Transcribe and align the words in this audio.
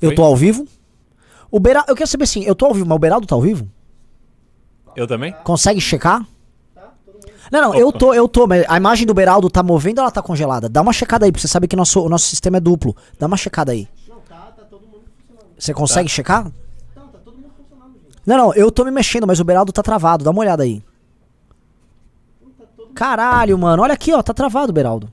Eu 0.00 0.14
tô 0.14 0.22
ao 0.22 0.36
vivo? 0.36 0.66
O 1.50 1.58
Beraldo, 1.58 1.90
eu 1.90 1.96
quero 1.96 2.08
saber 2.08 2.24
assim, 2.24 2.42
eu 2.44 2.54
tô 2.54 2.66
ao 2.66 2.74
vivo, 2.74 2.86
mas 2.86 2.96
o 2.96 2.98
Beraldo 2.98 3.26
tá 3.26 3.34
ao 3.34 3.40
vivo? 3.42 3.68
Eu 4.96 5.06
também? 5.06 5.34
Consegue 5.44 5.80
checar? 5.80 6.26
Não, 7.50 7.60
não, 7.60 7.74
eu 7.74 7.90
tô, 7.92 8.14
eu 8.14 8.28
tô, 8.28 8.46
mas 8.46 8.64
a 8.68 8.76
imagem 8.76 9.06
do 9.06 9.12
Beraldo 9.12 9.50
tá 9.50 9.62
movendo 9.62 9.98
ou 9.98 10.02
ela 10.02 10.10
tá 10.10 10.22
congelada? 10.22 10.68
Dá 10.68 10.80
uma 10.80 10.92
checada 10.92 11.26
aí, 11.26 11.32
porque 11.32 11.42
você 11.42 11.48
sabe 11.48 11.66
que 11.66 11.74
nosso, 11.74 12.00
o 12.00 12.08
nosso 12.08 12.26
sistema 12.26 12.58
é 12.58 12.60
duplo. 12.60 12.94
Dá 13.18 13.26
uma 13.26 13.36
checada 13.36 13.72
aí. 13.72 13.88
Você 15.58 15.74
consegue 15.74 16.08
checar? 16.08 16.50
Não, 18.24 18.36
não, 18.36 18.54
eu 18.54 18.70
tô 18.70 18.84
me 18.84 18.90
mexendo, 18.90 19.26
mas 19.26 19.40
o 19.40 19.44
Beraldo 19.44 19.72
tá 19.72 19.82
travado. 19.82 20.24
Dá 20.24 20.30
uma 20.30 20.40
olhada 20.40 20.62
aí. 20.62 20.82
Caralho, 22.94 23.58
mano. 23.58 23.82
Olha 23.82 23.94
aqui, 23.94 24.12
ó. 24.12 24.22
Tá 24.22 24.32
travado, 24.32 24.72
Beraldo. 24.72 25.12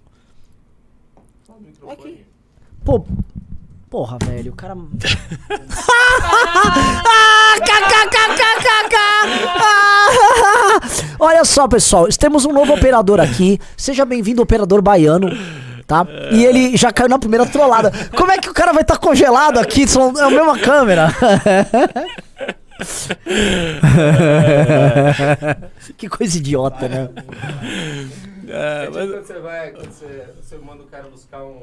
Pô. 2.86 3.06
Porra, 3.90 4.18
velho. 4.26 4.52
O 4.52 4.56
cara. 4.56 4.76
Ah, 7.06 7.56
kkkkkk. 7.60 8.96
Ah, 9.60 10.80
Olha 11.20 11.46
só, 11.46 11.68
pessoal. 11.68 12.08
Temos 12.20 12.46
um 12.46 12.52
novo 12.52 12.74
operador 12.74 13.20
aqui. 13.20 13.60
Seja 13.78 14.04
bem-vindo, 14.06 14.42
operador 14.42 14.82
baiano. 14.82 15.30
Tá? 15.86 16.06
E 16.32 16.44
ele 16.44 16.76
já 16.76 16.92
caiu 16.92 17.08
na 17.08 17.18
primeira 17.18 17.46
trollada. 17.46 17.92
Como 18.16 18.30
é 18.30 18.38
que 18.38 18.50
o 18.50 18.54
cara 18.54 18.74
vai 18.74 18.82
estar 18.82 18.98
congelado 18.98 19.58
aqui? 19.58 19.88
São- 19.88 20.14
É 20.20 20.24
a 20.24 20.30
mesma 20.30 20.60
câmera. 20.60 21.08
que 25.98 26.10
coisa 26.10 26.38
idiota, 26.38 26.90
né? 26.90 27.10
É, 28.50 28.84
É 28.84 28.86
tipo 28.88 28.98
mas- 28.98 29.10
quando 29.12 29.26
você 29.26 29.40
vai, 29.40 29.72
quando 29.72 29.92
você, 29.92 30.26
você 30.42 30.58
manda 30.58 30.84
o 30.84 30.88
cara 30.88 31.04
buscar 31.10 31.42
um 31.44 31.62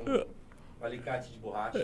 alicate 0.87 1.30
de 1.33 1.38
borracha. 1.38 1.79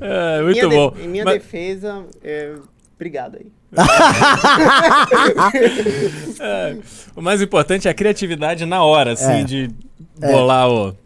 é, 0.00 0.42
muito 0.42 0.54
minha 0.56 0.68
de- 0.68 0.74
bom. 0.76 0.94
Em 1.00 1.08
minha 1.08 1.24
Mas- 1.24 1.42
defesa, 1.42 2.04
é, 2.22 2.54
obrigado 2.96 3.36
aí. 3.36 3.46
é, 6.40 6.76
o 7.16 7.20
mais 7.20 7.42
importante 7.42 7.88
é 7.88 7.90
a 7.90 7.94
criatividade 7.94 8.64
na 8.64 8.82
hora, 8.84 9.12
assim, 9.12 9.40
É. 9.40 9.44
de 9.44 9.70
bolar 10.18 10.70
o. 10.70 10.96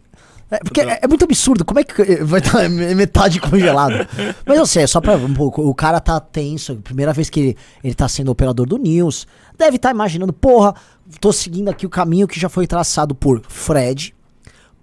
É, 0.51 0.57
porque 0.59 0.81
é, 0.81 0.99
é 1.03 1.07
muito 1.07 1.23
absurdo. 1.25 1.63
Como 1.63 1.79
é 1.79 1.83
que 1.83 2.01
eh, 2.01 2.23
vai 2.23 2.39
estar 2.39 2.67
metade 2.69 3.39
congelado? 3.39 4.07
Mas 4.45 4.57
eu 4.57 4.65
sei, 4.65 4.83
é 4.83 4.87
só 4.87 4.99
pra. 4.99 5.15
O 5.17 5.75
cara 5.75 5.99
tá 5.99 6.19
tenso. 6.19 6.75
Primeira 6.77 7.13
vez 7.13 7.29
que 7.29 7.39
ele, 7.39 7.57
ele 7.83 7.93
tá 7.93 8.07
sendo 8.07 8.31
operador 8.31 8.65
do 8.65 8.77
News. 8.77 9.27
Deve 9.57 9.75
estar 9.75 9.91
imaginando, 9.91 10.33
porra, 10.33 10.73
tô 11.21 11.31
seguindo 11.31 11.69
aqui 11.69 11.85
o 11.85 11.89
caminho 11.89 12.27
que 12.27 12.39
já 12.39 12.49
foi 12.49 12.65
traçado 12.65 13.13
por 13.13 13.41
Fred, 13.47 14.15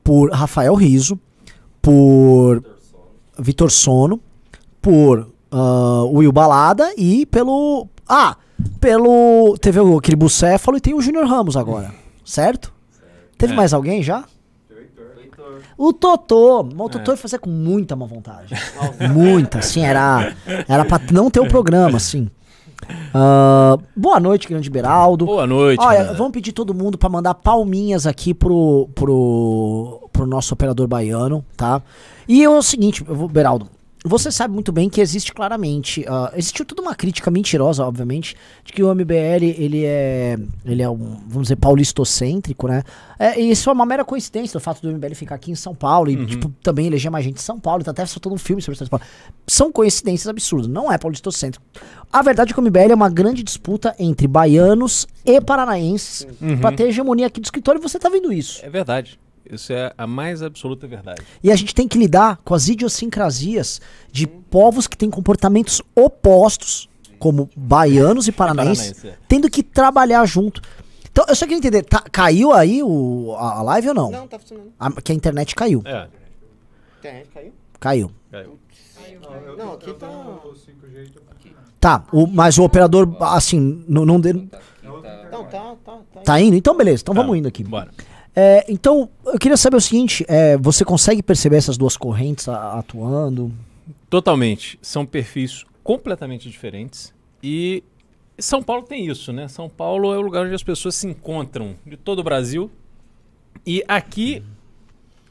por 0.05 0.31
Rafael 0.31 0.75
Riso, 0.75 1.19
por 1.83 2.63
Vitor 3.39 3.71
Sono, 3.71 4.21
por 4.81 5.33
ah, 5.51 6.05
Will 6.13 6.31
Balada 6.33 6.93
e 6.97 7.27
pelo. 7.27 7.89
Ah! 8.09 8.37
Pelo. 8.81 9.57
Teve 9.61 9.81
o- 9.81 9.99
aquele 9.99 10.17
bucéfalo 10.17 10.77
e 10.77 10.81
tem 10.81 10.95
o 10.95 11.01
Júnior 11.01 11.27
Ramos 11.27 11.57
agora. 11.57 11.93
Certo? 12.25 12.73
Teve 13.37 13.53
É. 13.53 13.57
mais 13.57 13.75
alguém 13.75 14.03
já? 14.03 14.25
O 15.77 15.93
Totô. 15.93 16.63
Mas 16.65 16.87
o 16.87 16.89
Totô 16.89 17.11
ia 17.13 17.17
fazer 17.17 17.39
com 17.39 17.51
muita 17.51 17.95
má 17.97 18.07
vontade. 18.07 18.55
muita, 19.13 19.59
assim, 19.59 19.81
era, 19.85 20.33
era 20.69 20.85
pra 20.85 21.01
não 21.13 21.31
ter 21.31 21.41
o 21.41 21.49
programa, 21.49 21.97
assim. 21.97 22.29
Ah, 23.15 23.79
boa 23.97 24.21
noite, 24.21 24.49
grande 24.49 24.69
Beraldo. 24.71 25.25
Boa 25.27 25.47
noite. 25.47 25.81
Olha, 25.83 26.03
Renan. 26.03 26.15
vamos 26.15 26.33
pedir 26.33 26.53
todo 26.53 26.75
mundo 26.75 26.99
pra 26.99 27.09
mandar 27.09 27.35
palminhas 27.35 28.07
aqui 28.07 28.35
pro, 28.35 28.89
pro, 28.95 30.09
pro 30.13 30.27
nosso 30.27 30.53
operador 30.55 30.87
baiano, 30.87 31.45
tá? 31.57 31.83
E 32.29 32.43
é 32.45 32.49
o 32.49 32.61
seguinte, 32.63 33.03
vou- 33.05 33.29
Beraldo, 33.29 33.69
você 34.09 34.31
sabe 34.31 34.55
muito 34.55 34.73
bem 34.73 34.89
que 34.89 35.01
existe 35.01 35.33
claramente, 35.33 36.05
ah, 36.09 36.33
existiu 36.37 36.65
toda 36.65 36.83
uma 36.83 36.95
crítica 36.95 37.31
mentirosa, 37.31 37.85
obviamente, 37.85 38.37
de 38.65 38.73
que 38.73 38.83
o 38.83 38.95
MBL, 38.95 39.45
ele 39.59 39.85
é, 39.85 40.39
ele 40.65 40.83
é 40.83 40.89
um, 40.89 41.17
vamos 41.27 41.43
dizer, 41.43 41.57
paulistocêntrico, 41.57 42.69
né? 42.69 42.83
É, 43.19 43.41
e 43.41 43.51
isso 43.51 43.69
é 43.71 43.73
uma 43.73 43.87
mera 43.87 44.05
coincidência, 44.05 44.59
o 44.59 44.61
fato 44.61 44.83
do 44.83 44.93
MBL 44.93 45.15
ficar 45.15 45.35
aqui 45.35 45.51
em 45.51 45.55
São 45.55 45.75
Paulo 45.75 46.11
e, 46.11 46.27
tipo, 46.27 46.53
também 46.63 46.87
eleger 46.87 47.11
mais 47.11 47.25
gente 47.25 47.39
em 47.39 47.43
São 47.43 47.59
Paulo, 47.59 47.83
tá 47.83 47.91
até 47.91 48.05
soltando 48.07 48.35
um 48.35 48.39
filme 48.39 48.61
sobre 48.63 48.79
São 48.79 48.87
Paulo. 48.87 49.05
São 49.47 49.73
coincidências 49.73 50.29
absurdas, 50.29 50.69
não 50.69 50.93
é 50.93 50.99
paulistocêntrico. 50.99 51.65
A 52.13 52.23
verdade 52.23 52.53
é 52.53 52.55
que 52.55 52.61
o 52.61 52.63
MBL 52.63 52.93
é 52.93 52.95
uma 52.95 53.11
grande 53.11 53.43
disputa 53.43 53.95
entre 53.99 54.27
baianos 54.27 55.07
e 55.25 55.41
paranaenses 55.41 56.27
pra 56.61 56.73
ter 56.73 56.89
hegemonia 56.89 57.27
aqui 57.27 57.41
do 57.41 57.45
escritório 57.45 57.79
e 57.79 57.83
você 57.83 57.99
tá 57.99 58.09
vendo 58.09 58.33
isso. 58.33 58.65
É 58.65 58.71
verdade. 58.71 59.19
Isso 59.51 59.73
é 59.73 59.93
a 59.97 60.07
mais 60.07 60.43
absoluta 60.43 60.87
verdade. 60.87 61.23
E 61.43 61.51
a 61.51 61.57
gente 61.57 61.75
tem 61.75 61.87
que 61.87 61.99
lidar 61.99 62.39
com 62.45 62.55
as 62.55 62.69
idiosincrasias 62.69 63.81
de 64.11 64.27
povos 64.27 64.87
que 64.87 64.97
têm 64.97 65.11
comportamentos 65.11 65.81
opostos, 65.95 66.89
como 67.19 67.49
baianos 67.57 68.29
e 68.29 68.33
paranaenses, 68.33 68.93
Paranaense, 68.93 69.09
é. 69.23 69.27
tendo 69.29 69.49
que 69.51 69.63
trabalhar 69.63 70.25
junto. 70.27 70.61
Então, 71.11 71.25
eu 71.29 71.35
só 71.35 71.47
queria 71.47 71.59
entender, 71.59 71.83
tá- 71.83 72.05
caiu 72.13 72.53
aí 72.53 72.83
o, 72.83 73.35
a, 73.39 73.59
a 73.59 73.63
live 73.63 73.89
ou 73.89 73.95
não? 73.95 74.11
Não, 74.11 74.27
tá 74.29 74.39
funcionando. 74.39 74.73
A- 74.79 75.01
que 75.01 75.13
a 75.13 75.15
internet 75.15 75.55
caiu. 75.55 75.83
É. 75.87 76.09
Internet 76.99 77.29
caiu? 77.33 77.53
Caiu. 77.81 78.11
caiu. 78.31 78.59
Não, 79.57 79.73
aqui 79.73 79.93
tá. 79.95 80.09
Tá, 81.81 82.05
o- 82.13 82.27
mas 82.27 82.59
o 82.59 82.65
operador, 82.65 83.17
assim, 83.21 83.85
não, 83.89 84.05
não 84.05 84.21
deu- 84.21 84.35
Não, 84.83 85.45
tá, 85.45 85.77
tá, 85.85 85.99
tá. 86.15 86.21
tá 86.25 86.41
indo? 86.41 86.57
Então, 86.57 86.77
beleza, 86.77 87.03
então 87.03 87.15
Tá, 87.15 87.21
vamos 87.21 87.37
indo 87.39 87.47
aqui. 87.49 87.63
Bora. 87.65 87.91
É, 88.39 88.67
então, 88.69 89.09
eu 89.25 89.39
queria 89.39 89.57
saber 89.57 89.79
o 89.79 89.81
seguinte: 89.81 90.25
é, 90.29 90.57
você 90.59 90.85
consegue 90.85 91.23
perceber 91.23 91.57
essas 91.57 91.79
duas 91.79 91.97
correntes 91.97 92.49
a- 92.49 92.79
atuando? 92.79 93.51
Totalmente. 94.11 94.79
São 94.83 95.07
perfis 95.07 95.65
completamente 95.83 96.49
diferentes. 96.51 97.15
E 97.43 97.83
São 98.39 98.63
Paulo 98.63 98.83
tem 98.83 99.07
isso, 99.07 99.33
né? 99.33 99.49
São 99.49 99.69
Paulo 99.69 100.13
é 100.13 100.19
o 100.19 100.21
lugar 100.21 100.45
onde 100.45 100.55
as 100.55 100.63
pessoas 100.63 100.95
se 100.95 101.07
encontram 101.07 101.75
de 101.87 101.97
todo 101.97 102.19
o 102.19 102.23
Brasil. 102.25 102.71
E 103.67 103.83
aqui, 103.89 104.43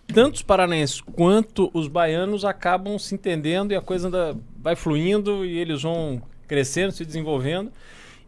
tanto 0.08 0.36
os 0.36 0.42
paranaenses 0.42 1.00
quanto 1.02 1.70
os 1.74 1.88
baianos 1.88 2.44
acabam 2.44 2.98
se 2.98 3.14
entendendo 3.14 3.72
e 3.72 3.76
a 3.76 3.82
coisa 3.82 4.08
anda- 4.08 4.36
vai 4.60 4.76
fluindo 4.76 5.46
e 5.46 5.58
eles 5.58 5.84
vão 5.84 6.22
crescendo, 6.48 6.92
se 6.92 7.06
desenvolvendo. 7.06 7.72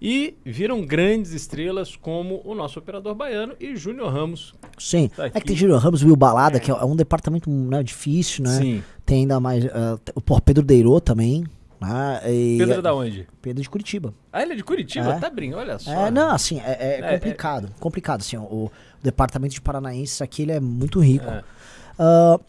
E 0.02 0.36
viram 0.46 0.86
grandes 0.86 1.32
estrelas 1.32 1.96
como 1.96 2.42
o 2.46 2.54
nosso 2.54 2.78
operador 2.78 3.16
baiano 3.16 3.54
e 3.60 3.76
Júnior 3.76 4.12
Ramos. 4.14 4.54
Sim. 4.78 5.10
Tá 5.16 5.26
é 5.26 5.30
que 5.32 5.42
tem 5.48 5.56
Júlio 5.56 5.78
Ramos, 5.78 6.04
Will 6.04 6.16
Balada, 6.16 6.60
que 6.60 6.70
é 6.70 6.74
é 6.74 6.86
um 6.86 6.96
departamento 6.96 7.50
né, 7.50 7.82
difícil, 7.82 8.44
né? 8.44 8.58
Sim. 8.60 8.84
Tem 9.06 9.22
ainda 9.22 9.40
mais. 9.40 9.66
ah, 9.66 9.98
tem- 10.04 10.14
o 10.16 10.42
Pedro 10.42 10.64
Deirô 10.64 11.00
também. 11.02 11.44
Né? 11.82 12.22
E- 12.32 12.58
Pedro 12.60 12.74
é 12.76 12.82
da 12.82 12.94
onde? 12.94 13.28
Pedro 13.42 13.62
de 13.62 13.70
Curitiba. 13.70 14.14
Ah, 14.32 14.42
ele 14.44 14.54
é 14.54 14.56
de 14.56 14.64
Curitiba? 14.64 15.14
É. 15.14 15.20
Tá 15.20 15.30
brincando, 15.30 15.62
olha 15.62 15.78
só. 15.80 15.92
É, 15.92 16.12
não, 16.12 16.32
assim, 16.32 16.60
é, 16.60 16.78
é 16.80 17.00
É, 17.04 17.14
complicado. 17.14 17.70
Complicado, 17.80 18.22
assim, 18.22 18.38
o, 18.38 18.42
o 18.42 18.72
departamento 19.02 19.54
de 19.54 19.62
paranaenses 19.62 20.22
aqui 20.22 20.44
ele 20.44 20.52
é 20.52 20.60
muito 20.60 21.00
rico. 21.00 21.26
É. 21.30 21.44
Ah, 22.00 22.40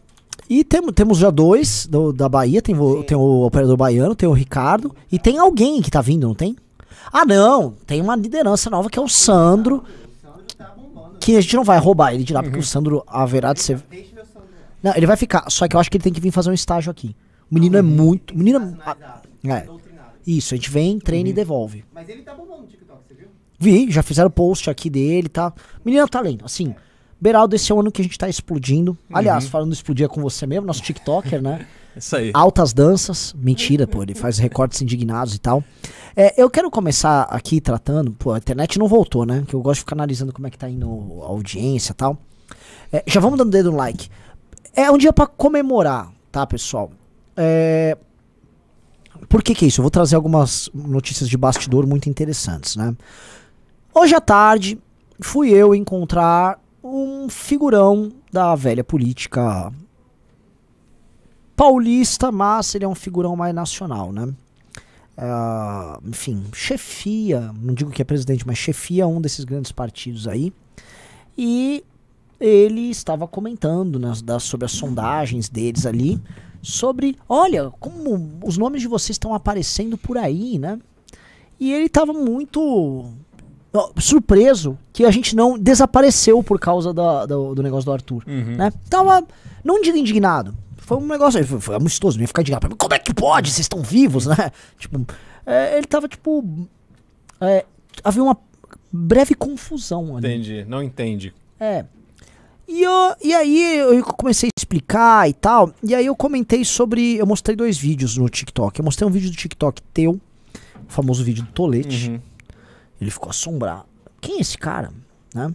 e 0.50 0.64
temo, 0.64 0.92
temos 0.92 1.18
já 1.18 1.30
dois 1.30 1.86
do- 1.86 2.12
da 2.12 2.28
Bahia, 2.28 2.60
tem, 2.62 2.74
tem 3.06 3.16
o 3.16 3.42
operador 3.46 3.76
baiano, 3.76 4.14
tem 4.14 4.28
o 4.28 4.32
Ricardo, 4.32 4.94
e 5.12 5.18
tem 5.18 5.38
alguém 5.38 5.80
que 5.82 5.90
tá 5.90 6.00
vindo, 6.00 6.26
não 6.26 6.34
tem? 6.34 6.56
Ah, 7.12 7.24
não, 7.24 7.72
tem 7.86 8.00
uma 8.00 8.16
liderança 8.16 8.68
nova 8.70 8.88
que 8.90 8.98
é 8.98 9.02
o 9.02 9.08
Sandro, 9.08 9.84
que 11.20 11.36
a 11.36 11.40
gente 11.40 11.56
não 11.56 11.64
vai 11.64 11.78
roubar 11.78 12.14
ele 12.14 12.24
de 12.24 12.32
lá, 12.32 12.42
porque 12.42 12.58
o 12.58 12.62
Sandro 12.62 13.02
haverá 13.06 13.52
de 13.52 13.62
ser... 13.62 13.82
Não, 14.82 14.94
ele 14.94 15.06
vai 15.06 15.16
ficar, 15.16 15.50
só 15.50 15.66
que 15.66 15.74
eu 15.74 15.80
acho 15.80 15.90
que 15.90 15.96
ele 15.96 16.04
tem 16.04 16.12
que 16.12 16.20
vir 16.20 16.30
fazer 16.30 16.50
um 16.50 16.54
estágio 16.54 16.90
aqui. 16.90 17.14
O 17.50 17.54
menino 17.54 17.76
é 17.76 17.82
muito... 17.82 18.34
O 18.34 18.38
menino 18.38 18.78
é, 18.84 18.90
ah, 18.90 19.16
é. 19.46 19.66
Isso, 20.26 20.54
a 20.54 20.56
gente 20.56 20.70
vem, 20.70 20.98
treina 20.98 21.30
e 21.30 21.32
devolve. 21.32 21.84
Mas 21.94 22.08
ele 22.08 22.22
tá 22.22 22.34
bombando 22.34 22.62
no 22.62 22.68
TikTok, 22.68 23.00
você 23.08 23.14
viu? 23.14 23.28
Vi, 23.58 23.90
já 23.90 24.02
fizeram 24.02 24.30
post 24.30 24.68
aqui 24.68 24.90
dele, 24.90 25.28
tá? 25.28 25.52
Menino 25.84 26.04
é 26.04 26.06
talento, 26.06 26.44
assim. 26.44 26.74
Beraldo, 27.20 27.56
esse 27.56 27.72
é 27.72 27.74
o 27.74 27.80
ano 27.80 27.90
que 27.90 28.00
a 28.00 28.04
gente 28.04 28.18
tá 28.18 28.28
explodindo. 28.28 28.96
Aliás, 29.12 29.48
falando 29.48 29.70
de 29.70 29.76
explodir 29.76 30.04
é 30.04 30.08
com 30.08 30.20
você 30.20 30.46
mesmo, 30.46 30.66
nosso 30.66 30.82
TikToker, 30.82 31.42
né? 31.42 31.66
Isso 31.98 32.16
aí. 32.16 32.30
Altas 32.34 32.72
danças. 32.72 33.34
Mentira, 33.36 33.86
pô, 33.86 34.02
ele 34.02 34.14
faz 34.14 34.38
recortes 34.38 34.80
indignados 34.82 35.34
e 35.34 35.38
tal. 35.38 35.62
É, 36.16 36.40
eu 36.40 36.50
quero 36.50 36.70
começar 36.70 37.22
aqui 37.22 37.60
tratando, 37.60 38.12
pô, 38.12 38.32
a 38.32 38.38
internet 38.38 38.78
não 38.78 38.88
voltou, 38.88 39.24
né? 39.24 39.44
Que 39.46 39.54
eu 39.54 39.60
gosto 39.60 39.76
de 39.76 39.80
ficar 39.80 39.96
analisando 39.96 40.32
como 40.32 40.46
é 40.46 40.50
que 40.50 40.58
tá 40.58 40.68
indo 40.68 40.86
a 41.22 41.26
audiência 41.26 41.92
e 41.92 41.94
tal. 41.94 42.18
É, 42.92 43.04
já 43.06 43.20
vamos 43.20 43.38
dando 43.38 43.50
dedo 43.50 43.70
no 43.70 43.76
like. 43.76 44.08
É 44.74 44.90
um 44.90 44.98
dia 44.98 45.12
pra 45.12 45.26
comemorar, 45.26 46.10
tá, 46.32 46.46
pessoal? 46.46 46.90
É, 47.36 47.96
por 49.28 49.42
que 49.42 49.54
que 49.54 49.64
é 49.64 49.68
isso? 49.68 49.80
Eu 49.80 49.84
vou 49.84 49.90
trazer 49.90 50.16
algumas 50.16 50.70
notícias 50.74 51.28
de 51.28 51.36
bastidor 51.36 51.86
muito 51.86 52.08
interessantes, 52.08 52.76
né? 52.76 52.96
Hoje 53.94 54.14
à 54.14 54.20
tarde, 54.20 54.78
fui 55.20 55.50
eu 55.50 55.74
encontrar 55.74 56.60
um 56.82 57.28
figurão 57.28 58.12
da 58.32 58.54
velha 58.54 58.84
política 58.84 59.72
paulista, 61.58 62.30
mas 62.30 62.72
ele 62.74 62.84
é 62.84 62.88
um 62.88 62.94
figurão 62.94 63.34
mais 63.34 63.52
nacional, 63.52 64.12
né? 64.12 64.28
Ah, 65.16 65.98
enfim, 66.06 66.44
chefia, 66.54 67.50
não 67.60 67.74
digo 67.74 67.90
que 67.90 68.00
é 68.00 68.04
presidente, 68.04 68.46
mas 68.46 68.56
chefia 68.56 69.06
um 69.08 69.20
desses 69.20 69.44
grandes 69.44 69.72
partidos 69.72 70.28
aí. 70.28 70.52
E 71.36 71.82
ele 72.38 72.82
estava 72.88 73.26
comentando 73.26 73.98
nas, 73.98 74.22
das- 74.22 74.44
sobre 74.44 74.66
as 74.66 74.70
sondagens 74.72 75.48
deles 75.48 75.84
ali, 75.84 76.20
sobre, 76.62 77.16
olha, 77.28 77.70
como 77.80 78.38
os 78.44 78.56
nomes 78.56 78.80
de 78.80 78.86
vocês 78.86 79.14
estão 79.16 79.34
aparecendo 79.34 79.98
por 79.98 80.16
aí, 80.16 80.56
né? 80.60 80.78
E 81.58 81.72
ele 81.72 81.86
estava 81.86 82.12
muito 82.12 83.06
surpreso 83.98 84.78
que 84.92 85.04
a 85.04 85.10
gente 85.10 85.34
não 85.34 85.58
desapareceu 85.58 86.40
por 86.44 86.60
causa 86.60 86.94
da- 86.94 87.26
do, 87.26 87.54
do 87.56 87.62
negócio 87.64 87.86
do 87.86 87.92
Arthur, 87.92 88.22
Uhum. 88.28 88.56
né? 88.56 88.72
Tava, 88.88 89.24
não 89.64 89.80
digo 89.82 89.96
indignado, 89.98 90.54
foi 90.88 90.96
um 90.96 91.06
negócio, 91.06 91.46
foi, 91.46 91.60
foi 91.60 91.76
amistoso, 91.76 92.18
ia 92.18 92.26
ficar 92.26 92.40
indignado. 92.40 92.74
Como 92.74 92.94
é 92.94 92.98
que 92.98 93.12
pode? 93.12 93.50
Vocês 93.50 93.66
estão 93.66 93.82
vivos, 93.82 94.24
né? 94.24 94.50
Tipo, 94.78 95.06
é, 95.44 95.76
ele 95.76 95.86
tava 95.86 96.08
tipo, 96.08 96.66
é, 97.42 97.66
havia 98.02 98.22
uma 98.22 98.38
breve 98.90 99.34
confusão 99.34 100.16
ali. 100.16 100.26
Entendi. 100.26 100.64
Não 100.66 100.82
entende. 100.82 101.34
É. 101.60 101.84
E, 102.66 102.82
eu, 102.82 103.16
e 103.22 103.34
aí 103.34 103.76
eu 103.76 104.02
comecei 104.02 104.48
a 104.48 104.58
explicar 104.58 105.28
e 105.28 105.34
tal. 105.34 105.74
E 105.82 105.94
aí 105.94 106.06
eu 106.06 106.16
comentei 106.16 106.64
sobre. 106.64 107.16
Eu 107.16 107.26
mostrei 107.26 107.54
dois 107.54 107.76
vídeos 107.76 108.16
no 108.16 108.26
TikTok. 108.26 108.78
Eu 108.78 108.84
mostrei 108.84 109.06
um 109.06 109.12
vídeo 109.12 109.30
do 109.30 109.36
TikTok 109.36 109.82
teu, 109.92 110.12
o 110.12 110.20
famoso 110.90 111.22
vídeo 111.22 111.44
do 111.44 111.52
Tolete. 111.52 112.08
Uhum. 112.08 112.20
Ele 112.98 113.10
ficou 113.10 113.28
assombrado. 113.28 113.84
Quem 114.22 114.38
é 114.38 114.40
esse 114.40 114.56
cara? 114.56 114.90
Né? 115.34 115.52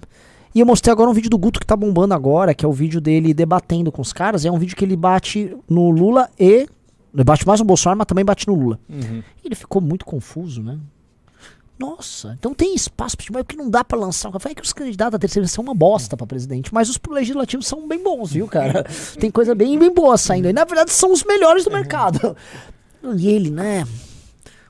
E 0.55 0.59
eu 0.59 0.65
mostrei 0.65 0.91
agora 0.91 1.09
um 1.09 1.13
vídeo 1.13 1.29
do 1.29 1.37
Guto 1.37 1.59
que 1.59 1.65
tá 1.65 1.75
bombando 1.75 2.13
agora, 2.13 2.53
que 2.53 2.63
é 2.63 2.67
o 2.67 2.71
vídeo 2.71 3.01
dele 3.01 3.33
debatendo 3.33 3.91
com 3.91 4.01
os 4.01 4.13
caras. 4.13 4.45
É 4.45 4.51
um 4.51 4.59
vídeo 4.59 4.75
que 4.75 4.85
ele 4.85 4.95
bate 4.95 5.55
no 5.67 5.89
Lula 5.89 6.29
e. 6.39 6.67
Ele 7.13 7.23
bate 7.23 7.45
mais 7.45 7.59
no 7.59 7.65
Bolsonaro, 7.65 7.97
mas 7.97 8.07
também 8.07 8.25
bate 8.25 8.47
no 8.47 8.55
Lula. 8.55 8.79
Uhum. 8.89 9.23
E 9.43 9.47
ele 9.47 9.55
ficou 9.55 9.81
muito 9.81 10.05
confuso, 10.05 10.61
né? 10.61 10.79
Nossa, 11.77 12.35
então 12.39 12.53
tem 12.53 12.75
espaço 12.75 13.17
pra 13.17 13.25
mas 13.31 13.43
porque 13.43 13.57
não 13.57 13.69
dá 13.69 13.83
pra 13.83 13.97
lançar. 13.97 14.31
Falei 14.39 14.55
que 14.55 14.61
os 14.61 14.73
candidatos 14.73 15.13
da 15.13 15.19
terceira 15.19 15.47
são 15.47 15.63
uma 15.63 15.73
bosta 15.73 16.15
pra 16.15 16.25
presidente, 16.25 16.73
mas 16.73 16.89
os 16.89 16.99
legislativos 17.09 17.67
são 17.67 17.87
bem 17.87 18.01
bons, 18.01 18.31
viu, 18.31 18.47
cara? 18.47 18.85
tem 19.19 19.31
coisa 19.31 19.55
bem, 19.55 19.77
bem 19.77 19.93
boa 19.93 20.17
saindo 20.17 20.45
aí. 20.45 20.53
Na 20.53 20.65
verdade, 20.65 20.91
são 20.91 21.11
os 21.11 21.23
melhores 21.23 21.63
do 21.63 21.71
mercado. 21.71 22.37
E 23.17 23.27
ele, 23.27 23.49
né? 23.49 23.85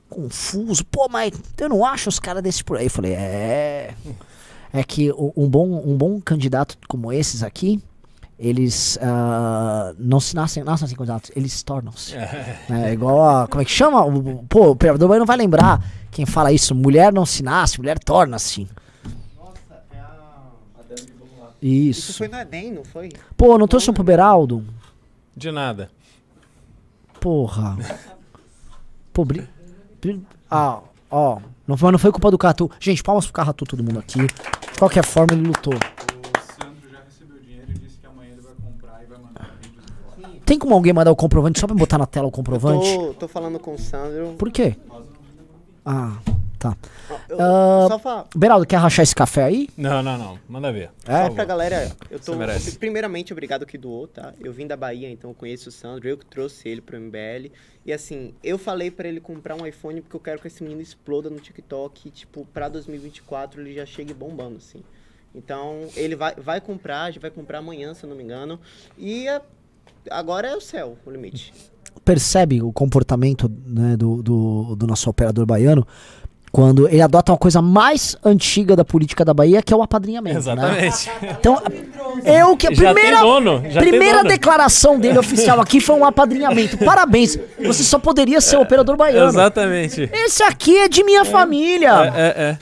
Confuso. 0.08 0.84
Pô, 0.86 1.08
mas 1.08 1.32
eu 1.58 1.68
não 1.68 1.84
acho 1.84 2.08
os 2.08 2.18
caras 2.18 2.42
desses 2.42 2.62
por 2.62 2.78
aí. 2.78 2.86
Eu 2.86 2.90
falei, 2.90 3.12
é. 3.12 3.94
É 4.76 4.82
que 4.82 5.12
um 5.36 5.48
bom, 5.48 5.80
um 5.86 5.96
bom 5.96 6.20
candidato 6.20 6.76
como 6.88 7.12
esses 7.12 7.44
aqui, 7.44 7.80
eles 8.36 8.98
ah, 9.00 9.94
não 9.96 10.18
se 10.18 10.34
nascem, 10.34 10.64
nascem 10.64 10.86
assim 10.86 10.96
candidatos, 10.96 11.30
eles 11.36 11.52
se 11.52 11.64
tornam-se. 11.64 12.12
É 12.16 12.92
igual 12.92 13.22
a. 13.24 13.46
Como 13.46 13.62
é 13.62 13.64
que 13.64 13.70
chama? 13.70 14.04
O- 14.04 14.18
o- 14.40 14.44
Pô, 14.48 14.70
o 14.70 14.76
Pedro 14.76 15.06
não 15.18 15.24
vai 15.24 15.36
lembrar 15.36 15.80
quem 16.10 16.26
fala 16.26 16.50
isso. 16.52 16.74
Mulher 16.74 17.12
não 17.12 17.24
se 17.24 17.40
nasce, 17.44 17.78
mulher 17.78 18.00
torna-se. 18.00 18.66
Nossa, 19.38 19.84
é 19.92 19.98
a. 20.00 20.40
Isso. 21.62 22.10
Isso 22.10 22.18
foi 22.18 22.26
no 22.26 22.36
Enem, 22.36 22.72
não 22.72 22.84
foi? 22.84 23.10
Pô, 23.36 23.56
não 23.56 23.68
trouxe 23.68 23.88
um 23.88 23.94
pro 23.94 24.02
Beraldo? 24.02 24.64
De 25.36 25.52
nada. 25.52 25.88
Porra. 27.20 27.76
Pô, 29.12 29.24
bri... 29.24 29.48
bri- 30.00 30.20
Ah, 30.50 30.80
ó. 31.10 31.38
Não, 31.66 31.76
mas 31.80 31.92
não 31.92 31.98
foi 31.98 32.12
culpa 32.12 32.30
do 32.30 32.38
Catu. 32.38 32.70
Gente, 32.78 33.02
palmas 33.02 33.24
pro 33.24 33.32
Carratu, 33.32 33.64
todo 33.64 33.82
mundo 33.82 33.98
aqui. 33.98 34.18
De 34.18 34.78
qualquer 34.78 35.04
forma, 35.04 35.32
ele 35.32 35.46
lutou. 35.46 35.74
O 35.74 35.78
Sandro 35.78 36.90
já 36.90 36.98
recebeu 37.04 37.40
dinheiro 37.40 37.70
e 37.70 37.78
disse 37.78 37.98
que 37.98 38.06
amanhã 38.06 38.32
ele 38.32 38.42
vai 38.42 38.52
comprar 38.54 39.02
e 39.02 39.06
vai 39.06 39.18
mandar 39.18 39.50
vídeos 39.62 39.84
de 39.84 39.92
foto. 40.02 40.40
Tem 40.44 40.58
como 40.58 40.74
alguém 40.74 40.92
mandar 40.92 41.10
o 41.10 41.16
comprovante 41.16 41.58
só 41.58 41.66
pra 41.66 41.74
botar 41.74 41.96
na 41.96 42.06
tela 42.06 42.26
o 42.26 42.30
comprovante? 42.30 42.94
Tô, 42.96 43.14
tô 43.14 43.28
falando 43.28 43.58
com 43.58 43.74
o 43.74 43.78
Sandro. 43.78 44.34
Por 44.38 44.50
quê? 44.50 44.76
Ah, 45.86 46.18
tá. 46.70 46.76
Eu- 47.28 47.36
Ah, 47.40 47.86
Só 47.88 47.98
pra, 47.98 48.24
Beraldo, 48.34 48.66
quer 48.66 48.76
rachar 48.76 49.02
esse 49.02 49.14
café 49.14 49.44
aí? 49.44 49.68
Não, 49.76 50.02
não, 50.02 50.16
não. 50.18 50.38
Manda 50.48 50.72
ver. 50.72 50.90
É? 51.06 51.24
Só 51.26 51.30
pra 51.30 51.44
galera, 51.44 51.90
eu 52.10 52.18
tô. 52.18 52.32
Primeiramente, 52.78 53.32
obrigado 53.32 53.66
que 53.66 53.76
doou, 53.76 54.06
tá? 54.08 54.32
Eu 54.40 54.52
vim 54.52 54.66
da 54.66 54.76
Bahia, 54.76 55.10
então 55.10 55.30
eu 55.30 55.34
conheço 55.34 55.68
o 55.68 55.72
Sandro, 55.72 56.08
eu 56.08 56.16
que 56.16 56.26
trouxe 56.26 56.68
ele 56.68 56.80
pro 56.80 56.96
MBL. 56.98 57.50
E 57.86 57.92
assim, 57.92 58.32
eu 58.42 58.56
falei 58.58 58.90
pra 58.90 59.06
ele 59.06 59.20
comprar 59.20 59.54
um 59.54 59.66
iPhone 59.66 60.00
porque 60.00 60.16
eu 60.16 60.20
quero 60.20 60.40
que 60.40 60.46
esse 60.46 60.62
menino 60.62 60.80
exploda 60.80 61.28
no 61.28 61.38
TikTok. 61.38 62.08
E, 62.08 62.10
tipo, 62.10 62.46
pra 62.52 62.68
2024 62.68 63.60
ele 63.60 63.74
já 63.74 63.84
chegue 63.84 64.14
bombando, 64.14 64.56
assim. 64.56 64.82
Então, 65.34 65.88
ele 65.96 66.14
vai, 66.16 66.34
vai 66.36 66.60
comprar, 66.60 67.10
já 67.12 67.20
vai 67.20 67.30
comprar 67.30 67.58
amanhã, 67.58 67.92
se 67.92 68.04
eu 68.04 68.08
não 68.08 68.16
me 68.16 68.22
engano. 68.22 68.58
E 68.96 69.26
é- 69.28 69.42
agora 70.10 70.48
é 70.48 70.56
o 70.56 70.60
céu, 70.60 70.96
o 71.04 71.10
limite. 71.10 71.52
Percebe 72.04 72.60
o 72.62 72.72
comportamento 72.72 73.50
né, 73.66 73.96
do, 73.96 74.22
do, 74.22 74.76
do 74.76 74.86
nosso 74.86 75.08
operador 75.08 75.44
baiano 75.46 75.86
quando 76.54 76.86
ele 76.86 77.02
adota 77.02 77.32
uma 77.32 77.38
coisa 77.38 77.60
mais 77.60 78.16
antiga 78.24 78.76
da 78.76 78.84
política 78.84 79.24
da 79.24 79.34
Bahia, 79.34 79.60
que 79.60 79.74
é 79.74 79.76
o 79.76 79.82
apadrinhamento. 79.82 80.36
Né? 80.36 80.38
Exatamente. 80.38 81.10
Então, 81.40 81.60
eu 82.24 82.56
que 82.56 82.68
a 82.68 82.70
primeira, 82.70 83.20
dono, 83.22 83.60
primeira 83.76 84.22
declaração 84.22 84.96
dele 85.00 85.18
oficial 85.18 85.60
aqui 85.60 85.80
foi 85.80 85.96
um 85.96 86.04
apadrinhamento. 86.04 86.78
Parabéns. 86.78 87.36
Você 87.60 87.82
só 87.82 87.98
poderia 87.98 88.40
ser 88.40 88.56
o 88.56 88.60
operador 88.60 88.96
baiano. 88.96 89.30
Exatamente. 89.30 90.08
Esse 90.12 90.44
aqui 90.44 90.78
é 90.78 90.88
de 90.88 91.02
minha 91.02 91.24
família. 91.24 92.12
É, 92.14 92.56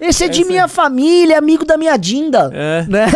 é, 0.00 0.08
Esse 0.08 0.26
é 0.26 0.28
de 0.28 0.44
minha 0.44 0.68
família, 0.68 1.36
amigo 1.36 1.64
da 1.64 1.76
minha 1.76 1.96
Dinda. 1.96 2.48
É. 2.54 2.86
Né? 2.88 3.08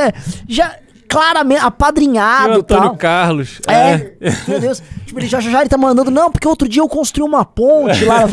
Já 0.48 0.74
claramente 1.14 1.60
é. 1.60 1.64
apadrinhado 1.64 2.52
O 2.52 2.58
Antônio 2.58 2.82
tal. 2.84 2.96
Carlos. 2.96 3.60
É, 3.68 4.12
meu 4.48 4.60
Deus. 4.60 4.82
Tipo, 5.06 5.20
ele 5.20 5.26
já, 5.26 5.40
já 5.40 5.60
ele 5.60 5.68
tá 5.68 5.78
mandando, 5.78 6.10
não, 6.10 6.30
porque 6.30 6.46
outro 6.46 6.68
dia 6.68 6.82
eu 6.82 6.88
construí 6.88 7.26
uma 7.26 7.44
ponte 7.44 8.04
lá. 8.04 8.24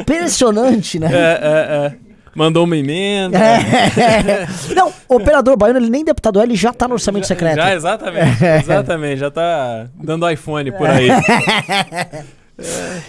Impressionante, 0.00 0.98
né? 0.98 1.08
É, 1.12 1.38
é, 1.42 1.86
é. 1.86 2.14
Mandou 2.34 2.64
uma 2.64 2.76
emenda. 2.76 3.38
É. 3.38 4.46
Não, 4.74 4.92
o 5.08 5.16
operador 5.16 5.56
baiano, 5.56 5.78
ele 5.78 5.88
nem 5.88 6.04
deputado 6.04 6.40
é, 6.40 6.42
ele 6.42 6.56
já 6.56 6.72
tá 6.72 6.88
no 6.88 6.94
orçamento 6.94 7.26
secreto. 7.26 7.56
Já, 7.56 7.74
exatamente. 7.74 8.44
Exatamente. 8.44 9.16
Já 9.18 9.30
tá 9.30 9.86
dando 9.94 10.28
iPhone 10.28 10.72
por 10.72 10.88
aí. 10.88 11.08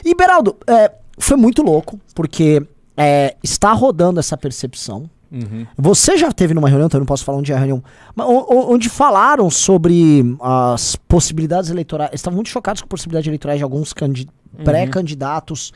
E, 0.04 0.16
Beraldo, 0.16 0.58
é, 0.66 0.92
foi 1.20 1.38
muito 1.38 1.62
louco, 1.62 2.00
porque 2.14 2.62
é, 2.98 3.36
está 3.44 3.72
rodando 3.74 4.20
essa 4.20 4.36
percepção. 4.38 5.10
Uhum. 5.32 5.66
Você 5.78 6.18
já 6.18 6.32
teve 6.32 6.54
numa 6.54 6.68
reunião, 6.70 6.88
então 6.88 6.98
eu 6.98 7.02
não 7.02 7.06
posso 7.06 7.24
falar 7.26 7.38
onde 7.40 7.52
é 7.52 7.56
a 7.56 7.58
reunião, 7.58 7.84
mas 8.16 8.28
onde 8.30 8.90
falaram 8.90 9.50
sobre 9.50 10.24
as 10.42 10.96
possibilidades 10.96 11.70
eleitorais. 11.70 12.10
Eles 12.12 12.20
estavam 12.22 12.36
muito 12.36 12.50
chocados 12.50 12.82
com 12.82 12.86
a 12.86 12.90
possibilidade 12.90 13.30
eleitorais 13.30 13.58
de 13.60 13.64
alguns 13.64 13.94
candi- 13.94 14.28
pré-candidatos, 14.64 15.74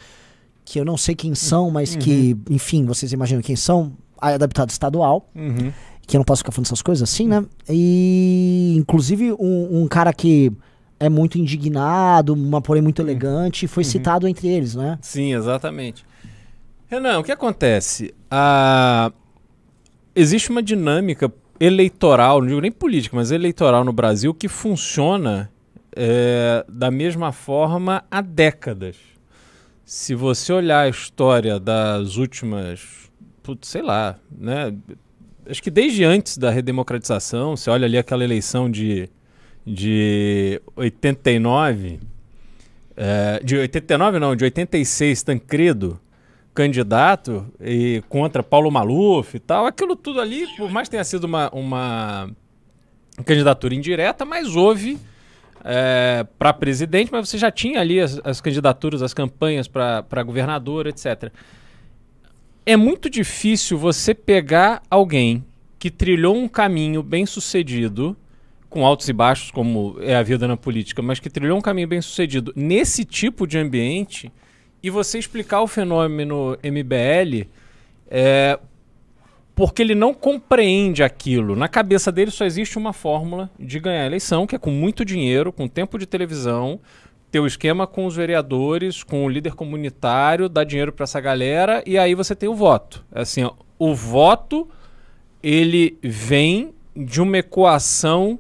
que 0.63 0.79
eu 0.79 0.85
não 0.85 0.97
sei 0.97 1.15
quem 1.15 1.33
são, 1.35 1.71
mas 1.71 1.95
que, 1.95 2.37
enfim, 2.49 2.85
vocês 2.85 3.11
imaginam 3.11 3.41
quem 3.41 3.55
são, 3.55 3.91
a 4.21 4.37
deputado 4.37 4.69
estadual. 4.69 5.29
Uhum. 5.35 5.71
que 6.05 6.15
eu 6.17 6.19
não 6.19 6.25
posso 6.25 6.39
ficar 6.39 6.51
falando 6.51 6.65
essas 6.65 6.81
coisas 6.81 7.07
assim, 7.07 7.27
né? 7.27 7.45
E 7.69 8.73
inclusive 8.77 9.31
um, 9.33 9.81
um 9.83 9.87
cara 9.87 10.11
que 10.11 10.51
é 10.99 11.07
muito 11.07 11.37
indignado, 11.37 12.33
uma 12.33 12.61
porém 12.61 12.81
muito 12.81 12.99
elegante, 13.01 13.68
foi 13.68 13.83
citado 13.83 14.27
entre 14.27 14.47
eles, 14.47 14.73
né? 14.75 14.97
Sim, 15.01 15.33
exatamente. 15.35 16.03
Renan, 16.87 17.19
o 17.19 17.23
que 17.23 17.31
acontece? 17.31 18.11
Ah, 18.29 19.11
existe 20.16 20.49
uma 20.49 20.61
dinâmica 20.61 21.31
eleitoral, 21.59 22.39
não 22.39 22.47
digo 22.47 22.61
nem 22.61 22.71
política, 22.71 23.16
mas 23.16 23.31
eleitoral 23.31 23.83
no 23.83 23.92
Brasil 23.92 24.33
que 24.33 24.47
funciona 24.47 25.51
é, 25.95 26.63
da 26.69 26.89
mesma 26.89 27.31
forma 27.31 28.04
há 28.09 28.21
décadas. 28.21 28.95
Se 29.83 30.13
você 30.16 30.54
olhar 30.54 30.81
a 30.81 30.89
história 30.89 31.59
das 31.59 32.16
últimas, 32.16 33.11
putz, 33.42 33.68
sei 33.68 33.81
lá, 33.81 34.18
né? 34.31 34.73
Acho 35.47 35.63
que 35.63 35.71
desde 35.71 36.04
antes 36.04 36.37
da 36.37 36.51
redemocratização, 36.51 37.57
você 37.57 37.71
olha 37.71 37.85
ali 37.85 37.97
aquela 37.97 38.23
eleição 38.23 38.69
de, 38.69 39.09
de 39.66 40.61
89, 40.75 41.99
é, 42.95 43.42
de 43.44 43.57
89 43.57 44.19
não, 44.19 44.35
de 44.35 44.44
86, 44.44 45.23
Tancredo, 45.23 45.99
candidato 46.59 47.45
e 47.57 48.04
contra 48.09 48.44
Paulo 48.44 48.69
Maluf 48.69 49.33
e 49.33 49.39
tal, 49.39 49.66
aquilo 49.66 49.95
tudo 49.95 50.19
ali, 50.19 50.45
por 50.57 50.69
mais 50.69 50.89
que 50.89 50.92
tenha 50.92 51.06
sido 51.06 51.23
uma, 51.23 51.49
uma 51.51 52.30
candidatura 53.23 53.73
indireta, 53.73 54.25
mas 54.25 54.57
houve 54.57 54.99
para 56.37 56.51
presidente, 56.51 57.13
mas 57.13 57.30
você 57.30 57.37
já 57.37 57.49
tinha 57.49 57.80
ali 57.80 58.01
as, 58.01 58.19
as 58.25 58.42
candidaturas, 58.42 59.01
as 59.01 59.13
campanhas 59.13 59.69
para 59.69 60.21
governador, 60.23 60.85
etc. 60.87 61.31
É 62.66 62.75
muito 62.75 63.09
difícil 63.09 63.78
você 63.78 64.13
pegar 64.13 64.81
alguém 64.89 65.45
que 65.78 65.89
trilhou 65.89 66.35
um 66.35 66.49
caminho 66.49 67.01
bem 67.01 67.25
sucedido, 67.25 68.18
com 68.69 68.85
altos 68.85 69.07
e 69.07 69.13
baixos, 69.13 69.49
como 69.49 69.95
é 70.01 70.13
a 70.13 70.23
vida 70.23 70.45
na 70.45 70.57
política, 70.57 71.01
mas 71.01 71.21
que 71.21 71.30
trilhou 71.30 71.57
um 71.57 71.61
caminho 71.61 71.87
bem 71.87 72.01
sucedido 72.01 72.51
nesse 72.54 73.06
tipo 73.06 73.47
de 73.47 73.57
ambiente 73.57 74.30
e 74.81 74.90
você 74.90 75.19
explicar 75.19 75.62
o 75.62 75.68
fenômeno 75.68 76.57
MBL 76.64 77.48
é, 78.09 78.59
porque 79.54 79.81
ele 79.81 79.94
não 79.94 80.14
compreende 80.14 81.04
aquilo. 81.04 81.56
Na 81.56 81.68
cabeça 81.68 82.12
dele 82.12 82.31
só 82.31 82.45
existe 82.45 82.78
uma 82.78 82.94
fórmula 82.94 83.50
de 83.59 83.80
ganhar 83.80 84.04
a 84.04 84.06
eleição, 84.06 84.48
que 84.48 84.56
é 84.56 84.59
com 84.59 84.71
muito 84.71 85.04
dinheiro, 85.04 85.52
com 85.52 85.68
tempo 85.68 85.98
de 85.98 86.06
televisão, 86.06 86.80
ter 87.30 87.40
o 87.40 87.45
esquema 87.45 87.86
com 87.86 88.06
os 88.06 88.16
vereadores, 88.16 89.04
com 89.04 89.26
o 89.26 89.30
líder 89.30 89.54
comunitário, 89.56 90.50
dar 90.50 90.64
dinheiro 90.64 90.94
para 90.94 91.04
essa 91.04 91.19
galera 91.19 91.83
e 91.86 91.98
aí 91.98 92.16
você 92.16 92.33
tem 92.33 92.48
o 92.48 92.56
voto. 92.56 93.06
Assim, 93.12 93.44
ó, 93.44 93.54
o 93.78 93.94
voto 93.94 94.68
ele 95.44 95.98
vem 96.02 96.74
de 96.95 97.21
uma 97.21 97.38
equação 97.38 98.40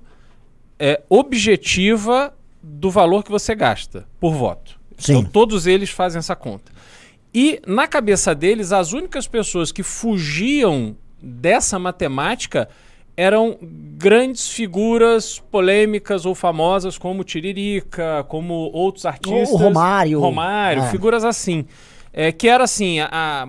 é, 0.79 1.01
objetiva 1.09 2.33
do 2.63 2.89
valor 2.89 3.23
que 3.23 3.31
você 3.31 3.53
gasta 3.53 4.07
por 4.19 4.33
voto. 4.33 4.78
Sim. 4.99 5.17
Então, 5.19 5.31
todos 5.31 5.65
eles 5.65 5.89
fazem 5.89 6.19
essa 6.19 6.35
conta. 6.35 6.71
E 7.33 7.59
na 7.65 7.87
cabeça 7.87 8.33
deles, 8.35 8.71
as 8.71 8.91
únicas 8.93 9.27
pessoas 9.27 9.71
que 9.71 9.81
fugiam 9.83 10.95
dessa 11.21 11.77
matemática 11.79 12.69
eram 13.15 13.57
grandes 13.97 14.47
figuras 14.49 15.39
polêmicas 15.51 16.25
ou 16.25 16.33
famosas 16.33 16.97
como 16.97 17.23
Tiririca, 17.23 18.23
como 18.29 18.53
outros 18.73 19.05
artistas. 19.05 19.49
O 19.51 19.57
Romário. 19.57 20.19
Romário, 20.19 20.83
É. 20.83 20.89
figuras 20.89 21.23
assim. 21.25 21.65
É, 22.13 22.31
que 22.31 22.47
era 22.47 22.63
assim, 22.63 22.99
a- 23.01 23.09
a- 23.11 23.47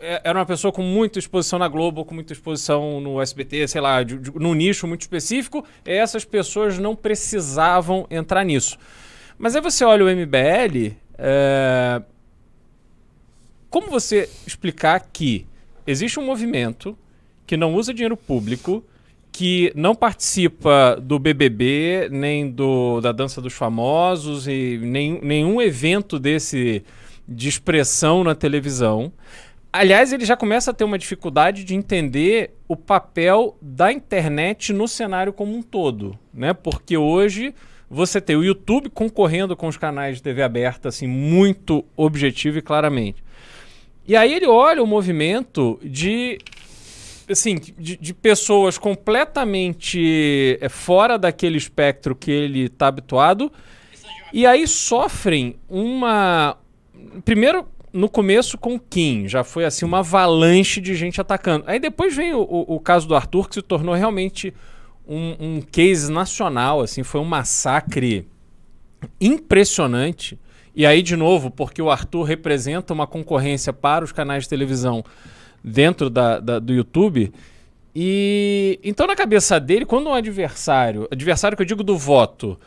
é- 0.00 0.22
era 0.24 0.38
uma 0.38 0.46
pessoa 0.46 0.72
com 0.72 0.82
muita 0.82 1.18
exposição 1.18 1.58
na 1.58 1.68
Globo, 1.68 2.04
com 2.04 2.14
muita 2.14 2.32
exposição 2.32 3.00
no 3.00 3.20
SBT, 3.20 3.68
sei 3.68 3.80
lá, 3.80 4.02
de- 4.02 4.18
de- 4.18 4.32
num 4.34 4.54
nicho 4.54 4.86
muito 4.86 5.02
específico. 5.02 5.64
E 5.86 5.92
essas 5.92 6.24
pessoas 6.24 6.78
não 6.78 6.96
precisavam 6.96 8.06
entrar 8.10 8.42
nisso. 8.44 8.76
Mas 9.40 9.56
aí 9.56 9.62
você 9.62 9.86
olha 9.86 10.04
o 10.04 10.08
MBL, 10.10 10.94
é, 11.16 12.02
como 13.70 13.88
você 13.88 14.28
explicar 14.46 15.08
que 15.10 15.46
existe 15.86 16.20
um 16.20 16.26
movimento 16.26 16.94
que 17.46 17.56
não 17.56 17.74
usa 17.74 17.94
dinheiro 17.94 18.18
público, 18.18 18.84
que 19.32 19.72
não 19.74 19.94
participa 19.94 20.94
do 21.02 21.18
BBB, 21.18 22.10
nem 22.10 22.50
do, 22.50 23.00
da 23.00 23.12
Dança 23.12 23.40
dos 23.40 23.54
Famosos, 23.54 24.46
e 24.46 24.78
nem, 24.82 25.18
nenhum 25.22 25.62
evento 25.62 26.18
desse 26.18 26.84
de 27.26 27.48
expressão 27.48 28.22
na 28.22 28.34
televisão. 28.34 29.10
Aliás, 29.72 30.12
ele 30.12 30.26
já 30.26 30.36
começa 30.36 30.70
a 30.70 30.74
ter 30.74 30.84
uma 30.84 30.98
dificuldade 30.98 31.64
de 31.64 31.74
entender 31.74 32.58
o 32.68 32.76
papel 32.76 33.56
da 33.62 33.90
internet 33.90 34.70
no 34.74 34.86
cenário 34.86 35.32
como 35.32 35.56
um 35.56 35.62
todo, 35.62 36.18
né? 36.30 36.52
Porque 36.52 36.98
hoje 36.98 37.54
você 37.90 38.20
tem 38.20 38.36
o 38.36 38.44
YouTube 38.44 38.88
concorrendo 38.88 39.56
com 39.56 39.66
os 39.66 39.76
canais 39.76 40.16
de 40.18 40.22
TV 40.22 40.42
aberta 40.42 40.88
assim 40.88 41.08
muito 41.08 41.84
objetivo 41.96 42.58
e 42.58 42.62
claramente. 42.62 43.22
E 44.06 44.16
aí 44.16 44.32
ele 44.32 44.46
olha 44.46 44.82
o 44.82 44.86
movimento 44.86 45.78
de 45.82 46.38
assim, 47.28 47.56
de, 47.78 47.96
de 47.96 48.14
pessoas 48.14 48.76
completamente 48.78 50.58
é, 50.60 50.68
fora 50.68 51.16
daquele 51.18 51.58
espectro 51.58 52.14
que 52.14 52.30
ele 52.30 52.62
está 52.66 52.88
habituado 52.88 53.52
e 54.32 54.46
aí 54.46 54.66
sofrem 54.66 55.56
uma 55.68 56.56
primeiro 57.24 57.66
no 57.92 58.08
começo 58.08 58.56
com 58.56 58.78
Kim, 58.78 59.26
já 59.26 59.42
foi 59.42 59.64
assim 59.64 59.84
uma 59.84 59.98
avalanche 59.98 60.80
de 60.80 60.94
gente 60.94 61.20
atacando. 61.20 61.64
Aí 61.66 61.80
depois 61.80 62.14
vem 62.14 62.32
o- 62.34 62.46
o 62.68 62.78
caso 62.78 63.08
do 63.08 63.16
Arthur 63.16 63.48
que 63.48 63.56
se 63.56 63.62
tornou 63.62 63.94
realmente 63.96 64.54
um, 65.10 65.36
um 65.56 65.60
case 65.60 66.10
nacional, 66.10 66.80
assim, 66.80 67.02
foi 67.02 67.20
um 67.20 67.24
massacre 67.24 68.26
impressionante. 69.20 70.38
E 70.74 70.86
aí, 70.86 71.02
de 71.02 71.16
novo, 71.16 71.50
porque 71.50 71.82
o 71.82 71.90
Arthur 71.90 72.22
representa 72.22 72.94
uma 72.94 73.06
concorrência 73.06 73.72
para 73.72 74.04
os 74.04 74.12
canais 74.12 74.44
de 74.44 74.48
televisão 74.48 75.04
dentro 75.62 76.08
da, 76.08 76.38
da- 76.38 76.58
do 76.58 76.72
YouTube. 76.72 77.32
E 77.94 78.78
então, 78.84 79.06
na 79.06 79.16
cabeça 79.16 79.58
dele, 79.58 79.84
quando 79.84 80.08
um 80.08 80.14
adversário, 80.14 81.08
adversário 81.10 81.56
que 81.56 81.62
eu 81.62 81.66
digo 81.66 81.82
do 81.82 81.98
voto, 81.98 82.58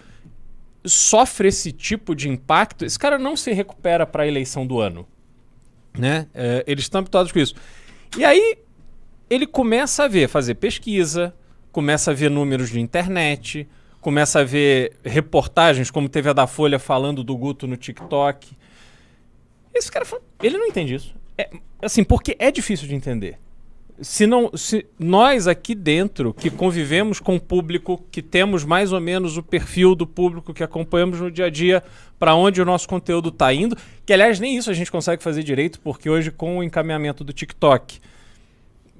sofre 0.86 1.48
esse 1.48 1.72
tipo 1.72 2.14
de 2.14 2.28
impacto, 2.28 2.84
esse 2.84 3.00
cara 3.00 3.18
não 3.18 3.38
se 3.38 3.54
recupera 3.54 4.06
para 4.06 4.24
a 4.24 4.28
eleição 4.28 4.68
do 4.68 4.80
ano. 4.82 5.08
Né? 5.98 6.28
É, 6.34 6.64
eles 6.68 6.84
estão 6.84 7.00
habituados 7.00 7.32
com 7.32 7.40
isso. 7.40 7.56
E 8.18 8.26
aí, 8.26 8.58
ele 9.30 9.48
começa 9.48 10.04
a 10.04 10.08
ver, 10.10 10.28
fazer 10.28 10.56
pesquisa, 10.56 11.34
começa 11.74 12.12
a 12.12 12.14
ver 12.14 12.30
números 12.30 12.70
de 12.70 12.80
internet, 12.80 13.68
começa 14.00 14.40
a 14.40 14.44
ver 14.44 14.94
reportagens, 15.04 15.90
como 15.90 16.08
teve 16.08 16.30
a 16.30 16.34
da 16.34 16.46
Folha 16.46 16.78
falando 16.78 17.24
do 17.24 17.36
Guto 17.36 17.68
no 17.68 17.76
TikTok. 17.76 18.56
Esse 19.74 19.92
cara 19.92 20.06
ele 20.42 20.58
não 20.58 20.68
entende 20.68 20.94
isso. 20.94 21.16
É, 21.36 21.50
assim, 21.82 22.04
porque 22.04 22.36
é 22.38 22.52
difícil 22.52 22.88
de 22.88 22.94
entender. 22.94 23.40
Se 24.00 24.28
não, 24.28 24.56
se 24.56 24.86
nós 25.00 25.48
aqui 25.48 25.74
dentro 25.74 26.34
que 26.34 26.52
convivemos 26.52 27.20
com 27.20 27.36
o 27.38 27.42
público, 27.42 28.04
que 28.12 28.22
temos 28.22 28.64
mais 28.64 28.92
ou 28.92 29.00
menos 29.00 29.36
o 29.38 29.42
perfil 29.42 29.96
do 29.96 30.06
público 30.06 30.54
que 30.54 30.64
acompanhamos 30.64 31.20
no 31.20 31.32
dia 31.32 31.46
a 31.46 31.50
dia, 31.50 31.84
para 32.20 32.36
onde 32.36 32.62
o 32.62 32.66
nosso 32.66 32.88
conteúdo 32.88 33.30
está 33.30 33.52
indo, 33.52 33.76
que 34.06 34.14
aliás 34.14 34.40
nem 34.40 34.58
isso 34.58 34.70
a 34.70 34.74
gente 34.74 34.92
consegue 34.92 35.24
fazer 35.24 35.42
direito, 35.42 35.80
porque 35.80 36.08
hoje 36.08 36.30
com 36.30 36.60
o 36.60 36.64
encaminhamento 36.64 37.24
do 37.24 37.34
TikTok, 37.34 38.00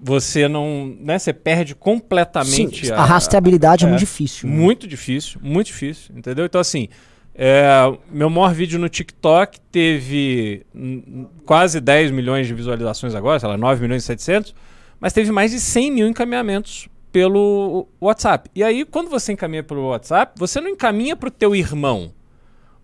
você 0.04 0.50
não, 0.50 0.94
né, 1.00 1.18
você 1.18 1.32
perde 1.32 1.74
completamente 1.74 2.88
Sim, 2.88 2.92
a 2.92 3.06
rastreabilidade 3.06 3.86
é, 3.86 3.88
muito 3.88 4.00
difícil. 4.00 4.50
né? 4.50 4.56
muito 4.56 4.86
difícil, 4.86 5.40
muito 5.42 5.68
difícil, 5.68 6.14
entendeu? 6.18 6.46
Então, 6.46 6.60
assim, 6.60 6.90
é, 7.34 7.66
meu 8.12 8.30
maior 8.30 8.54
vídeo 8.54 8.78
no 8.78 8.90
TikTok 8.90 9.60
teve 9.72 10.66
quase 11.46 11.80
10 11.80 12.12
milhões 12.12 12.46
de 12.46 12.54
visualizações 12.54 13.16
agora, 13.16 13.40
sei 13.40 13.48
lá, 13.48 13.58
9 13.58 13.82
milhões 13.82 14.04
e 14.04 14.06
700, 14.06 14.54
mas 15.00 15.14
teve 15.14 15.32
mais 15.32 15.52
de 15.52 15.60
100 15.60 15.92
mil 15.92 16.08
encaminhamentos 16.08 16.90
pelo 17.12 17.88
WhatsApp. 18.02 18.50
E 18.54 18.62
aí, 18.62 18.84
quando 18.84 19.10
você 19.10 19.32
encaminha 19.32 19.64
pelo 19.64 19.88
WhatsApp, 19.88 20.34
você 20.38 20.60
não 20.60 20.68
encaminha 20.70 21.16
para 21.16 21.28
o 21.30 21.32
teu 21.32 21.56
irmão. 21.56 22.12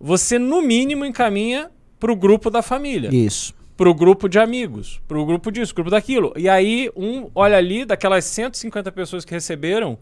Você, 0.00 0.38
no 0.38 0.62
mínimo, 0.62 1.04
encaminha 1.04 1.70
para 1.98 2.10
o 2.10 2.16
grupo 2.16 2.50
da 2.50 2.62
família 2.62 3.14
Isso. 3.14 3.54
Pro 3.80 3.94
grupo 3.94 4.28
de 4.28 4.38
amigos, 4.38 5.00
pro 5.08 5.24
grupo 5.24 5.50
disso, 5.50 5.74
grupo 5.74 5.88
daquilo. 5.88 6.34
E 6.36 6.50
aí, 6.50 6.90
um 6.94 7.30
olha 7.34 7.56
ali, 7.56 7.86
daquelas 7.86 8.26
150 8.26 8.92
pessoas 8.92 9.24
que 9.24 9.32
receberam, 9.32 9.96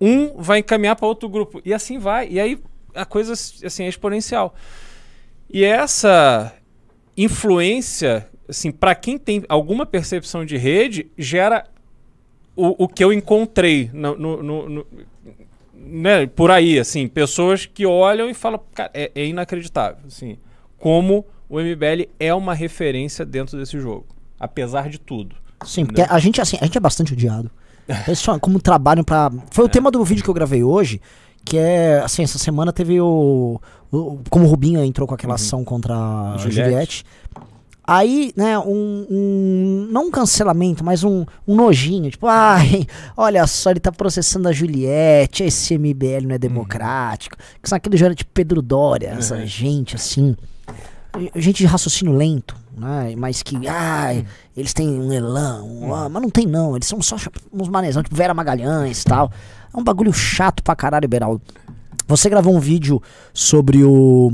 um 0.00 0.40
vai 0.40 0.60
encaminhar 0.60 0.94
para 0.94 1.08
outro 1.08 1.28
grupo. 1.28 1.60
E 1.64 1.74
assim 1.74 1.98
vai. 1.98 2.28
E 2.30 2.38
aí 2.38 2.56
a 2.94 3.04
coisa 3.04 3.32
assim, 3.32 3.82
é 3.82 3.88
exponencial. 3.88 4.54
E 5.52 5.64
essa 5.64 6.54
influência, 7.16 8.28
assim, 8.48 8.70
para 8.70 8.94
quem 8.94 9.18
tem 9.18 9.42
alguma 9.48 9.84
percepção 9.84 10.44
de 10.44 10.56
rede, 10.56 11.10
gera 11.18 11.66
o, 12.54 12.84
o 12.84 12.86
que 12.86 13.02
eu 13.02 13.12
encontrei 13.12 13.90
no, 13.92 14.14
no- 14.16 14.40
no- 14.40 14.68
no- 14.68 14.86
né, 15.74 16.28
por 16.28 16.52
aí, 16.52 16.78
assim, 16.78 17.08
pessoas 17.08 17.66
que 17.66 17.84
olham 17.84 18.30
e 18.30 18.34
falam, 18.34 18.60
cara, 18.72 18.92
é, 18.94 19.10
é 19.16 19.26
inacreditável, 19.26 19.98
assim, 20.06 20.38
como 20.78 21.26
o 21.50 21.58
MBL 21.60 22.08
é 22.18 22.32
uma 22.32 22.54
referência 22.54 23.26
dentro 23.26 23.58
desse 23.58 23.78
jogo, 23.78 24.06
apesar 24.38 24.88
de 24.88 24.98
tudo. 24.98 25.36
Sim, 25.66 25.84
porque 25.84 26.00
a 26.00 26.18
gente, 26.18 26.40
assim, 26.40 26.56
a 26.60 26.64
gente 26.64 26.78
é 26.78 26.80
bastante 26.80 27.12
odiado. 27.12 27.50
Eles 28.06 28.18
só 28.20 28.38
como 28.38 28.58
trabalham 28.60 29.02
pra. 29.04 29.30
Foi 29.50 29.64
o 29.64 29.68
tema 29.68 29.90
do 29.90 30.02
vídeo 30.04 30.22
que 30.24 30.30
eu 30.30 30.34
gravei 30.34 30.62
hoje, 30.62 31.00
que 31.44 31.58
é, 31.58 31.98
assim, 31.98 32.22
essa 32.22 32.38
semana 32.38 32.72
teve 32.72 33.00
o. 33.00 33.60
o- 33.90 34.20
como 34.30 34.44
o 34.46 34.48
Rubinho 34.48 34.82
entrou 34.84 35.06
com 35.08 35.14
aquela 35.14 35.34
ação 35.34 35.64
contra 35.64 35.94
a 35.94 36.36
Juliette. 36.38 36.54
Juliette. 36.70 37.04
Aí, 37.84 38.32
né, 38.36 38.56
um, 38.58 39.06
um- 39.10 39.88
Não 39.90 40.06
um 40.06 40.10
cancelamento, 40.12 40.84
mas 40.84 41.02
um, 41.02 41.24
um 41.48 41.56
nojinho. 41.56 42.08
Tipo, 42.10 42.28
ai, 42.28 42.86
olha 43.16 43.44
só, 43.48 43.70
ele 43.70 43.80
tá 43.80 43.90
processando 43.90 44.48
a 44.48 44.52
Juliette, 44.52 45.42
esse 45.42 45.76
MBL 45.76 46.26
não 46.28 46.34
é 46.36 46.38
democrático. 46.38 47.36
Que 47.60 47.68
são 47.68 47.76
aqueles 47.76 47.98
jovens 47.98 48.16
tipo 48.16 48.30
Pedro 48.32 48.62
Dória, 48.62 49.08
essa 49.18 49.44
gente 49.44 49.96
assim. 49.96 50.36
Gente 51.34 51.58
de 51.58 51.66
raciocínio 51.66 52.14
lento, 52.14 52.56
né? 52.76 53.14
Mas 53.16 53.42
que, 53.42 53.66
ai, 53.66 54.24
eles 54.56 54.72
têm 54.72 54.88
um 54.88 55.12
elan, 55.12 55.62
um, 55.62 55.94
ah, 55.94 56.08
mas 56.08 56.22
não 56.22 56.30
tem 56.30 56.46
não, 56.46 56.76
eles 56.76 56.86
são 56.86 57.02
só 57.02 57.16
uns 57.52 57.68
manezão, 57.68 58.02
tipo 58.02 58.14
Vera 58.14 58.32
Magalhães 58.32 59.02
e 59.02 59.04
tal. 59.04 59.30
É 59.72 59.76
um 59.76 59.82
bagulho 59.82 60.12
chato 60.12 60.62
pra 60.62 60.76
caralho, 60.76 61.08
Beraldo. 61.08 61.42
Você 62.06 62.28
gravou 62.28 62.54
um 62.54 62.60
vídeo 62.60 63.02
sobre 63.32 63.84
o, 63.84 64.32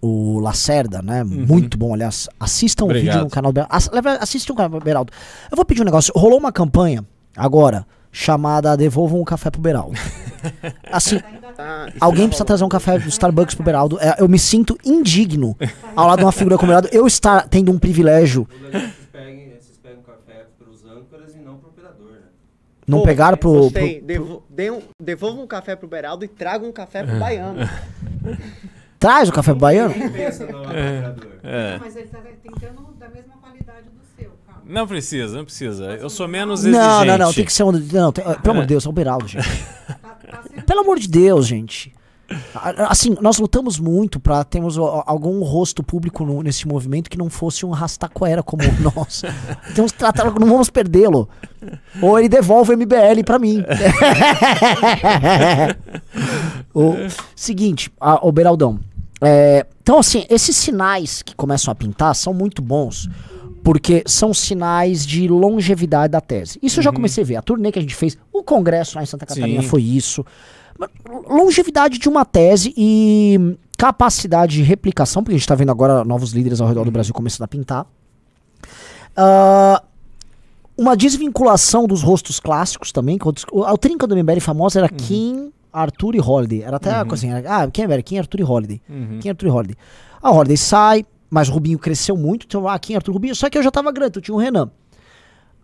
o 0.00 0.40
Lacerda, 0.40 1.02
né? 1.02 1.24
Muito 1.24 1.76
bom, 1.76 1.94
aliás. 1.94 2.28
Assistam 2.38 2.84
o 2.84 2.86
Obrigado. 2.86 3.14
vídeo 3.14 3.24
no 3.24 3.30
canal 3.30 3.52
do 3.52 3.54
Beraldo. 3.54 4.18
Assistam 4.20 4.52
o 4.52 4.56
canal 4.56 4.78
do 4.78 4.84
Beraldo. 4.84 5.12
Eu 5.50 5.56
vou 5.56 5.64
pedir 5.64 5.82
um 5.82 5.84
negócio. 5.84 6.12
Rolou 6.16 6.38
uma 6.38 6.52
campanha 6.52 7.04
agora 7.36 7.86
chamada 8.12 8.76
Devolvam 8.76 9.20
um 9.20 9.24
Café 9.24 9.50
pro 9.50 9.60
Beraldo. 9.60 9.98
Assim, 10.90 11.20
Tá, 11.56 11.86
isso 11.88 11.98
Alguém 12.00 12.22
tá 12.22 12.28
precisa 12.28 12.44
trazer 12.44 12.64
um 12.64 12.68
café 12.68 12.98
do 12.98 13.08
Starbucks 13.08 13.54
pro 13.54 13.64
Beraldo. 13.64 13.98
É, 14.00 14.16
eu 14.18 14.28
me 14.28 14.38
sinto 14.38 14.78
indigno 14.84 15.54
ao 15.96 16.06
lado 16.06 16.20
de 16.20 16.24
uma 16.24 16.32
figura 16.32 16.56
como 16.56 16.70
o 16.72 16.74
Beraldo. 16.74 16.88
Eu 16.90 17.06
estar 17.06 17.46
tendo 17.48 17.70
um 17.70 17.78
privilégio. 17.78 18.48
Vocês 18.62 18.92
pegam, 19.12 19.34
vocês 19.60 19.78
pegam 19.82 20.02
café 20.02 20.46
pros 20.58 20.84
âncoras 20.86 21.34
e 21.34 21.38
não 21.40 21.56
pro 21.58 21.68
operador, 21.68 22.12
né? 22.12 22.18
Não 22.86 23.00
Pô, 23.00 23.04
pegaram 23.04 23.36
pro. 23.36 23.52
Gostei. 23.52 23.96
pro- 24.00 24.06
Devo- 24.48 24.78
um- 24.78 25.04
devolva 25.04 25.42
um 25.42 25.46
café 25.46 25.76
pro 25.76 25.86
Beraldo 25.88 26.24
e 26.24 26.28
traga 26.28 26.64
um 26.64 26.72
café 26.72 27.02
pro 27.04 27.18
Baiano. 27.18 27.58
Traz 28.98 29.28
o 29.28 29.32
café 29.32 29.50
pro 29.52 29.60
baiano? 29.60 29.90
Operador? 29.94 31.26
É. 31.42 31.78
Mas 31.78 31.96
ele 31.96 32.08
tá 32.08 32.20
tentando 32.42 32.94
da 32.98 33.08
mesma 33.08 33.34
qualidade 33.40 33.82
do. 33.88 33.99
Não 34.70 34.86
precisa, 34.86 35.36
não 35.36 35.44
precisa. 35.44 35.84
Eu 35.96 36.08
sou 36.08 36.26
menos 36.28 36.62
Não, 36.64 36.70
exigente. 37.02 37.06
não, 37.06 37.18
não. 37.26 37.32
Tem 37.32 37.44
que 37.44 37.52
ser 37.52 37.64
um. 37.64 37.72
Não, 37.72 38.12
tem- 38.12 38.24
pelo 38.24 38.50
amor 38.52 38.62
de 38.62 38.68
Deus, 38.68 38.86
é 38.86 38.88
o 38.88 38.92
Beraldo, 38.92 39.28
gente. 39.28 39.46
Pelo 40.66 40.80
amor 40.80 40.98
de 40.98 41.08
Deus, 41.08 41.46
gente. 41.46 41.92
Assim, 42.88 43.16
nós 43.20 43.38
lutamos 43.40 43.80
muito 43.80 44.20
pra 44.20 44.44
termos 44.44 44.78
algum 44.78 45.42
rosto 45.42 45.82
público 45.82 46.24
no- 46.24 46.44
nesse 46.44 46.68
movimento 46.68 47.10
que 47.10 47.18
não 47.18 47.28
fosse 47.28 47.66
um 47.66 47.70
rastaquera 47.70 48.40
como 48.40 48.62
nós. 48.94 49.22
Temos 49.74 49.90
que 49.90 49.98
tratar, 49.98 50.26
não 50.38 50.46
vamos 50.46 50.70
perdê-lo. 50.70 51.28
Ou 52.00 52.16
ele 52.16 52.28
devolve 52.28 52.72
o 52.72 52.76
MBL 52.76 53.24
pra 53.26 53.36
mim. 53.40 53.64
o 56.74 56.94
seguinte, 57.34 57.90
a, 58.00 58.26
o 58.26 58.32
Beraldão. 58.32 58.78
é, 59.20 59.66
então, 59.82 59.98
assim, 59.98 60.24
esses 60.30 60.56
sinais 60.56 61.22
que 61.22 61.34
começam 61.34 61.72
a 61.72 61.74
pintar 61.74 62.14
são 62.14 62.32
muito 62.32 62.62
bons. 62.62 63.08
Porque 63.62 64.02
são 64.06 64.32
sinais 64.32 65.06
de 65.06 65.28
longevidade 65.28 66.12
da 66.12 66.20
tese. 66.20 66.58
Isso 66.62 66.80
eu 66.80 66.84
já 66.84 66.92
comecei 66.92 67.22
a 67.22 67.26
ver. 67.26 67.36
A 67.36 67.42
turnê 67.42 67.70
que 67.70 67.78
a 67.78 67.82
gente 67.82 67.94
fez, 67.94 68.16
o 68.32 68.42
congresso 68.42 68.96
lá 68.96 69.02
em 69.02 69.06
Santa 69.06 69.26
Catarina 69.26 69.62
Sim. 69.62 69.68
foi 69.68 69.82
isso. 69.82 70.24
Longevidade 71.28 71.98
de 71.98 72.08
uma 72.08 72.24
tese 72.24 72.72
e 72.76 73.56
capacidade 73.76 74.56
de 74.56 74.62
replicação, 74.62 75.22
porque 75.22 75.34
a 75.34 75.38
gente 75.38 75.48
tá 75.48 75.54
vendo 75.54 75.70
agora 75.70 76.04
novos 76.04 76.32
líderes 76.32 76.60
ao 76.60 76.68
redor 76.68 76.84
do 76.84 76.90
Brasil 76.90 77.12
começando 77.12 77.44
a 77.44 77.48
pintar. 77.48 77.86
Ah, 79.16 79.82
uma 80.76 80.96
desvinculação 80.96 81.86
dos 81.86 82.02
rostos 82.02 82.40
clássicos 82.40 82.90
também. 82.92 83.18
o 83.52 83.78
trinca 83.78 84.06
do 84.06 84.16
MBL 84.16 84.40
famosa 84.40 84.80
era 84.80 84.88
Kim, 84.88 85.52
Arthur 85.72 86.14
e 86.14 86.20
Holiday. 86.20 86.62
Era 86.62 86.76
até 86.76 86.90
assim, 86.90 87.30
era, 87.30 87.62
ah, 87.62 87.70
quem 87.70 87.84
era? 87.84 88.02
Kim, 88.02 88.18
Arthur 88.18 88.40
e 88.40 88.44
Holiday. 88.44 88.82
Uhum. 88.88 89.18
Kim, 89.20 89.28
Arthur 89.28 89.46
e 89.46 89.50
Holiday. 89.50 89.76
A 90.22 90.30
Holiday 90.30 90.56
sai, 90.56 91.04
mas 91.30 91.48
o 91.48 91.52
Rubinho 91.52 91.78
cresceu 91.78 92.16
muito. 92.16 92.44
Então, 92.46 92.66
ah, 92.66 92.78
Kim, 92.78 92.96
Arthur, 92.96 93.12
Rubinho. 93.12 93.34
Só 93.34 93.48
que 93.48 93.56
eu 93.56 93.62
já 93.62 93.70
tava 93.70 93.92
grande, 93.92 94.18
eu 94.18 94.22
tinha 94.22 94.34
o 94.34 94.38
Renan. 94.38 94.70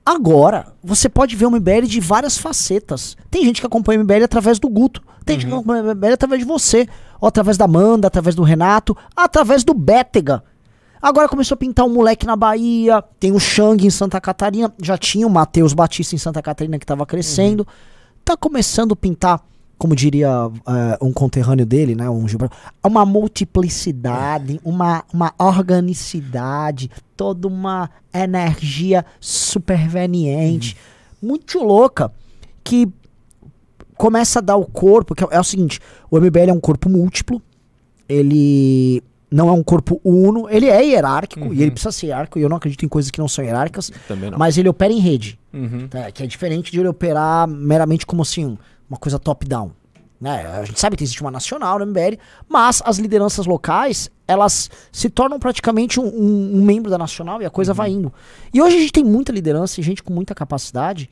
Agora, 0.04 0.72
você 0.84 1.08
pode 1.08 1.34
ver 1.34 1.46
o 1.46 1.50
MBL 1.50 1.86
de 1.88 1.98
várias 1.98 2.38
facetas. 2.38 3.16
Tem 3.28 3.44
gente 3.44 3.60
que 3.60 3.66
acompanha 3.66 3.98
o 3.98 4.04
MBL 4.04 4.22
através 4.24 4.60
do 4.60 4.68
Guto. 4.68 5.02
Tem 5.24 5.34
gente 5.34 5.48
que 5.48 5.52
acompanha 5.52 5.82
o 5.82 5.86
MBL 5.86 6.12
através 6.12 6.40
de 6.40 6.46
você. 6.46 6.88
Ou 7.20 7.26
através 7.26 7.56
da 7.56 7.64
Amanda, 7.64 8.06
através 8.06 8.36
do 8.36 8.44
Renato, 8.44 8.96
através 9.16 9.64
do 9.64 9.74
Bétega. 9.74 10.44
Agora 11.02 11.28
começou 11.28 11.56
a 11.56 11.58
pintar 11.58 11.84
um 11.84 11.92
moleque 11.92 12.24
na 12.24 12.36
Bahia. 12.36 13.02
Tem 13.18 13.32
o 13.32 13.40
Xang 13.40 13.84
em 13.84 13.90
Santa 13.90 14.20
Catarina. 14.20 14.72
Já 14.80 14.96
tinha 14.96 15.26
o 15.26 15.30
Matheus 15.30 15.72
Batista 15.72 16.14
em 16.14 16.18
Santa 16.18 16.40
Catarina 16.40 16.78
que 16.78 16.86
tava 16.86 17.04
crescendo. 17.04 17.66
Tá 18.24 18.36
começando 18.36 18.92
a 18.92 18.96
pintar, 18.96 19.44
como 19.78 19.94
diria 19.94 20.28
eh, 20.66 20.98
um 21.02 21.12
conterrâneo 21.12 21.66
dele, 21.66 21.94
né? 21.94 22.08
Um 22.08 22.26
Gilberto, 22.26 22.56
uma 22.84 23.04
multiplicidade, 23.04 24.60
uma, 24.64 25.04
uma 25.12 25.34
organicidade, 25.38 26.90
toda 27.16 27.46
uma 27.46 27.90
energia 28.12 29.04
superveniente, 29.20 30.76
muito 31.22 31.62
louca, 31.62 32.10
que 32.64 32.88
começa 33.96 34.38
a 34.38 34.42
dar 34.42 34.56
o 34.56 34.64
corpo, 34.64 35.14
que 35.14 35.24
é, 35.24 35.28
é 35.30 35.40
o 35.40 35.44
seguinte, 35.44 35.80
o 36.10 36.18
MBL 36.18 36.50
é 36.50 36.52
um 36.52 36.60
corpo 36.60 36.88
múltiplo, 36.88 37.42
ele 38.08 39.02
não 39.30 39.48
é 39.48 39.52
um 39.52 39.62
corpo 39.62 40.00
uno, 40.04 40.48
ele 40.48 40.66
é 40.66 40.82
hierárquico, 40.82 41.52
e 41.52 41.62
ele 41.62 41.70
precisa 41.70 41.92
ser 41.92 42.06
hierárquico, 42.06 42.38
e 42.38 42.42
eu 42.42 42.48
não 42.48 42.56
acredito 42.56 42.84
em 42.84 42.88
coisas 42.88 43.10
que 43.10 43.18
não 43.18 43.28
são 43.28 43.44
hierárquicas, 43.44 43.90
não. 44.08 44.38
mas 44.38 44.56
ele 44.56 44.68
opera 44.68 44.92
em 44.92 45.00
rede. 45.00 45.38
Uhum. 45.52 45.88
Tá, 45.88 46.10
que 46.10 46.22
é 46.22 46.26
diferente 46.26 46.70
de 46.70 46.78
ele 46.78 46.88
operar 46.88 47.48
meramente 47.48 48.06
como 48.06 48.22
assim, 48.22 48.56
uma 48.88 48.98
coisa 48.98 49.18
top-down. 49.18 49.70
Né? 50.20 50.46
A 50.46 50.64
gente 50.64 50.80
sabe 50.80 50.96
que 50.96 51.04
existe 51.04 51.20
uma 51.20 51.30
nacional 51.30 51.78
no 51.78 51.84
MBL, 51.86 52.16
mas 52.48 52.80
as 52.86 52.96
lideranças 52.98 53.44
locais, 53.46 54.10
elas 54.26 54.70
se 54.90 55.10
tornam 55.10 55.38
praticamente 55.38 56.00
um, 56.00 56.04
um- 56.06 56.56
um 56.58 56.64
membro 56.64 56.90
da 56.90 56.96
nacional 56.96 57.42
e 57.42 57.44
a 57.44 57.50
coisa 57.50 57.74
vai 57.74 57.90
indo. 57.90 58.10
E 58.52 58.62
hoje 58.62 58.76
a 58.76 58.80
gente 58.80 58.92
tem 58.92 59.04
muita 59.04 59.30
liderança 59.30 59.78
e 59.78 59.82
gente 59.84 60.02
com 60.02 60.12
muita 60.14 60.34
capacidade. 60.34 61.10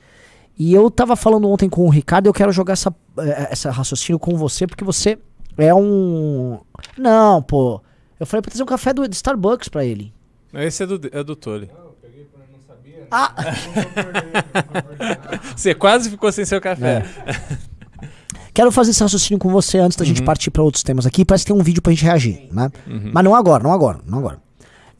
E 0.58 0.72
eu 0.72 0.90
tava 0.90 1.16
falando 1.16 1.48
ontem 1.50 1.68
com 1.68 1.84
o 1.84 1.90
Ricardo, 1.90 2.26
eu 2.28 2.32
quero 2.32 2.50
jogar 2.50 2.72
essa, 2.74 2.94
eh, 3.18 3.48
essa 3.50 3.70
raciocínio 3.70 4.18
com 4.18 4.36
você, 4.38 4.66
porque 4.66 4.84
você 4.84 5.18
é 5.58 5.74
um. 5.74 6.58
Não, 6.96 7.42
pô. 7.42 7.82
Eu 8.18 8.24
falei 8.24 8.40
pra 8.40 8.50
trazer 8.50 8.62
um 8.62 8.66
café 8.66 8.92
do, 8.94 9.06
de 9.06 9.16
Starbucks 9.16 9.68
pra 9.68 9.84
ele. 9.84 10.14
Esse 10.54 10.84
é 10.84 10.86
do, 10.86 11.00
é 11.12 11.22
do 11.22 11.34
Tole. 11.36 11.68
Ah! 13.14 13.32
Você 15.54 15.72
quase 15.72 16.10
ficou 16.10 16.32
sem 16.32 16.44
seu 16.44 16.60
café. 16.60 17.04
Quero 18.52 18.72
fazer 18.72 18.90
esse 18.90 19.02
raciocínio 19.02 19.38
com 19.38 19.48
você 19.50 19.78
antes 19.78 19.96
da 19.96 20.04
gente 20.04 20.22
partir 20.22 20.48
para 20.48 20.62
outros 20.62 20.84
temas 20.84 21.06
aqui. 21.06 21.24
Parece 21.24 21.44
que 21.44 21.52
tem 21.52 21.60
um 21.60 21.64
vídeo 21.64 21.82
pra 21.82 21.92
gente 21.92 22.04
reagir, 22.04 22.48
né? 22.52 22.70
Mas 23.12 23.24
não 23.24 23.34
agora, 23.34 23.64
não 23.64 23.72
agora, 23.72 23.98
não 24.06 24.18
agora. 24.18 24.38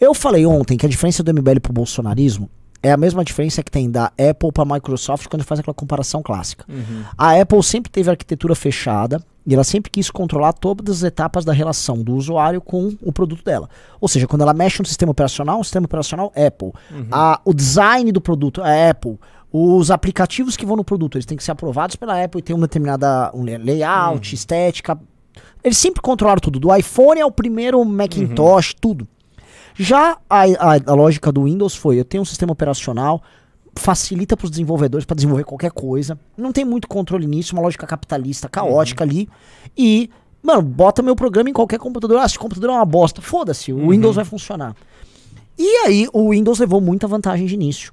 Eu 0.00 0.12
falei 0.12 0.44
ontem 0.44 0.76
que 0.76 0.84
a 0.84 0.88
diferença 0.88 1.22
do 1.22 1.32
MBL 1.32 1.60
pro 1.62 1.72
bolsonarismo 1.72 2.50
é 2.82 2.90
a 2.90 2.96
mesma 2.96 3.24
diferença 3.24 3.62
que 3.62 3.70
tem 3.70 3.88
da 3.88 4.06
Apple 4.06 4.50
pra 4.52 4.64
Microsoft 4.64 5.28
quando 5.28 5.44
faz 5.44 5.60
aquela 5.60 5.72
comparação 5.74 6.20
clássica. 6.20 6.66
A 7.16 7.40
Apple 7.40 7.62
sempre 7.62 7.92
teve 7.92 8.10
arquitetura 8.10 8.56
fechada 8.56 9.24
e 9.46 9.52
ela 9.54 9.64
sempre 9.64 9.90
quis 9.90 10.11
controlar 10.11 10.52
todas 10.54 10.96
as 10.98 11.02
etapas 11.02 11.44
da 11.44 11.52
relação 11.52 12.02
do 12.02 12.14
usuário 12.14 12.61
com 12.61 12.96
o 13.02 13.12
produto 13.12 13.44
dela. 13.44 13.68
Ou 14.00 14.09
seja, 14.09 14.26
quando 14.26 14.42
ela 14.42 14.54
mexe 14.54 14.80
no 14.80 14.87
sistema 14.87 15.12
operacional, 15.12 15.61
um 15.61 15.64
sistema 15.64 15.85
operacional 15.87 16.33
Apple. 16.35 16.72
A- 17.11 17.40
o 17.44 17.52
design 17.52 18.11
do 18.11 18.20
produto 18.20 18.62
é 18.62 18.90
Apple. 18.90 19.18
Os 19.52 19.90
aplicativos 19.90 20.57
que 20.57 20.66
vão 20.66 20.76
no 20.76 20.83
produto, 20.85 21.16
eles 21.16 21.26
têm 21.26 21.37
que 21.37 21.44
ser 21.44 21.52
aprovados 21.52 21.94
pela 21.94 22.22
Apple 22.24 22.40
e 22.40 22.42
ter 22.42 22.54
uma 22.54 22.66
determinada 22.66 23.30
um 23.35 23.44
lay- 23.44 23.59
layout, 23.59 24.35
estética. 24.35 24.98
Eles 25.62 25.78
sempre 25.78 26.00
controlaram 26.02 26.40
tudo. 26.40 26.59
Do 26.59 26.74
iPhone 26.74 27.20
ao 27.20 27.30
primeiro 27.30 27.85
Macintosh, 27.85 28.74
tudo. 28.80 29.07
Já 29.76 30.16
a, 30.28 30.42
a- 30.42 30.80
a 30.87 30.94
lógica 30.94 31.30
do 31.33 31.44
Windows 31.44 31.74
foi: 31.76 31.98
eu 31.98 32.04
tenho 32.04 32.22
um 32.22 32.26
sistema 32.26 32.52
operacional, 32.52 33.22
facilita 33.76 34.37
para 34.37 34.44
os 34.44 34.50
desenvolvedores 34.50 35.04
para 35.04 35.14
desenvolver 35.14 35.44
qualquer 35.44 35.70
coisa. 35.70 36.18
Não 36.37 36.52
tem 36.52 36.64
muito 36.64 36.88
controle 36.88 37.26
nisso, 37.26 37.54
uma 37.54 37.62
lógica 37.62 37.87
capitalista 37.87 38.48
caótica 38.48 39.04
ali. 39.04 39.28
E, 39.76 40.10
mano, 40.42 40.62
bota 40.62 41.02
meu 41.02 41.16
programa 41.16 41.50
em 41.50 41.52
qualquer 41.52 41.78
computador. 41.78 42.18
Ah, 42.18 42.28
se 42.28 42.37
o 42.37 42.40
computador 42.40 42.70
é 42.70 42.72
uma 42.74 42.84
bosta, 42.84 43.20
foda-se, 43.20 43.72
o 43.72 43.90
Windows 43.90 44.16
vai 44.16 44.24
funcionar. 44.24 44.74
E 45.58 45.68
aí, 45.87 46.08
o 46.12 46.30
Windows 46.30 46.58
levou 46.58 46.80
muita 46.80 47.06
vantagem 47.06 47.46
de 47.46 47.54
início. 47.54 47.92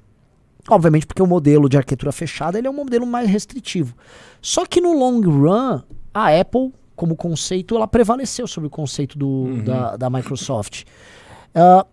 Obviamente, 0.68 1.06
porque 1.06 1.22
o 1.22 1.26
modelo 1.26 1.68
de 1.68 1.76
arquitetura 1.76 2.12
fechada 2.12 2.58
ele 2.58 2.66
é 2.66 2.70
um 2.70 2.74
modelo 2.74 3.06
mais 3.06 3.28
restritivo. 3.28 3.94
Só 4.40 4.64
que 4.64 4.80
no 4.80 4.92
long 4.96 5.20
run, 5.20 5.80
a 6.14 6.40
Apple, 6.40 6.72
como 6.94 7.16
conceito, 7.16 7.74
ela 7.74 7.88
prevaleceu 7.88 8.46
sobre 8.46 8.68
o 8.68 8.70
conceito 8.70 9.18
do, 9.18 9.62
da, 9.64 9.96
da 9.96 10.10
Microsoft. 10.10 10.84
Ah, 11.54 11.86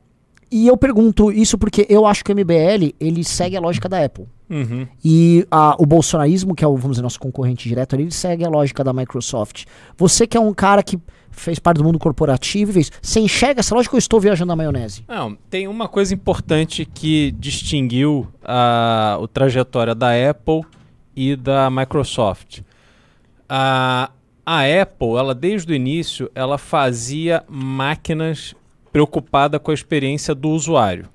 e 0.51 0.67
eu 0.67 0.75
pergunto 0.77 1.31
isso 1.31 1.57
porque 1.57 1.85
eu 1.89 2.05
acho 2.05 2.23
que 2.23 2.31
o 2.31 2.35
MBL 2.35 2.93
ele 2.99 3.23
segue 3.23 3.55
a 3.55 3.59
lógica 3.62 3.88
da 3.89 4.03
Apple. 4.03 4.25
Uhum. 4.49 4.88
E 5.05 5.45
a- 5.51 5.75
o 5.77 5.85
bolsonarismo, 5.85 6.55
que 6.55 6.63
é 6.63 6.67
o, 6.67 6.75
vamos 6.75 6.91
dizer, 6.97 7.03
nosso 7.03 7.19
concorrente 7.19 7.69
direto 7.69 7.93
ali, 7.95 8.03
ele 8.03 8.12
segue 8.12 8.43
a 8.43 8.49
lógica 8.49 8.83
da 8.83 8.91
Microsoft. 8.91 9.65
Você 9.97 10.25
que 10.25 10.35
é 10.35 10.39
um 10.39 10.53
cara 10.53 10.81
que 10.81 10.97
fez 11.31 11.59
parte 11.59 11.77
do 11.77 11.83
mundo 11.83 11.99
corporativo 11.99 12.71
e 12.71 12.73
fez, 12.73 12.91
você 13.01 13.19
enxerga 13.19 13.59
essa 13.59 13.73
lógica 13.75 13.93
ou 13.95 13.97
eu 13.97 13.99
estou 13.99 14.19
viajando 14.19 14.47
na 14.47 14.55
maionese? 14.55 15.05
Não, 15.07 15.38
tem 15.49 15.67
uma 15.67 15.88
coisa 15.88 16.13
importante 16.13 16.83
que 16.83 17.31
distinguiu 17.38 18.27
a, 18.43 19.19
a 19.23 19.27
trajetória 19.27 19.93
da 19.93 20.09
Apple 20.29 20.62
e 21.15 21.35
da 21.35 21.69
Microsoft. 21.69 22.62
A, 23.47 24.09
a 24.45 24.62
Apple, 24.81 25.15
ela 25.17 25.33
desde 25.35 25.71
o 25.71 25.75
início, 25.75 26.29
ela 26.33 26.57
fazia 26.57 27.43
máquinas 27.47 28.55
preocupada 28.91 29.60
com 29.60 29.71
a 29.71 29.73
experiência 29.73 30.34
do 30.34 30.49
usuário. 30.49 31.08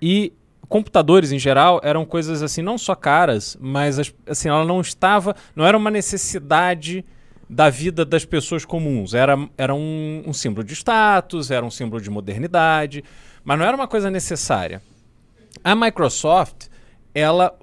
E 0.00 0.32
computadores 0.68 1.32
em 1.32 1.38
geral 1.38 1.80
eram 1.82 2.04
coisas 2.04 2.42
assim 2.42 2.62
não 2.62 2.78
só 2.78 2.94
caras, 2.94 3.56
mas 3.60 3.98
as- 3.98 4.14
assim 4.26 4.48
ela 4.48 4.64
não 4.64 4.80
estava, 4.80 5.36
não 5.54 5.64
era 5.66 5.76
uma 5.76 5.90
necessidade 5.90 7.04
da 7.48 7.68
vida 7.68 8.04
das 8.04 8.24
pessoas 8.24 8.64
comuns. 8.64 9.12
Era, 9.12 9.36
era 9.58 9.74
um, 9.74 10.22
um 10.26 10.32
símbolo 10.32 10.64
de 10.64 10.72
status, 10.72 11.50
era 11.50 11.64
um 11.64 11.70
símbolo 11.70 12.00
de 12.00 12.08
modernidade, 12.08 13.04
mas 13.44 13.58
não 13.58 13.66
era 13.66 13.76
uma 13.76 13.86
coisa 13.86 14.10
necessária. 14.10 14.80
A 15.62 15.74
Microsoft, 15.74 16.68
ela 17.14 17.54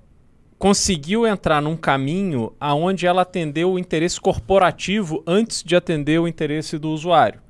conseguiu 0.60 1.26
entrar 1.26 1.62
num 1.62 1.76
caminho 1.76 2.54
aonde 2.60 3.08
ela 3.08 3.24
atendeu 3.24 3.72
o 3.72 3.80
interesse 3.80 4.20
corporativo 4.20 5.24
antes 5.26 5.64
de 5.64 5.76
atender 5.76 6.20
o 6.20 6.28
interesse 6.28 6.78
do 6.78 6.90
usuário. 6.90 7.42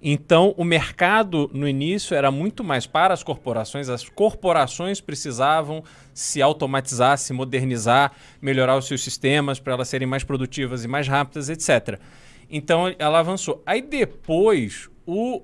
Então, 0.00 0.54
o 0.56 0.64
mercado 0.64 1.50
no 1.52 1.68
início 1.68 2.14
era 2.14 2.30
muito 2.30 2.62
mais 2.62 2.86
para 2.86 3.12
as 3.12 3.22
corporações. 3.22 3.88
As 3.88 4.08
corporações 4.08 5.00
precisavam 5.00 5.82
se 6.14 6.40
automatizar, 6.40 7.18
se 7.18 7.32
modernizar, 7.32 8.12
melhorar 8.40 8.76
os 8.76 8.86
seus 8.86 9.02
sistemas 9.02 9.58
para 9.58 9.72
elas 9.72 9.88
serem 9.88 10.06
mais 10.06 10.22
produtivas 10.22 10.84
e 10.84 10.88
mais 10.88 11.08
rápidas, 11.08 11.48
etc. 11.48 12.00
Então, 12.48 12.94
ela 12.98 13.18
avançou. 13.18 13.60
Aí 13.66 13.82
depois, 13.82 14.88
o 15.04 15.42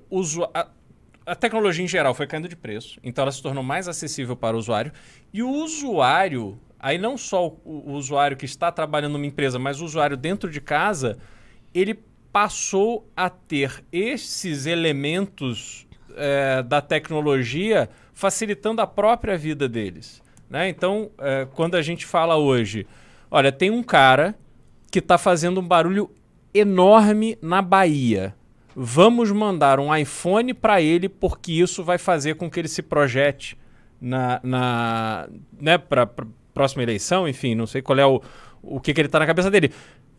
a, 0.53 0.67
a 1.25 1.35
tecnologia 1.35 1.83
em 1.83 1.87
geral 1.87 2.13
foi 2.13 2.27
caindo 2.27 2.47
de 2.47 2.55
preço, 2.55 2.99
então 3.03 3.23
ela 3.23 3.31
se 3.31 3.41
tornou 3.41 3.63
mais 3.63 3.87
acessível 3.87 4.35
para 4.35 4.55
o 4.55 4.59
usuário. 4.59 4.91
E 5.33 5.41
o 5.41 5.49
usuário, 5.49 6.59
aí 6.79 6.97
não 6.97 7.17
só 7.17 7.47
o, 7.47 7.59
o 7.65 7.91
usuário 7.93 8.37
que 8.37 8.45
está 8.45 8.71
trabalhando 8.71 9.13
numa 9.13 9.25
empresa, 9.25 9.57
mas 9.57 9.81
o 9.81 9.85
usuário 9.85 10.15
dentro 10.15 10.49
de 10.49 10.61
casa, 10.61 11.17
ele 11.73 11.99
passou 12.35 13.09
a 13.15 13.29
ter 13.29 13.81
esses 13.93 14.65
elementos 14.65 15.87
eh, 16.17 16.61
da 16.63 16.81
tecnologia 16.81 17.89
facilitando 18.13 18.81
a 18.81 18.87
própria 18.87 19.37
vida 19.37 19.69
deles. 19.69 20.21
Né? 20.49 20.67
Então, 20.67 21.11
eh, 21.17 21.47
quando 21.53 21.75
a 21.75 21.81
gente 21.81 22.05
fala 22.05 22.35
hoje, 22.35 22.85
olha, 23.31 23.53
tem 23.53 23.71
um 23.71 23.81
cara 23.81 24.35
que 24.91 24.99
está 24.99 25.17
fazendo 25.17 25.61
um 25.61 25.65
barulho 25.65 26.11
enorme 26.53 27.37
na 27.41 27.61
Bahia. 27.61 28.35
Vamos 28.75 29.31
mandar 29.31 29.79
um 29.79 29.95
iPhone 29.95 30.53
para 30.53 30.81
ele 30.81 31.07
porque 31.07 31.53
isso 31.53 31.85
vai 31.85 31.97
fazer 31.97 32.35
com 32.35 32.51
que 32.51 32.59
ele 32.59 32.67
se 32.67 32.81
projete 32.81 33.57
na, 34.01 34.41
na 34.43 35.29
né, 35.57 35.77
para 35.77 36.05
próxima 36.53 36.83
eleição, 36.83 37.29
enfim, 37.29 37.55
não 37.55 37.65
sei 37.65 37.81
qual 37.81 37.97
é 37.97 38.05
o, 38.05 38.21
o 38.61 38.81
que, 38.81 38.93
que 38.93 38.99
ele 38.99 39.07
tá 39.07 39.19
na 39.19 39.25
cabeça 39.25 39.49
dele. 39.49 39.71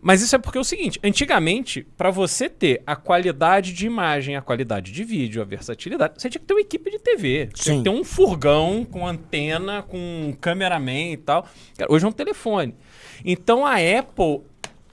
Mas 0.06 0.22
isso 0.22 0.36
é 0.36 0.38
porque 0.38 0.56
é 0.56 0.60
o 0.60 0.64
seguinte: 0.64 1.00
antigamente, 1.02 1.84
para 1.96 2.10
você 2.12 2.48
ter 2.48 2.80
a 2.86 2.94
qualidade 2.94 3.72
de 3.72 3.86
imagem, 3.86 4.36
a 4.36 4.40
qualidade 4.40 4.92
de 4.92 5.02
vídeo, 5.02 5.42
a 5.42 5.44
versatilidade, 5.44 6.14
você 6.16 6.30
tinha 6.30 6.38
que 6.40 6.46
ter 6.46 6.54
uma 6.54 6.60
equipe 6.60 6.88
de 6.92 7.00
TV. 7.00 7.48
Você 7.52 7.62
tinha 7.64 7.76
que 7.78 7.82
ter 7.82 7.90
um 7.90 8.04
furgão 8.04 8.84
com 8.84 9.04
antena, 9.04 9.82
com 9.82 9.98
um 9.98 10.32
cameraman 10.32 11.10
e 11.12 11.16
tal. 11.16 11.44
Hoje 11.88 12.04
é 12.04 12.08
um 12.08 12.12
telefone. 12.12 12.76
Então 13.24 13.66
a 13.66 13.72
Apple, 13.74 14.42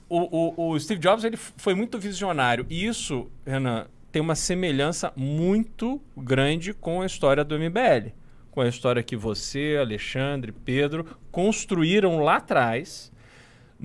o, 0.08 0.62
o- 0.62 0.70
o 0.72 0.80
Steve 0.80 1.00
Jobs, 1.00 1.22
ele 1.22 1.36
foi 1.36 1.74
muito 1.76 1.96
visionário. 1.96 2.66
E 2.68 2.84
isso, 2.84 3.28
Renan, 3.46 3.86
tem 4.10 4.20
uma 4.20 4.34
semelhança 4.34 5.12
muito 5.14 6.00
grande 6.16 6.74
com 6.74 7.02
a 7.02 7.06
história 7.06 7.44
do 7.44 7.54
MBL. 7.56 8.10
Com 8.50 8.62
a 8.62 8.68
história 8.68 9.00
que 9.02 9.14
você, 9.16 9.76
Alexandre, 9.80 10.50
Pedro 10.50 11.06
construíram 11.30 12.18
lá 12.18 12.36
atrás 12.38 13.12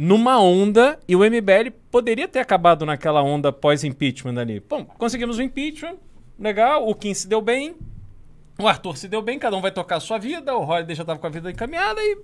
numa 0.02 0.40
onda 0.40 0.98
e 1.06 1.14
o 1.14 1.20
MBL 1.20 1.72
poderia 1.92 2.26
ter 2.26 2.40
acabado 2.40 2.86
naquela 2.86 3.22
onda 3.22 3.52
pós-impeachment 3.52 4.40
ali. 4.40 4.62
Bom, 4.62 4.86
conseguimos 4.86 5.38
o 5.38 5.42
impeachment, 5.42 5.98
legal, 6.40 6.88
o 6.88 6.96
Kim 6.96 7.14
se 7.14 7.28
deu 7.28 7.42
bem, 7.42 7.76
o 8.58 8.66
Arthur 8.66 8.96
se 8.96 9.10
deu 9.10 9.22
bem, 9.22 9.38
cada 9.38 9.58
um 9.58 9.62
vai 9.62 9.72
tocar 9.72 9.98
a 9.98 10.00
sua 10.00 10.18
vida, 10.18 10.56
o 10.56 10.64
Holiday 10.64 10.96
já 10.96 11.04
estava 11.04 11.20
com 11.20 11.28
a 11.28 11.30
vida 11.30 11.52
encaminhada 11.52 12.00
e, 12.00 12.18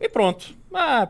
e 0.00 0.08
pronto. 0.08 0.54
Ah, 0.72 1.06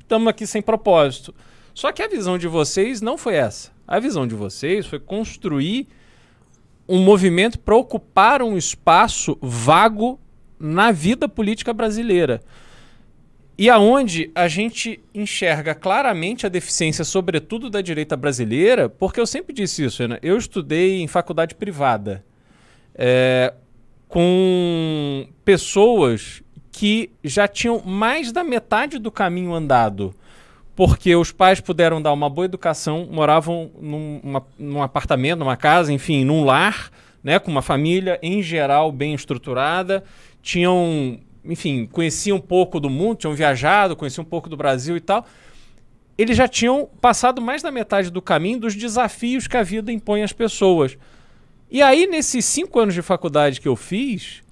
estamos 0.00 0.28
aqui 0.28 0.46
sem 0.46 0.62
propósito. 0.62 1.34
Só 1.74 1.92
que 1.92 2.02
a 2.02 2.08
visão 2.08 2.38
de 2.38 2.48
vocês 2.48 3.02
não 3.02 3.18
foi 3.18 3.34
essa. 3.34 3.70
A 3.86 4.00
visão 4.00 4.26
de 4.26 4.34
vocês 4.34 4.86
foi 4.86 4.98
construir 4.98 5.88
um 6.88 7.04
movimento 7.04 7.58
para 7.58 7.76
ocupar 7.76 8.40
um 8.40 8.56
espaço 8.56 9.36
vago 9.42 10.18
na 10.58 10.90
vida 10.90 11.28
política 11.28 11.74
brasileira. 11.74 12.40
E 13.56 13.68
aonde 13.68 14.30
a 14.34 14.48
gente 14.48 14.98
enxerga 15.14 15.74
claramente 15.74 16.46
a 16.46 16.48
deficiência, 16.48 17.04
sobretudo 17.04 17.68
da 17.68 17.80
direita 17.80 18.16
brasileira, 18.16 18.88
porque 18.88 19.20
eu 19.20 19.26
sempre 19.26 19.52
disse 19.54 19.84
isso, 19.84 20.02
Ana. 20.02 20.18
Eu 20.22 20.36
estudei 20.36 21.00
em 21.02 21.06
faculdade 21.06 21.54
privada 21.54 22.24
é, 22.94 23.52
com 24.08 25.26
pessoas 25.44 26.42
que 26.70 27.10
já 27.22 27.46
tinham 27.46 27.82
mais 27.84 28.32
da 28.32 28.42
metade 28.42 28.98
do 28.98 29.10
caminho 29.10 29.52
andado. 29.52 30.14
Porque 30.74 31.14
os 31.14 31.30
pais 31.30 31.60
puderam 31.60 32.00
dar 32.00 32.12
uma 32.14 32.30
boa 32.30 32.46
educação, 32.46 33.06
moravam 33.10 33.70
num, 33.78 34.20
uma- 34.24 34.46
num 34.58 34.82
apartamento, 34.82 35.40
numa 35.40 35.56
casa, 35.56 35.92
enfim, 35.92 36.24
num 36.24 36.44
lar, 36.44 36.90
né, 37.22 37.38
com 37.38 37.50
uma 37.50 37.60
família 37.60 38.18
em 38.22 38.42
geral 38.42 38.90
bem 38.90 39.12
estruturada, 39.14 40.02
tinham, 40.40 41.20
enfim, 41.44 41.86
conheciam 41.86 42.36
um 42.36 42.40
pouco 42.40 42.78
do 42.78 42.88
mundo, 42.88 43.18
tinham 43.18 43.34
viajado, 43.34 43.96
conheciam 43.96 44.22
um 44.22 44.28
pouco 44.28 44.48
do 44.48 44.56
Brasil 44.56 44.96
e 44.96 45.00
tal. 45.00 45.26
Eles 46.16 46.36
já 46.36 46.46
tinham 46.46 46.88
passado 47.00 47.40
mais 47.40 47.62
da 47.62 47.70
metade 47.70 48.10
do 48.10 48.22
caminho 48.22 48.60
dos 48.60 48.76
desafios 48.76 49.46
que 49.46 49.56
a 49.56 49.62
vida 49.62 49.90
impõe 49.90 50.22
às 50.22 50.32
pessoas. 50.32 50.96
E 51.70 51.82
aí, 51.82 52.06
nesses 52.06 52.44
cinco 52.44 52.78
anos 52.78 52.94
de 52.94 53.02
faculdade 53.02 53.60
que 53.60 53.66
eu 53.66 53.74
fiz, 53.74 54.42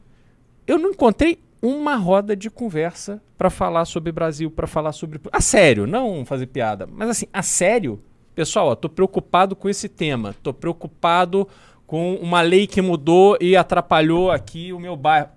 eu 0.66 0.78
não 0.78 0.90
encontrei 0.90 1.38
uma 1.62 1.96
roda 1.96 2.34
de 2.34 2.48
conversa 2.48 3.22
para 3.36 3.50
falar 3.50 3.84
sobre 3.84 4.10
Brasil, 4.10 4.50
para 4.50 4.66
falar 4.66 4.92
sobre. 4.92 5.20
A 5.30 5.40
sério, 5.40 5.86
não 5.86 6.24
fazer 6.24 6.46
piada, 6.46 6.86
mas 6.90 7.10
assim, 7.10 7.26
a 7.32 7.42
sério. 7.42 8.02
Pessoal, 8.34 8.74
tô 8.74 8.88
preocupado 8.88 9.54
com 9.54 9.68
esse 9.68 9.88
tema, 9.88 10.34
tô 10.42 10.54
preocupado 10.54 11.46
com 11.86 12.14
uma 12.14 12.40
lei 12.40 12.66
que 12.66 12.80
mudou 12.80 13.36
e 13.40 13.56
atrapalhou 13.56 14.30
aqui 14.30 14.72
o 14.72 14.78
meu 14.78 14.96
bairro. 14.96 15.30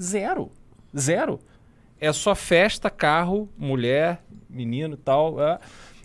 Zero. 0.00 0.52
Zero. 0.96 1.40
É 2.00 2.12
só 2.12 2.34
festa, 2.34 2.88
carro, 2.88 3.48
mulher, 3.56 4.22
menino 4.48 4.94
e 4.94 4.98
tal. 4.98 5.40
é. 5.40 5.58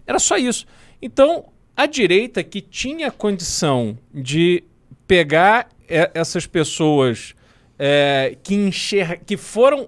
Era 0.06 0.20
só 0.20 0.38
isso. 0.38 0.66
Então, 1.02 1.46
a 1.76 1.86
direita 1.86 2.44
que 2.44 2.62
tinha 2.62 3.12
condição 3.12 3.98
de 4.14 4.64
pegar 5.08 5.70
é, 5.88 6.12
essas 6.14 6.46
pessoas 6.48 7.36
é, 7.78 8.38
que, 8.44 8.56
enxer 8.56 9.22
que 9.26 9.38
foram 9.38 9.88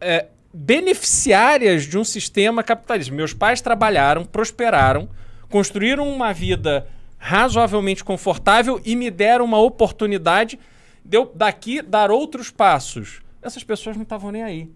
é, 0.00 0.26
beneficiárias 0.52 1.84
de 1.84 1.98
um 1.98 2.04
sistema 2.04 2.62
capitalista. 2.62 3.12
Meus 3.12 3.32
pais 3.32 3.60
trabalharam, 3.60 4.24
prosperaram, 4.24 5.08
construíram 5.48 6.08
uma 6.08 6.32
vida 6.32 6.86
razoavelmente 7.18 8.04
confortável 8.04 8.80
e 8.84 8.94
me 8.94 9.10
deram 9.10 9.44
uma 9.44 9.58
oportunidade 9.58 10.58
de 11.04 11.16
eu 11.16 11.32
daqui 11.34 11.80
dar 11.80 12.10
outros 12.10 12.50
passos. 12.50 13.23
Essas 13.44 13.62
pessoas 13.62 13.94
não 13.94 14.04
estavam 14.04 14.32
nem 14.32 14.42
aí. 14.42 14.70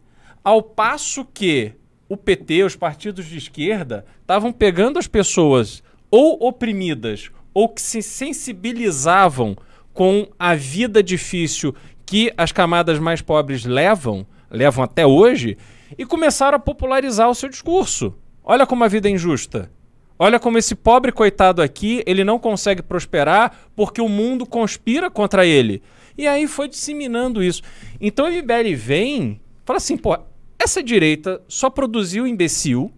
Ao 0.44 0.62
passo 0.62 1.24
que 1.24 1.72
o 2.06 2.18
PT, 2.18 2.64
os 2.64 2.76
partidos 2.76 3.24
de 3.24 3.38
esquerda, 3.38 4.04
estavam 4.20 4.52
pegando 4.52 4.98
as 4.98 5.06
pessoas 5.06 5.82
ou 6.10 6.36
oprimidas 6.46 7.30
ou 7.54 7.70
que 7.70 7.80
se 7.80 8.02
sensibilizavam 8.02 9.56
com 9.94 10.28
a 10.38 10.54
vida 10.54 11.02
difícil 11.02 11.74
que 12.04 12.30
as 12.36 12.52
camadas 12.52 12.98
mais 12.98 13.22
pobres 13.22 13.64
levam, 13.64 14.26
levam 14.50 14.84
até 14.84 15.06
hoje, 15.06 15.56
e 15.96 16.04
começaram 16.04 16.56
a 16.56 16.60
popularizar 16.60 17.30
o 17.30 17.34
seu 17.34 17.48
discurso. 17.48 18.14
Olha 18.44 18.66
como 18.66 18.84
a 18.84 18.88
vida 18.88 19.08
é 19.08 19.12
injusta. 19.12 19.70
Olha 20.18 20.38
como 20.38 20.58
esse 20.58 20.74
pobre 20.74 21.10
coitado 21.10 21.62
aqui, 21.62 22.02
ele 22.06 22.22
não 22.22 22.38
consegue 22.38 22.82
prosperar 22.82 23.56
porque 23.74 24.02
o 24.02 24.08
mundo 24.08 24.44
conspira 24.44 25.10
contra 25.10 25.46
ele. 25.46 25.82
E 26.18 26.26
aí 26.26 26.48
foi 26.48 26.68
disseminando 26.68 27.42
isso. 27.42 27.62
Então 28.00 28.26
o 28.26 28.28
MBL 28.28 28.74
vem, 28.76 29.40
fala 29.64 29.76
assim, 29.76 29.96
pô, 29.96 30.18
essa 30.58 30.82
direita 30.82 31.40
só 31.46 31.70
produziu 31.70 32.26
imbecil, 32.26 32.90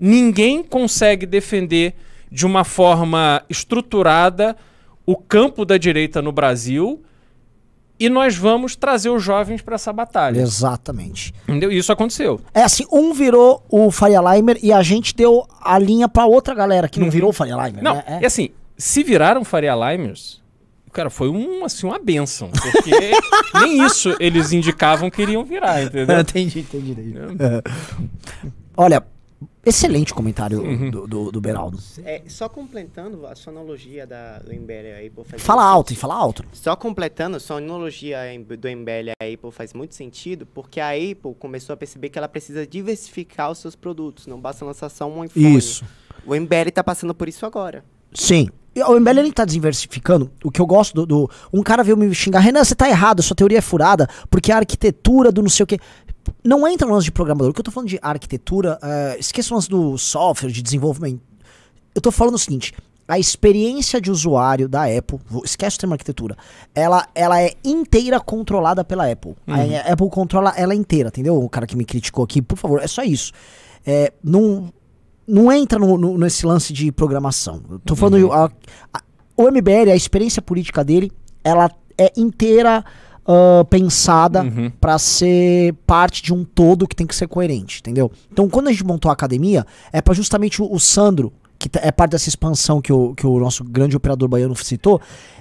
ninguém 0.00 0.64
consegue 0.64 1.24
defender 1.24 1.94
de 2.30 2.44
uma 2.44 2.64
forma 2.64 3.40
estruturada 3.48 4.56
o 5.06 5.16
campo 5.16 5.64
da 5.64 5.78
direita 5.78 6.20
no 6.20 6.32
Brasil 6.32 7.00
e 7.98 8.08
nós 8.10 8.36
vamos 8.36 8.74
trazer 8.74 9.08
os 9.08 9.22
jovens 9.22 9.62
para 9.62 9.76
essa 9.76 9.92
batalha. 9.92 10.40
Exatamente. 10.40 11.32
Entendeu? 11.44 11.70
E 11.70 11.78
isso 11.78 11.92
aconteceu. 11.92 12.40
É 12.52 12.62
assim, 12.62 12.84
um 12.92 13.14
virou 13.14 13.64
o 13.70 13.90
Faria 13.92 14.20
Limer 14.20 14.58
e 14.62 14.72
a 14.72 14.82
gente 14.82 15.14
deu 15.14 15.46
a 15.60 15.78
linha 15.78 16.08
pra 16.08 16.26
outra 16.26 16.52
galera 16.54 16.88
que 16.88 16.98
não 16.98 17.08
virou 17.10 17.30
o 17.30 17.32
Faria 17.32 17.54
Limer, 17.54 17.82
Não, 17.82 17.94
né? 17.94 18.04
É. 18.06 18.18
e 18.22 18.26
assim, 18.26 18.50
se 18.76 19.02
viraram 19.04 19.44
Faria 19.44 19.74
Limers, 19.74 20.42
cara, 20.96 21.10
foi 21.10 21.28
um, 21.28 21.64
assim, 21.64 21.86
uma 21.86 21.98
benção. 21.98 22.50
Porque 22.50 22.90
nem 23.60 23.84
isso 23.84 24.16
eles 24.18 24.52
indicavam 24.52 25.10
que 25.10 25.20
iriam 25.22 25.44
virar, 25.44 25.82
entendeu? 25.82 26.18
entendi, 26.20 26.60
entendi. 26.60 26.90
entendi. 26.92 27.18
É. 27.38 27.62
Olha, 28.76 29.04
excelente 29.64 30.14
comentário 30.14 30.60
Uhum. 30.62 30.90
do, 30.90 31.06
do, 31.06 31.32
do 31.32 31.40
Beraldo. 31.40 31.78
É, 32.04 32.22
só 32.28 32.48
completando 32.48 33.26
a 33.26 33.34
sua 33.34 33.52
analogia 33.52 34.06
da, 34.06 34.38
do 34.38 34.52
MBL 34.54 34.94
à 34.94 35.06
Apple 35.06 35.24
faz 35.24 35.42
Fala 35.42 35.64
alto, 35.64 35.92
e 35.92 35.96
fala 35.96 36.14
alto. 36.14 36.44
Só 36.52 36.74
completando, 36.76 37.38
sua 37.40 37.58
analogia 37.58 38.32
em- 38.32 38.42
do 38.42 38.68
MBL 38.68 39.10
à 39.20 39.24
Apple 39.24 39.50
faz 39.50 39.72
muito 39.74 39.94
sentido, 39.94 40.46
porque 40.46 40.80
a 40.80 40.90
Apple 40.90 41.34
começou 41.38 41.74
a 41.74 41.76
perceber 41.76 42.08
que 42.10 42.18
ela 42.18 42.28
precisa 42.28 42.66
diversificar 42.66 43.50
os 43.50 43.58
seus 43.58 43.74
produtos, 43.76 44.26
não 44.26 44.40
basta 44.40 44.64
lançar 44.64 44.88
só 44.88 45.06
um 45.08 45.24
iPhone. 45.24 45.56
Isso. 45.56 45.84
O 46.24 46.34
MBL 46.34 46.70
tá 46.72 46.82
passando 46.82 47.14
por 47.14 47.28
isso 47.28 47.44
agora. 47.46 47.84
Sim. 48.12 48.48
O 48.88 48.98
MBL 49.00 49.18
ele 49.20 49.32
tá 49.32 49.44
diversificando. 49.44 50.30
O 50.44 50.50
que 50.50 50.60
eu 50.60 50.66
gosto 50.66 50.94
do, 50.94 51.06
do- 51.06 51.30
Um 51.52 51.62
cara 51.62 51.82
veio 51.82 51.96
me 51.96 52.14
xingar, 52.14 52.40
Renan, 52.40 52.62
você 52.64 52.74
tá 52.74 52.88
errado, 52.88 53.22
sua 53.22 53.34
teoria 53.36 53.58
é 53.58 53.62
furada, 53.62 54.08
porque 54.28 54.52
a 54.52 54.56
arquitetura 54.58 55.32
do 55.32 55.42
não 55.42 55.48
sei 55.48 55.64
o 55.64 55.66
quê. 55.66 55.78
Não 56.44 56.66
entra 56.68 56.86
no 56.86 56.92
lance 56.94 57.04
de 57.04 57.12
programador. 57.12 57.50
O 57.50 57.54
que 57.54 57.60
eu 57.60 57.64
tô 57.64 57.70
falando 57.70 57.88
de 57.88 57.98
arquitetura, 58.02 58.78
é, 58.82 59.16
esqueça 59.18 59.52
o 59.52 59.56
lance 59.56 59.68
do 59.68 59.96
software, 59.96 60.50
de 60.50 60.62
desenvolvimento. 60.62 61.20
Eu 61.94 62.00
tô 62.02 62.10
falando 62.10 62.34
o 62.34 62.38
seguinte: 62.38 62.72
a 63.08 63.18
experiência 63.18 64.00
de 64.00 64.10
usuário 64.10 64.68
da 64.68 64.84
Apple, 64.84 65.18
esquece 65.44 65.76
o 65.76 65.80
termo 65.80 65.94
arquitetura, 65.94 66.36
ela, 66.74 67.06
ela 67.14 67.40
é 67.40 67.52
inteira 67.64 68.18
controlada 68.20 68.84
pela 68.84 69.10
Apple. 69.10 69.34
A 69.46 69.92
Apple 69.92 70.10
controla 70.10 70.52
ela 70.56 70.74
inteira, 70.74 71.08
entendeu? 71.08 71.36
O 71.42 71.48
cara 71.48 71.66
que 71.66 71.76
me 71.76 71.84
criticou 71.84 72.24
aqui, 72.24 72.42
por 72.42 72.58
favor, 72.58 72.82
é 72.82 72.86
só 72.88 73.02
isso. 73.04 73.32
É, 73.86 74.12
não, 74.22 74.72
não 75.26 75.50
entra 75.52 75.78
no, 75.78 75.96
no- 75.98 76.18
nesse 76.18 76.46
lance 76.46 76.72
de 76.72 76.90
programação. 76.92 77.60
Eu 77.70 77.78
tô 77.80 77.96
falando. 77.96 78.32
a- 78.32 78.50
a- 78.92 79.02
o 79.36 79.48
MBL, 79.48 79.90
a 79.92 79.96
experiência 79.96 80.40
política 80.40 80.82
dele, 80.84 81.10
ela 81.44 81.70
é 81.98 82.12
inteira 82.16 82.84
ah, 83.28 83.64
pensada 83.68 84.42
Uhum. 84.44 84.70
pra 84.80 84.98
ser 84.98 85.74
parte 85.84 86.22
de 86.22 86.32
um 86.32 86.44
todo 86.44 86.86
que 86.86 86.94
tem 86.94 87.06
que 87.06 87.14
ser 87.14 87.26
coerente, 87.26 87.80
entendeu? 87.80 88.10
Então, 88.32 88.48
quando 88.48 88.68
a 88.68 88.70
gente 88.70 88.84
montou 88.84 89.10
a 89.10 89.12
academia, 89.12 89.66
é 89.92 90.00
pra 90.00 90.14
justamente 90.14 90.62
o, 90.62 90.72
o 90.72 90.78
Sandro, 90.78 91.32
que 91.58 91.68
t- 91.68 91.80
é 91.82 91.90
parte 91.90 92.12
dessa 92.12 92.28
expansão 92.28 92.80
que 92.80 92.92
o, 92.92 93.14
que 93.16 93.26
o 93.26 93.40
nosso 93.40 93.64
grande 93.64 93.96
operador 93.96 94.28
baiano 94.28 94.54
citou. 94.54 95.00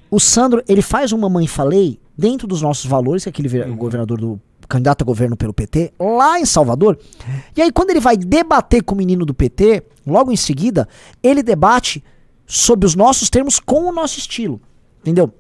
O 0.09 0.19
Sandro, 0.19 0.63
ele 0.67 0.81
faz 0.81 1.11
uma 1.11 1.29
mãe 1.29 1.45
falei 1.45 1.99
dentro 2.17 2.47
dos 2.47 2.59
nossos 2.61 2.85
valores, 2.85 3.23
que 3.23 3.29
aquele 3.29 3.61
Uhum. 3.61 3.75
governador 3.75 4.19
do 4.19 4.39
candidato 4.67 5.01
a 5.01 5.05
governo 5.05 5.35
pelo 5.35 5.53
PT, 5.53 5.93
lá 5.99 6.39
em 6.39 6.45
Salvador. 6.45 6.97
E 7.55 7.61
aí, 7.61 7.71
quando 7.71 7.91
ele 7.91 7.99
vai 7.99 8.17
debater 8.17 8.83
com 8.83 8.95
o 8.95 8.97
menino 8.97 9.25
do 9.25 9.33
PT, 9.33 9.83
logo 10.05 10.31
em 10.31 10.35
seguida, 10.35 10.87
ele 11.21 11.41
debate 11.41 12.03
sobre 12.45 12.85
os 12.85 12.95
nossos 12.95 13.29
termos 13.29 13.59
com 13.59 13.85
o 13.85 13.91
nosso 13.91 14.19
estilo. 14.19 14.61
Entendeu? 15.01 15.31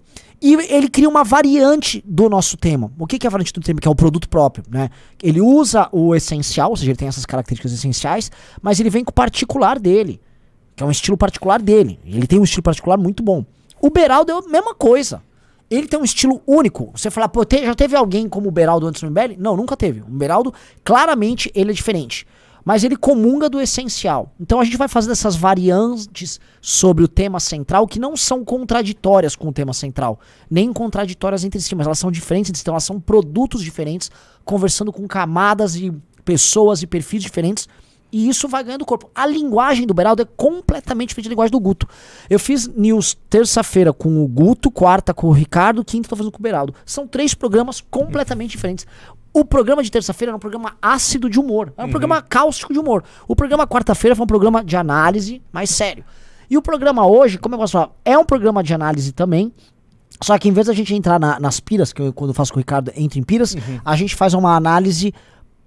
E 0.41 0.53
ele 0.53 0.89
cria 0.89 1.09
uma 1.09 1.23
variante 1.23 2.03
do 2.05 2.29
nosso 2.29 2.57
tema. 2.57 2.91
O 2.99 3.07
que 3.07 3.25
é 3.25 3.27
a 3.27 3.31
variante 3.31 3.53
do 3.53 3.61
tema? 3.61 3.79
Que 3.79 3.87
é 3.87 3.91
o 3.91 3.95
produto 3.95 4.29
próprio, 4.29 4.63
né? 4.69 4.89
Ele 5.23 5.41
usa 5.41 5.89
o 5.91 6.13
essencial, 6.13 6.69
ou 6.69 6.75
seja, 6.75 6.91
ele 6.91 6.97
tem 6.97 7.07
essas 7.07 7.25
características 7.25 7.71
essenciais, 7.71 8.31
mas 8.61 8.79
ele 8.79 8.89
vem 8.89 9.03
com 9.03 9.11
o 9.11 9.13
particular 9.13 9.79
dele, 9.79 10.21
que 10.75 10.83
é 10.83 10.85
um 10.85 10.91
estilo 10.91 11.17
particular 11.17 11.61
dele. 11.61 11.99
Ele 12.05 12.27
tem 12.27 12.39
um 12.39 12.43
estilo 12.43 12.63
particular 12.63 12.97
muito 12.97 13.23
bom. 13.23 13.45
O 13.81 13.89
Beraldo 13.89 14.31
é 14.31 14.35
a 14.35 14.41
mesma 14.41 14.75
coisa. 14.75 15.21
Ele 15.69 15.87
tem 15.87 15.99
um 15.99 16.03
estilo 16.03 16.41
único. 16.45 16.91
Você 16.95 17.09
fala, 17.09 17.27
pô, 17.27 17.43
te- 17.43 17.65
já 17.65 17.73
teve 17.73 17.95
alguém 17.95 18.29
como 18.29 18.49
o 18.49 18.51
Beraldo 18.51 18.87
antes 18.87 19.01
do 19.01 19.07
MBL? 19.09 19.35
Não, 19.37 19.57
nunca 19.57 19.75
teve. 19.75 20.01
O 20.01 20.05
Beraldo, 20.05 20.53
claramente, 20.83 21.51
ele 21.55 21.71
é 21.71 21.73
diferente. 21.73 22.25
Mas 22.63 22.83
ele 22.83 22.95
comunga 22.95 23.47
do 23.47 23.61
essencial. 23.61 24.33
Então 24.39 24.59
a 24.59 24.63
gente 24.63 24.75
vai 24.77 24.87
fazendo 24.87 25.11
essas 25.11 25.35
variantes 25.35 26.39
sobre 26.59 27.03
o 27.03 27.07
tema 27.07 27.39
central 27.39 27.85
que 27.87 27.99
não 27.99 28.17
são 28.17 28.43
contraditórias 28.43 29.35
com 29.35 29.49
o 29.49 29.53
tema 29.53 29.71
central, 29.71 30.19
nem 30.49 30.73
contraditórias 30.73 31.43
entre 31.43 31.61
si, 31.61 31.75
mas 31.75 31.85
elas 31.85 31.99
são 31.99 32.11
diferentes, 32.11 32.59
então 32.59 32.73
elas 32.73 32.83
são 32.83 32.99
produtos 32.99 33.61
diferentes, 33.61 34.09
conversando 34.43 34.91
com 34.91 35.07
camadas 35.07 35.75
e 35.75 35.93
pessoas 36.23 36.81
e 36.81 36.87
perfis 36.87 37.21
diferentes. 37.21 37.67
E 38.17 38.29
isso 38.29 38.47
vai 38.47 38.63
ganhando 38.63 38.85
corpo. 38.85 39.09
A 39.13 39.25
linguagem 39.25 39.85
do 39.85 39.93
Beraldo 39.93 40.21
é 40.21 40.25
completamente 40.37 41.09
diferente 41.09 41.25
da 41.25 41.31
linguagem 41.31 41.51
do 41.51 41.59
Guto. 41.59 41.85
Eu 42.29 42.39
fiz 42.39 42.65
news 42.69 43.13
terça-feira 43.29 43.91
com 43.91 44.23
o 44.23 44.27
Guto, 44.27 44.71
quarta 44.71 45.13
com 45.13 45.27
o 45.27 45.31
Ricardo, 45.33 45.83
quinta 45.83 46.07
tô 46.07 46.15
fazendo 46.15 46.31
com 46.31 46.39
o 46.39 46.41
Beraldo. 46.41 46.73
São 46.85 47.05
três 47.05 47.33
programas 47.33 47.81
completamente 47.81 48.51
diferentes. 48.51 48.87
O 49.33 49.43
programa 49.43 49.83
de 49.83 49.91
terça-feira 49.91 50.29
era 50.29 50.37
um 50.37 50.39
programa 50.39 50.77
ácido 50.81 51.29
de 51.29 51.37
humor. 51.37 51.73
Era 51.75 51.87
um 51.87 51.89
programa 51.89 52.21
cáustico 52.21 52.71
de 52.71 52.79
humor. 52.79 53.03
O 53.27 53.35
programa 53.35 53.67
quarta-feira 53.67 54.15
foi 54.15 54.23
um 54.23 54.27
programa 54.27 54.63
de 54.63 54.77
análise 54.77 55.41
mais 55.51 55.69
sério. 55.69 56.05
E 56.49 56.55
o 56.57 56.61
programa 56.61 57.05
hoje, 57.05 57.37
como 57.37 57.55
eu 57.55 57.59
posso 57.59 57.73
falar, 57.73 57.89
é 58.05 58.17
um 58.17 58.23
programa 58.23 58.63
de 58.63 58.73
análise 58.73 59.11
também. 59.11 59.51
Só 60.23 60.37
que 60.37 60.47
em 60.47 60.53
vez 60.53 60.67
da 60.67 60.73
gente 60.73 60.95
entrar 60.95 61.19
na- 61.19 61.37
nas 61.37 61.59
piras, 61.59 61.91
que 61.91 62.01
eu, 62.01 62.13
quando 62.13 62.29
eu 62.29 62.33
faço 62.33 62.53
com 62.53 62.59
o 62.59 62.61
Ricardo, 62.61 62.93
entra 62.95 63.19
em 63.19 63.23
piras, 63.23 63.53
a 63.83 63.95
gente 63.97 64.15
faz 64.15 64.33
uma 64.33 64.55
análise 64.55 65.13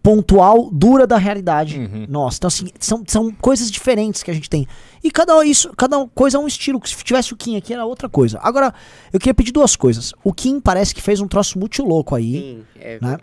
pontual, 0.03 0.71
dura 0.73 1.07
da 1.07 1.17
realidade 1.17 2.07
nossa. 2.09 2.39
Então, 2.39 2.49
assim, 2.49 2.69
são, 2.79 3.03
são 3.07 3.31
coisas 3.33 3.71
diferentes 3.71 4.23
que 4.23 4.31
a 4.31 4.35
gente 4.35 4.49
tem. 4.49 4.67
E 5.03 5.11
cada, 5.11 5.45
isso, 5.45 5.73
cada 5.77 6.07
coisa 6.09 6.37
é 6.37 6.41
um 6.41 6.47
estilo. 6.47 6.81
Se 6.85 6.97
tivesse 7.05 7.33
o 7.33 7.37
Kim 7.37 7.57
aqui, 7.57 7.73
era 7.73 7.85
outra 7.85 8.09
coisa. 8.09 8.39
Agora, 8.43 8.75
eu 9.13 9.19
queria 9.19 9.35
pedir 9.35 9.53
duas 9.53 9.77
coisas. 9.77 10.13
O 10.25 10.33
Kim 10.33 10.61
parece 10.61 10.95
que 10.95 11.01
fez 11.01 11.21
um 11.21 11.29
troço 11.29 11.59
muito 11.59 11.83
louco 11.85 12.15
aí. 12.15 12.33
Sim, 12.33 12.65
é, 12.81 12.99
né? 13.01 13.19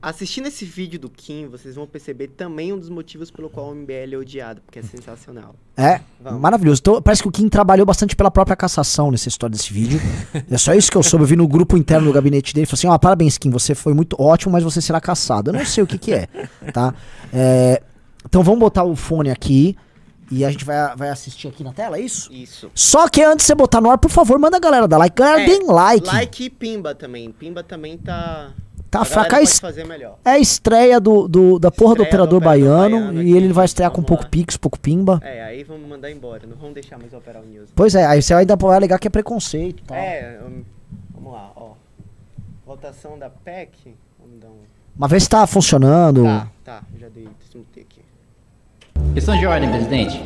assistindo 0.00 0.46
esse 0.46 0.64
vídeo 0.64 0.98
do 0.98 1.08
Kim, 1.08 1.46
vocês 1.48 1.74
vão 1.74 1.86
perceber 1.86 2.28
também 2.28 2.72
um 2.72 2.78
dos 2.78 2.88
motivos 2.88 3.30
pelo 3.30 3.48
qual 3.50 3.70
o 3.70 3.74
MBL 3.74 4.14
é 4.14 4.16
odiado, 4.16 4.60
porque 4.62 4.78
é 4.78 4.82
sensacional. 4.82 5.54
É, 5.76 6.00
Vamos. 6.20 6.40
maravilhoso. 6.40 6.80
Então, 6.80 7.02
parece 7.02 7.22
que 7.22 7.28
o 7.28 7.32
Kim 7.32 7.48
trabalhou 7.48 7.86
bastante 7.86 8.16
pela 8.16 8.30
própria 8.30 8.56
cassação 8.56 9.10
nessa 9.10 9.28
história 9.28 9.52
desse 9.52 9.72
vídeo. 9.72 10.00
é 10.50 10.58
só 10.58 10.74
isso 10.74 10.90
que 10.90 10.96
eu 10.96 11.02
soube. 11.02 11.24
Eu 11.24 11.28
vi 11.28 11.36
no 11.36 11.46
grupo 11.46 11.76
interno 11.76 12.06
do 12.06 12.12
gabinete 12.12 12.54
dele. 12.54 12.66
Falei 12.66 12.78
assim: 12.78 12.86
ó, 12.88 12.98
parabéns, 12.98 13.38
Kim, 13.38 13.50
você 13.50 13.74
foi 13.74 13.94
muito 13.94 14.16
ótimo, 14.20 14.52
mas 14.52 14.64
você 14.64 14.80
será 14.80 15.00
caçado. 15.00 15.50
Eu 15.50 15.54
não 15.54 15.64
sei 15.64 15.84
o 15.84 15.86
que 15.86 15.98
que 15.98 16.12
é, 16.12 16.26
tá? 16.72 16.94
É, 17.32 17.82
então 18.24 18.42
vamos 18.42 18.60
botar 18.60 18.84
o 18.84 18.96
fone 18.96 19.30
aqui 19.30 19.76
e 20.30 20.44
a 20.44 20.50
gente 20.50 20.64
vai, 20.64 20.94
vai 20.96 21.08
assistir 21.08 21.48
aqui 21.48 21.62
na 21.64 21.72
tela, 21.72 21.96
é 21.96 22.00
isso? 22.00 22.32
Isso. 22.32 22.70
Só 22.74 23.08
que 23.08 23.22
antes 23.22 23.44
de 23.44 23.48
você 23.48 23.54
botar 23.54 23.80
no 23.80 23.90
ar, 23.90 23.98
por 23.98 24.10
favor, 24.10 24.38
manda 24.38 24.56
a 24.56 24.60
galera 24.60 24.86
dar 24.88 24.98
like. 24.98 25.16
Galera, 25.16 25.42
É, 25.42 25.46
deem 25.46 25.66
like. 25.66 26.06
Like 26.06 26.44
e 26.44 26.50
Pimba 26.50 26.94
também. 26.94 27.30
Pimba 27.32 27.62
também 27.62 27.96
tá. 27.98 28.50
Tá 28.90 29.00
a 29.00 29.04
fraca. 29.04 29.38
É 29.38 29.42
es-. 29.42 29.60
É 30.24 30.30
a 30.30 30.38
estreia 30.38 30.98
do, 30.98 31.28
do- 31.28 31.58
da 31.58 31.70
porra 31.70 31.94
do 31.96 32.02
Estreia 32.04 32.26
do 32.26 32.36
operador 32.36 32.38
Operador 32.38 32.40
baiano, 32.40 33.06
Baiano 33.12 33.22
e 33.22 33.36
ele 33.36 33.52
vai 33.52 33.66
estrear 33.66 33.90
com 33.90 34.02
pouco 34.02 34.26
pix, 34.28 34.56
pouco 34.56 34.78
pimba. 34.80 35.20
É, 35.22 35.42
aí 35.44 35.62
vamos 35.62 35.86
mandar 35.86 36.10
embora. 36.10 36.46
Não 36.46 36.56
vamos 36.56 36.72
deixar 36.72 36.96
mais 36.98 37.12
operar 37.12 37.42
o 37.42 37.46
News. 37.46 37.68
Pois 37.74 37.94
é, 37.94 38.06
aí 38.06 38.22
você 38.22 38.32
ainda 38.32 38.56
vai 38.56 38.76
alegar 38.76 38.98
que 38.98 39.06
é 39.06 39.10
preconceito. 39.10 39.82
tal. 39.86 39.94
É, 39.96 40.38
vamos 41.12 41.32
lá, 41.32 41.52
ó. 41.54 41.72
Votação 42.66 43.18
da 43.18 43.28
PEC. 43.28 43.94
Vamos 44.18 44.40
dar 44.40 44.48
um. 44.48 44.56
Mas 44.96 45.10
vê 45.10 45.20
se 45.20 45.28
tá 45.28 45.46
funcionando. 45.46 46.24
Tá, 46.24 46.48
tá, 46.64 46.82
já 46.98 47.08
dei. 47.08 47.28
Questão 49.14 49.36
de 49.36 49.46
ordem, 49.46 49.68
presidente. 49.68 50.22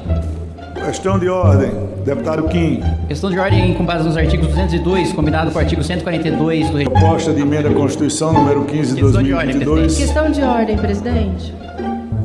Questão 0.85 1.19
de 1.19 1.29
ordem. 1.29 1.71
Deputado 2.05 2.49
Kim, 2.49 2.83
Questão 3.07 3.31
de 3.31 3.39
ordem 3.39 3.75
com 3.75 3.85
base 3.85 4.05
nos 4.05 4.17
artigos 4.17 4.49
202, 4.49 5.13
combinado 5.13 5.53
com 5.53 5.59
o 5.59 5.61
artigo 5.61 5.85
142 5.85 6.71
do 6.71 6.83
proposta 6.83 7.33
de 7.33 7.41
emenda 7.41 7.69
à 7.69 7.73
Constituição 7.73 8.33
número 8.33 8.65
15 8.65 8.97
de 8.97 9.03
Questão 9.03 9.23
de 9.23 9.33
ordem, 9.33 9.59
2022. 9.61 9.97
Questão 9.97 10.31
de 10.31 10.43
ordem, 10.43 10.77
presidente. 10.77 11.55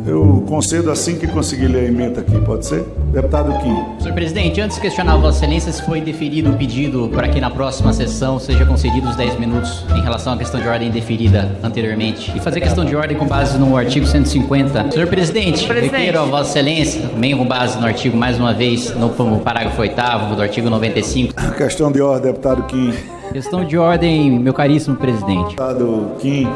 Eu 0.07 0.41
concedo 0.47 0.89
assim 0.89 1.17
que 1.17 1.27
conseguir 1.27 1.67
ler 1.67 1.81
a 1.81 1.83
emenda 1.89 2.21
aqui, 2.21 2.39
pode 2.39 2.65
ser? 2.65 2.85
Deputado 3.11 3.51
Kim. 3.59 3.75
Senhor 3.99 4.13
presidente, 4.13 4.61
antes 4.61 4.77
de 4.77 4.81
questionar 4.81 5.17
Vossa 5.17 5.39
Excelência 5.39 5.69
se 5.69 5.83
foi 5.83 5.99
deferido 5.99 6.51
o 6.51 6.53
pedido 6.53 7.09
para 7.09 7.27
que 7.27 7.41
na 7.41 7.49
próxima 7.49 7.91
sessão 7.91 8.39
seja 8.39 8.65
concedidos 8.65 9.17
10 9.17 9.37
minutos 9.37 9.83
em 9.93 10.01
relação 10.01 10.31
à 10.31 10.37
questão 10.37 10.61
de 10.61 10.67
ordem 10.67 10.89
deferida 10.89 11.51
anteriormente. 11.61 12.31
E 12.33 12.39
fazer 12.39 12.61
questão 12.61 12.85
de 12.85 12.95
ordem 12.95 13.17
com 13.17 13.27
base 13.27 13.57
no 13.57 13.75
artigo 13.75 14.05
150. 14.05 14.91
Senhor 14.91 15.07
presidente, 15.07 15.67
requeiro 15.67 16.21
a 16.21 16.23
Vossa 16.23 16.51
Excelência, 16.51 17.01
também 17.09 17.35
com 17.35 17.45
base 17.45 17.77
no 17.77 17.85
artigo, 17.85 18.15
mais 18.15 18.39
uma 18.39 18.53
vez, 18.53 18.95
no, 18.95 19.09
parágrafo 19.41 19.81
8 19.81 19.95
do 20.35 20.41
artigo 20.41 20.69
95. 20.69 21.33
Questão 21.57 21.91
de 21.91 22.01
ordem, 22.01 22.31
deputado 22.31 22.63
Kim. 22.63 22.93
Questão 23.33 23.65
de 23.65 23.77
ordem, 23.77 24.39
meu 24.39 24.53
caríssimo 24.53 24.95
presidente. 24.95 25.47
Deputado 25.47 26.11
Kim, 26.19 26.47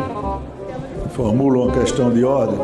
formula 1.09 1.65
uma 1.65 1.73
questão 1.73 2.09
de 2.09 2.23
ordem. 2.23 2.57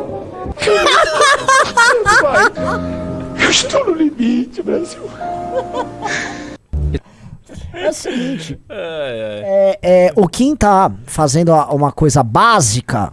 É 7.72 7.88
o 7.88 7.92
seguinte. 7.92 8.58
É, 8.68 9.78
é, 9.82 10.12
o 10.16 10.28
Kim 10.28 10.54
tá 10.56 10.90
fazendo 11.06 11.52
uma 11.52 11.92
coisa 11.92 12.22
básica. 12.22 13.12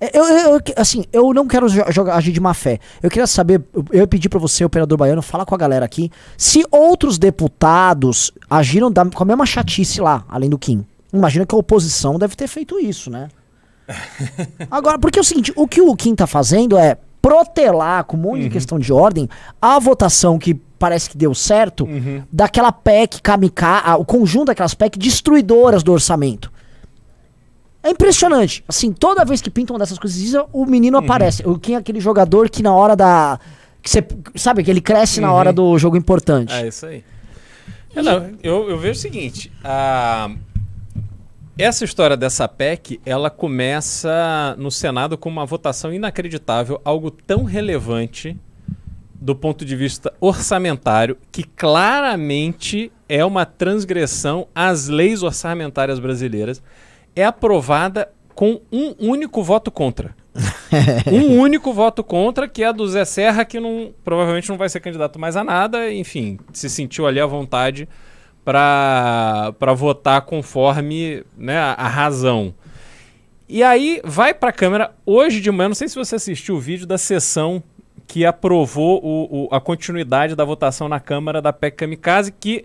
É, 0.00 0.18
Eu, 0.18 0.24
eu- 0.24 0.50
eu- 0.54 0.60
assim, 0.76 1.04
eu 1.12 1.32
não 1.32 1.46
quero 1.46 1.68
jo- 1.70 1.84
jogar, 1.90 2.16
agir 2.16 2.32
de 2.32 2.40
má 2.40 2.52
fé. 2.52 2.78
Eu 3.02 3.08
queria 3.08 3.26
saber, 3.26 3.62
eu- 3.72 3.84
eu 3.92 4.00
ia 4.00 4.06
pedir 4.06 4.28
pra 4.28 4.38
você, 4.38 4.62
operador 4.64 4.98
baiano, 4.98 5.22
falar 5.22 5.46
com 5.46 5.54
a 5.54 5.58
galera 5.58 5.86
aqui, 5.86 6.10
se 6.36 6.62
outros 6.70 7.18
deputados 7.18 8.30
agiram 8.50 8.90
da- 8.90 9.06
com 9.06 9.22
a 9.22 9.26
mesma 9.26 9.46
chatice 9.46 10.00
lá, 10.00 10.24
além 10.28 10.50
do 10.50 10.58
Kim. 10.58 10.84
Imagina 11.12 11.46
que 11.46 11.54
a 11.54 11.58
oposição 11.58 12.18
deve 12.18 12.36
ter 12.36 12.46
feito 12.46 12.78
isso, 12.78 13.10
né? 13.10 13.28
Agora, 14.70 14.98
porque 14.98 15.18
é 15.18 15.22
o 15.22 15.24
seguinte, 15.24 15.52
o 15.56 15.66
que 15.68 15.80
o 15.80 15.94
Kim 15.96 16.14
tá 16.14 16.26
fazendo 16.26 16.76
é 16.76 16.96
protelar 17.22 18.04
com 18.04 18.16
um 18.16 18.20
monte 18.20 18.42
de 18.42 18.50
questão 18.50 18.78
de 18.78 18.92
ordem 18.92 19.28
a 19.60 19.78
votação 19.78 20.38
que 20.38 20.54
parece 20.54 21.08
que 21.10 21.16
deu 21.16 21.34
certo 21.34 21.88
daquela 22.30 22.70
PEC 22.70 23.20
kamikaze, 23.22 23.98
o 23.98 24.04
conjunto 24.04 24.46
daquelas 24.46 24.74
PEC 24.74 24.98
destruidoras 24.98 25.82
do 25.82 25.92
orçamento. 25.92 26.52
É 27.82 27.90
impressionante. 27.90 28.64
Assim, 28.68 28.92
toda 28.92 29.24
vez 29.24 29.40
que 29.40 29.48
pintam 29.50 29.78
dessas 29.78 29.98
coisas, 29.98 30.44
o 30.52 30.66
menino 30.66 30.98
aparece. 30.98 31.46
O 31.46 31.56
Kim 31.58 31.74
é 31.74 31.76
aquele 31.76 32.00
jogador 32.00 32.50
que 32.50 32.62
na 32.62 32.74
hora 32.74 32.96
da. 32.96 33.38
Que 33.80 33.88
você, 33.88 34.04
sabe, 34.34 34.64
que 34.64 34.70
ele 34.70 34.80
cresce 34.80 35.20
na 35.20 35.32
hora 35.32 35.52
do 35.52 35.78
jogo 35.78 35.96
importante. 35.96 36.52
É 36.52 36.66
isso 36.66 36.84
aí. 36.86 37.04
É, 37.94 38.02
não, 38.02 38.30
eu, 38.42 38.68
eu 38.70 38.76
vejo 38.78 38.98
o 38.98 39.02
seguinte: 39.02 39.52
a- 39.62 40.30
essa 41.58 41.84
história 41.84 42.16
dessa 42.16 42.46
PEC 42.46 43.00
ela 43.06 43.30
começa 43.30 44.54
no 44.58 44.70
Senado 44.70 45.16
com 45.16 45.28
uma 45.28 45.46
votação 45.46 45.92
inacreditável, 45.92 46.80
algo 46.84 47.10
tão 47.10 47.44
relevante 47.44 48.38
do 49.14 49.34
ponto 49.34 49.64
de 49.64 49.74
vista 49.74 50.12
orçamentário 50.20 51.16
que 51.32 51.42
claramente 51.42 52.92
é 53.08 53.24
uma 53.24 53.46
transgressão 53.46 54.46
às 54.54 54.88
leis 54.88 55.22
orçamentárias 55.22 55.98
brasileiras. 55.98 56.62
É 57.14 57.24
aprovada 57.24 58.10
com 58.34 58.60
um 58.70 58.94
único 58.98 59.42
voto 59.42 59.70
contra. 59.70 60.14
um 61.10 61.38
único 61.40 61.72
voto 61.72 62.04
contra, 62.04 62.46
que 62.46 62.62
é 62.62 62.66
a 62.66 62.72
do 62.72 62.86
Zé 62.86 63.06
Serra, 63.06 63.46
que 63.46 63.58
não, 63.58 63.94
provavelmente 64.04 64.50
não 64.50 64.58
vai 64.58 64.68
ser 64.68 64.80
candidato 64.80 65.18
mais 65.18 65.34
a 65.36 65.42
nada, 65.42 65.90
enfim, 65.90 66.38
se 66.52 66.68
sentiu 66.68 67.06
ali 67.06 67.18
à 67.18 67.24
vontade 67.24 67.88
para 68.46 69.74
votar 69.74 70.22
conforme 70.22 71.24
né, 71.36 71.58
a, 71.58 71.88
razão. 71.88 72.54
E 73.48 73.60
aí 73.60 74.00
vai 74.04 74.32
para 74.32 74.50
a 74.50 74.52
Câmara 74.52 74.94
hoje 75.04 75.40
de 75.40 75.50
manhã, 75.50 75.68
não 75.70 75.74
sei 75.74 75.88
se 75.88 75.96
você 75.96 76.14
assistiu 76.14 76.54
o 76.54 76.60
vídeo 76.60 76.86
da 76.86 76.96
sessão 76.96 77.60
que 78.06 78.24
aprovou 78.24 79.04
o- 79.04 79.46
o- 79.46 79.48
a 79.54 79.60
continuidade 79.60 80.36
da 80.36 80.44
votação 80.44 80.88
na 80.88 81.00
Câmara 81.00 81.42
da 81.42 81.52
PEC 81.52 81.76
Kamikaze, 81.78 82.30
que 82.30 82.64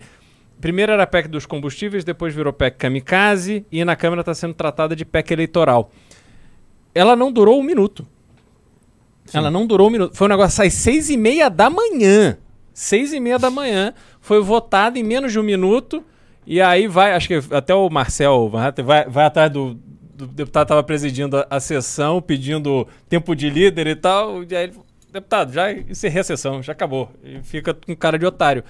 primeiro 0.59 0.91
era 0.91 1.01
a 1.01 1.07
PEC 1.07 1.27
dos 1.27 1.47
combustíveis, 1.47 2.03
depois 2.03 2.33
virou 2.35 2.53
PEC 2.53 2.77
Kamikaze, 2.77 3.65
e 3.71 3.83
na 3.83 3.95
Câmara 3.95 4.21
está 4.21 4.35
sendo 4.35 4.53
tratada 4.53 4.95
de 4.95 5.03
PEC 5.03 5.31
eleitoral. 5.33 5.89
Ela 6.93 7.15
não 7.15 7.31
durou 7.31 7.59
um 7.59 7.63
minuto. 7.63 8.05
Ela 9.33 9.49
não 9.49 9.65
durou 9.65 9.87
um 9.87 9.91
minuto. 9.91 10.15
Foi 10.15 10.27
um 10.27 10.29
negócio 10.29 10.63
às 10.63 10.73
seis 10.73 11.09
e 11.09 11.17
meia 11.17 11.49
da 11.49 11.71
manhã. 11.71 12.37
Seis 12.73 13.13
e 13.13 13.19
meia 13.19 13.37
da 13.37 13.49
manhã. 13.49 13.93
Foi 14.19 14.41
votado 14.41 14.97
em 14.97 15.03
menos 15.03 15.31
de 15.31 15.39
um 15.39 15.43
minuto. 15.43 16.03
E 16.45 16.59
aí 16.59 16.87
vai, 16.87 17.13
acho 17.13 17.27
que 17.27 17.39
até 17.51 17.73
o 17.73 17.89
Marcel 17.89 18.49
vai, 18.49 19.05
vai 19.05 19.25
atrás 19.25 19.51
do, 19.51 19.79
o 20.19 20.27
deputado 20.27 20.65
estava 20.65 20.83
presidindo 20.83 21.37
a, 21.37 21.47
a 21.49 21.59
sessão, 21.59 22.21
pedindo 22.21 22.87
tempo 23.07 23.35
de 23.35 23.49
líder 23.49 23.87
e 23.87 23.95
tal. 23.95 24.43
E 24.43 24.55
aí 24.55 24.71
deputado, 25.11 25.51
já 25.51 25.71
encerrei 25.71 26.21
a 26.21 26.23
sessão, 26.23 26.63
já 26.63 26.71
acabou. 26.71 27.11
E 27.23 27.41
fica 27.43 27.73
com 27.73 27.95
cara 27.95 28.17
de 28.17 28.25
otário. 28.25 28.63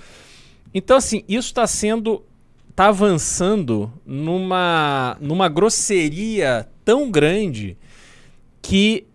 Então, 0.73 0.97
assim, 0.97 1.23
isso 1.27 1.49
está 1.49 1.67
sendo. 1.67 2.23
está 2.69 2.87
avançando 2.87 3.91
numa, 4.05 5.17
numa 5.19 5.47
grosseria 5.47 6.67
tão 6.83 7.11
grande 7.11 7.77
que 8.61 9.05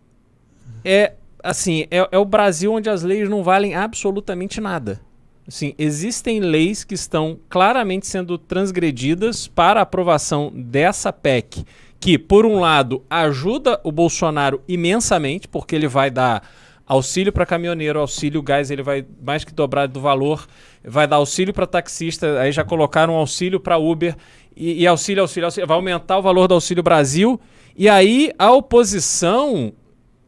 é 0.84 1.14
assim, 1.46 1.86
é, 1.90 2.08
é 2.10 2.18
o 2.18 2.24
Brasil 2.24 2.72
onde 2.72 2.90
as 2.90 3.02
leis 3.02 3.28
não 3.28 3.42
valem 3.42 3.74
absolutamente 3.74 4.60
nada. 4.60 5.00
Assim, 5.46 5.74
existem 5.78 6.40
leis 6.40 6.82
que 6.82 6.94
estão 6.94 7.38
claramente 7.48 8.06
sendo 8.06 8.36
transgredidas 8.36 9.46
para 9.46 9.80
aprovação 9.80 10.52
dessa 10.52 11.12
PEC, 11.12 11.64
que, 12.00 12.18
por 12.18 12.44
um 12.44 12.58
lado, 12.58 13.04
ajuda 13.08 13.80
o 13.84 13.92
Bolsonaro 13.92 14.60
imensamente, 14.66 15.46
porque 15.46 15.76
ele 15.76 15.86
vai 15.86 16.10
dar 16.10 16.42
auxílio 16.84 17.32
para 17.32 17.46
caminhoneiro, 17.46 18.00
auxílio 18.00 18.42
gás, 18.42 18.70
ele 18.70 18.82
vai 18.82 19.04
mais 19.24 19.44
que 19.44 19.54
dobrar 19.54 19.86
do 19.86 20.00
valor, 20.00 20.46
vai 20.84 21.06
dar 21.06 21.16
auxílio 21.16 21.54
para 21.54 21.66
taxista, 21.66 22.40
aí 22.40 22.50
já 22.50 22.64
colocaram 22.64 23.14
auxílio 23.14 23.60
para 23.60 23.78
Uber 23.78 24.16
e, 24.56 24.82
e 24.82 24.86
auxílio, 24.86 25.22
auxílio, 25.22 25.46
auxílio, 25.46 25.66
vai 25.66 25.76
aumentar 25.76 26.18
o 26.18 26.22
valor 26.22 26.48
do 26.48 26.54
Auxílio 26.54 26.82
Brasil, 26.82 27.40
e 27.76 27.88
aí 27.88 28.32
a 28.38 28.50
oposição 28.50 29.72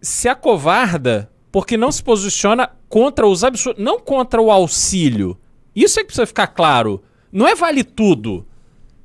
se 0.00 0.28
acovarda 0.28 1.30
porque 1.50 1.76
não 1.76 1.90
se 1.90 2.02
posiciona 2.02 2.70
contra 2.88 3.26
os 3.26 3.42
absurdos, 3.42 3.82
não 3.82 3.98
contra 3.98 4.40
o 4.40 4.50
auxílio. 4.50 5.38
Isso 5.74 5.98
é 5.98 6.02
que 6.02 6.08
precisa 6.08 6.26
ficar 6.26 6.48
claro. 6.48 7.02
Não 7.32 7.46
é 7.46 7.54
vale 7.54 7.84
tudo. 7.84 8.46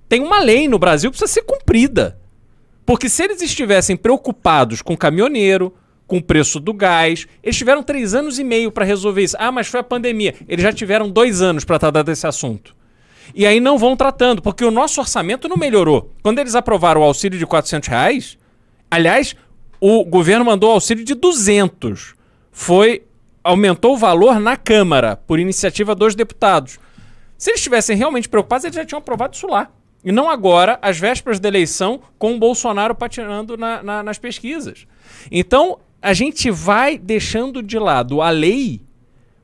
Tem 0.08 0.22
uma 0.22 0.40
lei 0.40 0.68
no 0.68 0.80
Brasil 0.80 1.12
que 1.12 1.18
precisa 1.18 1.34
ser 1.34 1.44
cumprida. 1.44 2.20
Porque 2.86 3.08
se 3.08 3.24
eles 3.24 3.42
estivessem 3.42 3.96
preocupados 3.96 4.82
com 4.82 4.94
o 4.94 4.98
caminhoneiro, 4.98 5.74
com 6.06 6.18
o 6.18 6.24
preço 6.24 6.60
do 6.60 6.74
gás, 6.74 7.26
eles 7.42 7.56
tiveram 7.56 7.82
três 7.82 8.14
anos 8.14 8.38
e 8.38 8.44
meio 8.44 8.72
para 8.72 8.86
resolver 8.86 9.24
isso. 9.24 9.38
Ah, 9.40 9.52
mas 9.52 9.68
foi 9.68 9.80
a 9.80 9.84
pandemia. 9.84 10.36
Eles 10.48 10.64
já 10.64 10.74
tiveram 10.74 11.10
dois 11.10 11.42
anos 11.42 11.64
para 11.64 11.80
tratar 11.80 12.04
desse 12.04 12.28
assunto. 12.28 12.76
E 13.34 13.46
aí 13.46 13.60
não 13.60 13.78
vão 13.78 13.96
tratando, 13.96 14.42
porque 14.42 14.66
o 14.66 14.72
nosso 14.72 15.00
orçamento 15.00 15.48
não 15.48 15.58
melhorou. 15.58 16.12
Quando 16.22 16.40
eles 16.40 16.56
aprovaram 16.56 17.02
o 17.02 17.04
auxílio 17.04 17.40
de 17.40 17.46
400 17.46 17.88
reais, 17.88 18.38
aliás, 18.92 19.36
o 19.86 20.06
governo 20.06 20.46
mandou 20.46 20.72
auxílio 20.72 21.04
de 21.04 21.14
200. 21.14 22.16
Foi 22.54 23.04
aumentou 23.44 23.96
o 23.96 23.98
valor 23.98 24.40
na 24.40 24.56
Câmara 24.56 25.18
por 25.18 25.42
iniciativa 25.42 25.94
dos 25.94 26.16
deputados. 26.16 26.80
Se 27.38 27.52
eles 27.52 27.60
estivessem 27.60 27.98
realmente 27.98 28.30
preocupados, 28.30 28.64
eles 28.64 28.78
já 28.78 28.86
tinham 28.86 29.00
aprovado 29.00 29.36
isso 29.36 29.46
lá. 29.46 29.70
E 30.02 30.10
não 30.10 30.30
agora, 30.30 30.80
às 30.82 30.98
vésperas 30.98 31.38
da 31.38 31.50
eleição, 31.50 32.00
com 32.18 32.34
o 32.34 32.40
Bolsonaro 32.40 32.96
patinando 32.96 33.58
na, 33.58 33.84
na, 33.84 34.04
nas 34.04 34.18
pesquisas. 34.18 34.88
Então, 35.30 35.78
a 36.02 36.14
gente 36.14 36.50
vai 36.50 36.98
deixando 36.98 37.62
de 37.62 37.78
lado 37.78 38.22
a 38.22 38.30
lei 38.30 38.80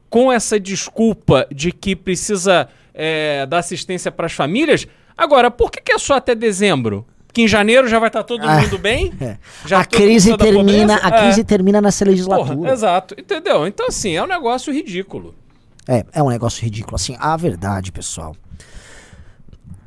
com 0.09 0.31
essa 0.31 0.57
desculpa 0.57 1.45
de 1.53 1.73
que 1.73 1.97
precisa 1.97 2.69
é, 2.93 3.45
dar 3.45 3.57
assistência 3.57 4.09
para 4.09 4.27
as 4.27 4.33
famílias. 4.33 4.87
Agora, 5.17 5.51
por 5.51 5.69
que, 5.69 5.81
que 5.81 5.91
é 5.91 5.97
só 5.97 6.13
até 6.13 6.33
dezembro? 6.33 7.05
Que 7.31 7.43
em 7.43 7.47
janeiro 7.47 7.87
já 7.87 7.99
vai 7.99 8.09
estar 8.09 8.23
todo 8.23 8.43
Ah, 8.47 8.59
mundo 8.61 8.77
bem? 8.79 9.13
é. 9.21 9.37
Já 9.65 9.81
a 9.81 9.85
crise 9.85 10.35
termina, 10.37 10.95
a 10.95 11.11
crise 11.11 11.41
É. 11.41 11.43
termina 11.43 11.79
nessa 11.81 12.03
legislatura. 12.05 12.55
Porra, 12.57 12.71
exato. 12.71 13.15
Entendeu? 13.17 13.67
Então, 13.67 13.87
assim, 13.87 14.15
é 14.15 14.23
um 14.23 14.27
negócio 14.27 14.73
ridículo. 14.73 15.35
É, 15.87 16.05
é 16.13 16.23
um 16.23 16.29
negócio 16.29 16.63
ridículo. 16.63 16.95
Assim, 16.95 17.15
a 17.19 17.35
verdade, 17.37 17.91
pessoal. 17.91 18.35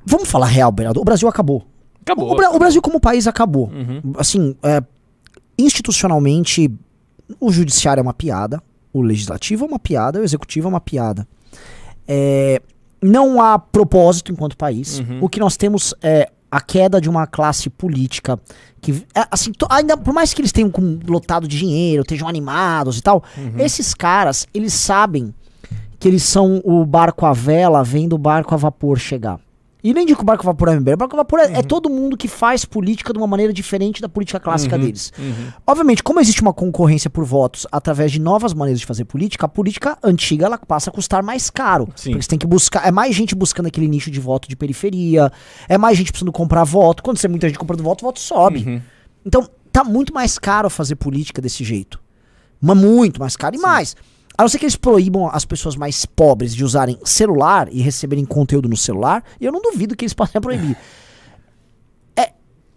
Vamos 0.05 0.29
falar 0.31 0.47
real, 0.47 0.71
Bernardo. 0.73 1.01
O 1.01 1.05
Brasil 1.05 1.29
acabou. 1.29 1.65
Acabou. 2.03 2.27
Uhum. 2.27 2.33
O, 2.33 2.37
Bra- 2.37 2.51
o 2.51 2.59
Brasil 2.59 2.83
como 2.83 3.01
país 3.01 3.27
acabou. 3.27 3.71
Assim, 4.19 4.57
é, 4.63 4.83
institucionalmente, 5.57 6.71
o 7.41 7.53
judiciário 7.53 8.01
é 8.01 8.03
uma 8.03 8.15
piada, 8.15 8.63
o 8.93 9.01
legislativo 9.01 9.65
é 9.65 9.69
uma 9.69 9.79
piada, 9.79 10.21
o 10.21 10.25
executivo 10.25 10.67
é 10.67 10.71
uma 10.71 10.81
piada. 10.81 11.27
É, 12.07 12.61
não 13.01 13.41
há 13.41 13.59
propósito 13.59 14.33
enquanto 14.33 14.57
país. 14.57 14.99
Uhum. 14.99 15.19
O 15.23 15.29
que 15.29 15.39
nós 15.41 15.57
temos 15.57 15.95
é 16.03 16.31
a 16.53 16.61
queda 16.61 17.01
de 17.01 17.09
uma 17.09 17.27
classe 17.27 17.71
política 17.71 18.39
que, 18.81 18.93
é, 19.17 19.25
assim, 19.31 19.51
ainda 19.71 19.97
por 19.97 20.13
mais 20.13 20.35
que 20.35 20.41
eles 20.43 20.53
tenham 20.53 20.71
com- 20.71 20.99
lotado 21.09 21.49
de 21.49 21.59
dinheiro, 21.59 22.03
estejam 22.03 22.29
animados 22.29 22.99
e 22.99 23.03
tal, 23.03 23.25
Uhum. 23.39 23.55
esses 23.59 23.95
caras, 23.95 24.47
eles 24.53 24.75
sabem 24.75 25.35
que 25.99 26.07
eles 26.07 26.23
são 26.25 26.61
o 26.65 26.85
barco 26.85 27.25
à 27.25 27.33
vela 27.33 27.83
vendo 27.83 28.13
o 28.13 28.19
barco 28.19 28.53
a 28.55 28.57
vapor 28.59 28.99
chegar. 28.99 29.41
E 29.85 29.93
nem 29.93 30.07
digo 30.07 30.19
que 30.19 30.23
o 30.23 30.27
barco 30.27 30.45
vapor 30.45 30.69
é 30.69 30.77
MBL, 30.77 30.93
o 30.93 30.97
barco 30.97 31.17
vapor 31.17 31.41
é, 31.41 31.47
Uhum. 31.49 31.57
é 31.57 31.63
todo 31.63 31.91
mundo 31.91 32.17
que 32.17 32.29
faz 32.29 32.65
política 32.65 33.13
de 33.13 33.19
uma 33.19 33.27
maneira 33.27 33.53
diferente 33.53 34.01
da 34.01 34.09
política 34.09 34.39
clássica 34.39 34.77
Uhum, 34.77 34.83
deles. 34.83 35.13
Obviamente, 35.67 36.03
como 36.05 36.21
existe 36.21 36.41
uma 36.41 36.53
concorrência 36.53 37.11
por 37.11 37.25
votos 37.25 37.67
através 37.73 38.13
de 38.13 38.21
novas 38.21 38.55
maneiras 38.55 38.79
de 38.79 38.87
fazer 38.87 39.05
política, 39.05 39.47
a 39.47 39.49
política 39.49 39.99
antiga 40.03 40.47
ela 40.47 40.57
passa 40.57 40.89
a 40.91 40.93
custar 40.93 41.23
mais 41.23 41.51
caro. 41.51 41.89
Sim. 41.97 42.11
Porque 42.11 42.23
você 42.23 42.29
tem 42.29 42.39
que 42.39 42.47
buscar. 42.47 42.87
É 42.87 42.93
mais 42.93 43.15
gente 43.15 43.35
buscando 43.35 43.67
aquele 43.67 43.89
nicho 43.89 44.11
de 44.11 44.21
voto 44.21 44.49
de 44.49 44.55
periferia, 44.55 45.33
é 45.69 45.77
mais 45.77 45.99
gente 45.99 46.13
precisando 46.13 46.31
comprar 46.33 46.63
voto. 46.63 47.03
Quando 47.03 47.17
você 47.17 47.23
tem 47.23 47.31
muita 47.31 47.49
gente 47.49 47.59
comprando 47.59 47.83
voto, 47.83 48.03
o 48.03 48.07
voto 48.07 48.21
sobe. 48.21 48.65
Uhum. 48.65 48.81
Então, 49.27 49.49
tá 49.73 49.83
muito 49.83 50.15
mais 50.15 50.39
caro 50.39 50.71
fazer 50.71 50.95
política 50.95 51.43
desse 51.43 51.65
jeito. 51.65 51.99
Mas 52.61 52.77
muito 52.77 53.19
mais 53.19 53.35
caro. 53.37 53.57
E 53.57 53.59
mais, 53.59 53.97
a 54.43 54.45
não 54.45 54.49
ser 54.49 54.59
que 54.59 54.65
eles 54.65 54.77
proíbam 54.77 55.29
as 55.33 55.45
pessoas 55.45 55.77
mais 55.77 56.05
pobres 56.05 56.55
de 56.55 56.65
usarem 56.65 56.99
celular 57.05 57.69
e 57.73 57.81
receberem 57.81 58.25
conteúdo 58.25 58.69
no 58.69 58.77
celular, 58.77 59.23
e 59.41 59.45
eu 59.45 59.53
não 59.53 59.61
duvido 59.63 59.97
que 59.97 60.05
eles 60.05 60.13
possam 60.15 60.41
proibir. 60.41 60.77
É, 62.17 62.33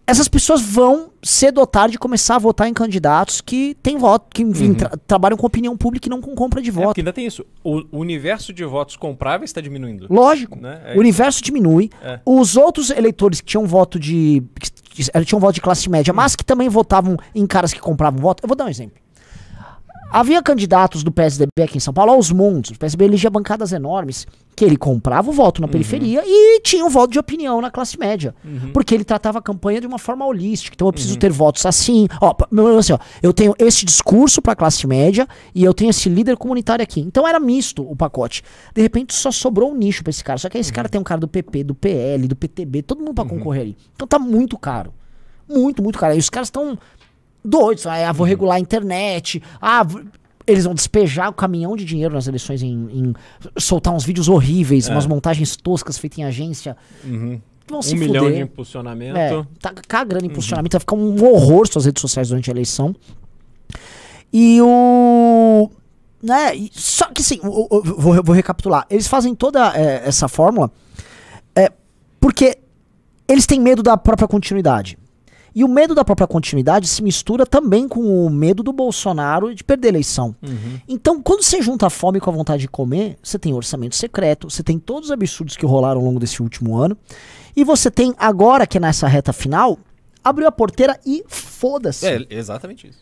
essas 0.08 0.28
pessoas 0.28 0.62
vão, 0.62 1.10
cedo 1.24 1.58
ou 1.60 1.66
tarde, 1.68 1.98
começar 1.98 2.36
a 2.36 2.40
votar 2.40 2.68
em 2.68 2.74
candidatos 2.74 3.42
que 3.42 3.76
têm 3.82 3.98
voto, 3.98 4.28
que 4.34 4.44
enfim, 4.44 4.74
tra- 4.76 4.92
trabalham 5.08 5.36
com 5.38 5.48
opinião 5.48 5.76
pública 5.76 6.08
e 6.08 6.10
não 6.12 6.22
com 6.22 6.36
compra 6.36 6.62
de 6.62 6.70
É, 6.70 6.72
voto. 6.72 6.86
porque 6.88 7.02
ainda 7.02 7.12
tem 7.14 7.26
isso. 7.26 7.44
O, 7.64 7.82
universo 7.92 8.54
de 8.54 8.64
votos 8.64 8.96
compráveis 8.96 9.50
está 9.50 9.60
diminuindo. 9.60 10.08
Lógico. 10.10 10.60
Né? 10.60 10.82
É 10.86 10.96
o 10.96 11.00
universo 11.00 11.42
diminui. 11.44 11.90
É. 12.04 12.20
Os 12.26 12.56
outros 12.56 12.92
eleitores 12.92 13.42
que 13.42 13.48
tinham 13.48 13.66
voto 13.66 14.00
de. 14.00 14.44
que 14.84 15.04
tinham 15.26 15.40
voto 15.40 15.56
de 15.56 15.62
classe 15.62 15.90
média, 15.90 16.14
Hum. 16.14 16.16
mas 16.16 16.36
que 16.36 16.46
também 16.46 16.70
votavam 16.70 17.18
em 17.34 17.46
caras 17.48 17.74
que 17.74 17.80
compravam 17.80 18.20
voto. 18.22 18.44
Eu 18.44 18.48
vou 18.48 18.56
dar 18.56 18.66
um 18.66 18.70
exemplo. 18.70 19.04
Havia 20.12 20.42
candidatos 20.42 21.04
do 21.04 21.12
PSDB 21.12 21.64
aqui 21.64 21.78
em 21.78 21.80
São 21.82 21.94
Paulo 21.94 22.12
aos 22.14 22.32
montes. 22.32 22.72
O 22.76 22.80
PSDB 22.80 23.06
elegia 23.06 23.30
bancadas 23.30 23.74
enormes 23.74 24.26
que 24.56 24.64
ele 24.64 24.78
comprava 24.78 25.30
o 25.30 25.34
voto 25.34 25.60
Uhum. 25.60 25.66
na 25.68 25.72
periferia 25.72 26.24
e 26.26 26.62
tinha 26.62 26.86
um 26.86 26.90
voto 26.90 27.12
de 27.12 27.20
opinião 27.20 27.60
na 27.60 27.70
classe 27.70 28.00
média. 28.00 28.34
Porque 28.72 28.96
ele 28.96 29.04
tratava 29.04 29.40
a 29.40 29.42
campanha 29.42 29.82
de 29.82 29.88
uma 29.88 30.00
forma 30.00 30.26
holística. 30.26 30.74
Então 30.74 30.86
eu 30.86 30.90
Uhum. 30.90 30.94
preciso 30.94 31.18
ter 31.20 31.30
votos 31.32 31.66
assim. 31.66 32.08
Ó, 32.22 32.34
assim, 32.80 32.94
ó, 32.94 33.00
eu 33.22 33.34
tenho 33.34 33.54
esse 33.60 33.84
discurso 33.84 34.42
pra 34.42 34.56
classe 34.56 34.88
média 34.88 35.28
e 35.54 35.64
eu 35.66 35.74
tenho 35.74 35.90
esse 35.90 36.08
líder 36.08 36.38
comunitário 36.38 36.82
aqui. 36.84 37.02
Então 37.02 37.28
era 37.28 37.40
misto 37.40 37.84
o 37.90 37.96
pacote. 37.96 38.42
De 38.74 38.82
repente 38.82 39.14
só 39.14 39.32
sobrou 39.32 39.72
um 39.72 39.76
nicho 39.76 40.02
pra 40.02 40.12
esse 40.12 40.24
cara. 40.24 40.38
Só 40.40 40.48
que 40.48 40.56
aí 40.56 40.62
esse 40.62 40.70
Uhum. 40.70 40.76
cara 40.76 40.88
tem 40.88 41.02
um 41.02 41.04
cara 41.04 41.20
do 41.20 41.28
PP, 41.28 41.64
do 41.66 41.76
PL, 41.76 42.26
do 42.28 42.36
PTB, 42.38 42.84
todo 42.84 43.00
mundo 43.00 43.16
pra 43.16 43.26
concorrer 43.26 43.64
ali. 43.64 43.78
Então 43.94 44.08
tá 44.08 44.18
muito 44.18 44.58
caro. 44.58 44.94
Muito, 45.48 45.84
muito 45.84 46.00
caro. 46.00 46.16
E 46.16 46.18
os 46.18 46.30
caras 46.30 46.48
estão 46.48 46.76
doidos. 47.46 47.86
Ah, 47.86 48.12
vou 48.12 48.26
regular 48.26 48.58
a 48.58 48.60
internet. 48.60 49.42
Ah, 49.62 49.86
eles 50.48 50.64
vão 50.66 50.74
despejar 50.74 51.30
o 51.30 51.34
caminhão 51.34 51.76
de 51.76 51.86
dinheiro 51.86 52.14
nas 52.14 52.28
eleições 52.28 52.62
em, 52.62 52.74
em 52.92 53.14
soltar 53.58 53.94
uns 53.94 54.04
vídeos 54.04 54.28
horríveis, 54.30 54.88
umas 54.88 55.06
montagens 55.08 55.56
toscas 55.56 55.98
feitas 55.98 56.20
em 56.20 56.24
agência. 56.24 56.76
Uhum. 57.04 57.40
Vão 57.68 57.80
Um 57.80 57.82
se 57.82 57.96
milhão 57.96 58.26
fuder. 58.26 58.38
de 58.38 58.44
impulsionamento. 58.44 59.18
É, 59.18 59.44
tá 59.60 59.74
cagando 59.88 60.24
em 60.26 60.30
posicionamento, 60.30 60.74
vai 60.74 60.80
ficar 60.82 60.96
um 60.96 61.16
horror 61.26 61.68
suas 61.68 61.86
redes 61.86 62.00
sociais 62.00 62.28
durante 62.30 62.50
a 62.50 62.54
eleição. 62.54 62.96
E 64.32 64.60
o. 64.62 65.70
Né, 66.22 66.56
e- 66.56 66.70
só 66.74 67.06
que 67.08 67.22
assim, 67.22 67.40
o- 67.44 67.82
vou, 67.98 68.22
vou 68.24 68.36
recapitular. 68.36 68.86
Eles 68.90 69.08
fazem 69.08 69.34
toda 69.36 69.76
é, 69.76 70.08
essa 70.08 70.28
fórmula 70.28 70.72
é, 71.56 71.72
porque 72.20 72.58
eles 73.28 73.46
têm 73.46 73.60
medo 73.60 73.82
da 73.84 73.96
própria 73.98 74.28
continuidade. 74.28 74.98
E 75.56 75.64
o 75.64 75.70
medo 75.70 75.96
da 75.96 76.04
própria 76.04 76.28
continuidade 76.28 76.86
se 76.86 77.02
mistura 77.02 77.46
também 77.46 77.88
com 77.88 78.26
o 78.26 78.30
medo 78.30 78.62
do 78.62 78.74
Bolsonaro 78.74 79.56
de 79.56 79.64
perder 79.64 79.88
a 79.88 79.92
eleição. 79.92 80.36
Então, 80.86 81.22
quando 81.22 81.44
você 81.44 81.62
junta 81.62 81.88
a 81.88 81.90
fome 81.90 82.20
com 82.20 82.30
a 82.30 82.34
vontade 82.34 82.64
de 82.64 82.68
comer, 82.68 83.18
você 83.24 83.40
tem 83.40 83.54
orçamento 83.54 83.96
secreto, 83.96 84.50
você 84.50 84.62
tem 84.62 84.78
todos 84.78 85.10
os 85.10 85.12
absurdos 85.14 85.56
que 85.56 85.66
rolaram 85.66 86.02
ao 86.02 86.06
longo 86.06 86.20
desse 86.20 86.44
último 86.44 86.78
ano, 86.78 86.98
e 87.56 87.64
você 87.64 87.90
tem, 87.90 88.14
agora 88.18 88.68
que 88.68 88.78
é 88.78 88.82
nessa 88.82 89.08
reta 89.08 89.32
final, 89.32 89.80
abriu 90.22 90.46
a 90.46 90.52
porteira 90.52 91.00
e 91.06 91.24
foda-se. 91.26 92.06
É, 92.06 92.26
exatamente 92.30 92.88
isso. 92.88 93.00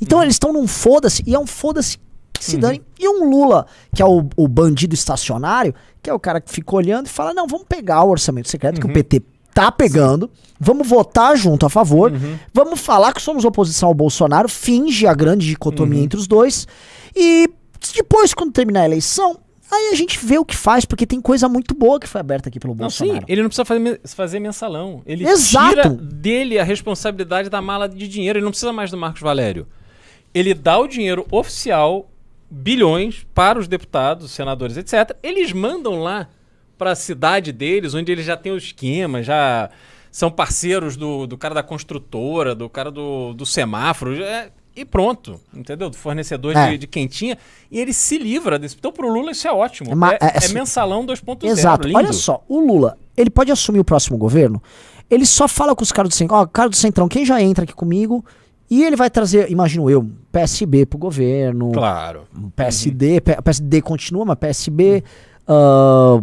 Então 0.00 0.20
eles 0.20 0.34
estão 0.34 0.52
num 0.52 0.66
foda-se, 0.66 1.22
e 1.24 1.34
é 1.36 1.38
um 1.38 1.46
foda-se 1.46 1.98
que 2.32 2.44
se 2.44 2.56
dane. 2.56 2.82
E 2.98 3.08
um 3.08 3.30
Lula, 3.30 3.66
que 3.94 4.02
é 4.02 4.04
o, 4.04 4.26
o 4.36 4.48
bandido 4.48 4.94
estacionário, 4.94 5.72
que 6.02 6.10
é 6.10 6.12
o 6.12 6.18
cara 6.18 6.40
que 6.40 6.50
fica 6.50 6.74
olhando 6.74 7.06
e 7.06 7.08
fala: 7.08 7.32
não, 7.32 7.46
vamos 7.46 7.66
pegar 7.68 8.02
o 8.02 8.10
orçamento 8.10 8.48
secreto 8.48 8.80
que 8.80 8.86
o 8.86 8.92
PT 8.92 9.22
tá 9.54 9.70
pegando, 9.70 10.30
vamos 10.58 10.88
votar 10.88 11.36
junto 11.36 11.66
a 11.66 11.70
favor, 11.70 12.12
vamos 12.52 12.80
falar 12.80 13.12
que 13.12 13.20
somos 13.22 13.44
oposição 13.44 13.88
ao 13.88 13.94
Bolsonaro, 13.94 14.48
finge 14.48 15.06
a 15.06 15.14
grande 15.14 15.46
dicotomia 15.46 16.02
entre 16.02 16.18
os 16.18 16.26
dois, 16.26 16.66
e 17.14 17.48
depois, 17.94 18.32
quando 18.32 18.52
terminar 18.52 18.82
a 18.82 18.84
eleição. 18.86 19.38
Aí 19.70 19.88
a 19.90 19.94
gente 19.94 20.18
vê 20.22 20.38
o 20.38 20.44
que 20.44 20.54
faz, 20.54 20.84
porque 20.84 21.06
tem 21.06 21.18
coisa 21.18 21.48
muito 21.48 21.74
boa 21.74 21.98
que 21.98 22.06
foi 22.06 22.20
aberta 22.20 22.50
aqui 22.50 22.60
pelo 22.60 22.74
Não, 22.74 22.90
sim, 22.90 23.06
Bolsonaro. 23.06 23.26
ele 23.26 23.40
não 23.42 23.48
precisa 23.48 23.64
fazer, 23.64 24.00
fazer 24.04 24.38
mensalão. 24.38 25.02
Ele 25.06 25.26
Exato. 25.26 25.68
tira 25.70 25.88
dele 25.88 26.58
a 26.58 26.62
responsabilidade 26.64 27.48
da 27.48 27.62
mala 27.62 27.88
de 27.88 28.06
dinheiro. 28.06 28.38
Ele 28.38 28.44
não 28.44 28.50
precisa 28.50 28.70
mais 28.70 28.90
do 28.90 28.98
Marcos 28.98 29.22
Valério. 29.22 29.66
Ele 30.34 30.52
dá 30.52 30.78
o 30.78 30.86
dinheiro 30.86 31.26
oficial, 31.30 32.10
bilhões, 32.50 33.26
para 33.34 33.58
os 33.58 33.66
deputados, 33.66 34.30
senadores, 34.32 34.76
etc. 34.76 35.16
Eles 35.22 35.52
mandam 35.54 36.02
lá 36.02 36.28
para 36.78 36.92
a 36.92 36.94
cidade 36.96 37.52
deles, 37.52 37.94
onde 37.94 38.10
eles 38.10 38.24
já 38.24 38.36
têm 38.36 38.52
o 38.52 38.56
esquema, 38.56 39.22
já 39.22 39.70
são 40.10 40.30
parceiros 40.30 40.96
do, 40.96 41.26
do 41.26 41.38
cara 41.38 41.54
da 41.54 41.62
construtora, 41.62 42.54
do 42.54 42.68
cara 42.68 42.90
do, 42.90 43.32
do 43.34 43.46
semáforo. 43.46 44.16
já- 44.16 44.48
e 44.74 44.86
pronto, 44.86 45.38
entendeu? 45.54 45.90
Do 45.90 45.96
fornecedor 45.98 46.56
É. 46.56 46.70
de, 46.70 46.78
de 46.78 46.86
quentinha. 46.86 47.36
E 47.70 47.78
ele 47.78 47.92
se 47.92 48.16
livra 48.16 48.58
desse. 48.58 48.74
Então, 48.78 48.90
pro 48.90 49.06
Lula, 49.12 49.30
isso 49.32 49.46
é 49.46 49.52
ótimo. 49.52 49.92
É 49.92 49.94
ma- 49.94 50.14
É, 50.14 50.18
é- 50.22 50.44
é 50.46 50.48
mensalão 50.48 51.04
2.0. 51.04 51.44
Exato. 51.46 51.86
lindo. 51.86 51.98
Olha 51.98 52.12
só, 52.12 52.42
o 52.48 52.58
Lula, 52.58 52.96
ele 53.14 53.28
pode 53.28 53.52
assumir 53.52 53.80
o 53.80 53.84
próximo 53.84 54.16
governo, 54.16 54.62
ele 55.10 55.26
só 55.26 55.46
fala 55.46 55.76
com 55.76 55.82
os 55.82 55.92
caras 55.92 56.08
do 56.08 56.14
Centrão, 56.14 56.38
ó, 56.38 56.46
cara 56.46 56.70
do 56.70 56.76
Centrão, 56.76 57.06
quem 57.06 57.26
já 57.26 57.38
entra 57.42 57.64
aqui 57.64 57.74
comigo, 57.74 58.24
e 58.70 58.82
ele 58.82 58.96
vai 58.96 59.10
trazer, 59.10 59.50
imagino 59.50 59.90
eu, 59.90 60.10
PSB 60.32 60.86
pro 60.86 60.98
governo, 60.98 61.70
Claro. 61.72 62.22
PSD, 62.56 63.20
P- 63.20 63.42
PSD 63.42 63.82
continua, 63.82 64.24
mas 64.24 64.38
PSB, 64.38 65.04
ah, 65.46 66.18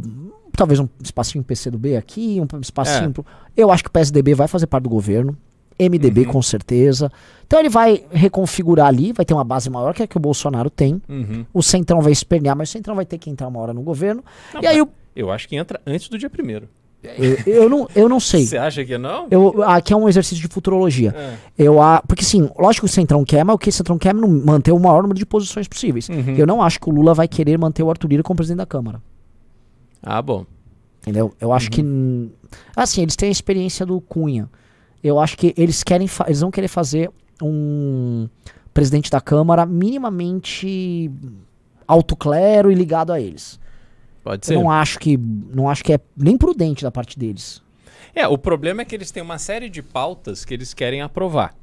talvez 0.60 0.80
um 0.80 0.88
espacinho 1.03 1.43
PCdoB 1.43 1.95
aqui, 1.97 2.39
um 2.39 2.60
espacinho 2.62 3.10
É. 3.10 3.14
pro... 3.14 3.26
Eu 3.57 3.72
acho 3.72 3.84
que 3.84 3.89
o 3.89 3.91
PSDB 3.91 4.34
vai 4.36 4.47
fazer 4.47 4.68
parte 4.68 4.84
do 4.84 4.89
governo, 4.89 5.36
MDB 5.80 6.26
Uhum. 6.26 6.34
com 6.34 6.41
certeza. 6.41 7.12
Então 7.47 7.60
ele 7.60 7.70
vai 7.70 8.03
reconfigurar 8.12 8.88
ali, 8.88 9.12
vai 9.14 9.26
ter 9.26 9.34
uma 9.34 9.43
base 9.43 9.70
maior 9.70 9.93
que 9.93 10.03
a 10.03 10.07
que 10.07 10.18
o 10.18 10.20
Bolsonaro 10.20 10.70
tem. 10.70 11.01
Uhum. 11.10 11.45
O 11.53 11.64
Centrão 11.64 12.01
vai 12.01 12.12
espernear, 12.12 12.55
mas 12.55 12.70
o 12.70 12.72
Centrão 12.74 12.95
vai 12.95 13.05
ter 13.05 13.18
que 13.18 13.30
entrar 13.30 13.47
uma 13.47 13.60
hora 13.60 13.74
no 13.74 13.82
governo. 13.82 14.24
Não, 14.53 14.62
e 14.62 14.68
aí 14.68 14.82
o 14.82 14.89
Eu 15.16 15.32
acho 15.32 15.47
que 15.47 15.55
entra 15.55 15.80
antes 15.88 16.07
do 16.10 16.18
dia 16.18 16.30
primeiro. 16.30 16.68
eu, 17.01 17.38
eu 17.64 17.70
não, 17.70 17.88
eu 17.95 18.10
não 18.10 18.20
sei. 18.20 18.45
Você 18.45 18.57
acha 18.57 18.84
que 18.84 18.97
não? 18.97 19.26
Eu, 19.32 19.64
aqui 19.64 19.93
é 19.93 19.95
um 19.95 20.10
exercício 20.10 20.41
de 20.45 20.53
futurologia. 20.53 21.16
É. 21.18 21.34
Eu, 21.57 21.82
a- 21.82 22.03
porque 22.05 22.26
sim, 22.26 22.49
lógico 22.60 22.86
que 22.86 22.91
o 22.91 22.93
Centrão 22.93 23.24
quer, 23.24 23.43
mas 23.45 23.55
o 23.55 23.57
que 23.57 23.70
o 23.70 23.72
Centrão 23.72 23.97
quer 23.97 24.10
é 24.10 24.14
manter 24.14 24.74
o 24.74 24.80
maior 24.80 25.01
número 25.01 25.18
de 25.18 25.26
posições 25.26 25.66
possíveis. 25.66 26.10
Uhum. 26.10 26.36
Eu 26.38 26.45
não 26.45 26.62
acho 26.62 26.78
que 26.78 26.89
o 26.89 26.91
Lula 26.93 27.14
vai 27.14 27.26
querer 27.28 27.57
manter 27.57 27.84
o 27.84 27.89
Arthur 27.89 28.10
Lira 28.10 28.22
como 28.24 28.36
presidente 28.36 28.57
da 28.57 28.66
Câmara. 28.66 29.01
Ah, 30.02 30.22
bom. 30.22 30.45
Entendeu? 31.02 31.34
Eu 31.39 31.52
acho 31.54 31.70
que. 31.70 31.82
n- 31.82 32.32
Assim, 32.76 33.02
eles 33.02 33.16
têm 33.16 33.30
a 33.30 33.32
experiência 33.32 33.86
do 33.86 34.00
Cunha. 34.02 34.50
Eu 35.04 35.20
acho 35.20 35.38
que 35.38 35.54
eles 35.58 35.84
querem. 35.84 36.08
Eles 36.26 36.41
vão 36.41 36.52
querer 36.52 36.68
fazer 36.68 37.10
um 37.41 38.28
presidente 38.74 39.10
da 39.10 39.22
Câmara 39.22 39.66
minimamente 39.66 41.10
alto 41.88 42.16
clero 42.16 42.72
e 42.72 42.76
ligado 42.76 43.12
a 43.12 43.20
eles. 43.20 43.60
Pode 44.24 44.45
ser. 44.45 44.56
Eu 44.56 44.62
não 44.62 44.72
acho 44.72 45.00
que. 45.00 45.18
Não 45.18 45.70
acho 45.70 45.84
que 45.84 45.93
é 45.93 46.00
nem 46.16 46.38
prudente 46.38 46.84
da 46.84 46.91
parte 46.91 47.18
deles. 47.18 47.62
É, 48.14 48.28
o 48.28 48.38
problema 48.38 48.82
é 48.82 48.86
que 48.86 48.95
eles 48.95 49.12
têm 49.12 49.24
uma 49.24 49.38
série 49.38 49.70
de 49.70 49.82
pautas 49.82 50.43
que 50.43 50.54
eles 50.54 50.74
querem 50.74 51.02
aprovar. 51.02 51.56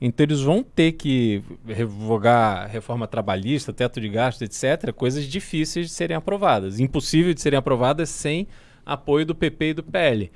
Então 0.00 0.24
eles 0.24 0.40
vão 0.40 0.62
ter 0.62 0.92
que 0.92 1.42
revogar 1.66 2.68
reforma 2.68 3.06
trabalhista, 3.06 3.72
teto 3.72 4.00
de 4.00 4.08
gastos, 4.08 4.42
etc. 4.42 4.92
Coisas 4.92 5.24
difíceis 5.24 5.86
de 5.86 5.92
serem 5.92 6.16
aprovadas. 6.16 6.78
Impossível 6.80 7.32
de 7.32 7.40
serem 7.40 7.58
aprovadas 7.58 8.08
sem 8.10 8.46
apoio 8.84 9.24
do 9.24 9.34
PP 9.34 9.70
e 9.70 9.74
do 9.74 9.82
PL. 9.82 10.30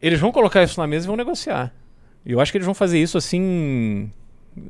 Eles 0.00 0.20
vão 0.20 0.30
colocar 0.32 0.62
isso 0.62 0.78
na 0.80 0.86
mesa 0.86 1.06
e 1.06 1.08
vão 1.08 1.16
negociar. 1.16 1.72
E 2.24 2.32
eu 2.32 2.40
acho 2.40 2.52
que 2.52 2.58
eles 2.58 2.66
vão 2.66 2.74
fazer 2.74 3.00
isso 3.00 3.16
assim 3.18 4.10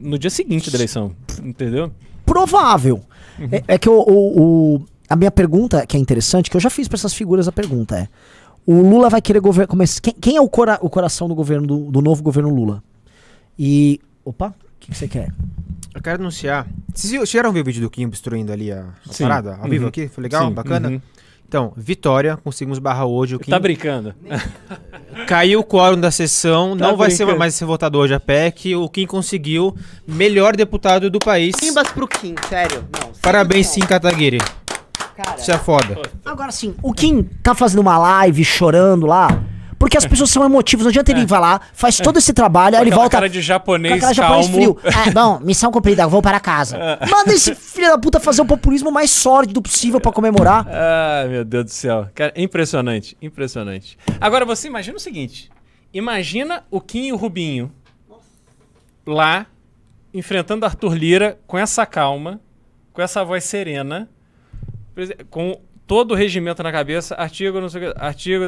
no 0.00 0.18
dia 0.18 0.30
seguinte 0.30 0.70
da 0.70 0.76
eleição. 0.78 1.14
Entendeu? 1.42 1.92
Provável. 2.24 3.02
Uhum. 3.38 3.48
É, 3.50 3.62
é 3.74 3.78
que 3.78 3.88
o, 3.88 3.98
o- 4.00 4.74
o- 4.76 4.84
a 5.08 5.16
minha 5.16 5.30
pergunta, 5.30 5.86
que 5.86 5.96
é 5.96 6.00
interessante, 6.00 6.48
que 6.50 6.56
eu 6.56 6.60
já 6.60 6.70
fiz 6.70 6.88
pra 6.88 6.96
essas 6.96 7.12
figuras 7.12 7.46
a 7.48 7.52
pergunta 7.52 7.98
é: 7.98 8.08
o 8.64 8.80
Lula 8.80 9.10
vai 9.10 9.20
querer 9.20 9.40
governar. 9.40 9.76
Quem, 10.00 10.14
quem 10.14 10.36
é 10.36 10.40
o, 10.40 10.48
cora- 10.48 10.78
o 10.80 10.88
coração 10.88 11.28
do 11.28 11.34
governo 11.34 11.66
do, 11.66 11.90
do 11.90 12.00
novo 12.00 12.22
governo 12.22 12.48
Lula? 12.48 12.82
E. 13.58 14.00
Opa, 14.24 14.48
o 14.48 14.54
que, 14.80 14.90
que 14.90 14.96
você 14.96 15.08
quer? 15.08 15.32
Eu 15.94 16.00
quero 16.02 16.20
anunciar. 16.20 16.66
Vocês 16.94 17.28
chegaram 17.28 17.50
a 17.50 17.52
ver 17.52 17.60
o 17.60 17.64
vídeo 17.64 17.82
do 17.82 17.90
Kim 17.90 18.06
obstruindo 18.06 18.52
ali 18.52 18.70
a, 18.72 18.86
a 19.08 19.12
Sim. 19.12 19.24
parada? 19.24 19.56
Ao 19.60 19.68
vivo 19.68 19.84
Uhum. 19.84 19.88
aqui? 19.88 20.08
Foi 20.08 20.22
legal? 20.22 20.46
Sim, 20.48 20.54
Bacana? 20.54 20.88
uhum. 20.88 21.00
Então, 21.46 21.70
vitória, 21.76 22.38
conseguimos 22.38 22.78
barrar 22.78 23.04
hoje 23.04 23.34
o 23.36 23.38
Kim. 23.38 23.50
Tá 23.50 23.58
brincando. 23.58 24.14
Caiu 25.28 25.60
o 25.60 25.64
quórum 25.64 26.00
da 26.00 26.10
sessão, 26.10 26.74
Tá 26.76 26.86
não 26.88 26.96
vai 26.96 27.10
ser 27.10 27.18
brincando. 27.24 27.38
mais 27.40 27.54
ser 27.54 27.66
votado 27.66 27.98
hoje 27.98 28.14
a 28.14 28.20
PEC. 28.20 28.74
O 28.74 28.88
Kim 28.88 29.06
conseguiu 29.06 29.76
melhor 30.08 30.56
deputado 30.56 31.10
do 31.10 31.18
país. 31.18 31.54
Pimbas 31.56 31.88
pro 31.88 32.08
Kim, 32.08 32.34
sério. 32.48 32.84
Não, 32.98 33.12
Parabéns. 33.20 33.66
Sim 33.66 33.80
Kataguiri. 33.80 34.38
Cara, 35.14 35.36
Isso 35.38 35.52
é 35.52 35.58
foda. 35.58 36.00
Agora 36.24 36.50
sim, 36.50 36.74
o 36.82 36.90
Kim 36.94 37.22
tá 37.42 37.54
fazendo 37.54 37.80
uma 37.80 37.98
live 37.98 38.42
chorando 38.46 39.04
lá. 39.06 39.28
Porque 39.82 39.98
as 39.98 40.06
pessoas 40.06 40.30
são 40.30 40.44
emotivas. 40.44 40.84
Não 40.84 40.90
adianta 40.90 41.10
ele 41.10 41.26
vai 41.26 41.40
lá, 41.40 41.60
faz 41.72 41.96
todo 41.96 42.16
esse 42.16 42.32
trabalho, 42.32 42.76
aí 42.76 42.84
ele 42.84 42.92
É. 42.92 42.94
Volta. 42.94 43.10
cara 43.10 43.28
de 43.28 43.40
japonês 43.42 44.00
com 44.00 44.14
japonês 44.14 44.48
frio. 44.48 44.78
Ah, 44.84 45.10
bom, 45.10 45.40
missão 45.40 45.72
cumprida, 45.72 46.06
vou 46.06 46.22
para 46.22 46.38
casa. 46.38 46.76
É. 46.76 47.04
Manda 47.04 47.32
esse 47.32 47.52
filho 47.56 47.88
da 47.88 47.98
puta 47.98 48.20
fazer 48.20 48.42
o 48.42 48.44
populismo 48.44 48.92
mais 48.92 49.10
sórdido 49.10 49.60
possível 49.60 50.00
pra 50.00 50.12
comemorar. 50.12 50.68
Ah, 50.68 51.26
meu 51.28 51.44
Deus 51.44 51.64
do 51.64 51.70
céu. 51.72 52.08
Cara, 52.14 52.32
impressionante, 52.36 53.16
impressionante. 53.20 53.98
Agora 54.20 54.44
você 54.44 54.68
imagina 54.68 54.98
o 54.98 55.00
seguinte: 55.00 55.50
imagina 55.92 56.62
o 56.70 56.80
Kim 56.80 57.08
e 57.08 57.12
o 57.12 57.16
Rubinho 57.16 57.72
lá 59.04 59.46
enfrentando 60.14 60.64
Arthur 60.64 60.94
Lira 60.94 61.40
com 61.44 61.58
essa 61.58 61.84
calma, 61.84 62.40
com 62.92 63.02
essa 63.02 63.24
voz 63.24 63.42
serena, 63.42 64.08
com 65.28 65.60
todo 65.88 66.12
o 66.12 66.14
regimento 66.14 66.62
na 66.62 66.70
cabeça, 66.70 67.16
artigo, 67.16 67.60
não 67.60 67.68
sei 67.68 67.88
o 67.88 67.92
que, 67.92 68.00
artigo. 68.00 68.44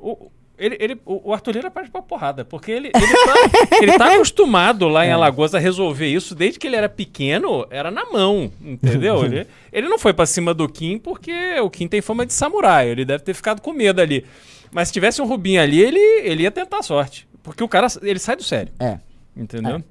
O, 0.00 0.30
ele, 0.58 0.76
ele, 0.78 1.00
o 1.06 1.32
Arthur 1.32 1.52
Lira 1.54 1.70
parte 1.70 1.90
pra 1.90 2.02
porrada, 2.02 2.44
porque 2.44 2.70
ele, 2.70 2.90
ele, 2.94 3.06
tá, 3.06 3.76
ele 3.80 3.98
tá 3.98 4.14
acostumado 4.14 4.88
lá 4.88 5.06
em 5.06 5.10
Alagoas 5.12 5.54
a 5.54 5.58
resolver 5.58 6.06
isso 6.06 6.34
desde 6.34 6.58
que 6.58 6.66
ele 6.66 6.76
era 6.76 6.88
pequeno, 6.88 7.66
era 7.70 7.90
na 7.90 8.04
mão, 8.10 8.52
entendeu? 8.60 9.24
ele, 9.24 9.46
ele 9.72 9.88
não 9.88 9.98
foi 9.98 10.12
pra 10.12 10.26
cima 10.26 10.52
do 10.52 10.68
Kim 10.68 10.98
porque 10.98 11.32
o 11.60 11.70
Kim 11.70 11.88
tem 11.88 12.02
fama 12.02 12.26
de 12.26 12.34
samurai, 12.34 12.88
ele 12.90 13.06
deve 13.06 13.24
ter 13.24 13.32
ficado 13.32 13.62
com 13.62 13.72
medo 13.72 14.00
ali. 14.02 14.26
Mas 14.70 14.88
se 14.88 14.92
tivesse 14.94 15.22
um 15.22 15.26
Rubinho 15.26 15.62
ali, 15.62 15.80
ele, 15.80 15.98
ele 16.22 16.42
ia 16.42 16.50
tentar 16.50 16.78
a 16.78 16.82
sorte. 16.82 17.26
Porque 17.42 17.64
o 17.64 17.68
cara, 17.68 17.86
ele 18.02 18.18
sai 18.18 18.36
do 18.36 18.42
sério, 18.44 18.70
É, 18.78 18.98
entendeu? 19.34 19.76
é, 19.76 19.82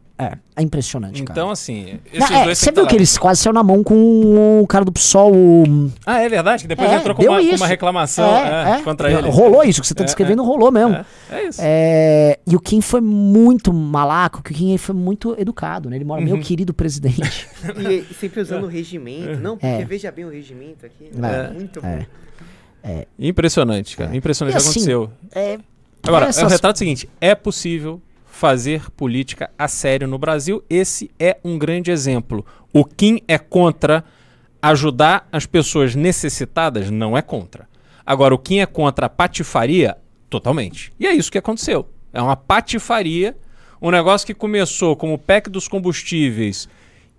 é 0.57 0.61
impressionante, 0.61 1.23
cara. 1.23 1.39
Então, 1.39 1.49
assim, 1.49 1.97
Não, 2.13 2.25
esses 2.25 2.31
é, 2.35 2.43
dois 2.43 2.57
você 2.57 2.71
viu 2.73 2.85
que 2.85 2.95
eles 2.95 3.17
quase 3.17 3.41
saiu 3.41 3.53
na 3.53 3.63
mão 3.63 3.81
com 3.83 4.59
o 4.61 4.67
cara 4.67 4.83
do 4.83 4.91
PSOL, 4.91 5.33
o... 5.33 5.89
Ah, 6.05 6.19
é 6.21 6.27
verdade, 6.27 6.63
que 6.63 6.67
depois 6.67 6.91
É, 6.91 6.95
entrou 6.95 7.15
com 7.15 7.23
uma, 7.23 7.39
com 7.39 7.55
uma 7.55 7.67
reclamação 7.67 8.25
É, 8.35 8.71
é, 8.71 8.79
é. 8.79 8.81
contra 8.81 9.09
ele. 9.11 9.29
Rolou 9.29 9.63
isso 9.63 9.79
que 9.79 9.87
você 9.87 9.93
tá 9.95 10.03
É, 10.03 10.05
descrevendo, 10.05 10.43
rolou 10.43 10.71
mesmo. 10.71 10.93
É, 10.95 11.05
é 11.31 11.47
isso. 11.47 11.59
É, 11.63 12.39
e 12.45 12.55
o 12.55 12.59
Kim 12.59 12.81
foi 12.81 12.99
muito 12.99 13.71
malaco, 13.73 14.43
que 14.43 14.51
o 14.51 14.55
Kim 14.55 14.77
foi 14.77 14.93
muito 14.95 15.35
educado, 15.39 15.89
né? 15.89 15.95
Ele 15.95 16.03
mora, 16.05 16.19
Uhum. 16.21 16.27
meu 16.27 16.39
querido 16.41 16.73
presidente. 16.73 17.47
E 17.79 18.13
sempre 18.13 18.41
usando 18.41 18.65
o 18.65 18.67
regimento. 18.67 19.39
Não, 19.39 19.55
porque 19.57 19.65
É. 19.65 19.85
veja 19.85 20.11
bem 20.11 20.25
o 20.25 20.29
regimento 20.29 20.85
aqui. 20.85 21.09
É, 21.21 21.53
Muito 21.53 21.79
é. 21.85 21.97
bom. 21.99 23.03
Impressionante, 23.17 23.95
cara. 23.97 24.15
Impressionante 24.15 24.55
E 24.55 24.57
o 24.57 24.61
que 24.61 24.69
assim, 24.69 24.91
aconteceu. 24.91 25.11
É, 25.33 25.59
Agora, 26.03 26.25
é 26.25 26.27
o 26.27 26.29
essas- 26.29 26.51
retrato 26.51 26.77
seguinte: 26.79 27.09
é 27.19 27.35
possível 27.35 28.01
fazer 28.39 28.89
política 28.91 29.51
a 29.57 29.67
sério 29.67 30.07
no 30.07 30.17
Brasil. 30.17 30.63
Esse 30.69 31.11
é 31.19 31.37
um 31.43 31.59
grande 31.59 31.91
exemplo. 31.91 32.45
O 32.71 32.85
Kim 32.85 33.21
é 33.27 33.37
contra 33.37 34.01
ajudar 34.61 35.27
as 35.29 35.45
pessoas 35.45 35.93
necessitadas? 35.93 36.89
Não 36.89 37.17
é 37.17 37.21
contra. 37.21 37.67
Agora, 38.05 38.33
o 38.33 38.37
Kim 38.37 38.59
é 38.59 38.65
contra 38.65 39.07
a 39.07 39.09
patifaria? 39.09 39.97
Totalmente. 40.29 40.93
E 40.97 41.05
é 41.05 41.13
isso 41.13 41.29
que 41.29 41.37
aconteceu. 41.37 41.85
É 42.13 42.21
uma 42.21 42.37
patifaria, 42.37 43.35
um 43.81 43.91
negócio 43.91 44.25
que 44.25 44.33
começou 44.33 44.95
como 44.95 45.15
o 45.15 45.17
PEC 45.17 45.49
dos 45.49 45.67
combustíveis 45.67 46.69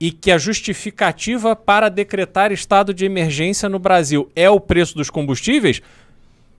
e 0.01 0.11
que 0.11 0.31
a 0.31 0.39
justificativa 0.39 1.55
para 1.55 1.91
decretar 1.91 2.51
estado 2.51 2.95
de 2.95 3.05
emergência 3.05 3.69
no 3.69 3.79
Brasil 3.79 4.31
é 4.35 4.49
o 4.49 4.59
preço 4.59 4.95
dos 4.97 5.11
combustíveis, 5.11 5.83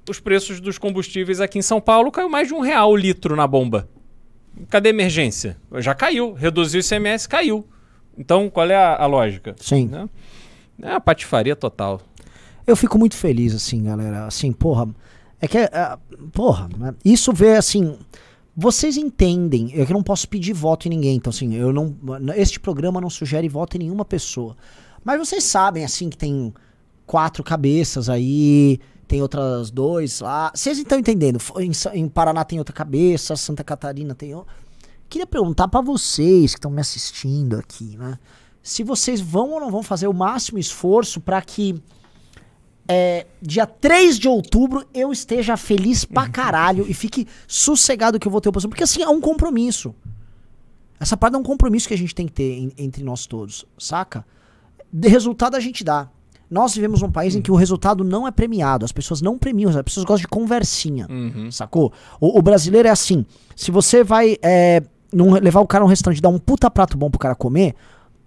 os 0.07 0.19
preços 0.19 0.59
dos 0.59 0.77
combustíveis 0.77 1.41
aqui 1.41 1.57
em 1.57 1.63
São 1.63 1.81
Paulo 1.81 2.11
caiu 2.11 2.29
mais 2.29 2.47
de 2.47 2.53
um 2.53 2.59
real 2.59 2.91
o 2.91 2.95
litro 2.95 3.35
na 3.35 3.47
bomba. 3.47 3.89
Cadê 4.69 4.89
a 4.89 4.91
emergência? 4.91 5.57
Já 5.77 5.93
caiu. 5.93 6.33
Reduziu 6.33 6.81
o 6.81 6.83
ICMS, 6.83 7.27
caiu. 7.27 7.65
Então, 8.17 8.49
qual 8.49 8.69
é 8.69 8.75
a, 8.75 8.95
a 8.95 9.05
lógica? 9.05 9.55
Sim. 9.59 9.87
Né? 9.87 10.09
É 10.81 10.91
a 10.93 10.99
patifaria 10.99 11.55
total. 11.55 12.01
Eu 12.65 12.75
fico 12.75 12.97
muito 12.97 13.15
feliz, 13.15 13.55
assim, 13.55 13.83
galera. 13.83 14.25
Assim, 14.25 14.51
porra. 14.51 14.87
É 15.39 15.47
que, 15.47 15.57
é, 15.57 15.97
porra, 16.31 16.69
né? 16.77 16.93
isso 17.03 17.33
vê, 17.33 17.55
assim. 17.55 17.97
Vocês 18.55 18.97
entendem, 18.97 19.71
eu 19.73 19.85
que 19.85 19.93
não 19.93 20.03
posso 20.03 20.27
pedir 20.27 20.53
voto 20.53 20.85
em 20.85 20.89
ninguém, 20.89 21.15
então, 21.15 21.29
assim, 21.29 21.55
eu 21.55 21.71
não. 21.71 21.95
Este 22.35 22.59
programa 22.59 22.99
não 22.99 23.09
sugere 23.09 23.47
voto 23.47 23.77
em 23.77 23.79
nenhuma 23.79 24.03
pessoa. 24.03 24.57
Mas 25.03 25.17
vocês 25.17 25.43
sabem, 25.43 25.83
assim, 25.83 26.09
que 26.09 26.17
tem 26.17 26.53
quatro 27.05 27.43
cabeças 27.43 28.09
aí, 28.09 28.79
tem 29.11 29.21
outras 29.21 29.69
dois 29.69 30.21
lá. 30.21 30.53
Vocês 30.55 30.77
estão 30.77 30.97
entendendo? 30.97 31.37
Em, 31.59 31.71
em 31.99 32.07
Paraná 32.07 32.45
tem 32.45 32.59
outra 32.59 32.73
cabeça, 32.73 33.35
Santa 33.35 33.61
Catarina 33.61 34.15
tem 34.15 34.33
outra. 34.33 34.53
Queria 35.09 35.27
perguntar 35.27 35.67
pra 35.67 35.81
vocês 35.81 36.53
que 36.53 36.59
estão 36.59 36.71
me 36.71 36.79
assistindo 36.79 37.57
aqui, 37.57 37.97
né? 37.97 38.17
se 38.63 38.83
vocês 38.83 39.19
vão 39.19 39.49
ou 39.51 39.59
não 39.59 39.69
vão 39.69 39.83
fazer 39.83 40.07
o 40.07 40.13
máximo 40.13 40.57
esforço 40.59 41.19
pra 41.19 41.41
que 41.41 41.81
é, 42.87 43.25
dia 43.41 43.65
3 43.65 44.17
de 44.17 44.29
outubro 44.29 44.85
eu 44.93 45.11
esteja 45.11 45.57
feliz 45.57 46.05
pra 46.05 46.29
caralho 46.31 46.85
e 46.87 46.93
fique 46.93 47.27
sossegado 47.47 48.17
que 48.17 48.27
eu 48.27 48.31
vou 48.31 48.39
ter 48.39 48.47
oposição. 48.47 48.69
Porque 48.69 48.83
assim, 48.83 49.01
é 49.01 49.09
um 49.09 49.19
compromisso. 49.19 49.93
Essa 50.99 51.17
parte 51.17 51.35
é 51.35 51.37
um 51.37 51.43
compromisso 51.43 51.87
que 51.87 51.93
a 51.93 51.97
gente 51.97 52.15
tem 52.15 52.27
que 52.27 52.33
ter 52.33 52.59
en- 52.59 52.71
entre 52.77 53.03
nós 53.03 53.25
todos, 53.25 53.65
saca? 53.77 54.25
De 54.93 55.09
resultado 55.09 55.55
a 55.57 55.59
gente 55.59 55.83
dá. 55.83 56.07
Nós 56.51 56.75
vivemos 56.75 57.01
num 57.01 57.09
país 57.09 57.33
em 57.33 57.41
que 57.41 57.49
o 57.51 57.55
resultado 57.55 58.03
não 58.03 58.27
é 58.27 58.31
premiado. 58.31 58.83
As 58.83 58.91
pessoas 58.91 59.21
não 59.21 59.37
premiam, 59.37 59.69
as 59.69 59.81
pessoas 59.83 60.03
gostam 60.05 60.21
de 60.23 60.27
conversinha. 60.27 61.07
Uhum. 61.09 61.49
Sacou? 61.49 61.93
O, 62.19 62.37
o 62.37 62.41
brasileiro 62.41 62.89
é 62.89 62.91
assim. 62.91 63.25
Se 63.55 63.71
você 63.71 64.03
vai 64.03 64.35
é, 64.41 64.83
num- 65.13 65.31
levar 65.33 65.61
o 65.61 65.67
cara 65.67 65.83
a 65.83 65.87
um 65.87 65.89
restaurante 65.89 66.19
e 66.19 66.21
dar 66.21 66.27
um 66.29 66.37
puta 66.37 66.69
prato 66.69 66.97
bom 66.97 67.09
pro 67.09 67.17
cara 67.17 67.35
comer, 67.35 67.73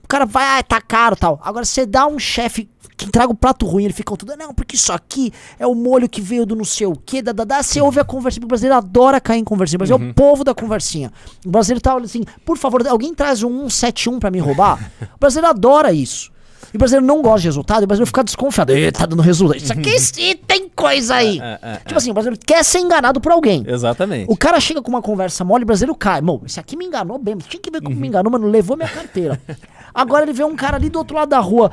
o 0.03 0.09
cara 0.09 0.25
vai, 0.25 0.59
ah, 0.59 0.63
tá 0.63 0.81
caro 0.81 1.15
tal. 1.17 1.39
Agora 1.43 1.65
você 1.67 1.85
dá 1.85 2.07
um 2.07 2.19
chefe 2.19 2.69
que 2.97 3.07
entrega 3.07 3.29
o 3.31 3.35
prato 3.35 3.67
ruim, 3.67 3.85
ele 3.85 3.93
fica 3.93 4.17
tudo, 4.17 4.37
não, 4.37 4.55
porque 4.55 4.77
isso 4.77 4.93
aqui 4.93 5.33
é 5.59 5.67
o 5.67 5.75
molho 5.75 6.09
que 6.09 6.21
veio 6.21 6.47
do 6.47 6.55
não 6.55 6.65
sei 6.65 6.87
o 6.87 6.95
que, 6.95 7.21
da, 7.21 7.33
da, 7.33 7.45
da. 7.45 7.63
Você 7.63 7.81
ouve 7.81 7.99
a 8.01 8.05
conversinha, 8.05 8.45
o 8.45 8.49
brasileiro 8.49 8.77
adora 8.77 9.21
cair 9.21 9.41
em 9.41 9.45
conversinha, 9.45 9.77
o 9.77 9.81
brasileiro 9.81 10.07
é 10.07 10.11
o 10.11 10.15
povo 10.15 10.45
da 10.45 10.55
conversinha. 10.55 11.11
O 11.45 11.51
brasileiro 11.51 11.81
tá 11.81 11.97
assim, 11.99 12.23
por 12.45 12.57
favor, 12.57 12.87
alguém 12.87 13.13
traz 13.15 13.43
um 13.43 13.69
171 13.69 14.19
pra 14.21 14.31
me 14.31 14.39
roubar? 14.39 14.79
O 15.17 15.19
brasileiro 15.19 15.49
adora 15.51 15.93
isso. 15.93 16.31
E 16.73 16.77
o 16.77 16.79
brasileiro 16.79 17.07
não 17.07 17.23
gosta 17.23 17.41
de 17.41 17.49
resultado, 17.49 17.83
e 17.83 17.85
o 17.85 17.87
brasileiro 17.87 18.07
fica 18.07 18.25
desconfiado. 18.25 18.73
Tá 18.93 19.07
dando 19.07 19.23
resultado. 19.23 19.59
Isso 19.59 19.73
aqui 19.73 19.99
sim, 20.01 20.37
tem 20.47 20.69
coisa 20.69 21.17
aí. 21.17 21.41
É, 21.41 21.59
é, 21.63 21.77
Tipo 21.87 21.97
assim, 21.97 22.11
o 22.11 22.15
brasileiro 22.15 22.41
quer 22.45 22.65
ser 22.65 22.79
enganado 22.79 23.21
por 23.21 23.33
alguém. 23.33 23.65
Exatamente. 23.67 24.27
O 24.31 24.37
cara 24.37 24.61
chega 24.61 24.83
com 24.83 24.89
uma 24.89 25.03
conversa 25.03 25.45
mole, 25.45 25.65
o 25.65 25.67
brasileiro 25.67 25.95
cai. 25.97 26.21
Mô, 26.21 26.41
esse 26.45 26.59
aqui 26.59 26.77
me 26.77 26.85
enganou 26.85 27.19
bem, 27.19 27.37
tinha 27.37 27.61
que 27.61 27.71
ver 27.71 27.83
como 27.83 27.97
me 27.97 28.09
enganou, 28.09 28.31
mano, 28.31 28.47
levou 28.47 28.77
minha 28.77 28.89
carteira. 28.89 29.41
Agora 29.95 30.25
ele 30.25 30.33
vê 30.33 30.45
um 30.45 30.57
cara 30.57 30.77
ali 30.77 30.89
do 30.89 30.99
outro 30.99 31.17
lado 31.17 31.29
da 31.29 31.39
rua 31.39 31.71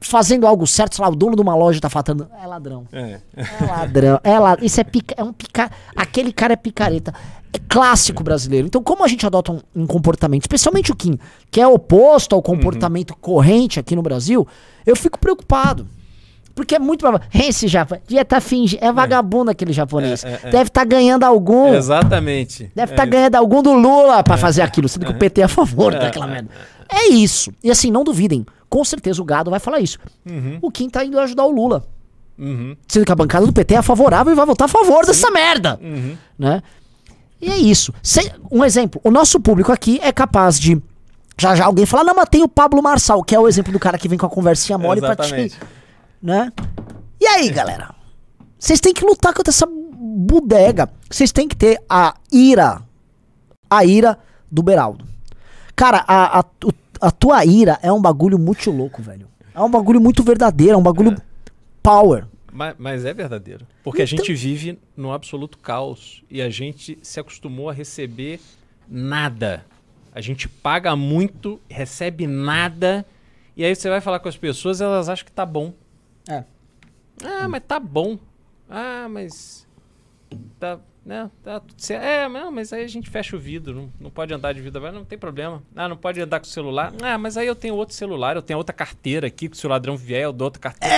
fazendo 0.00 0.46
algo 0.46 0.66
certo, 0.66 0.96
sei 0.96 1.04
lá, 1.04 1.10
o 1.10 1.14
dono 1.14 1.36
de 1.36 1.42
uma 1.42 1.54
loja 1.54 1.80
tá 1.80 1.90
falando, 1.90 2.28
é 2.42 2.46
ladrão. 2.46 2.86
É. 2.90 3.20
É 3.36 3.64
ladrão, 3.66 4.20
é 4.24 4.38
ladrão. 4.38 4.64
Isso 4.64 4.80
é 4.80 4.84
pica, 4.84 5.14
é 5.16 5.22
um 5.22 5.32
pica, 5.32 5.70
aquele 5.94 6.32
cara 6.32 6.54
é 6.54 6.56
picareta. 6.56 7.14
É 7.52 7.58
clássico 7.68 8.22
brasileiro. 8.22 8.66
Então, 8.66 8.82
como 8.82 9.04
a 9.04 9.08
gente 9.08 9.26
adota 9.26 9.52
um, 9.52 9.60
um 9.74 9.86
comportamento, 9.86 10.42
especialmente 10.42 10.92
o 10.92 10.94
Kim, 10.96 11.18
que 11.50 11.60
é 11.60 11.66
oposto 11.66 12.34
ao 12.34 12.42
comportamento 12.42 13.16
corrente 13.16 13.80
aqui 13.80 13.96
no 13.96 14.02
Brasil, 14.02 14.46
eu 14.86 14.94
fico 14.94 15.18
preocupado. 15.18 15.86
Porque 16.54 16.74
é 16.74 16.78
muito 16.78 17.00
provável. 17.00 17.26
Esse 17.32 17.66
japonês 17.68 18.04
devia 18.06 18.22
estar 18.22 18.40
fingindo. 18.40 18.84
É 18.84 18.92
vagabundo 18.92 19.50
aquele 19.50 19.72
japonês. 19.72 20.24
É, 20.24 20.28
é, 20.28 20.40
é. 20.44 20.50
Deve 20.50 20.68
estar 20.68 20.84
ganhando 20.84 21.24
algum. 21.24 21.72
Exatamente. 21.74 22.70
Deve 22.74 22.92
É 22.92 22.94
estar 22.94 23.04
isso. 23.04 23.12
ganhando 23.12 23.34
algum 23.36 23.62
do 23.62 23.72
Lula 23.72 24.22
pra 24.22 24.36
fazer 24.36 24.62
aquilo, 24.62 24.88
sendo 24.88 25.06
que 25.06 25.12
o 25.12 25.18
PT 25.18 25.40
é 25.40 25.44
a 25.44 25.48
favor 25.48 25.94
É, 25.94 25.98
daquela 25.98 26.26
é, 26.26 26.30
merda. 26.30 26.50
É 26.88 27.08
isso. 27.08 27.52
E 27.64 27.70
assim, 27.70 27.90
não 27.90 28.04
duvidem. 28.04 28.44
Com 28.68 28.84
certeza 28.84 29.22
o 29.22 29.24
gado 29.24 29.50
vai 29.50 29.58
falar 29.60 29.80
isso. 29.80 29.98
Uhum. 30.28 30.58
O 30.60 30.70
Kim 30.70 30.88
tá 30.90 31.04
indo 31.04 31.18
ajudar 31.18 31.44
o 31.44 31.50
Lula. 31.50 31.84
Uhum. 32.38 32.76
Sendo 32.88 33.04
que 33.06 33.12
a 33.12 33.16
bancada 33.16 33.46
do 33.46 33.52
PT 33.52 33.74
é 33.74 33.82
favorável 33.82 34.32
e 34.32 34.36
vai 34.36 34.46
votar 34.46 34.66
a 34.66 34.68
favor 34.68 35.04
dessa 35.06 35.30
merda. 35.30 35.78
Uhum. 35.82 36.16
Né? 36.38 36.62
E 37.40 37.50
é 37.50 37.56
isso. 37.56 37.92
Um 38.50 38.64
exemplo, 38.64 39.00
o 39.02 39.10
nosso 39.10 39.40
público 39.40 39.72
aqui 39.72 39.98
é 40.02 40.12
capaz 40.12 40.58
de. 40.58 40.80
Já 41.38 41.54
já 41.54 41.64
alguém 41.64 41.86
falar, 41.86 42.04
não, 42.04 42.14
mas 42.14 42.28
tem 42.28 42.42
o 42.42 42.48
Pablo 42.48 42.82
Marçal, 42.82 43.24
que 43.24 43.34
é 43.34 43.40
o 43.40 43.48
exemplo 43.48 43.72
do 43.72 43.78
cara 43.78 43.96
que 43.96 44.08
vem 44.08 44.18
com 44.18 44.26
a 44.26 44.30
conversinha 44.30 44.76
mole 44.76 45.00
pra 45.00 45.16
te. 45.16 45.22
Exatamente. 45.22 45.58
Né? 46.22 46.52
E 47.18 47.26
aí, 47.26 47.48
galera? 47.48 47.94
Vocês 48.58 48.78
têm 48.78 48.92
que 48.92 49.02
lutar 49.02 49.32
contra 49.32 49.50
essa 49.50 49.66
bodega. 49.66 50.90
Vocês 51.10 51.32
têm 51.32 51.48
que 51.48 51.56
ter 51.56 51.80
a 51.88 52.14
ira. 52.30 52.82
A 53.70 53.86
ira 53.86 54.18
do 54.50 54.62
Beraldo. 54.62 55.06
Cara, 55.74 56.04
a, 56.06 56.40
a, 56.40 56.44
a 57.00 57.10
tua 57.10 57.42
ira 57.46 57.78
é 57.80 57.90
um 57.90 58.02
bagulho 58.02 58.38
muito 58.38 58.70
louco, 58.70 59.00
velho. 59.00 59.26
É 59.54 59.60
um 59.62 59.70
bagulho 59.70 59.98
muito 59.98 60.22
verdadeiro, 60.22 60.74
é 60.74 60.76
um 60.76 60.82
bagulho 60.82 61.16
power. 61.82 62.26
Mas, 62.52 62.74
mas 62.78 63.04
é 63.04 63.14
verdadeiro. 63.14 63.66
Porque 63.82 64.02
a 64.02 64.06
gente 64.06 64.32
vive 64.34 64.78
no 64.96 65.12
absoluto 65.12 65.58
caos 65.58 66.24
e 66.30 66.42
a 66.42 66.50
gente 66.50 66.98
se 67.02 67.20
acostumou 67.20 67.70
a 67.70 67.72
receber 67.72 68.40
nada. 68.88 69.64
A 70.12 70.20
gente 70.20 70.48
paga 70.48 70.96
muito, 70.96 71.60
recebe 71.68 72.26
nada, 72.26 73.06
e 73.56 73.64
aí 73.64 73.74
você 73.74 73.88
vai 73.88 74.00
falar 74.00 74.18
com 74.20 74.28
as 74.28 74.36
pessoas 74.36 74.80
elas 74.80 75.08
acham 75.08 75.24
que 75.24 75.32
tá 75.32 75.44
bom. 75.44 75.72
É. 76.28 76.44
Ah, 77.22 77.48
mas 77.48 77.62
tá 77.66 77.78
bom. 77.78 78.18
Ah, 78.68 79.06
mas. 79.08 79.66
Tá. 80.58 80.78
Né, 81.04 81.30
tá 81.42 81.60
tudo 81.60 81.80
certo. 81.80 82.02
É, 82.04 82.28
não, 82.28 82.52
mas 82.52 82.72
aí 82.74 82.84
a 82.84 82.86
gente 82.86 83.08
fecha 83.08 83.34
o 83.34 83.38
vidro. 83.38 83.74
Não, 83.74 83.92
não 83.98 84.10
pode 84.10 84.34
andar 84.34 84.52
de 84.52 84.60
vidro 84.60 84.92
não 84.92 85.04
tem 85.04 85.18
problema. 85.18 85.62
Ah, 85.74 85.88
não 85.88 85.96
pode 85.96 86.20
andar 86.20 86.40
com 86.40 86.46
o 86.46 86.48
celular. 86.48 86.92
Ah, 87.02 87.16
mas 87.16 87.36
aí 87.36 87.46
eu 87.46 87.54
tenho 87.54 87.74
outro 87.74 87.94
celular, 87.94 88.36
eu 88.36 88.42
tenho 88.42 88.58
outra 88.58 88.74
carteira 88.74 89.26
aqui, 89.26 89.48
que 89.48 89.56
se 89.56 89.66
o 89.66 89.70
ladrão 89.70 89.96
vier, 89.96 90.22
eu 90.22 90.32
dou 90.32 90.46
outra 90.46 90.60
carteira. 90.60 90.94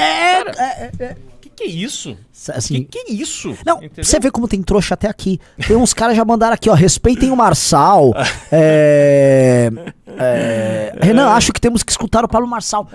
É, 0.50 0.90
Cara, 0.90 1.16
que 1.40 1.41
que 1.62 1.68
é 1.68 1.70
isso? 1.70 2.16
Assim, 2.50 2.82
Que 2.84 2.98
que 3.04 3.12
é 3.12 3.14
isso? 3.14 3.56
Não, 3.64 3.76
Entendeu? 3.78 4.04
você 4.04 4.18
vê 4.20 4.30
como 4.30 4.48
tem 4.48 4.62
trouxa 4.62 4.94
até 4.94 5.08
aqui. 5.08 5.38
Tem 5.66 5.76
uns 5.76 5.92
caras 5.94 6.16
já 6.16 6.24
mandaram 6.24 6.54
aqui, 6.54 6.68
ó. 6.68 6.74
Respeitem 6.74 7.30
o 7.30 7.36
Marçal. 7.36 8.12
é, 8.50 9.70
é, 10.06 10.92
Renan, 11.00 11.28
acho 11.28 11.52
que 11.52 11.60
temos 11.60 11.82
que 11.82 11.90
escutar 11.92 12.24
o 12.24 12.28
Pablo 12.28 12.48
Marçal. 12.48 12.88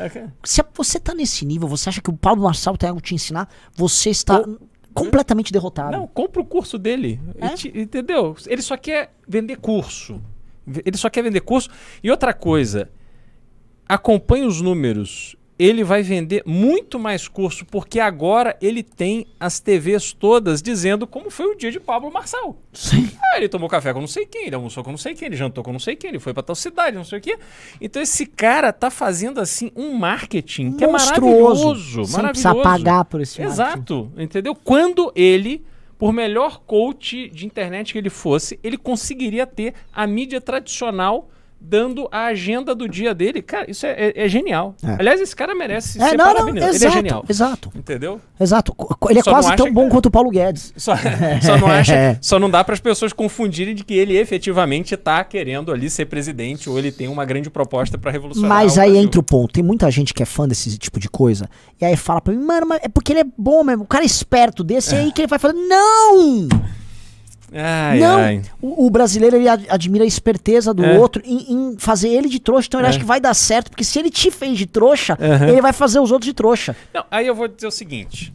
Se 0.43 0.63
você 0.73 0.99
tá 0.99 1.13
nesse 1.13 1.45
nível, 1.45 1.67
você 1.67 1.89
acha 1.89 2.01
que 2.01 2.09
o 2.09 2.13
Pablo 2.13 2.43
Marçal 2.43 2.75
tem 2.77 2.89
algo 2.89 3.01
te 3.01 3.15
ensinar, 3.15 3.47
você 3.75 4.09
está 4.09 4.43
completamente 4.93 5.53
derrotado. 5.53 5.91
Não, 5.91 6.07
compra 6.07 6.41
o 6.41 6.45
curso 6.45 6.77
dele. 6.77 7.19
É? 7.39 7.49
Te- 7.49 7.71
entendeu? 7.73 8.35
Ele 8.47 8.61
só 8.61 8.75
quer 8.75 9.13
vender 9.27 9.57
curso. 9.57 10.21
Ele 10.85 10.97
só 10.97 11.09
quer 11.09 11.21
vender 11.23 11.39
curso. 11.41 11.69
E 12.03 12.11
outra 12.11 12.33
coisa, 12.33 12.89
acompanhe 13.87 14.45
os 14.45 14.59
números. 14.59 15.36
Ele 15.59 15.83
vai 15.83 16.03
vender 16.03 16.43
muito 16.45 16.99
mais 16.99 17.27
curso, 17.27 17.65
porque 17.65 17.99
agora 17.99 18.55
ele 18.61 18.83
tem 18.83 19.25
as 19.39 19.59
TVs 19.59 20.13
todas 20.13 20.61
dizendo 20.61 21.07
como 21.07 21.31
foi 21.31 21.47
o 21.47 21.55
dia 21.55 21.71
de 21.71 21.79
Pablo 21.79 22.11
Marçal. 22.11 22.55
Sim. 22.71 23.09
Ah, 23.33 23.37
ele 23.37 23.49
tomou 23.49 23.67
café 23.67 23.91
com 23.91 23.99
não 23.99 24.07
sei 24.07 24.25
quem, 24.27 24.45
ele 24.47 24.55
almoçou 24.55 24.83
com 24.83 24.91
não 24.91 24.97
sei 24.99 25.15
quem, 25.15 25.27
ele 25.27 25.35
jantou 25.35 25.63
com 25.63 25.71
não 25.71 25.79
sei 25.79 25.95
quem, 25.95 26.11
ele 26.11 26.19
foi 26.19 26.31
pra 26.31 26.43
tal 26.43 26.55
cidade, 26.55 26.95
não 26.95 27.03
sei 27.03 27.17
o 27.17 27.21
quê. 27.21 27.39
Então 27.81 27.99
esse 28.01 28.25
cara 28.27 28.71
tá 28.71 28.91
fazendo 28.91 29.39
assim 29.41 29.71
um 29.75 29.93
marketing 29.93 30.73
que 30.73 30.83
é 30.83 30.87
Monstruoso. 30.87 31.63
maravilhoso, 31.65 32.05
Sem 32.05 32.15
maravilhoso. 32.21 32.29
precisar 32.29 32.55
pagar 32.55 33.05
por 33.05 33.19
esse 33.21 33.41
Exato, 33.41 34.11
entendeu? 34.15 34.53
Quando 34.53 35.11
ele, 35.15 35.65
por 35.97 36.13
melhor 36.13 36.59
coach 36.67 37.29
de 37.29 37.47
internet 37.47 37.93
que 37.93 37.97
ele 37.97 38.11
fosse, 38.11 38.59
ele 38.63 38.77
conseguiria 38.77 39.47
ter 39.47 39.73
a 39.91 40.05
mídia 40.05 40.39
tradicional 40.39 41.29
dando 41.59 42.07
a 42.11 42.25
agenda 42.25 42.73
do 42.73 42.87
dia 42.87 43.13
dele. 43.13 43.41
Cara, 43.41 43.69
isso 43.69 43.85
é, 43.85 43.91
é- 43.91 44.13
é 44.25 44.29
genial. 44.29 44.75
É. 44.83 44.95
Aliás, 44.99 45.19
esse 45.19 45.35
cara 45.35 45.53
merece 45.55 46.01
É, 46.01 46.09
ser 46.09 46.17
não, 46.17 46.25
não, 46.25 46.33
parabenizado. 46.33 46.71
Ele 46.71 46.75
é 46.75 46.77
exato, 46.87 46.93
genial. 46.95 47.25
exato. 47.27 47.71
Entendeu? 47.75 48.21
Exato. 48.39 48.75
Ele 49.09 49.19
é 49.19 49.23
Só 49.23 49.31
quase 49.31 49.55
tão 49.55 49.71
bom 49.73 49.89
quanto 49.89 50.05
o 50.07 50.11
Paulo 50.11 50.29
Guedes. 50.29 50.73
Só, 50.77 50.95
só 51.41 51.57
não 51.57 51.67
acha, 51.67 52.17
só 52.21 52.39
não 52.39 52.49
dá 52.49 52.63
para 52.63 52.73
as 52.73 52.79
pessoas 52.79 53.11
confundirem 53.11 53.73
de 53.75 53.83
que 53.83 53.93
ele 53.95 54.17
efetivamente 54.17 54.95
tá 54.95 55.23
querendo 55.23 55.71
ali 55.71 55.89
ser 55.89 56.05
presidente 56.05 56.69
ou 56.69 56.77
ele 56.77 56.91
tem 56.91 57.07
uma 57.07 57.25
grande 57.25 57.49
proposta 57.49 57.97
para 57.97 58.11
revolucionar. 58.11 58.49
Mas 58.49 58.77
aí 58.77 58.95
entra 58.97 59.19
o 59.19 59.23
ponto. 59.23 59.51
Tem 59.53 59.63
muita 59.63 59.89
gente 59.91 60.13
que 60.13 60.23
é 60.23 60.25
fã 60.25 60.47
desse 60.47 60.77
tipo 60.77 60.99
de 60.99 61.09
coisa. 61.09 61.49
E 61.81 61.85
aí 61.85 61.95
fala 61.95 62.21
pra 62.21 62.33
mim, 62.33 62.43
mano, 62.43 62.67
mas 62.67 62.79
é 62.83 62.87
porque 62.87 63.11
ele 63.13 63.21
é 63.21 63.25
bom 63.37 63.63
mesmo. 63.63 63.83
O 63.83 63.87
cara 63.87 64.03
é 64.03 64.05
esperto 64.05 64.63
desse. 64.63 64.95
Aí 64.95 65.11
que 65.11 65.21
ele 65.21 65.27
vai 65.27 65.39
falando, 65.39 65.59
não! 65.67 66.47
Ai, 67.53 67.99
não! 67.99 68.17
ai. 68.17 68.41
O, 68.61 68.85
o 68.87 68.89
brasileiro 68.89 69.37
ele 69.37 69.47
ad- 69.47 69.65
admira 69.69 70.03
a 70.03 70.07
esperteza 70.07 70.73
do 70.73 70.83
É. 70.83 70.97
outro 70.99 71.21
em, 71.25 71.53
em 71.53 71.77
fazer 71.77 72.09
ele 72.09 72.27
de 72.27 72.39
trouxa. 72.39 72.67
Então 72.67 72.79
ele 72.79 72.87
É. 72.87 72.89
acha 72.89 72.99
que 72.99 73.05
vai 73.05 73.21
dar 73.21 73.33
certo. 73.33 73.69
Porque 73.71 73.83
se 73.83 73.97
ele 73.97 74.09
te 74.09 74.29
fez 74.29 74.57
de 74.57 74.65
trouxa, 74.65 75.17
Aham. 75.19 75.47
ele 75.47 75.61
vai 75.61 75.71
fazer 75.73 75.99
os 75.99 76.11
outros 76.11 76.25
de 76.27 76.33
trouxa. 76.33 76.75
Não, 76.93 77.05
aí 77.09 77.25
eu 77.27 77.33
vou 77.35 77.47
dizer 77.47 77.67
o 77.67 77.71
seguinte. 77.71 78.33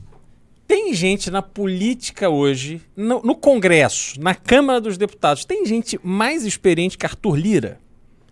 Tem 0.66 0.94
gente 0.94 1.30
na 1.30 1.42
política 1.42 2.30
hoje, 2.30 2.80
no, 2.96 3.20
no 3.22 3.34
Congresso, 3.34 4.18
na 4.18 4.34
Câmara 4.34 4.80
dos 4.80 4.96
Deputados, 4.96 5.44
tem 5.44 5.66
gente 5.66 6.00
mais 6.02 6.46
experiente 6.46 6.96
que 6.96 7.04
Arthur 7.04 7.36
Lira. 7.36 7.78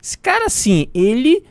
Esse 0.03 0.16
cara, 0.16 0.47
assim, 0.47 0.87
ele 0.95 1.45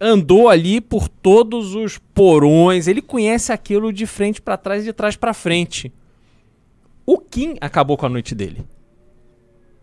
andou 0.00 0.48
ali 0.48 0.80
por 0.80 1.08
todos 1.08 1.74
os 1.76 1.98
porões, 2.12 2.88
ele 2.88 3.00
conhece 3.00 3.52
aquilo 3.52 3.92
de 3.92 4.06
frente 4.06 4.42
pra 4.42 4.56
trás 4.56 4.82
e 4.82 4.86
de 4.86 4.92
trás 4.92 5.14
pra 5.14 5.32
frente. 5.32 5.92
O 7.06 7.18
Kim 7.18 7.56
acabou 7.60 7.96
com 7.96 8.06
a 8.06 8.08
noite 8.08 8.34
dele. 8.34 8.64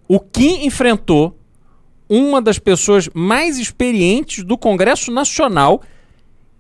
O 0.08 0.20
Kim 0.20 0.66
enfrentou 0.66 1.38
uma 2.10 2.42
das 2.42 2.60
pessoas 2.60 3.10
mais 3.14 3.58
experientes 3.58 4.44
do 4.44 4.58
Congresso 4.58 5.12
Nacional 5.12 5.82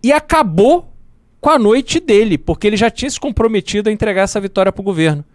e 0.01 0.11
acabou 0.11 0.87
com 1.41 1.49
a 1.49 1.59
noite 1.59 1.99
dele, 1.99 2.37
porque 2.37 2.67
ele 2.67 2.77
já 2.77 2.89
tinha 2.89 3.09
se 3.09 3.19
comprometido 3.19 3.89
a 3.89 3.91
entregar 3.91 4.21
essa 4.23 4.39
vitória 4.39 4.71
pro 4.71 4.83
governo. 4.83 5.25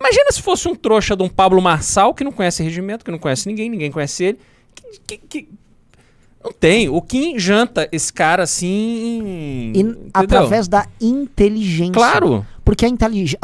Imagina 0.00 0.30
se 0.30 0.40
fosse 0.40 0.68
um 0.68 0.74
trouxa 0.74 1.16
de 1.16 1.22
um 1.24 1.28
Pablo 1.28 1.60
Marçal, 1.60 2.14
que 2.14 2.22
não 2.22 2.30
conhece 2.30 2.62
regimento, 2.62 3.04
que 3.04 3.10
não 3.10 3.18
conhece 3.18 3.48
ninguém, 3.48 3.68
ninguém 3.68 3.90
conhece 3.90 4.24
ele. 4.24 4.38
que- 4.74 5.00
que- 5.06 5.18
que- 5.42 5.48
tem. 6.52 6.88
O 6.88 7.00
Kim 7.02 7.38
janta 7.38 7.88
esse 7.92 8.12
cara 8.12 8.42
assim. 8.42 9.72
E 9.74 10.10
através 10.12 10.68
da 10.68 10.86
inteligência. 11.00 11.92
Claro. 11.92 12.44
Porque 12.64 12.84
a 12.84 12.88
inteligência. 12.88 13.38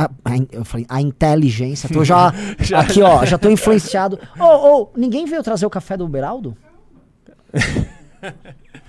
Eu 0.53 0.65
falei, 0.65 0.87
a 0.89 1.01
inteligência. 1.01 1.89
Tô 1.89 2.05
já, 2.05 2.33
Já- 2.61 2.81
Aqui, 2.81 3.03
ó, 3.03 3.25
já 3.25 3.39
tô 3.39 3.49
influenciado. 3.51 4.19
Ô, 4.39 4.45
ô, 4.83 4.89
ninguém 4.97 5.25
veio 5.27 5.43
trazer 5.43 5.65
o 5.67 5.71
café 5.71 5.97
do 5.97 6.07
Beraldo? 6.09 6.57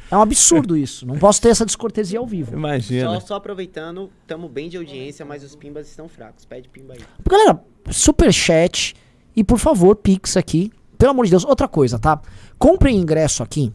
É 0.09 0.15
um 0.15 0.21
absurdo 0.21 0.77
isso. 0.77 1.05
Não 1.05 1.17
posso 1.17 1.41
ter 1.41 1.49
essa 1.49 1.65
descortesia 1.65 2.19
ao 2.19 2.27
vivo. 2.27 2.53
Imagina. 2.53 3.15
Só, 3.15 3.19
só 3.27 3.35
aproveitando, 3.35 4.09
tamo 4.27 4.47
bem 4.47 4.69
de 4.69 4.77
audiência, 4.77 5.25
mas 5.25 5.43
os 5.43 5.55
pimbas 5.55 5.89
estão 5.89 6.07
fracos. 6.07 6.45
Pede 6.45 6.69
pimba 6.69 6.93
aí. 6.93 6.99
Galera, 7.27 7.59
superchat 7.89 8.93
e 9.35 9.43
por 9.43 9.57
favor, 9.57 9.95
Pix 9.95 10.37
aqui. 10.37 10.71
Pelo 10.97 11.11
amor 11.11 11.25
de 11.25 11.31
Deus, 11.31 11.43
outra 11.43 11.67
coisa, 11.67 11.97
tá? 11.99 12.21
Comprem 12.57 12.95
ingresso 12.97 13.41
aqui. 13.43 13.73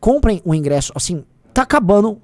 Comprem 0.00 0.40
o 0.44 0.54
ingresso, 0.54 0.92
assim, 0.94 1.24
tá 1.52 1.62
acabando. 1.62 2.20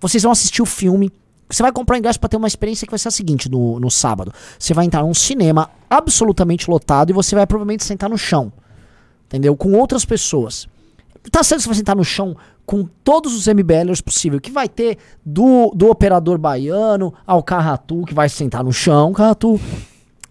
Vocês 0.00 0.22
vão 0.22 0.32
assistir 0.32 0.62
o 0.62 0.66
filme. 0.66 1.10
Você 1.48 1.62
vai 1.62 1.72
comprar 1.72 1.98
ingresso 1.98 2.20
pra 2.20 2.28
ter 2.28 2.36
uma 2.36 2.46
experiência 2.46 2.86
que 2.86 2.92
vai 2.92 2.98
ser 2.98 3.08
a 3.08 3.10
seguinte 3.10 3.50
no, 3.50 3.80
no 3.80 3.90
sábado. 3.90 4.32
Você 4.58 4.72
vai 4.72 4.84
entrar 4.84 5.02
num 5.02 5.14
cinema 5.14 5.70
absolutamente 5.88 6.70
lotado 6.70 7.10
e 7.10 7.12
você 7.12 7.34
vai 7.34 7.46
provavelmente 7.46 7.84
sentar 7.84 8.08
no 8.08 8.16
chão. 8.16 8.52
Entendeu? 9.26 9.56
Com 9.56 9.72
outras 9.72 10.04
pessoas. 10.04 10.68
Tá 11.30 11.42
certo 11.42 11.58
que 11.58 11.64
você 11.64 11.68
vai 11.68 11.76
sentar 11.76 11.96
no 11.96 12.04
chão 12.04 12.36
com 12.64 12.84
todos 13.02 13.34
os 13.34 13.48
MBLers 13.48 14.00
possível, 14.00 14.40
que 14.40 14.50
vai 14.50 14.68
ter 14.68 14.96
do, 15.26 15.72
do 15.74 15.90
operador 15.90 16.38
baiano 16.38 17.12
ao 17.26 17.42
Carratu, 17.42 18.04
que 18.04 18.14
vai 18.14 18.28
sentar 18.28 18.62
no 18.62 18.72
chão, 18.72 19.12
Carratu. 19.12 19.60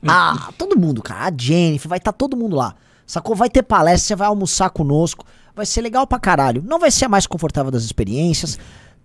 Ah, 0.07 0.49
todo 0.57 0.79
mundo, 0.79 1.01
cara. 1.01 1.25
A 1.27 1.33
Jennifer, 1.37 1.89
vai 1.89 1.97
estar 1.97 2.13
todo 2.13 2.37
mundo 2.37 2.55
lá. 2.55 2.75
Sacou? 3.05 3.35
Vai 3.35 3.49
ter 3.49 3.63
palestra, 3.63 4.07
você 4.07 4.15
vai 4.15 4.27
almoçar 4.27 4.69
conosco. 4.69 5.25
Vai 5.59 5.65
ser 5.65 5.81
legal 5.81 6.07
pra 6.07 6.17
caralho. 6.17 6.63
Não 6.65 6.79
vai 6.79 6.89
ser 6.89 7.03
a 7.03 7.09
mais 7.09 7.27
confortável 7.27 7.69
das 7.69 7.83
experiências. 7.83 8.57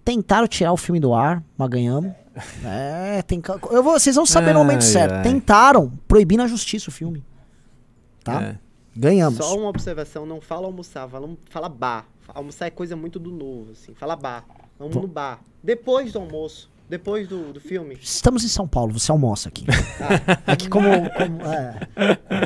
Tentaram 0.05 0.47
tirar 0.47 0.73
o 0.73 0.77
filme 0.77 1.01
do 1.01 1.13
ar, 1.13 1.43
mas 1.59 1.69
ganhamos. 1.69 2.13
É, 2.65 3.23
tem. 3.23 3.43
Eu 3.73 3.83
vou, 3.83 3.99
vocês 3.99 4.15
vão 4.15 4.25
saber 4.25 4.53
no 4.53 4.61
momento 4.61 4.83
Ai, 4.83 4.89
certo. 4.89 5.15
ai. 5.15 5.23
Tentaram 5.25 5.93
proibir 6.07 6.37
na 6.37 6.47
justiça 6.47 6.91
o 6.91 6.93
filme. 6.93 7.25
Tá? 8.23 8.41
É. 8.41 8.59
Ganhamos. 8.95 9.39
Só 9.39 9.59
uma 9.59 9.69
observação, 9.69 10.25
não 10.25 10.41
fala 10.41 10.67
almoçar, 10.67 11.09
fala, 11.09 11.29
fala 11.51 11.69
bar. 11.69 12.07
Almoçar 12.29 12.67
é 12.67 12.71
coisa 12.71 12.95
muito 12.95 13.19
do 13.19 13.33
novo, 13.33 13.73
assim. 13.73 13.93
Fala 13.93 14.15
bar. 14.15 14.45
Vamos 14.79 14.95
no 14.95 15.09
bar. 15.09 15.41
Depois 15.61 16.13
do 16.13 16.21
almoço. 16.21 16.71
Depois 16.89 17.27
do, 17.27 17.53
do 17.53 17.61
filme. 17.61 17.97
Estamos 18.01 18.45
em 18.45 18.49
São 18.49 18.69
Paulo, 18.69 18.93
você 18.93 19.11
almoça 19.11 19.49
aqui. 19.49 19.65
Aqui 20.47 20.69
como. 20.69 20.89
como- 21.11 21.43
é. 21.47 21.79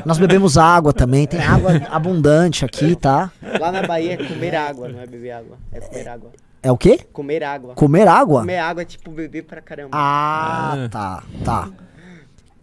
Nós 0.06 0.16
bebemos 0.18 0.56
água 0.56 0.92
também, 0.92 1.26
tem 1.26 1.40
água 1.40 1.72
abundante 1.90 2.64
aqui, 2.64 2.94
tá? 2.94 3.32
Lá 3.60 3.72
na 3.72 3.82
Bahia 3.86 4.14
é 4.14 4.16
comer 4.16 4.54
água, 4.54 4.88
não 4.88 5.00
é 5.00 5.06
beber 5.06 5.32
água. 5.32 5.58
É 5.72 5.80
comer 5.80 6.08
água. 6.08 6.30
É 6.62 6.70
o 6.72 6.76
quê? 6.78 7.00
Comer 7.12 7.42
água. 7.42 7.74
Comer 7.74 8.06
água? 8.08 8.40
Comer 8.40 8.58
água 8.58 8.82
é 8.82 8.84
tipo 8.84 9.10
beber 9.10 9.42
pra 9.44 9.60
caramba. 9.60 9.90
Ah, 9.92 10.88
tá, 10.90 11.24
tá. 11.44 11.68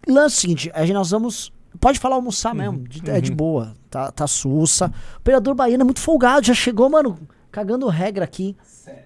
Lance 0.08 0.36
seguinte, 0.36 0.70
a 0.74 0.80
gente, 0.84 0.94
nós 0.94 1.10
vamos. 1.10 1.52
Pode 1.78 1.98
falar 1.98 2.16
almoçar 2.16 2.54
mesmo, 2.54 2.78
de- 2.88 3.08
é 3.10 3.20
de 3.20 3.30
boa, 3.30 3.74
tá, 3.90 4.10
tá 4.10 4.26
sussa. 4.26 4.86
O 5.14 5.18
operador 5.18 5.54
baiano 5.54 5.82
é 5.82 5.84
muito 5.84 6.00
folgado, 6.00 6.46
já 6.46 6.54
chegou, 6.54 6.88
mano, 6.88 7.18
cagando 7.52 7.86
regra 7.88 8.24
aqui. 8.24 8.56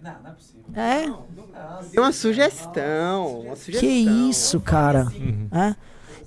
Não, 0.02 0.12
não 0.22 0.30
é 0.30 0.34
possível. 0.34 0.59
É? 0.74 1.02
Tem 1.90 1.98
uma 2.00 2.12
sugestão. 2.12 3.40
Uma 3.40 3.56
sugestão. 3.56 3.80
Que 3.80 3.86
isso, 4.28 4.60
cara. 4.60 5.06
É? 5.52 5.74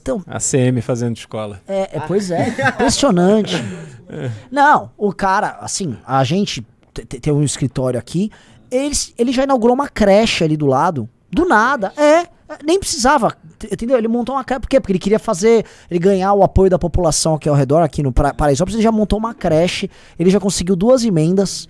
Então, 0.01 0.21
A 0.27 0.39
CM 0.39 0.81
fazendo 0.81 1.15
escola. 1.15 1.61
É, 1.67 1.97
é, 1.97 1.99
pois 2.07 2.29
é, 2.29 2.49
impressionante. 2.49 3.55
Não, 4.51 4.91
o 4.97 5.13
cara, 5.13 5.57
assim, 5.61 5.97
a 6.05 6.23
gente 6.23 6.65
te- 6.93 7.05
te- 7.05 7.19
tem 7.19 7.31
um 7.33 7.41
escritório 7.41 7.97
aqui, 7.99 8.29
ele, 8.69 8.93
ele 9.17 9.31
já 9.31 9.43
inaugurou 9.43 9.73
uma 9.73 9.87
creche 9.87 10.43
ali 10.43 10.57
do 10.57 10.65
lado, 10.65 11.07
do 11.31 11.45
nada, 11.45 11.93
é, 11.97 12.27
nem 12.63 12.77
precisava, 12.77 13.33
entendeu? 13.71 13.97
Ele 13.97 14.07
montou 14.09 14.35
uma 14.35 14.43
creche, 14.43 14.59
por 14.59 14.69
quê? 14.69 14.79
Porque 14.79 14.91
ele 14.91 14.99
queria 14.99 15.19
fazer, 15.19 15.65
ele 15.89 15.99
ganhar 15.99 16.33
o 16.33 16.43
apoio 16.43 16.69
da 16.69 16.77
população 16.77 17.35
aqui 17.35 17.47
ao 17.47 17.55
redor, 17.55 17.81
aqui 17.81 18.03
no 18.03 18.11
Paraisópolis, 18.11 18.75
ele 18.75 18.83
já 18.83 18.91
montou 18.91 19.17
uma 19.17 19.33
creche, 19.33 19.89
ele 20.19 20.29
já 20.29 20.39
conseguiu 20.39 20.75
duas 20.75 21.03
emendas, 21.05 21.67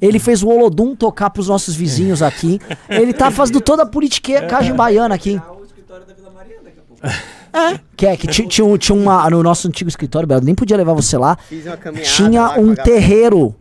ele 0.00 0.18
fez 0.18 0.42
o 0.42 0.48
Olodum 0.48 0.94
tocar 0.96 1.30
pros 1.30 1.48
nossos 1.48 1.74
vizinhos 1.74 2.22
aqui, 2.22 2.60
ele 2.88 3.12
tá 3.12 3.30
fazendo 3.30 3.60
toda 3.60 3.82
a 3.82 3.86
politicagem 3.86 4.74
baiana 4.74 5.14
aqui. 5.14 5.40
O 5.60 5.64
escritório 5.64 6.04
da 6.06 6.14
Vila 6.14 6.30
Mariana 6.30 6.62
daqui 6.64 6.78
a 6.78 6.82
pouco. 6.82 7.06
É, 7.50 7.80
que 7.96 8.06
é, 8.06 8.16
que 8.16 8.26
ti- 8.26 8.46
tinha, 8.46 8.64
um- 8.64 8.76
tinha 8.76 8.94
uma. 8.96 9.28
No 9.30 9.42
nosso 9.42 9.66
antigo 9.66 9.88
escritório, 9.88 10.28
Belo, 10.28 10.42
nem 10.44 10.54
podia 10.54 10.76
levar 10.76 10.92
você 10.92 11.16
lá. 11.16 11.36
Fiz 11.48 11.64
uma 11.64 11.76
caminhada 11.78 12.06
Tinha 12.10 12.50
um 12.60 12.74
terreiro. 12.74 13.54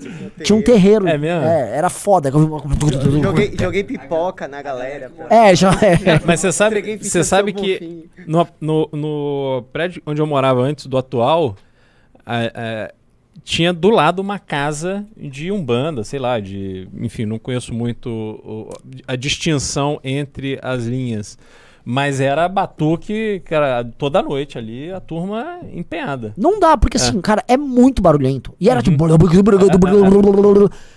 Tinha 0.43 0.55
um 0.57 0.61
terreiro. 0.61 1.07
É 1.07 1.17
mesmo? 1.17 1.45
era 1.45 1.89
foda. 1.89 2.29
Joguei, 2.29 3.55
joguei 3.59 3.83
pipoca 3.85 4.47
na 4.47 4.61
galera. 4.61 5.09
pô. 5.15 5.23
É, 5.33 5.55
já 5.55 5.71
é. 5.71 6.19
Mas 6.25 6.41
você 6.41 6.51
sabe, 6.51 6.97
você 6.97 7.23
sabe 7.23 7.53
que 7.53 8.09
no, 8.27 8.45
no, 8.59 8.89
no 8.91 9.63
prédio 9.71 10.01
onde 10.05 10.21
eu 10.21 10.27
morava 10.27 10.61
antes 10.61 10.85
do 10.85 10.97
atual, 10.97 11.55
a- 12.25 12.51
a- 12.53 12.91
tinha 13.43 13.71
do 13.73 13.89
lado 13.89 14.19
uma 14.19 14.39
casa 14.39 15.05
de 15.15 15.51
umbanda, 15.51 16.03
sei 16.03 16.19
lá, 16.19 16.39
de, 16.39 16.88
enfim, 16.93 17.25
não 17.25 17.39
conheço 17.39 17.73
muito 17.73 18.69
a 19.07 19.15
distinção 19.15 19.99
entre 20.03 20.59
as 20.61 20.85
linhas, 20.85 21.38
mas 21.89 22.19
era 22.19 22.49
batuque, 22.49 23.41
cara, 23.45 23.81
toda 23.97 24.21
noite 24.21 24.57
ali 24.57 24.91
a 24.91 24.99
turma 24.99 25.59
empenhada. 25.73 26.33
Não 26.35 26.59
dá, 26.59 26.75
porque 26.75 26.97
assim, 26.97 27.21
cara, 27.21 27.41
é 27.47 27.55
muito 27.55 28.01
barulhento. 28.01 28.53
E 28.59 28.69
era 28.69 28.81
tipo. 28.81 29.07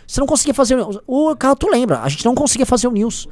Você 0.04 0.18
não 0.18 0.26
conseguia 0.26 0.52
fazer. 0.52 0.76
O 1.06 1.36
carro, 1.36 1.54
tu 1.54 1.70
lembra? 1.70 2.00
A 2.00 2.08
gente 2.08 2.24
não 2.24 2.34
conseguia 2.34 2.66
fazer 2.66 2.88
o 2.88 2.90
news. 2.90 3.28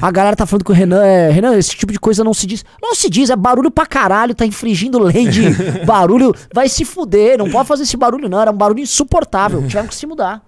A 0.00 0.08
galera 0.12 0.36
tá 0.36 0.46
falando 0.46 0.64
que 0.64 0.70
o 0.70 0.74
Renan 0.74 1.02
é. 1.02 1.32
Renan, 1.32 1.56
esse 1.56 1.74
tipo 1.74 1.92
de 1.92 1.98
coisa 1.98 2.22
não 2.22 2.32
se 2.32 2.46
diz. 2.46 2.64
Não 2.80 2.94
se 2.94 3.10
diz, 3.10 3.28
é 3.28 3.34
barulho 3.34 3.72
pra 3.72 3.86
caralho, 3.86 4.32
tá 4.32 4.46
infringindo 4.46 5.02
lei 5.02 5.26
de 5.26 5.50
barulho. 5.84 6.32
Vai 6.54 6.68
se 6.68 6.84
fuder, 6.84 7.36
não 7.36 7.50
pode 7.50 7.66
fazer 7.66 7.82
esse 7.82 7.96
barulho, 7.96 8.28
não. 8.28 8.40
Era 8.40 8.52
um 8.52 8.56
barulho 8.56 8.78
insuportável. 8.78 9.66
Tiveram 9.66 9.88
que 9.88 9.96
se 9.96 10.06
mudar. 10.06 10.44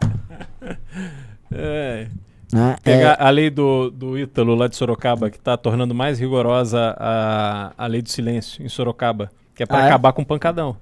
É. 1.51 2.07
Né? 2.53 2.77
Pegar 2.83 3.17
É, 3.19 3.25
a 3.25 3.31
lei 3.31 3.49
do, 3.51 3.91
do 3.91 4.19
Ítalo 4.19 4.55
lá 4.55 4.69
de 4.69 4.77
Sorocaba, 4.77 5.31
que 5.31 5.39
está 5.39 5.57
tornando 5.57 5.95
mais 5.95 6.19
rigorosa 6.19 6.95
a, 6.99 7.73
a 7.79 7.87
lei 7.87 8.03
do 8.03 8.11
silêncio 8.11 8.63
em 8.65 8.69
Sorocaba, 8.69 9.31
que 9.55 9.63
é 9.63 9.67
para 9.67 9.79
Ah, 9.79 9.85
é? 9.85 9.87
acabar 9.87 10.13
com 10.13 10.21
o 10.23 10.27
pancadão. 10.27 10.77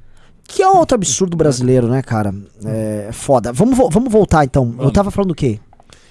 que 0.49 0.62
é 0.62 0.68
outro 0.68 0.97
absurdo 0.97 1.37
brasileiro, 1.37 1.87
né, 1.87 2.03
cara? 2.03 2.35
É 2.64 3.11
foda. 3.12 3.53
Vamos, 3.53 3.77
vo- 3.79 3.89
vamos 3.89 4.12
voltar 4.12 4.45
então. 4.45 4.75
Eu 4.81 4.91
tava 4.91 5.11
falando 5.12 5.29
do 5.29 5.35
quê? 5.35 5.61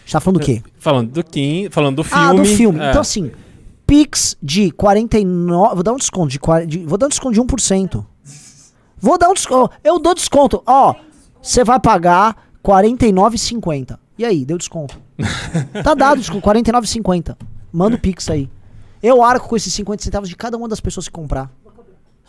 A 0.07 0.11
tava 0.13 0.21
falando 0.23 0.39
do 0.39 0.45
quê? 0.45 0.63
Falando 0.79 1.11
do 1.11 1.23
Kim, 1.23 1.67
falando 1.69 1.95
do 1.97 2.03
filme. 2.05 2.23
Ah, 2.25 2.33
do 2.33 2.45
filme. 2.45 2.79
é. 2.79 2.89
Então, 2.89 3.01
assim, 3.01 3.29
Pix 3.85 4.37
de 4.41 4.71
49. 4.71 5.73
Vou 5.75 5.83
dar 5.83 5.91
um 5.93 5.97
desconto 5.97 6.29
de, 6.29 6.39
de. 6.67 6.85
Vou 6.85 6.97
dar 6.97 7.07
um 7.07 7.09
desconto 7.09 7.33
de 7.33 7.41
1%. 7.41 8.05
Vou 8.97 9.17
dar 9.17 9.29
um 9.29 9.33
desconto. 9.33 9.71
Eu 9.83 9.99
dou 9.99 10.13
desconto. 10.15 10.63
Ó, 10.65 10.95
você 11.41 11.63
vai 11.63 11.79
pagar 11.79 12.35
R$ 12.65 12.71
49,50. 12.71 13.97
E 14.19 14.25
aí, 14.25 14.43
deu 14.43 14.57
desconto. 14.57 14.99
tá 15.81 15.93
dado 15.93 16.19
desconto, 16.19 16.47
R$ 16.49 16.61
49,50. 16.61 17.37
Manda 17.71 17.95
o 17.95 17.99
Pix 17.99 18.29
aí. 18.29 18.49
Eu 19.01 19.23
arco 19.23 19.47
com 19.47 19.55
esses 19.55 19.73
50 19.73 20.03
centavos 20.03 20.27
de 20.27 20.35
cada 20.35 20.57
uma 20.57 20.67
das 20.67 20.81
pessoas 20.81 21.07
que 21.07 21.13
comprar. 21.13 21.49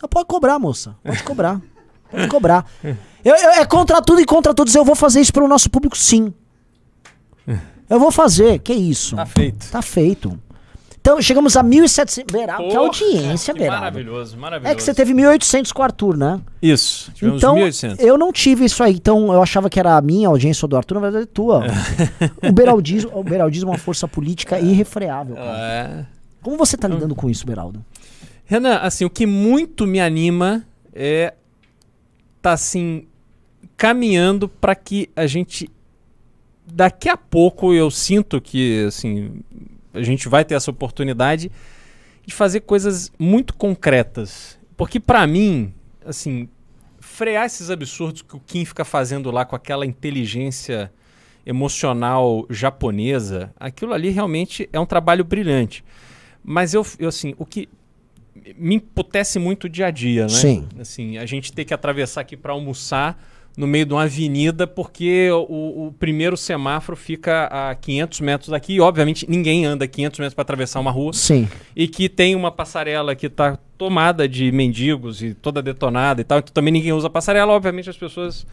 Pode 0.09 0.25
cobrar, 0.25 0.57
moça. 0.57 0.95
Pode 1.03 1.21
cobrar. 1.23 1.61
Pode 2.09 2.27
cobrar. 2.29 2.65
Eu, 2.83 2.95
eu- 3.35 3.49
é 3.51 3.65
contra 3.65 4.01
tudo 4.01 4.21
e 4.21 4.25
contra 4.25 4.53
todos. 4.53 4.73
Eu 4.73 4.85
vou 4.85 4.95
fazer 4.95 5.19
isso 5.19 5.33
pelo 5.33 5.47
nosso 5.49 5.69
público, 5.69 5.97
sim. 5.97 6.33
Eu 7.89 7.99
vou 7.99 8.09
fazer. 8.09 8.59
Que 8.59 8.73
isso? 8.73 9.17
Tá 9.17 9.25
feito. 9.25 9.69
Tá 9.69 9.81
feito. 9.81 10.39
Então, 11.01 11.19
chegamos 11.19 11.57
a 11.57 11.63
1.700. 11.63 12.31
Beraldo, 12.31 12.63
que 12.63 12.75
Porra, 12.75 12.85
audiência, 12.85 13.53
que 13.53 13.59
Beraldo. 13.59 13.81
Maravilhoso, 13.81 14.37
maravilhoso. 14.37 14.71
É 14.71 14.75
que 14.75 14.83
você 14.83 14.93
teve 14.93 15.13
1.800 15.13 15.73
com 15.73 15.81
o 15.81 15.83
Arthur, 15.83 16.15
né? 16.15 16.39
Isso, 16.61 17.11
tivemos 17.11 17.41
então, 17.41 17.55
1.800. 17.55 17.99
eu 17.99 18.17
não 18.19 18.31
tive 18.31 18.65
isso 18.65 18.83
aí. 18.83 18.93
Então, 18.93 19.33
eu 19.33 19.41
achava 19.41 19.67
que 19.67 19.79
era 19.79 19.97
a 19.97 20.01
minha 20.01 20.27
audiência 20.27 20.63
ou 20.63 20.69
do 20.69 20.77
Arthur, 20.77 20.95
na 20.95 21.01
verdade 21.01 21.23
é 21.23 21.27
tua. 21.27 21.63
o, 22.47 22.51
beraldismo, 22.51 23.11
o 23.15 23.23
beraldismo 23.23 23.71
é 23.71 23.73
uma 23.73 23.79
força 23.79 24.07
política 24.07 24.59
irrefreável. 24.59 25.35
cara. 25.35 25.57
É. 25.59 26.05
Como 26.41 26.55
você 26.55 26.77
tá 26.77 26.87
lidando 26.87 27.15
com 27.15 27.29
isso, 27.29 27.45
Beraldo? 27.47 27.83
Renan, 28.45 28.77
assim, 28.77 29.03
o 29.03 29.09
que 29.09 29.25
muito 29.25 29.87
me 29.87 29.99
anima 29.99 30.63
é 30.93 31.33
tá 32.41 32.53
assim 32.53 33.07
caminhando 33.77 34.47
para 34.47 34.75
que 34.75 35.09
a 35.15 35.25
gente 35.25 35.69
daqui 36.65 37.09
a 37.09 37.17
pouco 37.17 37.73
eu 37.73 37.89
sinto 37.89 38.41
que 38.41 38.85
assim 38.85 39.41
a 39.93 40.01
gente 40.01 40.27
vai 40.27 40.45
ter 40.45 40.55
essa 40.55 40.71
oportunidade 40.71 41.51
de 42.25 42.33
fazer 42.33 42.61
coisas 42.61 43.11
muito 43.17 43.53
concretas, 43.53 44.59
porque 44.77 44.99
para 44.99 45.25
mim, 45.25 45.73
assim, 46.05 46.47
frear 46.99 47.45
esses 47.45 47.69
absurdos 47.69 48.21
que 48.21 48.35
o 48.35 48.39
Kim 48.39 48.63
fica 48.63 48.85
fazendo 48.85 49.31
lá 49.31 49.43
com 49.43 49.55
aquela 49.55 49.85
inteligência 49.85 50.91
emocional 51.45 52.45
japonesa, 52.49 53.53
aquilo 53.59 53.93
ali 53.93 54.09
realmente 54.09 54.69
é 54.71 54.79
um 54.79 54.85
trabalho 54.85 55.23
brilhante. 55.23 55.83
Mas 56.43 56.73
eu, 56.73 56.85
eu 56.99 57.09
assim, 57.09 57.35
o 57.37 57.45
que 57.45 57.67
me 58.57 58.75
emputece 58.75 59.39
muito 59.39 59.65
o 59.65 59.69
dia 59.69 59.87
a 59.87 59.91
dia, 59.91 60.23
né? 60.23 60.29
Sim. 60.29 60.67
Assim, 60.79 61.17
a 61.17 61.25
gente 61.25 61.51
ter 61.51 61.65
que 61.65 61.73
atravessar 61.73 62.21
aqui 62.21 62.37
para 62.37 62.53
almoçar 62.53 63.21
no 63.57 63.67
meio 63.67 63.85
de 63.85 63.93
uma 63.93 64.03
avenida 64.03 64.65
porque 64.65 65.29
o, 65.31 65.87
o 65.87 65.95
primeiro 65.99 66.37
semáforo 66.37 66.95
fica 66.95 67.45
a 67.45 67.75
500 67.75 68.21
metros 68.21 68.49
daqui 68.49 68.73
e, 68.73 68.81
obviamente, 68.81 69.29
ninguém 69.29 69.65
anda 69.65 69.87
500 69.87 70.19
metros 70.19 70.33
para 70.33 70.41
atravessar 70.43 70.79
uma 70.79 70.91
rua. 70.91 71.13
Sim. 71.13 71.47
E 71.75 71.87
que 71.87 72.07
tem 72.07 72.35
uma 72.35 72.51
passarela 72.51 73.15
que 73.15 73.27
está 73.27 73.57
tomada 73.77 74.27
de 74.27 74.51
mendigos 74.51 75.21
e 75.21 75.33
toda 75.33 75.61
detonada 75.61 76.21
e 76.21 76.23
tal. 76.23 76.39
Então 76.39 76.53
também 76.53 76.71
ninguém 76.71 76.93
usa 76.93 77.09
passarela. 77.09 77.51
Obviamente 77.51 77.89
as 77.89 77.97
pessoas 77.97 78.45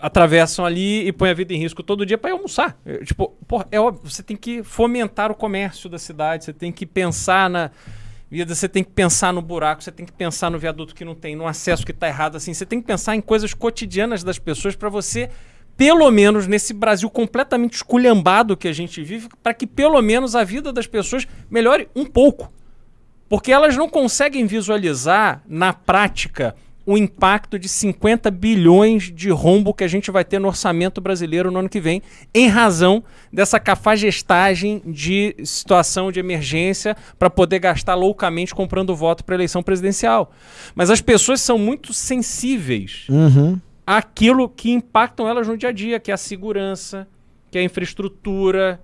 atravessam 0.00 0.64
ali 0.64 1.06
e 1.06 1.12
põem 1.12 1.30
a 1.30 1.34
vida 1.34 1.54
em 1.54 1.58
risco 1.58 1.82
todo 1.82 2.04
dia 2.04 2.18
para 2.18 2.32
almoçar. 2.32 2.78
É, 2.84 2.98
tipo, 2.98 3.28
porra, 3.48 3.66
é 3.70 3.80
óbvio, 3.80 4.10
você 4.10 4.22
tem 4.22 4.36
que 4.36 4.62
fomentar 4.62 5.30
o 5.30 5.34
comércio 5.34 5.88
da 5.88 5.98
cidade, 5.98 6.44
você 6.44 6.52
tem 6.52 6.70
que 6.70 6.84
pensar 6.84 7.48
na 7.48 7.70
você 8.42 8.68
tem 8.68 8.82
que 8.82 8.90
pensar 8.90 9.32
no 9.32 9.42
buraco, 9.42 9.84
você 9.84 9.92
tem 9.92 10.06
que 10.06 10.12
pensar 10.12 10.50
no 10.50 10.58
viaduto 10.58 10.94
que 10.94 11.04
não 11.04 11.14
tem, 11.14 11.36
no 11.36 11.46
acesso 11.46 11.84
que 11.84 11.92
está 11.92 12.08
errado 12.08 12.36
assim, 12.36 12.54
você 12.54 12.64
tem 12.64 12.80
que 12.80 12.86
pensar 12.86 13.14
em 13.14 13.20
coisas 13.20 13.52
cotidianas 13.52 14.24
das 14.24 14.38
pessoas 14.38 14.74
para 14.74 14.88
você 14.88 15.30
pelo 15.76 16.10
menos 16.10 16.46
nesse 16.46 16.72
Brasil 16.72 17.10
completamente 17.10 17.74
esculhambado 17.74 18.56
que 18.56 18.68
a 18.68 18.72
gente 18.72 19.02
vive, 19.02 19.28
para 19.42 19.54
que 19.54 19.66
pelo 19.66 20.00
menos 20.00 20.34
a 20.34 20.44
vida 20.44 20.72
das 20.72 20.86
pessoas 20.86 21.26
melhore 21.50 21.88
um 21.94 22.04
pouco. 22.04 22.52
Porque 23.28 23.50
elas 23.50 23.76
não 23.76 23.88
conseguem 23.88 24.46
visualizar 24.46 25.42
na 25.48 25.72
prática 25.72 26.54
o 26.86 26.98
impacto 26.98 27.58
de 27.58 27.68
50 27.68 28.30
bilhões 28.30 29.10
de 29.10 29.30
rombo 29.30 29.72
que 29.72 29.84
a 29.84 29.88
gente 29.88 30.10
vai 30.10 30.24
ter 30.24 30.38
no 30.38 30.48
orçamento 30.48 31.00
brasileiro 31.00 31.50
no 31.50 31.58
ano 31.60 31.68
que 31.68 31.80
vem, 31.80 32.02
em 32.34 32.46
razão 32.48 33.02
dessa 33.32 33.58
cafagestagem 33.58 34.82
de 34.84 35.34
situação 35.44 36.12
de 36.12 36.20
emergência 36.20 36.96
para 37.18 37.30
poder 37.30 37.58
gastar 37.58 37.94
loucamente 37.94 38.54
comprando 38.54 38.94
voto 38.94 39.24
para 39.24 39.34
eleição 39.34 39.62
presidencial. 39.62 40.30
Mas 40.74 40.90
as 40.90 41.00
pessoas 41.00 41.40
são 41.40 41.56
muito 41.58 41.92
sensíveis 41.94 43.06
Uhum. 43.08 43.58
àquilo 43.86 44.48
que 44.48 44.70
impactam 44.70 45.28
elas 45.28 45.48
no 45.48 45.56
dia 45.56 45.70
a 45.70 45.72
dia, 45.72 45.98
que 45.98 46.10
é 46.10 46.14
a 46.14 46.18
segurança, 46.18 47.08
que 47.50 47.58
é 47.58 47.60
a 47.60 47.64
infraestrutura, 47.64 48.80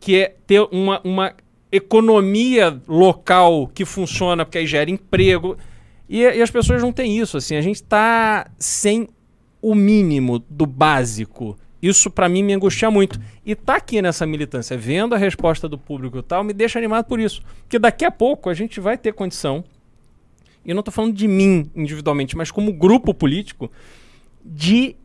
que 0.00 0.16
é 0.16 0.34
ter 0.46 0.60
uma, 0.72 1.00
uma 1.04 1.34
economia 1.70 2.80
local 2.88 3.68
que 3.68 3.84
funciona, 3.84 4.44
porque 4.44 4.58
aí 4.58 4.66
gera 4.66 4.90
emprego. 4.90 5.56
E, 6.08 6.20
e 6.20 6.42
as 6.42 6.50
pessoas 6.50 6.82
não 6.82 6.92
têm 6.92 7.18
isso, 7.18 7.36
assim. 7.36 7.56
A 7.56 7.60
gente 7.60 7.76
está 7.76 8.50
sem 8.58 9.08
o 9.60 9.74
mínimo 9.74 10.38
do 10.48 10.66
básico. 10.66 11.56
Isso 11.80 12.10
para 12.10 12.28
mim 12.28 12.42
me 12.42 12.52
angustia 12.52 12.90
muito. 12.90 13.20
E 13.44 13.54
tá 13.54 13.76
aqui 13.76 14.02
nessa 14.02 14.26
militância, 14.26 14.76
vendo 14.76 15.14
a 15.14 15.18
resposta 15.18 15.68
do 15.68 15.78
público 15.78 16.18
e 16.18 16.22
tal, 16.22 16.42
me 16.42 16.52
deixa 16.52 16.78
animado 16.78 17.04
por 17.04 17.20
isso. 17.20 17.42
Porque 17.62 17.78
daqui 17.78 18.04
a 18.04 18.10
pouco 18.10 18.50
a 18.50 18.54
gente 18.54 18.80
vai 18.80 18.98
ter 18.98 19.12
condição, 19.12 19.64
e 20.64 20.70
eu 20.70 20.74
não 20.74 20.82
tô 20.82 20.90
falando 20.90 21.14
de 21.14 21.28
mim 21.28 21.70
individualmente, 21.74 22.36
mas 22.36 22.50
como 22.50 22.72
grupo 22.72 23.14
político, 23.14 23.70
de 24.44 24.96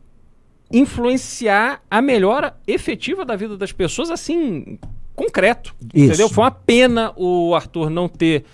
influenciar 0.70 1.82
a 1.88 2.02
melhora 2.02 2.56
efetiva 2.66 3.24
da 3.24 3.36
vida 3.36 3.56
das 3.56 3.70
pessoas, 3.70 4.10
assim, 4.10 4.78
concreto. 5.14 5.74
Isso. 5.94 6.06
Entendeu? 6.06 6.28
Foi 6.28 6.42
uma 6.42 6.50
pena 6.50 7.12
o 7.16 7.54
Arthur 7.54 7.88
não 7.88 8.08
ter 8.08 8.44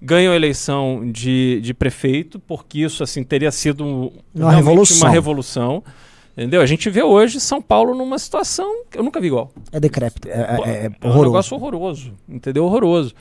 ganho 0.00 0.30
a 0.32 0.36
eleição 0.36 1.02
de, 1.10 1.60
de 1.62 1.72
prefeito, 1.74 2.38
porque 2.40 2.80
isso, 2.80 3.02
assim, 3.02 3.22
teria 3.24 3.50
sido 3.50 3.84
um- 3.84 4.12
Uma 4.34 4.52
revolução. 4.52 5.06
uma 5.06 5.10
revolução. 5.10 5.82
Entendeu? 6.36 6.60
A 6.60 6.66
gente 6.66 6.90
vê 6.90 7.02
hoje 7.02 7.40
São 7.40 7.62
Paulo 7.62 7.94
numa 7.94 8.18
situação 8.18 8.84
que 8.90 8.98
eu 8.98 9.02
nunca 9.02 9.18
vi 9.18 9.28
igual. 9.28 9.50
É 9.72 9.80
decrépito. 9.80 10.28
É, 10.28 10.32
é- 10.32 10.34
é 10.70 10.84
É 10.86 11.06
um 11.06 11.08
horroroso. 11.08 11.24
negócio 11.30 11.56
horroroso, 11.56 12.12
entendeu? 12.28 12.64
Horroroso. 12.66 13.14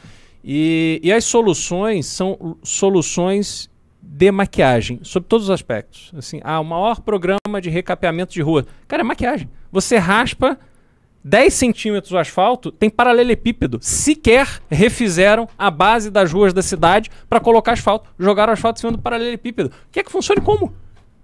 E, 0.43 0.99
e 1.01 1.13
as 1.13 1.23
soluções 1.23 2.05
são 2.07 2.57
soluções 2.61 3.69
de 4.01 4.31
maquiagem, 4.31 4.99
sob 5.01 5.25
todos 5.27 5.45
os 5.45 5.49
aspectos. 5.49 6.11
Assim, 6.15 6.39
ah, 6.43 6.59
o 6.59 6.63
maior 6.63 6.99
programa 7.01 7.59
de 7.61 7.69
recapeamento 7.69 8.33
de 8.33 8.41
rua. 8.41 8.65
Cara, 8.87 9.01
é 9.01 9.03
maquiagem. 9.03 9.49
Você 9.71 9.97
raspa 9.97 10.57
10 11.27 11.51
centímetros 11.55 12.11
o 12.11 12.19
asfalto, 12.19 12.71
tem 12.71 12.87
paralelepípedo. 12.87 13.79
Sequer 13.81 14.61
refizeram 14.69 15.49
a 15.57 15.71
base 15.71 16.11
das 16.11 16.31
ruas 16.31 16.53
da 16.53 16.61
cidade 16.61 17.09
para 17.27 17.39
colocar 17.39 17.71
asfalto. 17.71 18.07
Jogaram 18.19 18.53
asfalto 18.53 18.77
em 18.77 18.81
cima 18.81 18.91
do 18.91 18.99
paralelepípedo. 18.99 19.71
Quer 19.91 20.03
que 20.03 20.11
funcione 20.11 20.39
como? 20.39 20.71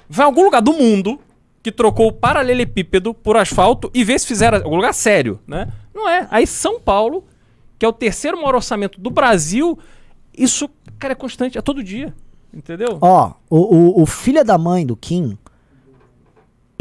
Vai 0.10 0.26
em 0.26 0.30
algum 0.30 0.44
lugar 0.44 0.60
do 0.60 0.74
mundo 0.74 1.20
que 1.62 1.72
trocou 1.72 2.08
o 2.08 2.12
paralelepípedo 2.12 3.14
por 3.14 3.38
asfalto 3.38 3.92
e 3.94 4.04
vê 4.04 4.18
se 4.18 4.26
fizeram 4.26 4.58
algum 4.58 4.76
lugar 4.76 4.96
sério, 4.96 5.40
né? 5.46 5.72
Não 5.94 6.10
é. 6.10 6.28
Aí 6.32 6.48
São 6.48 6.80
Paulo, 6.80 7.24
que 7.78 7.86
é 7.86 7.88
o 7.88 7.94
terceiro 7.94 8.38
maior 8.38 8.56
orçamento 8.56 9.00
do 9.00 9.12
Brasil, 9.12 9.78
isso, 10.36 10.68
cara, 10.98 11.12
é 11.12 11.16
constante, 11.16 11.60
é 11.60 11.62
todo 11.62 11.84
dia. 11.84 12.12
Entendeu? 12.52 12.98
Ó, 13.00 13.34
o, 13.48 13.76
o, 14.00 14.02
o 14.02 14.06
filho 14.08 14.44
da 14.44 14.58
mãe 14.58 14.84
do 14.84 14.96
Kim, 14.96 15.38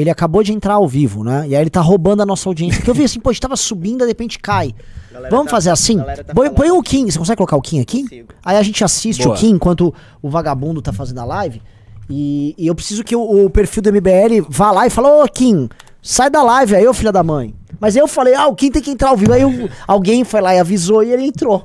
ele 0.01 0.11
acabou 0.11 0.43
de 0.43 0.53
entrar 0.53 0.75
ao 0.75 0.87
vivo, 0.89 1.23
né? 1.25 1.45
E 1.49 1.55
aí 1.55 1.63
ele 1.63 1.71
tá 1.71 1.81
roubando 1.81 2.23
a 2.23 2.27
nossa 2.27 2.49
audiência. 2.49 2.79
Porque 2.79 2.91
eu 2.91 2.95
vi 2.95 3.05
assim, 3.05 3.21
pô, 3.21 3.31
a 3.31 3.33
gente 3.33 3.43
tava 3.43 3.57
subindo, 3.57 3.99
de 4.01 4.07
repente 4.07 4.39
cai. 4.39 4.75
Galera 5.13 5.31
Vamos 5.31 5.47
tá- 5.47 5.51
fazer 5.53 5.71
assim? 5.71 5.99
tá 5.99 6.35
põe, 6.35 6.51
põe 6.51 6.71
o 6.71 6.83
Kim. 6.83 7.11
Você 7.11 7.19
consegue 7.19 7.37
colocar 7.37 7.57
o 7.57 7.63
Kim 7.63 7.81
aqui? 7.81 8.03
Consigo. 8.03 8.29
Aí 8.45 8.57
a 8.57 8.63
gente 8.63 8.83
assiste 8.85 9.23
Boa. 9.25 9.35
o 9.35 9.39
Kim 9.39 9.51
enquanto 9.51 9.93
o 10.23 10.31
vagabundo 10.31 10.81
tá 10.81 10.93
fazendo 10.93 11.21
a 11.21 11.25
live. 11.25 11.61
E, 12.09 12.55
e 12.59 12.67
eu 12.67 12.75
preciso 12.75 13.05
que 13.05 13.15
o, 13.15 13.45
o 13.47 13.51
perfil 13.51 13.83
do 13.83 13.93
MBL 13.93 14.47
vá 14.49 14.71
lá 14.73 14.87
e 14.87 14.91
fale, 14.91 15.09
ô 15.09 15.25
Kim, 15.29 15.69
sai 16.03 16.29
da 16.31 16.43
live 16.43 16.75
aí, 16.77 16.87
ô 16.89 16.93
filha 16.95 17.13
da 17.13 17.23
mãe. 17.23 17.55
Mas 17.79 17.97
aí 17.97 18.03
eu 18.03 18.09
falei, 18.09 18.35
ah, 18.35 18.47
o 18.47 18.55
Kim 18.55 18.71
tem 18.71 18.83
que 18.83 18.91
entrar 18.91 19.11
ao 19.11 19.17
vivo. 19.17 19.33
Aí 19.33 19.45
o- 19.45 19.69
alguém 19.87 20.25
foi 20.25 20.41
lá 20.41 20.55
e 20.55 20.59
avisou 20.59 21.03
e 21.03 21.13
ele 21.13 21.25
entrou. 21.25 21.65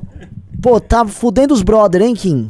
Pô, 0.62 0.80
tá 0.80 1.06
fudendo 1.06 1.54
os 1.54 1.62
brother, 1.62 2.02
hein, 2.02 2.16
Kim? 2.16 2.50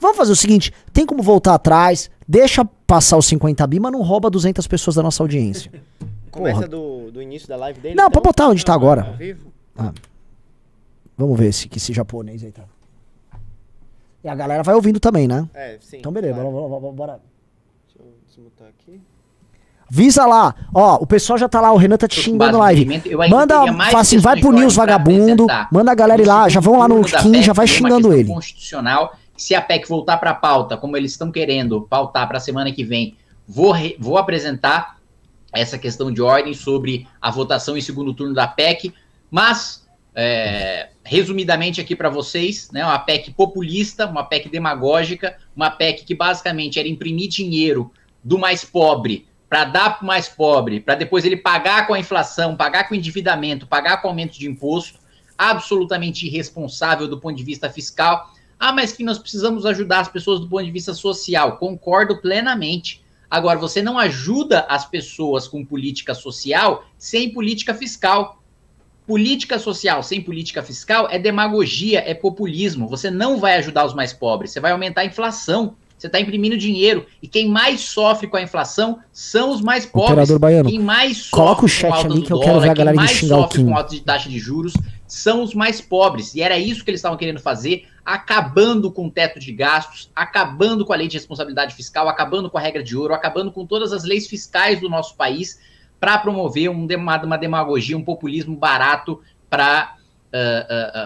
Vamos 0.00 0.16
fazer 0.16 0.32
o 0.32 0.36
seguinte, 0.36 0.72
tem 0.92 1.04
como 1.04 1.22
voltar 1.22 1.54
atrás, 1.54 2.10
deixa 2.26 2.64
passar 2.86 3.16
os 3.16 3.26
50 3.26 3.66
bi, 3.66 3.80
mas 3.80 3.92
não 3.92 4.02
rouba 4.02 4.30
200 4.30 4.66
pessoas 4.66 4.96
da 4.96 5.02
nossa 5.02 5.22
audiência. 5.22 5.70
Começa 6.30 6.68
do, 6.68 7.10
do 7.10 7.20
início 7.20 7.48
da 7.48 7.56
live 7.56 7.80
dele? 7.80 7.94
Não, 7.94 8.04
então? 8.04 8.12
pode 8.12 8.24
botar 8.24 8.48
onde 8.48 8.64
tá 8.64 8.72
Ao 8.72 8.78
agora. 8.78 9.14
vivo? 9.18 9.52
Vamos 11.16 11.38
ver 11.38 11.52
se 11.52 11.68
que 11.68 11.78
esse 11.78 11.92
japonês 11.92 12.44
aí 12.44 12.52
tá. 12.52 12.62
E 14.22 14.28
a 14.28 14.34
galera 14.34 14.62
vai 14.62 14.74
ouvindo 14.74 15.00
também, 15.00 15.26
né? 15.26 15.48
É, 15.54 15.78
sim. 15.80 15.98
Então 15.98 16.12
beleza, 16.12 16.34
claro. 16.34 16.50
bora, 16.50 16.80
bora, 16.80 16.92
bora. 16.92 17.20
Deixa 17.86 17.98
eu 17.98 18.14
desmutar 18.26 18.68
aqui. 18.68 19.00
Visa 19.90 20.26
lá, 20.26 20.54
ó, 20.74 20.96
o 20.96 21.06
pessoal 21.06 21.38
já 21.38 21.48
tá 21.48 21.60
lá, 21.62 21.72
o 21.72 21.76
Renan 21.78 21.96
tá 21.96 22.06
te 22.06 22.20
xingando 22.20 22.58
live. 22.58 23.00
Manda, 23.30 23.66
fala 23.90 24.00
assim, 24.00 24.18
vai 24.18 24.36
News 24.36 24.74
pra 24.74 24.84
vagabundo, 24.84 25.46
manda 25.72 25.90
a 25.90 25.94
galera 25.94 26.20
ir 26.20 26.26
lá, 26.26 26.46
já 26.48 26.60
vão 26.60 26.78
lá 26.78 26.86
no 26.86 27.02
Kim, 27.02 27.42
já 27.42 27.54
vai 27.54 27.66
xingando 27.66 28.12
ele. 28.12 28.28
constitucional, 28.28 29.16
se 29.38 29.54
a 29.54 29.62
PEC 29.62 29.88
voltar 29.88 30.18
para 30.18 30.34
pauta, 30.34 30.76
como 30.76 30.96
eles 30.96 31.12
estão 31.12 31.32
querendo 31.32 31.82
pautar 31.82 32.26
para 32.28 32.36
a 32.36 32.40
semana 32.40 32.72
que 32.72 32.84
vem, 32.84 33.16
vou, 33.46 33.74
vou 33.98 34.18
apresentar 34.18 34.98
essa 35.52 35.78
questão 35.78 36.12
de 36.12 36.20
ordem 36.20 36.52
sobre 36.52 37.06
a 37.20 37.30
votação 37.30 37.76
em 37.76 37.80
segundo 37.80 38.12
turno 38.12 38.34
da 38.34 38.46
PEC, 38.46 38.92
mas 39.30 39.86
é, 40.14 40.90
resumidamente 41.04 41.80
aqui 41.80 41.96
para 41.96 42.10
vocês, 42.10 42.70
né, 42.72 42.84
uma 42.84 42.98
PEC 42.98 43.32
populista, 43.32 44.06
uma 44.06 44.24
PEC 44.24 44.48
demagógica, 44.48 45.38
uma 45.56 45.70
PEC 45.70 46.04
que 46.04 46.14
basicamente 46.14 46.78
era 46.78 46.88
imprimir 46.88 47.28
dinheiro 47.28 47.90
do 48.22 48.38
mais 48.38 48.64
pobre 48.64 49.26
para 49.48 49.64
dar 49.64 49.90
para 49.96 50.04
o 50.04 50.06
mais 50.06 50.28
pobre, 50.28 50.80
para 50.80 50.94
depois 50.94 51.24
ele 51.24 51.36
pagar 51.36 51.86
com 51.86 51.94
a 51.94 51.98
inflação, 51.98 52.56
pagar 52.56 52.86
com 52.86 52.94
o 52.94 52.96
endividamento, 52.96 53.66
pagar 53.66 54.02
com 54.02 54.08
aumento 54.08 54.38
de 54.38 54.46
imposto, 54.46 54.98
absolutamente 55.38 56.26
irresponsável 56.26 57.08
do 57.08 57.18
ponto 57.18 57.36
de 57.36 57.44
vista 57.44 57.70
fiscal. 57.70 58.30
Ah, 58.58 58.72
mas 58.72 58.92
que 58.92 59.04
nós 59.04 59.18
precisamos 59.18 59.64
ajudar 59.64 60.00
as 60.00 60.08
pessoas 60.08 60.40
do 60.40 60.48
ponto 60.48 60.64
de 60.64 60.70
vista 60.70 60.92
social. 60.92 61.58
Concordo 61.58 62.20
plenamente. 62.20 63.02
Agora, 63.30 63.58
você 63.58 63.82
não 63.82 63.98
ajuda 63.98 64.66
as 64.68 64.84
pessoas 64.84 65.46
com 65.46 65.64
política 65.64 66.14
social 66.14 66.84
sem 66.96 67.32
política 67.32 67.74
fiscal. 67.74 68.42
Política 69.06 69.58
social 69.58 70.02
sem 70.02 70.20
política 70.20 70.62
fiscal 70.62 71.08
é 71.10 71.18
demagogia, 71.18 72.00
é 72.00 72.14
populismo. 72.14 72.88
Você 72.88 73.10
não 73.10 73.38
vai 73.38 73.56
ajudar 73.56 73.84
os 73.86 73.94
mais 73.94 74.12
pobres, 74.12 74.50
você 74.50 74.60
vai 74.60 74.72
aumentar 74.72 75.02
a 75.02 75.06
inflação. 75.06 75.76
Você 75.98 76.06
está 76.06 76.20
imprimindo 76.20 76.56
dinheiro. 76.56 77.06
E 77.20 77.26
quem 77.26 77.48
mais 77.48 77.80
sofre 77.80 78.28
com 78.28 78.36
a 78.36 78.42
inflação 78.42 79.00
são 79.12 79.50
os 79.50 79.60
mais 79.60 79.84
pobres. 79.84 80.12
Operador 80.12 80.38
baiano, 80.38 80.70
Quem 80.70 80.78
mais 80.78 81.16
sofre 81.18 81.30
coloca 81.30 81.64
o 81.64 81.68
chat 81.68 82.06
ali 82.06 82.22
que 82.22 82.32
eu 82.32 82.38
quero 82.38 82.60
ver 82.60 82.70
a 82.70 82.74
galera 82.74 82.96
quem 82.96 83.04
mais 83.04 83.18
sofre 83.18 83.64
com 83.64 83.76
alta 83.76 83.94
de 83.94 84.00
taxa 84.00 84.28
de 84.28 84.38
juros 84.38 84.74
são 85.08 85.42
os 85.42 85.54
mais 85.54 85.80
pobres. 85.80 86.34
E 86.34 86.40
era 86.40 86.56
isso 86.56 86.84
que 86.84 86.90
eles 86.90 87.00
estavam 87.00 87.18
querendo 87.18 87.40
fazer, 87.40 87.88
acabando 88.04 88.92
com 88.92 89.06
o 89.06 89.10
teto 89.10 89.40
de 89.40 89.52
gastos, 89.52 90.10
acabando 90.14 90.86
com 90.86 90.92
a 90.92 90.96
lei 90.96 91.08
de 91.08 91.16
responsabilidade 91.16 91.74
fiscal, 91.74 92.08
acabando 92.08 92.48
com 92.48 92.58
a 92.58 92.60
regra 92.60 92.82
de 92.82 92.96
ouro, 92.96 93.12
acabando 93.12 93.50
com 93.50 93.66
todas 93.66 93.92
as 93.92 94.04
leis 94.04 94.28
fiscais 94.28 94.80
do 94.80 94.88
nosso 94.88 95.16
país 95.16 95.58
para 95.98 96.16
promover 96.18 96.70
um 96.70 96.86
uma 96.86 97.36
demagogia, 97.36 97.96
um 97.96 98.04
populismo 98.04 98.56
barato 98.56 99.20
para 99.50 99.97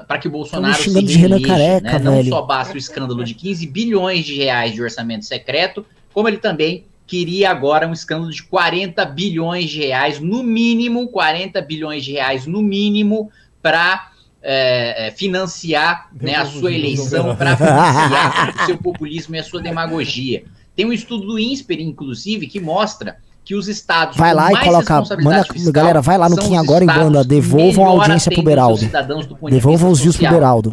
para 0.07 0.18
que 0.18 0.29
o 0.29 0.31
Bolsonaro 0.31 0.75
se 0.75 0.85
xingando 0.85 1.07
de 1.07 1.16
Renan 1.16 1.39
reeleja, 1.39 1.81
Careca, 1.81 1.99
né? 1.99 2.23
Não 2.23 2.25
só 2.25 2.43
basta 2.43 2.75
o 2.75 2.79
escândalo 2.79 3.25
de 3.25 3.35
15 3.35 3.66
bilhões 3.66 4.25
de 4.25 4.37
reais 4.37 4.73
de 4.73 4.83
orçamento 4.83 5.25
secreto, 5.25 5.85
como 6.12 6.29
ele 6.29 6.39
também 6.39 6.85
queria 7.07 7.51
agora 7.51 7.87
um 7.87 7.93
escândalo 7.93 8.31
de 8.31 8.43
40 8.43 9.05
bilhões 9.07 9.70
de 9.70 9.79
reais, 9.81 10.18
no 10.18 10.43
mínimo, 10.43 11.09
40 11.09 11.61
bilhões 11.62 12.05
de 12.05 12.12
reais 12.12 12.47
no 12.47 12.62
mínimo, 12.62 13.31
para 13.61 14.11
financiar 15.14 16.09
né, 16.20 16.35
a 16.35 16.45
sua 16.47 16.73
eleição, 16.73 17.37
para 17.37 17.55
financiar 17.57 18.55
o 18.57 18.66
seu 18.66 18.77
populismo 18.79 19.37
e 19.37 19.39
a 19.39 19.45
sua 19.45 19.62
demagogia. 19.62 20.45
Tem 20.75 20.87
um 20.87 20.93
estudo 20.93 21.27
do 21.27 21.39
INSPER, 21.39 21.81
inclusive, 21.81 22.47
que 22.47 22.59
mostra 22.59 23.18
que 23.45 23.55
os 23.55 23.68
estados 23.68 24.16
Vai 24.16 24.30
com 24.30 24.36
lá 24.36 24.53
e 24.53 24.57
coloca, 24.64 25.03
manda, 25.22 25.45
fiscal 25.45 25.72
galera, 25.72 26.01
vai 26.01 26.16
lá 26.16 26.28
no 26.28 26.36
Kim 26.36 26.57
agora 26.57 26.84
em 26.84 26.86
banda, 26.86 27.24
devolvam 27.24 27.86
a 27.86 27.88
audiência 27.88 28.30
pro 28.30 28.43
Beraldo. 28.43 28.80
Devolvam 29.51 29.90
os 29.90 30.01
views 30.01 30.16
pro. 30.16 30.28
Beraldo. 30.28 30.70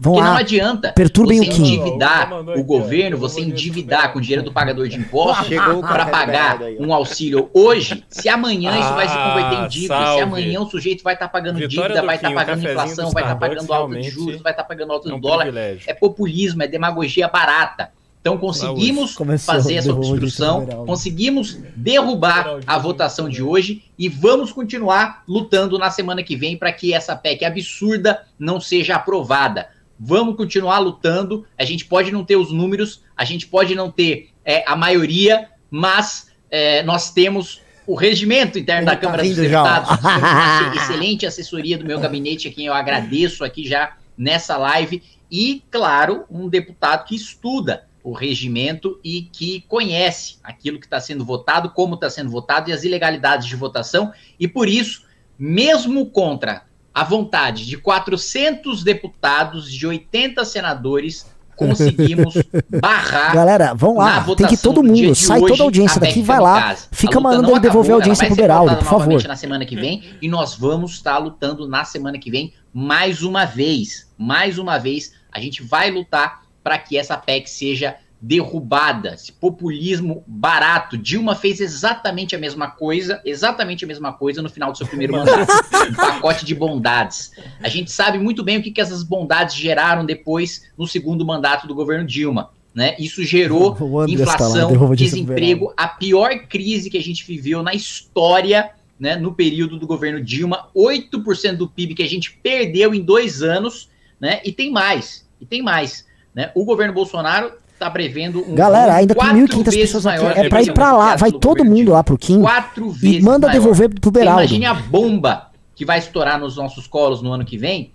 Vão 0.00 0.14
Porque 0.14 0.26
lá, 0.26 0.30
não 0.32 0.40
adianta 0.40 0.92
perturbem 0.92 1.38
você 1.38 1.48
o 1.48 1.52
Kim. 1.54 1.62
endividar 1.76 2.32
o 2.58 2.64
governo, 2.64 3.16
você 3.16 3.40
endividar 3.40 4.12
com 4.12 4.18
o 4.18 4.22
dinheiro 4.22 4.42
do 4.42 4.52
pagador 4.52 4.88
de 4.88 4.98
impostos 4.98 5.46
o 5.46 5.80
para 5.80 6.06
pagar 6.06 6.60
aí, 6.60 6.76
um 6.80 6.92
auxílio 6.92 7.48
hoje, 7.54 8.02
se 8.08 8.28
amanhã 8.28 8.76
isso 8.80 8.94
vai 8.94 9.06
se 9.08 9.14
converter 9.16 9.56
Ah, 9.58 9.64
em 9.64 9.68
dívida, 9.68 9.94
se 9.94 10.02
salve. 10.02 10.22
amanhã 10.22 10.60
o 10.60 10.66
sujeito 10.68 11.04
vai 11.04 11.14
estar 11.14 11.28
pagando 11.28 11.56
Vitória 11.58 11.88
dívida, 11.90 12.04
vai 12.04 12.16
estar 12.16 12.26
Kim, 12.28 12.34
o 12.34 12.36
pagando 12.36 12.68
inflação, 12.68 13.10
vai 13.12 13.22
estar 13.22 13.34
Starbucks 13.36 13.66
pagando 13.66 13.72
alta 13.72 13.94
de 13.94 14.00
realmente 14.00 14.10
juros, 14.10 14.42
vai 14.42 14.52
estar 14.52 14.64
pagando 14.64 14.92
alta 14.92 15.08
É 15.08 15.10
do 15.10 15.16
um 15.16 15.20
dólar. 15.20 15.42
privilégio. 15.44 15.82
É 15.86 15.94
populismo, 15.94 16.62
é 16.64 16.66
demagogia 16.66 17.28
barata. 17.28 17.90
Então 18.22 18.38
conseguimos 18.38 19.16
Começou, 19.16 19.52
fazer 19.52 19.74
essa 19.74 19.92
obstrução, 19.92 20.64
Beraldo. 20.64 20.86
conseguimos 20.86 21.58
derrubar 21.74 22.60
a 22.64 22.78
votação 22.78 23.28
de 23.28 23.42
hoje 23.42 23.82
e 23.98 24.08
vamos 24.08 24.52
continuar 24.52 25.24
lutando 25.26 25.76
na 25.76 25.90
semana 25.90 26.22
que 26.22 26.36
vem 26.36 26.56
para 26.56 26.72
que 26.72 26.94
essa 26.94 27.16
PEC 27.16 27.44
absurda 27.44 28.24
não 28.38 28.60
seja 28.60 28.94
aprovada. 28.94 29.68
Vamos 29.98 30.36
continuar 30.36 30.78
lutando. 30.78 31.44
A 31.58 31.64
gente 31.64 31.84
pode 31.84 32.12
não 32.12 32.24
ter 32.24 32.36
os 32.36 32.52
números, 32.52 33.02
a 33.16 33.24
gente 33.24 33.48
pode 33.48 33.74
não 33.74 33.90
ter 33.90 34.30
é, 34.44 34.62
a 34.70 34.76
maioria, 34.76 35.48
mas 35.68 36.30
é, 36.48 36.80
nós 36.84 37.10
temos 37.10 37.60
o 37.84 37.96
regimento 37.96 38.56
interno 38.56 38.86
da 38.86 38.92
Ele 38.92 39.00
tá 39.00 39.06
Câmara 39.06 39.24
dos 39.24 39.34
já, 39.34 39.62
ó. 39.62 39.80
Deputados, 39.80 40.78
excelente 40.80 41.26
assessoria 41.26 41.76
do 41.76 41.84
meu 41.84 41.98
gabinete, 41.98 42.46
a 42.46 42.52
quem 42.52 42.66
eu 42.66 42.74
agradeço 42.74 43.44
aqui 43.44 43.66
já 43.66 43.96
nessa 44.16 44.56
live, 44.56 45.02
e, 45.28 45.64
claro, 45.72 46.24
um 46.30 46.48
deputado 46.48 47.04
que 47.04 47.16
estuda 47.16 47.90
o 48.02 48.12
regimento 48.12 48.98
e 49.02 49.22
que 49.22 49.64
conhece 49.68 50.36
aquilo 50.42 50.78
que 50.78 50.86
está 50.86 51.00
sendo 51.00 51.24
votado, 51.24 51.70
como 51.70 51.94
está 51.94 52.10
sendo 52.10 52.30
votado 52.30 52.68
e 52.68 52.72
as 52.72 52.84
ilegalidades 52.84 53.46
de 53.46 53.56
votação, 53.56 54.12
e 54.38 54.48
por 54.48 54.68
isso, 54.68 55.04
mesmo 55.38 56.06
contra 56.06 56.64
a 56.92 57.04
vontade 57.04 57.64
de 57.66 57.76
400 57.78 58.82
deputados, 58.82 59.72
de 59.72 59.86
80 59.86 60.44
senadores, 60.44 61.30
conseguimos 61.56 62.34
barrar 62.80 63.34
Galera, 63.34 63.74
vão 63.74 63.98
lá, 63.98 64.24
tem 64.36 64.46
que 64.48 64.56
todo 64.56 64.82
mundo, 64.82 65.14
sai 65.14 65.38
hoje, 65.38 65.52
toda 65.52 65.62
a 65.62 65.66
audiência 65.66 65.98
a 65.98 66.00
daqui, 66.00 66.22
vai 66.22 66.40
lá, 66.40 66.76
fica 66.90 67.20
mandando 67.20 67.50
ele 67.50 67.60
devolver 67.60 67.92
a 67.92 67.94
audiência 67.96 68.26
pro 68.26 68.34
Beraldo, 68.34 68.76
por 68.76 68.84
favor. 68.84 69.22
na 69.24 69.36
semana 69.36 69.64
que 69.64 69.76
vem 69.76 70.02
e 70.20 70.28
nós 70.28 70.56
vamos 70.56 70.92
estar 70.92 71.18
lutando 71.18 71.68
na 71.68 71.84
semana 71.84 72.18
que 72.18 72.30
vem 72.30 72.52
mais 72.72 73.22
uma 73.22 73.44
vez, 73.44 74.10
mais 74.18 74.58
uma 74.58 74.78
vez, 74.78 75.12
a 75.30 75.38
gente 75.38 75.62
vai 75.62 75.90
lutar 75.90 76.41
para 76.62 76.78
que 76.78 76.96
essa 76.96 77.16
PEC 77.16 77.48
seja 77.48 77.96
derrubada, 78.24 79.14
esse 79.14 79.32
populismo 79.32 80.22
barato. 80.28 80.96
Dilma 80.96 81.34
fez 81.34 81.60
exatamente 81.60 82.36
a 82.36 82.38
mesma 82.38 82.70
coisa, 82.70 83.20
exatamente 83.24 83.84
a 83.84 83.88
mesma 83.88 84.12
coisa 84.12 84.40
no 84.40 84.48
final 84.48 84.70
do 84.70 84.78
seu 84.78 84.86
primeiro 84.86 85.12
mandato. 85.14 85.52
um 85.90 85.94
pacote 85.94 86.44
de 86.44 86.54
bondades. 86.54 87.32
A 87.60 87.68
gente 87.68 87.90
sabe 87.90 88.18
muito 88.18 88.44
bem 88.44 88.58
o 88.58 88.62
que, 88.62 88.70
que 88.70 88.80
essas 88.80 89.02
bondades 89.02 89.56
geraram 89.56 90.06
depois 90.06 90.70
no 90.78 90.86
segundo 90.86 91.26
mandato 91.26 91.66
do 91.66 91.74
governo 91.74 92.06
Dilma. 92.06 92.50
Né? 92.72 92.94
Isso 92.96 93.24
gerou 93.24 93.76
lá, 93.92 94.08
inflação, 94.08 94.72
pro 94.72 94.94
desemprego, 94.94 95.74
a 95.76 95.88
pior 95.88 96.46
crise 96.46 96.88
que 96.88 96.96
a 96.96 97.02
gente 97.02 97.26
viveu 97.26 97.60
na 97.60 97.74
história, 97.74 98.70
né, 99.00 99.16
no 99.16 99.34
período 99.34 99.80
do 99.80 99.86
governo 99.86 100.22
Dilma, 100.22 100.68
8% 100.76 101.56
do 101.56 101.68
PIB 101.68 101.96
que 101.96 102.02
a 102.04 102.08
gente 102.08 102.38
perdeu 102.40 102.94
em 102.94 103.00
dois 103.00 103.42
anos, 103.42 103.90
né, 104.20 104.40
e 104.44 104.52
tem 104.52 104.70
mais, 104.70 105.28
e 105.40 105.44
tem 105.44 105.60
mais. 105.60 106.06
Né? 106.34 106.50
O 106.54 106.64
governo 106.64 106.92
Bolsonaro 106.94 107.52
está 107.72 107.90
prevendo 107.90 108.40
um 108.48 108.54
Galera, 108.54 108.94
ainda 108.94 109.14
tem 109.14 109.22
quatro 109.22 109.38
1.500 109.38 109.64
vezes 109.64 109.80
pessoas 109.80 110.06
aqui. 110.06 110.22
maior 110.22 110.38
É 110.38 110.48
pra 110.48 110.62
ir 110.62 110.72
que 110.72 110.80
lá. 110.80 111.16
Vai 111.16 111.30
do 111.32 111.38
todo 111.38 111.58
governo 111.58 111.76
mundo 111.76 111.92
lá 111.92 112.04
pro 112.04 112.16
Kim 112.18 112.40
quatro 112.40 112.86
e 112.88 112.92
vezes 112.92 113.22
manda 113.24 113.46
maior. 113.48 113.58
devolver 113.60 113.88
pro 114.00 114.10
Beraldo. 114.10 114.40
Imagine 114.42 114.66
a 114.66 114.74
bomba 114.74 115.50
que 115.74 115.84
vai 115.84 115.98
estourar 115.98 116.38
nos 116.38 116.56
nossos 116.56 116.86
colos 116.86 117.20
no 117.22 117.32
ano 117.32 117.44
que 117.44 117.56
vem, 117.58 117.92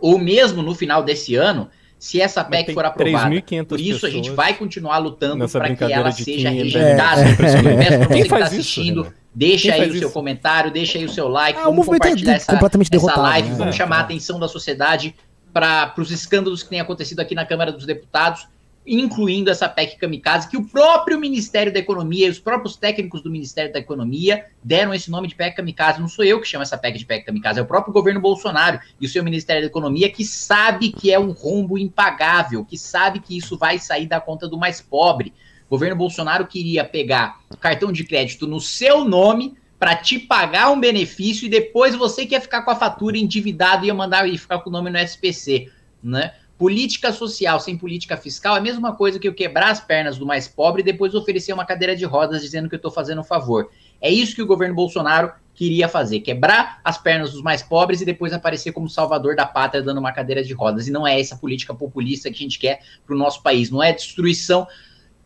ou 0.00 0.18
mesmo 0.18 0.62
no 0.62 0.74
final 0.74 1.02
desse 1.02 1.34
ano, 1.36 1.68
se 1.98 2.20
essa 2.20 2.44
PEC 2.44 2.66
tem 2.66 2.74
for 2.74 2.84
aprovada. 2.84 3.30
3.500 3.30 3.64
Por 3.66 3.80
isso 3.80 4.04
a 4.06 4.10
gente 4.10 4.30
vai 4.30 4.52
continuar 4.54 4.98
lutando 4.98 5.48
para 5.48 5.74
que 5.74 5.84
ela 5.84 6.12
seja 6.12 6.50
quem 6.50 6.60
é 6.60 6.62
rejeitada. 6.62 7.22
é 7.22 7.34
pra 7.34 8.06
Quem 8.08 8.20
está 8.22 8.36
faz 8.36 8.52
isso, 8.52 8.60
assistindo, 8.60 9.02
Renan? 9.04 9.14
deixa 9.34 9.72
Quem 9.72 9.80
aí 9.80 9.88
o 9.88 9.92
seu 9.92 10.00
isso? 10.02 10.10
comentário, 10.10 10.70
deixa 10.70 10.98
aí 10.98 11.04
o 11.04 11.08
seu 11.08 11.28
like, 11.28 11.58
Ah, 11.58 11.62
o 11.62 11.64
vamos 11.66 11.76
movimento 11.86 12.04
é 12.04 12.08
compartilhar 12.10 12.34
essa, 12.34 12.52
completamente 12.52 12.88
essa 12.88 13.06
derrotado, 13.06 13.22
live, 13.22 13.48
né? 13.48 13.54
vamos 13.56 13.74
É, 13.74 13.78
chamar 13.78 13.96
a 13.96 14.00
é. 14.00 14.02
atenção 14.02 14.38
da 14.38 14.48
sociedade 14.48 15.14
para 15.54 15.94
os 15.98 16.10
escândalos 16.10 16.64
que 16.64 16.70
têm 16.70 16.80
acontecido 16.80 17.20
aqui 17.20 17.32
na 17.32 17.46
Câmara 17.46 17.70
dos 17.70 17.86
Deputados, 17.86 18.48
incluindo 18.84 19.50
essa 19.50 19.68
PEC 19.68 19.96
kamikaze, 19.96 20.48
que 20.48 20.56
o 20.56 20.64
próprio 20.64 21.18
Ministério 21.18 21.72
da 21.72 21.78
Economia 21.78 22.26
e 22.26 22.30
os 22.30 22.40
próprios 22.40 22.76
técnicos 22.76 23.22
do 23.22 23.30
Ministério 23.30 23.72
da 23.72 23.78
Economia 23.78 24.46
deram 24.62 24.92
esse 24.92 25.10
nome 25.10 25.28
de 25.28 25.36
PEC 25.36 25.56
kamikaze. 25.56 26.00
Não 26.00 26.08
sou 26.08 26.24
eu 26.24 26.40
que 26.40 26.48
chamo 26.48 26.64
essa 26.64 26.76
PEC 26.76 26.98
de 26.98 27.06
PEC 27.06 27.24
kamikaze, 27.24 27.60
é 27.60 27.62
o 27.62 27.66
próprio 27.66 27.94
governo 27.94 28.20
Bolsonaro 28.20 28.80
e 29.00 29.06
o 29.06 29.08
seu 29.08 29.22
Ministério 29.22 29.62
da 29.62 29.68
Economia 29.68 30.10
que 30.10 30.24
sabe 30.24 30.90
que 30.90 31.12
é 31.12 31.18
um 31.18 31.30
rombo 31.30 31.78
impagável, 31.78 32.64
que 32.64 32.76
sabe 32.76 33.20
que 33.20 33.38
isso 33.38 33.56
vai 33.56 33.78
sair 33.78 34.06
da 34.06 34.20
conta 34.20 34.48
do 34.48 34.58
mais 34.58 34.80
pobre. 34.80 35.32
O 35.68 35.70
governo 35.70 35.96
Bolsonaro 35.96 36.46
queria 36.46 36.84
pegar 36.84 37.40
cartão 37.60 37.92
de 37.92 38.04
crédito 38.04 38.46
no 38.46 38.60
seu 38.60 39.04
nome 39.04 39.56
para 39.84 39.96
te 39.96 40.18
pagar 40.18 40.70
um 40.70 40.80
benefício 40.80 41.44
e 41.44 41.48
depois 41.50 41.94
você 41.94 42.24
que 42.24 42.34
ia 42.34 42.40
ficar 42.40 42.62
com 42.62 42.70
a 42.70 42.74
fatura 42.74 43.18
endividado 43.18 43.84
e 43.84 43.92
mandar 43.92 44.26
e 44.26 44.38
ficar 44.38 44.60
com 44.60 44.70
o 44.70 44.72
nome 44.72 44.88
no 44.88 44.96
SPC, 44.96 45.70
né? 46.02 46.32
Política 46.56 47.12
social 47.12 47.60
sem 47.60 47.76
política 47.76 48.16
fiscal 48.16 48.56
é 48.56 48.60
a 48.60 48.62
mesma 48.62 48.96
coisa 48.96 49.18
que 49.18 49.28
eu 49.28 49.34
quebrar 49.34 49.70
as 49.70 49.80
pernas 49.80 50.16
do 50.16 50.24
mais 50.24 50.48
pobre 50.48 50.80
e 50.80 50.84
depois 50.86 51.14
oferecer 51.14 51.52
uma 51.52 51.66
cadeira 51.66 51.94
de 51.94 52.06
rodas 52.06 52.40
dizendo 52.40 52.66
que 52.66 52.74
eu 52.74 52.78
estou 52.78 52.90
fazendo 52.90 53.20
um 53.20 53.24
favor. 53.24 53.68
É 54.00 54.10
isso 54.10 54.34
que 54.34 54.40
o 54.40 54.46
governo 54.46 54.74
Bolsonaro 54.74 55.30
queria 55.54 55.86
fazer: 55.86 56.20
quebrar 56.20 56.80
as 56.82 56.96
pernas 56.96 57.32
dos 57.32 57.42
mais 57.42 57.62
pobres 57.62 58.00
e 58.00 58.06
depois 58.06 58.32
aparecer 58.32 58.72
como 58.72 58.88
salvador 58.88 59.36
da 59.36 59.44
pátria 59.44 59.82
dando 59.82 59.98
uma 59.98 60.12
cadeira 60.12 60.42
de 60.42 60.54
rodas. 60.54 60.88
E 60.88 60.90
não 60.90 61.06
é 61.06 61.20
essa 61.20 61.36
política 61.36 61.74
populista 61.74 62.30
que 62.30 62.36
a 62.36 62.42
gente 62.42 62.58
quer 62.58 62.80
para 63.04 63.14
o 63.14 63.18
nosso 63.18 63.42
país. 63.42 63.70
Não 63.70 63.82
é 63.82 63.92
destruição. 63.92 64.66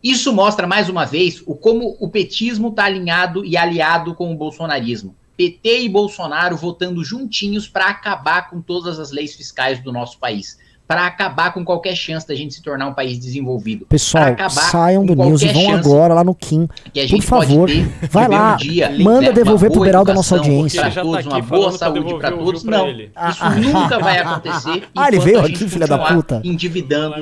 Isso 0.02 0.32
mostra 0.32 0.66
mais 0.66 0.88
uma 0.88 1.04
vez 1.04 1.42
o 1.46 1.54
como 1.54 1.96
o 1.98 2.08
petismo 2.08 2.68
está 2.68 2.84
alinhado 2.84 3.44
e 3.44 3.56
aliado 3.56 4.14
com 4.14 4.32
o 4.32 4.36
bolsonarismo. 4.36 5.16
PT 5.36 5.82
e 5.82 5.88
Bolsonaro 5.88 6.56
votando 6.56 7.04
juntinhos 7.04 7.68
para 7.68 7.86
acabar 7.86 8.50
com 8.50 8.60
todas 8.60 8.98
as 8.98 9.10
leis 9.10 9.34
fiscais 9.34 9.80
do 9.80 9.92
nosso 9.92 10.18
país 10.18 10.58
para 10.88 11.06
acabar 11.06 11.52
com 11.52 11.62
qualquer 11.62 11.94
chance 11.94 12.26
da 12.26 12.34
gente 12.34 12.54
se 12.54 12.62
tornar 12.62 12.86
um 12.86 12.94
país 12.94 13.18
desenvolvido. 13.18 13.84
Pessoal, 13.86 14.34
saiam 14.48 15.06
com 15.06 15.14
do 15.14 15.22
News 15.22 15.42
e 15.42 15.44
qualquer 15.44 15.62
vão 15.62 15.72
chance 15.76 15.86
agora 15.88 16.14
lá 16.14 16.24
no 16.24 16.34
Kim. 16.34 16.66
que 16.94 17.00
a 17.00 17.06
Por 17.06 17.22
favor, 17.22 17.68
ter 17.68 17.86
vai 18.10 18.26
lá, 18.26 18.54
um 18.54 18.56
dia, 18.56 18.90
manda 18.98 19.20
né, 19.28 19.32
devolver 19.32 19.70
pro 19.70 19.82
Beraldo 19.82 20.10
a 20.10 20.14
nossa 20.14 20.36
audiência. 20.36 20.80
Pra 20.80 20.88
já 20.90 21.02
todos, 21.02 21.24
tá 21.24 21.30
uma 21.30 21.42
boa 21.42 21.68
pra 21.68 21.78
saúde 21.78 22.14
para 22.18 22.32
todos. 22.32 22.64
Não, 22.64 22.88
isso 22.88 23.50
nunca 23.70 23.98
vai 23.98 24.18
acontecer. 24.18 24.82
Ah, 24.96 25.08
ele 25.08 25.18
veio 25.20 25.40
aqui, 25.40 25.68
filha 25.68 25.86
da 25.86 25.98
puta. 25.98 26.40
Endividando 26.42 27.16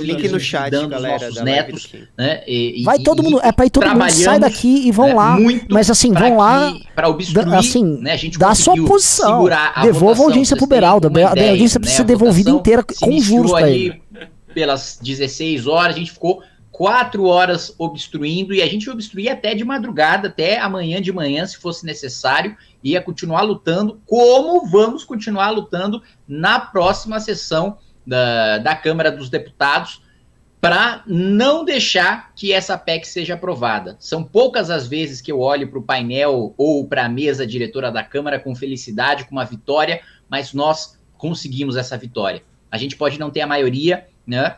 Link 0.00 0.28
no 0.28 0.40
chat, 0.40 0.70
galera, 0.88 1.18
nossos 1.20 1.34
da 1.36 1.44
netos. 1.44 1.88
Né, 2.18 2.42
e- 2.46 2.80
e- 2.80 2.84
Vai 2.84 2.98
todo 2.98 3.22
mundo, 3.22 3.40
é 3.42 3.52
pra 3.52 3.66
ir 3.66 3.70
todo 3.70 3.86
mundo, 3.88 4.10
sai 4.10 4.40
daqui 4.40 4.88
e 4.88 4.90
vão 4.90 5.08
né, 5.08 5.14
lá. 5.14 5.38
muito 5.38 5.66
Mas 5.72 5.88
assim, 5.88 6.12
vão 6.12 6.38
lá, 6.38 6.72
que- 6.72 6.86
pra 6.94 7.08
obstruir, 7.08 7.46
dá- 7.46 7.58
assim, 7.58 7.84
né, 8.00 8.12
a 8.12 8.16
gente 8.16 8.36
dá 8.36 8.50
a 8.50 8.54
sua 8.56 8.74
posição. 8.84 9.48
Devolva 9.80 10.22
a 10.22 10.24
audiência 10.26 10.56
pro 10.56 10.66
Beraldo. 10.66 11.06
A 11.06 11.28
audiência 11.30 11.78
precisa 11.78 12.02
ser 12.02 12.04
devolvida 12.04 12.50
inteira 12.50 12.82
com 12.82 13.11
iniciou 13.12 13.38
juros 13.38 13.54
ali. 13.54 14.02
Pelas 14.54 14.98
16 15.02 15.66
horas, 15.66 15.96
a 15.96 15.98
gente 15.98 16.12
ficou 16.12 16.42
quatro 16.70 17.26
horas 17.26 17.74
obstruindo 17.78 18.54
e 18.54 18.62
a 18.62 18.66
gente 18.66 18.88
obstruía 18.88 19.34
até 19.34 19.54
de 19.54 19.64
madrugada, 19.64 20.28
até 20.28 20.58
amanhã 20.58 21.00
de 21.00 21.12
manhã, 21.12 21.46
se 21.46 21.58
fosse 21.58 21.84
necessário, 21.84 22.56
ia 22.82 23.00
continuar 23.00 23.42
lutando, 23.42 24.00
como 24.06 24.66
vamos 24.66 25.04
continuar 25.04 25.50
lutando 25.50 26.02
na 26.26 26.58
próxima 26.58 27.20
sessão 27.20 27.78
da, 28.06 28.58
da 28.58 28.74
Câmara 28.74 29.12
dos 29.12 29.28
Deputados, 29.28 30.02
para 30.60 31.02
não 31.06 31.64
deixar 31.64 32.32
que 32.34 32.52
essa 32.52 32.78
PEC 32.78 33.06
seja 33.06 33.34
aprovada. 33.34 33.96
São 33.98 34.22
poucas 34.22 34.70
as 34.70 34.86
vezes 34.86 35.20
que 35.20 35.30
eu 35.30 35.40
olho 35.40 35.68
para 35.68 35.78
o 35.78 35.82
painel 35.82 36.54
ou 36.56 36.86
para 36.86 37.04
a 37.04 37.08
mesa 37.08 37.46
diretora 37.46 37.90
da 37.90 38.02
Câmara 38.02 38.38
com 38.38 38.54
felicidade, 38.54 39.24
com 39.24 39.32
uma 39.32 39.44
vitória, 39.44 40.00
mas 40.28 40.54
nós 40.54 40.96
conseguimos 41.18 41.76
essa 41.76 41.98
vitória. 41.98 42.42
A 42.72 42.78
gente 42.78 42.96
pode 42.96 43.20
não 43.20 43.30
ter 43.30 43.42
a 43.42 43.46
maioria, 43.46 44.06
né? 44.26 44.56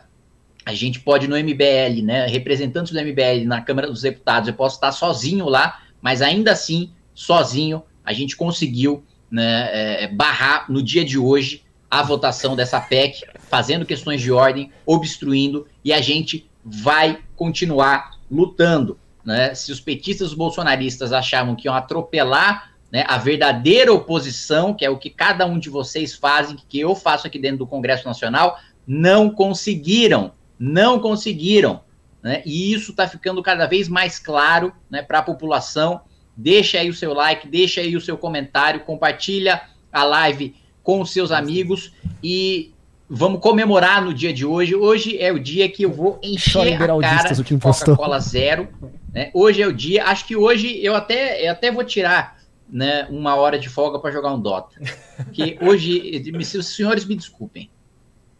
A 0.65 0.73
gente 0.73 1.01
pode 1.01 1.27
no 1.27 1.37
MBL, 1.37 2.01
né? 2.01 2.25
Representantes 2.27 2.93
do 2.93 2.99
MBL 2.99 3.45
na 3.45 3.61
Câmara 3.61 3.87
dos 3.87 4.01
Deputados, 4.01 4.47
eu 4.47 4.55
posso 4.55 4.75
estar 4.75 4.93
sozinho 4.93 5.49
lá, 5.49 5.81
mas 6.01 6.21
ainda 6.21 6.53
assim, 6.53 6.91
sozinho, 7.13 7.83
a 8.05 8.13
gente 8.13 8.37
conseguiu 8.37 9.03
né, 9.29 10.03
é, 10.03 10.07
barrar 10.07 10.71
no 10.71 10.81
dia 10.81 11.03
de 11.03 11.17
hoje 11.17 11.63
a 11.91 12.01
votação 12.01 12.55
dessa 12.55 12.79
PEC, 12.79 13.21
fazendo 13.49 13.85
questões 13.85 14.21
de 14.21 14.31
ordem, 14.31 14.71
obstruindo, 14.85 15.67
e 15.83 15.91
a 15.91 16.01
gente 16.01 16.49
vai 16.63 17.19
continuar 17.35 18.11
lutando. 18.31 18.97
Né? 19.23 19.53
Se 19.53 19.71
os 19.71 19.79
petistas 19.79 20.29
os 20.29 20.33
bolsonaristas 20.33 21.11
achavam 21.11 21.55
que 21.55 21.67
iam 21.67 21.75
atropelar 21.75 22.74
né, 22.91 23.03
a 23.07 23.17
verdadeira 23.17 23.93
oposição, 23.93 24.73
que 24.73 24.85
é 24.85 24.89
o 24.89 24.97
que 24.97 25.09
cada 25.09 25.45
um 25.45 25.59
de 25.59 25.69
vocês 25.69 26.15
fazem, 26.15 26.57
que 26.69 26.79
eu 26.79 26.95
faço 26.95 27.27
aqui 27.27 27.39
dentro 27.39 27.59
do 27.59 27.67
Congresso 27.67 28.07
Nacional, 28.07 28.57
não 28.87 29.29
conseguiram, 29.29 30.31
não 30.57 30.99
conseguiram. 30.99 31.81
Né? 32.21 32.41
E 32.45 32.73
isso 32.73 32.91
está 32.91 33.07
ficando 33.07 33.41
cada 33.43 33.65
vez 33.65 33.87
mais 33.87 34.19
claro 34.19 34.73
né, 34.89 35.01
para 35.01 35.19
a 35.19 35.23
população. 35.23 36.01
Deixa 36.35 36.79
aí 36.79 36.89
o 36.89 36.93
seu 36.93 37.13
like, 37.13 37.47
deixa 37.47 37.81
aí 37.81 37.95
o 37.95 38.01
seu 38.01 38.17
comentário, 38.17 38.81
compartilha 38.81 39.61
a 39.91 40.03
live 40.03 40.55
com 40.83 41.01
os 41.01 41.11
seus 41.11 41.31
amigos 41.31 41.93
e 42.23 42.73
vamos 43.09 43.39
comemorar 43.39 44.03
no 44.03 44.13
dia 44.13 44.33
de 44.33 44.45
hoje. 44.45 44.75
Hoje 44.75 45.17
é 45.17 45.31
o 45.31 45.39
dia 45.39 45.69
que 45.69 45.83
eu 45.83 45.91
vou 45.91 46.19
encher 46.21 46.75
a 46.75 46.77
cara 46.77 47.43
de. 47.43 47.57
Coca-Cola 47.57 48.19
zero. 48.19 48.67
Né? 49.13 49.29
Hoje 49.33 49.61
é 49.61 49.67
o 49.67 49.73
dia. 49.73 50.05
Acho 50.05 50.25
que 50.25 50.35
hoje 50.35 50.79
eu 50.83 50.95
até, 50.95 51.47
eu 51.47 51.51
até 51.51 51.71
vou 51.71 51.83
tirar 51.83 52.34
né, 52.69 53.05
uma 53.09 53.35
hora 53.35 53.57
de 53.59 53.69
folga 53.69 53.99
para 53.99 54.11
jogar 54.11 54.33
um 54.33 54.39
Dota. 54.39 54.75
Porque 55.17 55.57
hoje, 55.61 56.23
se 56.43 56.57
os 56.57 56.67
senhores 56.67 57.05
me 57.05 57.15
desculpem, 57.15 57.69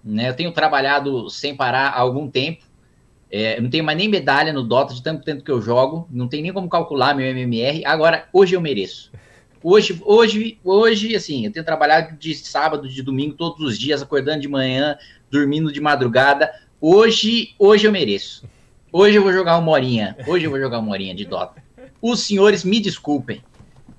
né? 0.06 0.30
Eu 0.30 0.36
tenho 0.36 0.52
trabalhado 0.52 1.30
sem 1.32 1.56
parar 1.56 1.88
há 1.90 2.00
algum 2.00 2.30
tempo. 2.30 2.64
É, 3.32 3.60
não 3.60 3.70
tenho 3.72 3.84
mais 3.84 3.98
nem 3.98 4.08
medalha 4.08 4.54
no 4.54 4.62
Dota 4.62 4.94
de 4.94 5.02
tanto 5.02 5.24
tempo 5.24 5.44
que 5.44 5.50
eu 5.50 5.60
jogo. 5.60 6.08
Não 6.12 6.28
tem 6.28 6.44
nem 6.44 6.54
como 6.54 6.70
calcular 6.70 7.16
meu 7.16 7.26
MMR. 7.26 7.84
Agora, 7.86 8.30
hoje 8.32 8.56
eu 8.56 8.62
mereço. 8.62 9.12
Hoje, 9.64 10.00
hoje, 10.06 10.60
hoje, 10.64 11.16
assim, 11.16 11.44
eu 11.44 11.52
tenho 11.52 11.66
trabalhado 11.66 12.16
de 12.18 12.36
sábado, 12.36 12.88
de 12.88 13.02
domingo, 13.02 13.34
todos 13.34 13.66
os 13.66 13.80
dias, 13.80 14.00
acordando 14.00 14.42
de 14.42 14.48
manhã, 14.48 14.96
dormindo 15.32 15.72
de 15.72 15.82
madrugada. 15.82 16.52
Hoje, 16.80 17.56
hoje 17.58 17.88
eu 17.88 17.92
mereço. 17.92 18.48
Hoje 18.92 19.16
eu 19.18 19.24
vou 19.24 19.34
jogar 19.34 19.58
uma 19.58 19.72
horinha. 19.72 20.16
Hoje 20.28 20.46
eu 20.46 20.52
vou 20.52 20.60
jogar 20.60 20.78
uma 20.78 20.92
horinha 20.92 21.16
de 21.16 21.26
Dota. 21.26 21.64
Os 22.00 22.20
senhores 22.20 22.64
me 22.64 22.80
desculpem. 22.80 23.42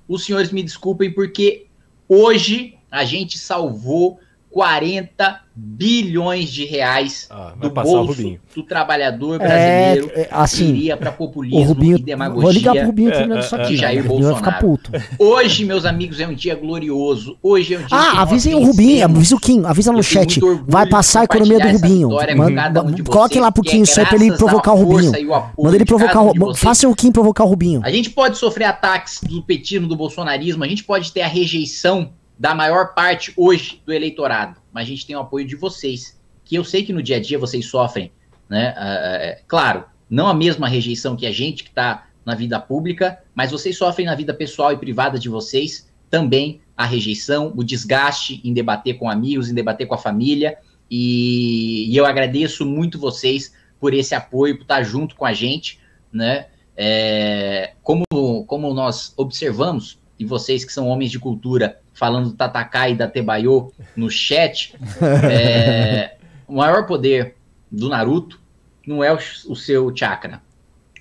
Os 0.07 0.23
senhores 0.25 0.51
me 0.51 0.63
desculpem 0.63 1.11
porque 1.11 1.67
hoje 2.07 2.77
a 2.89 3.03
gente 3.03 3.37
salvou 3.37 4.19
40 4.49 5.41
bilhões 5.55 6.49
de 6.49 6.65
reais 6.65 7.27
Ah, 7.31 7.53
do 7.59 7.69
passar 7.71 7.89
o 7.89 8.05
bolso 8.05 8.11
Rubinho. 8.21 8.39
do 8.55 8.63
trabalhador 8.63 9.35
É, 9.35 9.37
brasileiro 9.39 10.11
é, 10.15 10.27
assim, 10.31 10.65
que 10.65 10.69
iria 10.79 10.97
para 10.97 11.11
populismo 11.11 11.63
Rubinho. 11.63 11.97
e 11.97 12.01
demagogia. 12.03 12.41
Vou 12.43 12.51
ligar 12.51 12.75
pro 12.75 12.85
Rubinho 12.85 13.11
É, 13.11 13.15
é, 13.15 13.19
é, 13.23 13.39
aqui. 13.39 13.67
de 13.69 13.75
Jair 13.77 14.05
O 14.05 14.07
Rubinho 14.09 14.27
vai 14.29 14.35
ficar 14.37 14.61
Bolsonaro. 14.61 15.07
puto. 15.17 15.23
Hoje, 15.23 15.65
meus 15.65 15.85
amigos, 15.85 16.19
é 16.19 16.27
um 16.27 16.33
dia 16.33 16.55
glorioso. 16.55 17.37
Hoje 17.41 17.73
é 17.73 17.77
um 17.77 17.81
dia 17.81 17.87
que 17.87 17.93
Ah, 17.95 18.21
avisem 18.21 18.53
o. 18.55 18.63
Rubinho, 18.65 19.03
avisa 19.05 19.35
o 19.35 19.39
Kim, 19.39 19.63
avisa 19.65 19.91
no 19.91 20.03
chat. 20.03 20.39
Vai 20.67 20.87
passar 20.87 21.21
a 21.21 21.23
economia 21.23 21.59
do 21.59 21.67
Rubinho. 21.69 22.09
Manda- 22.35 22.83
um 22.83 22.91
de 22.91 23.03
Coloquem 23.03 23.41
lá 23.41 23.51
pro 23.51 23.63
Kim 23.63 23.69
que 23.71 23.77
é 23.77 23.81
isso 23.83 23.99
aí 23.99 24.05
pra 24.05 24.15
ele 24.15 24.35
provocar 24.37 24.73
o 24.73 24.83
Rubinho. 24.83 25.11
Manda 25.57 25.75
ele 25.75 25.85
provocar 25.85 26.21
o. 26.21 26.55
Façam 26.55 26.91
o 26.91 26.95
Kim 26.95 27.11
provocar 27.11 27.43
o 27.43 27.47
Rubinho. 27.47 27.81
A 27.83 27.89
gente 27.91 28.09
pode 28.11 28.37
sofrer 28.37 28.65
ataques 28.65 29.21
do 29.23 29.41
petismo, 29.41 29.87
do 29.87 29.95
bolsonarismo, 29.95 30.63
a 30.63 30.67
gente 30.67 30.83
pode 30.83 31.11
ter 31.11 31.21
a 31.21 31.27
rejeição 31.27 32.09
da 32.37 32.53
maior 32.53 32.93
parte 32.93 33.33
hoje 33.35 33.81
do 33.85 33.93
eleitorado, 33.93 34.59
mas 34.71 34.83
a 34.83 34.87
gente 34.87 35.05
tem 35.05 35.15
o 35.15 35.19
apoio 35.19 35.45
de 35.45 35.55
vocês, 35.55 36.19
que 36.45 36.55
eu 36.55 36.63
sei 36.63 36.83
que 36.83 36.93
no 36.93 37.01
dia 37.01 37.17
a 37.17 37.19
dia 37.19 37.39
vocês 37.39 37.65
sofrem, 37.65 38.11
né? 38.49 38.73
Ah, 38.77 39.37
claro, 39.47 39.85
não 40.09 40.27
a 40.27 40.33
mesma 40.33 40.67
rejeição 40.67 41.15
que 41.15 41.25
a 41.25 41.31
gente 41.31 41.63
que 41.63 41.69
está 41.69 42.07
na 42.25 42.35
vida 42.35 42.59
pública, 42.59 43.19
mas 43.33 43.51
vocês 43.51 43.77
sofrem 43.77 44.05
na 44.05 44.15
vida 44.15 44.33
pessoal 44.33 44.71
e 44.71 44.77
privada 44.77 45.17
de 45.17 45.29
vocês 45.29 45.89
também 46.09 46.61
a 46.75 46.85
rejeição, 46.85 47.51
o 47.55 47.63
desgaste 47.63 48.39
em 48.43 48.53
debater 48.53 48.97
com 48.97 49.09
amigos, 49.09 49.49
em 49.49 49.53
debater 49.53 49.87
com 49.87 49.95
a 49.95 49.97
família, 49.97 50.57
e, 50.89 51.91
e 51.91 51.97
eu 51.97 52.05
agradeço 52.05 52.65
muito 52.65 52.99
vocês 52.99 53.53
por 53.79 53.93
esse 53.93 54.13
apoio, 54.13 54.55
por 54.55 54.61
estar 54.61 54.83
junto 54.83 55.15
com 55.15 55.25
a 55.25 55.33
gente, 55.33 55.79
né? 56.11 56.47
É, 56.75 57.73
como, 57.81 58.03
como 58.45 58.73
nós 58.73 59.13
observamos, 59.17 59.99
e 60.19 60.25
vocês 60.25 60.63
que 60.63 60.71
são 60.71 60.87
homens 60.87 61.11
de 61.11 61.19
cultura, 61.19 61.79
falando 61.97 62.29
do 62.29 62.35
Tatakai 62.35 62.91
e 62.91 62.95
da 62.95 63.07
Tebayo 63.07 63.73
no 63.95 64.09
chat, 64.09 64.75
é, 65.23 66.15
o 66.47 66.57
maior 66.57 66.85
poder 66.85 67.35
do 67.71 67.89
Naruto 67.89 68.39
não 68.85 69.03
é 69.03 69.11
o, 69.11 69.17
o 69.17 69.55
seu 69.55 69.93
chakra. 69.95 70.41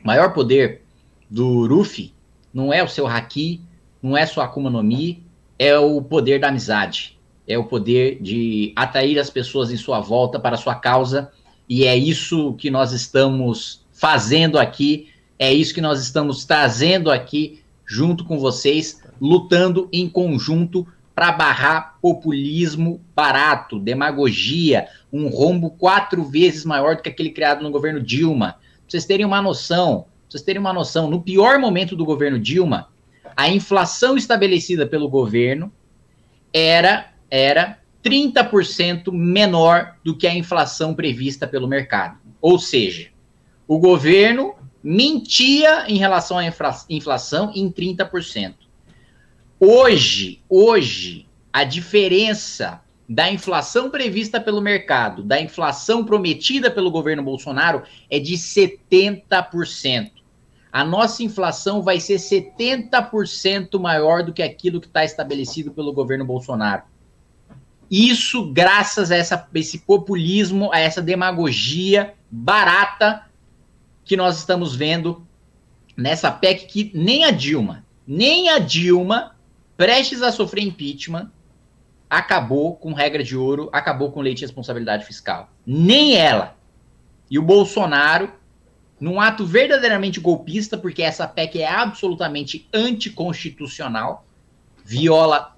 O 0.03 0.07
maior 0.07 0.33
poder 0.33 0.83
do 1.29 1.67
Ruffy 1.67 2.15
não 2.53 2.73
é 2.73 2.83
o 2.83 2.89
seu 2.89 3.07
haki, 3.07 3.61
não 4.03 4.17
é 4.17 4.25
sua 4.25 4.45
Akuma 4.45 4.71
no 4.71 4.83
Mi, 4.83 5.23
é 5.59 5.79
o 5.79 6.01
poder 6.01 6.41
da 6.41 6.49
amizade. 6.49 7.19
É 7.47 7.59
o 7.59 7.65
poder 7.65 8.19
de 8.21 8.73
atrair 8.75 9.19
as 9.19 9.29
pessoas 9.29 9.71
em 9.71 9.77
sua 9.77 10.01
volta 10.01 10.41
para 10.41 10.55
a 10.55 10.59
sua 10.59 10.75
causa. 10.75 11.31
E 11.69 11.85
é 11.85 11.95
isso 11.95 12.55
que 12.55 12.71
nós 12.71 12.93
estamos 12.93 13.85
fazendo 13.93 14.59
aqui, 14.59 15.11
é 15.39 15.53
isso 15.53 15.75
que 15.75 15.81
nós 15.81 16.01
estamos 16.01 16.45
trazendo 16.47 17.11
aqui 17.11 17.63
junto 17.85 18.25
com 18.25 18.39
vocês, 18.39 19.03
lutando 19.21 19.89
em 19.93 20.09
conjunto 20.09 20.87
para 21.15 21.33
barrar 21.33 21.97
populismo 22.01 23.01
barato, 23.15 23.79
demagogia, 23.79 24.87
um 25.13 25.29
rombo 25.29 25.71
quatro 25.71 26.23
vezes 26.25 26.65
maior 26.65 26.97
do 26.97 27.03
que 27.03 27.09
aquele 27.09 27.31
criado 27.31 27.63
no 27.63 27.71
governo 27.71 28.03
Dilma. 28.03 28.53
Pra 28.53 28.61
vocês 28.89 29.07
terem 29.07 29.25
uma 29.25 29.41
noção, 29.41 30.07
vocês 30.29 30.43
terem 30.43 30.61
uma 30.61 30.73
noção, 30.75 31.09
no 31.11 31.23
pior 31.23 31.59
momento 31.59 31.97
do 31.97 32.05
governo 32.05 32.39
Dilma, 32.39 32.89
a 33.35 33.49
inflação 33.49 34.17
estabelecida 34.17 34.87
pelo 34.87 35.09
governo 35.09 35.73
era 36.53 37.13
era 37.31 37.79
30% 38.05 39.11
menor 39.13 39.97
do 40.05 40.17
que 40.17 40.27
a 40.27 40.35
inflação 40.35 40.95
prevista 40.95 41.47
pelo 41.47 41.67
mercado. 41.67 42.19
Ou 42.41 42.59
seja, 42.59 43.09
o 43.67 43.79
governo 43.79 44.55
mentia 44.83 45.91
em 45.91 45.97
relação 45.99 46.39
à 46.39 46.47
infla- 46.47 46.85
inflação 46.89 47.51
em 47.55 47.69
30%. 47.71 48.55
Hoje, 49.59 50.43
hoje, 50.51 51.27
a 51.51 51.65
diferença 51.65 52.83
da 53.09 53.31
inflação 53.31 53.89
prevista 53.89 54.39
pelo 54.39 54.61
mercado, 54.61 55.23
da 55.23 55.41
inflação 55.41 56.05
prometida 56.05 56.71
pelo 56.71 56.91
governo 56.91 57.23
Bolsonaro 57.23 57.83
é 58.11 58.19
de 58.19 58.35
70%. 58.35 60.11
A 60.71 60.85
nossa 60.85 61.23
inflação 61.23 61.83
vai 61.83 62.01
ser 62.01 62.17
70% 62.17 63.81
maior 63.81 64.23
do 64.23 64.33
que 64.33 64.43
aquilo 64.43 64.81
que 64.81 64.89
está 64.89 65.05
estabelecido 65.05 65.71
pelo 65.71 65.93
governo 65.93 66.27
Bolsonaro. 66.27 66.83
Isso 67.91 68.53
graças 68.53 69.11
a 69.11 69.17
essa, 69.17 69.49
esse 69.55 69.79
populismo, 69.79 70.71
a 70.73 70.79
essa 70.79 71.01
demagogia 71.01 72.13
barata 72.31 73.25
que 74.05 74.17
nós 74.17 74.37
estamos 74.39 74.77
vendo 74.77 75.27
nessa 75.97 76.31
PEC 76.31 76.67
que 76.67 76.91
nem 76.95 77.25
a 77.25 77.31
Dilma, 77.31 77.87
nem 78.07 78.51
a 78.51 78.59
Dilma, 78.59 79.36
prestes 79.77 80.23
a 80.23 80.33
sofrer 80.33 80.63
impeachment, 80.63 81.31
acabou 82.09 82.77
com 82.77 82.93
regra 82.93 83.23
de 83.23 83.37
ouro, 83.37 83.69
acabou 83.73 84.11
com 84.13 84.21
lei 84.21 84.35
de 84.35 84.43
responsabilidade 84.43 85.05
fiscal. 85.05 85.51
Nem 85.67 86.15
ela. 86.17 86.55
E 87.31 87.39
o 87.39 87.43
Bolsonaro, 87.43 88.31
num 89.01 89.21
ato 89.21 89.45
verdadeiramente 89.45 90.21
golpista, 90.21 90.79
porque 90.79 91.03
essa 91.03 91.27
PEC 91.27 91.61
é 91.61 91.69
absolutamente 91.69 92.69
anticonstitucional, 92.73 94.25
viola 94.85 95.57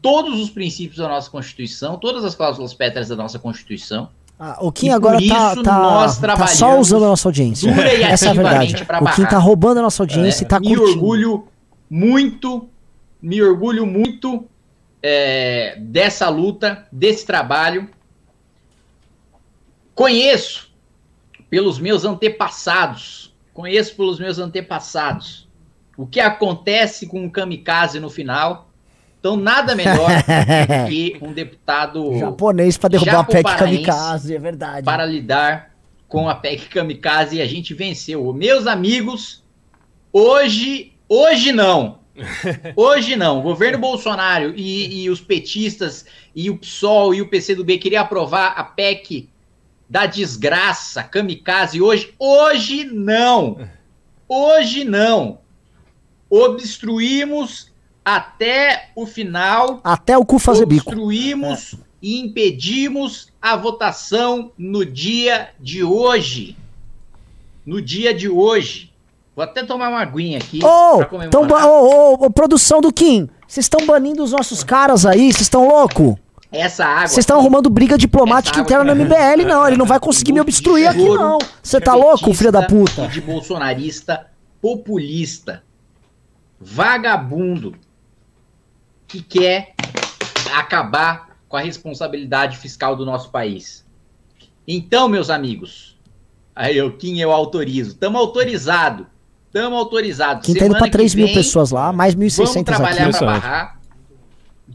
todos 0.00 0.40
os 0.40 0.50
princípios 0.50 0.98
da 0.98 1.08
nossa 1.08 1.30
Constituição, 1.30 1.96
todas 1.96 2.24
as 2.24 2.34
cláusulas 2.34 2.72
pétreas 2.72 3.08
da 3.08 3.16
nossa 3.16 3.38
Constituição. 3.38 4.08
Ah, 4.38 4.58
o 4.60 4.72
Kim 4.72 4.88
agora 4.88 5.18
tá, 5.28 5.54
tá, 5.62 6.36
tá 6.36 6.46
só 6.48 6.78
usando 6.78 7.04
a 7.04 7.08
nossa 7.08 7.28
audiência. 7.28 7.70
Essa 7.70 8.26
é 8.26 8.30
a 8.30 8.32
verdade. 8.32 8.74
O 9.00 9.14
Kim 9.14 9.24
tá 9.24 9.38
roubando 9.38 9.78
a 9.78 9.82
nossa 9.82 10.02
audiência 10.02 10.42
É, 10.42 10.46
e 10.46 10.48
tá 10.48 10.58
me 10.58 10.74
curtindo. 10.74 10.90
orgulho 10.98 11.46
muito, 11.88 12.68
me 13.22 13.40
orgulho 13.40 13.86
muito 13.86 14.48
é, 15.02 15.76
dessa 15.78 16.28
luta, 16.28 16.86
desse 16.90 17.24
trabalho. 17.24 17.88
Conheço 19.94 20.72
pelos 21.48 21.78
meus 21.78 22.04
antepassados, 22.04 23.34
conheço 23.54 23.94
pelos 23.94 24.18
meus 24.18 24.38
antepassados 24.38 25.48
o 25.96 26.06
que 26.06 26.20
acontece 26.20 27.06
com 27.06 27.22
um 27.24 27.30
kamikaze 27.30 28.00
no 28.00 28.10
final. 28.10 28.70
Então, 29.20 29.36
nada 29.36 29.74
melhor 29.74 30.08
do 30.08 30.88
que 30.88 31.16
um 31.22 31.32
deputado 31.32 32.18
Japonês 32.18 32.76
pra 32.76 32.88
derrubar 32.88 33.20
a 33.20 33.24
PEC 33.24 33.56
kamikaze, 33.56 34.34
é 34.34 34.38
verdade. 34.38 34.84
para 34.84 35.06
lidar 35.06 35.70
com 36.08 36.28
a 36.28 36.34
PEC 36.34 36.68
Kamikaze 36.68 37.36
e 37.36 37.40
a 37.40 37.46
gente 37.46 37.72
venceu. 37.72 38.32
Meus 38.34 38.66
amigos, 38.66 39.42
hoje, 40.12 40.92
hoje 41.08 41.52
não. 41.52 42.00
Hoje 42.76 43.16
não. 43.16 43.38
O 43.38 43.42
governo 43.42 43.78
Bolsonaro 43.78 44.52
e, 44.56 45.02
e 45.04 45.10
os 45.10 45.20
petistas 45.20 46.04
e 46.34 46.50
o 46.50 46.58
PSOL 46.58 47.14
e 47.14 47.22
o 47.22 47.28
PCdoB 47.28 47.78
queriam 47.78 48.02
aprovar 48.02 48.54
a 48.56 48.64
PEC 48.64 49.28
da 49.88 50.06
desgraça, 50.06 51.02
Kamikaze, 51.02 51.80
hoje, 51.80 52.14
hoje 52.18 52.84
não. 52.84 53.68
Hoje 54.28 54.84
não. 54.84 55.40
Obstruímos 56.30 57.70
até 58.04 58.90
o 58.96 59.06
final 59.06 59.80
Até 59.84 60.16
o 60.16 60.24
cu 60.24 60.38
fazer 60.38 60.66
bico. 60.66 60.90
obstruímos 60.90 61.74
e 62.00 62.18
impedimos 62.18 63.28
a 63.40 63.54
votação 63.56 64.50
no 64.58 64.84
dia 64.84 65.50
de 65.60 65.84
hoje. 65.84 66.56
No 67.64 67.80
dia 67.80 68.12
de 68.12 68.28
hoje. 68.28 68.91
Vou 69.34 69.42
até 69.42 69.64
tomar 69.64 69.88
uma 69.88 70.00
aguinha 70.00 70.38
aqui 70.38 70.60
Ô, 70.62 70.98
pra 70.98 71.28
tão 71.28 71.46
ô, 71.46 72.26
ô, 72.26 72.30
produção 72.30 72.80
do 72.80 72.92
Kim, 72.92 73.28
vocês 73.48 73.64
estão 73.64 73.86
banindo 73.86 74.22
os 74.22 74.32
nossos 74.32 74.62
caras 74.62 75.06
aí, 75.06 75.32
vocês 75.32 75.42
estão 75.42 75.66
louco? 75.66 76.18
Essa 76.50 76.84
água. 76.84 77.08
Vocês 77.08 77.18
estão 77.18 77.38
arrumando 77.38 77.70
briga 77.70 77.96
diplomática 77.96 78.60
interna 78.60 78.94
no 78.94 79.04
MBL, 79.04 79.46
não. 79.46 79.66
Ele 79.66 79.78
não 79.78 79.86
vai 79.86 79.98
conseguir 79.98 80.34
me 80.34 80.40
obstruir 80.40 80.86
aqui, 80.86 81.02
não. 81.02 81.38
Você 81.62 81.80
tá 81.80 81.94
louco, 81.94 82.34
filho 82.34 82.52
da 82.52 82.62
puta? 82.62 83.08
de 83.08 83.22
bolsonarista 83.22 84.26
populista, 84.62 85.64
vagabundo, 86.60 87.74
que 89.08 89.20
quer 89.20 89.74
acabar 90.54 91.36
com 91.48 91.56
a 91.56 91.60
responsabilidade 91.60 92.56
fiscal 92.56 92.94
do 92.94 93.04
nosso 93.04 93.30
país. 93.30 93.84
Então, 94.66 95.08
meus 95.08 95.28
amigos, 95.28 95.98
aí 96.54 96.76
eu, 96.76 96.96
Kim, 96.96 97.18
eu 97.18 97.32
autorizo. 97.32 97.90
Estamos 97.90 98.20
autorizados. 98.20 99.06
Estamos 99.52 99.78
autorizados. 99.78 100.46
Quem 100.46 100.54
tá 100.54 100.64
indo 100.64 100.78
que 100.78 100.90
3 100.90 101.14
mil 101.14 101.26
vem, 101.26 101.34
pessoas 101.34 101.70
lá, 101.70 101.92
mais 101.92 102.14
Vamos 102.14 102.32
1.600 102.32 102.50
aqui. 102.52 102.64
trabalhar 102.64 102.94
para 102.94 103.02
Impressionante. 103.04 103.42
barrar. 103.42 103.80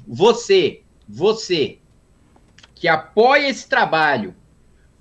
Você, 0.08 0.84
você 1.10 1.80
que 2.76 2.88
apoia 2.88 3.50
esse 3.50 3.68
trabalho, 3.68 4.36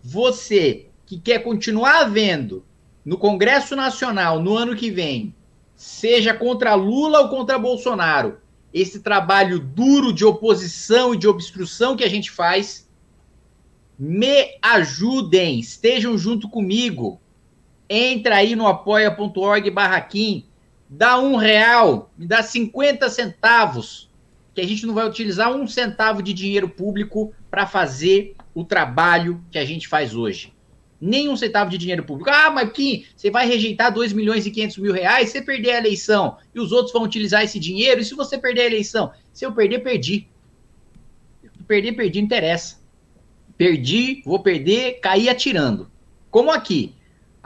você 0.03 0.87
que 1.05 1.19
quer 1.19 1.41
continuar 1.41 2.05
vendo 2.05 2.65
no 3.05 3.19
Congresso 3.19 3.77
Nacional 3.77 4.41
no 4.41 4.57
ano 4.57 4.75
que 4.75 4.91
vem, 4.91 5.35
seja 5.75 6.33
contra 6.33 6.75
Lula 6.75 7.21
ou 7.21 7.29
contra 7.29 7.59
Bolsonaro, 7.59 8.39
esse 8.73 9.01
trabalho 9.01 9.59
duro 9.61 10.11
de 10.11 10.25
oposição 10.25 11.13
e 11.13 11.19
de 11.19 11.29
obstrução 11.29 11.95
que 11.95 12.03
a 12.03 12.09
gente 12.09 12.31
faz, 12.31 12.89
me 13.99 14.57
ajudem, 14.63 15.61
estejam 15.61 16.17
junto 16.17 16.49
comigo. 16.49 17.21
Entra 17.89 18.37
aí 18.37 18.57
no 18.57 18.67
apoia.org 18.67 19.71
barraquim, 19.71 20.45
dá 20.89 21.19
um 21.19 21.37
real, 21.37 22.11
me 22.17 22.27
dá 22.27 22.43
50 22.43 23.09
centavos, 23.09 24.11
que 24.55 24.61
a 24.61 24.67
gente 24.67 24.87
não 24.87 24.95
vai 24.95 25.07
utilizar 25.07 25.55
um 25.55 25.67
centavo 25.67 26.23
de 26.23 26.33
dinheiro 26.33 26.69
público 26.69 27.33
para 27.51 27.67
fazer 27.67 28.35
o 28.55 28.65
trabalho 28.65 29.45
que 29.51 29.59
a 29.59 29.65
gente 29.65 29.87
faz 29.87 30.15
hoje. 30.15 30.53
Nem 30.99 31.29
um 31.29 31.37
centavo 31.37 31.71
de 31.71 31.77
dinheiro 31.77 32.03
público. 32.03 32.31
Ah, 32.31 32.51
mas 32.51 32.73
Kim, 32.73 33.05
você 33.15 33.31
vai 33.31 33.47
rejeitar 33.47 33.93
2 33.93 34.15
milhões 34.15 34.47
e 34.47 34.51
500 34.51 34.79
mil 34.79 34.93
reais, 34.93 35.29
você 35.29 35.43
perder 35.43 35.73
a 35.73 35.79
eleição, 35.79 36.39
e 36.55 36.59
os 36.59 36.73
outros 36.73 36.93
vão 36.93 37.03
utilizar 37.03 37.45
esse 37.45 37.61
dinheiro, 37.61 38.01
e 38.01 38.05
se 38.05 38.15
você 38.15 38.39
perder 38.39 38.63
a 38.63 38.67
eleição? 38.67 39.13
Se 39.33 39.45
eu 39.45 39.53
perder, 39.53 39.81
perdi. 39.81 40.27
Perder, 41.69 41.93
perdi, 41.93 42.21
não 42.21 42.25
interessa. 42.25 42.81
Perdi, 43.59 44.23
vou 44.25 44.41
perder, 44.41 45.01
caí 45.01 45.29
atirando. 45.29 45.91
Como 46.31 46.51
aqui. 46.51 46.95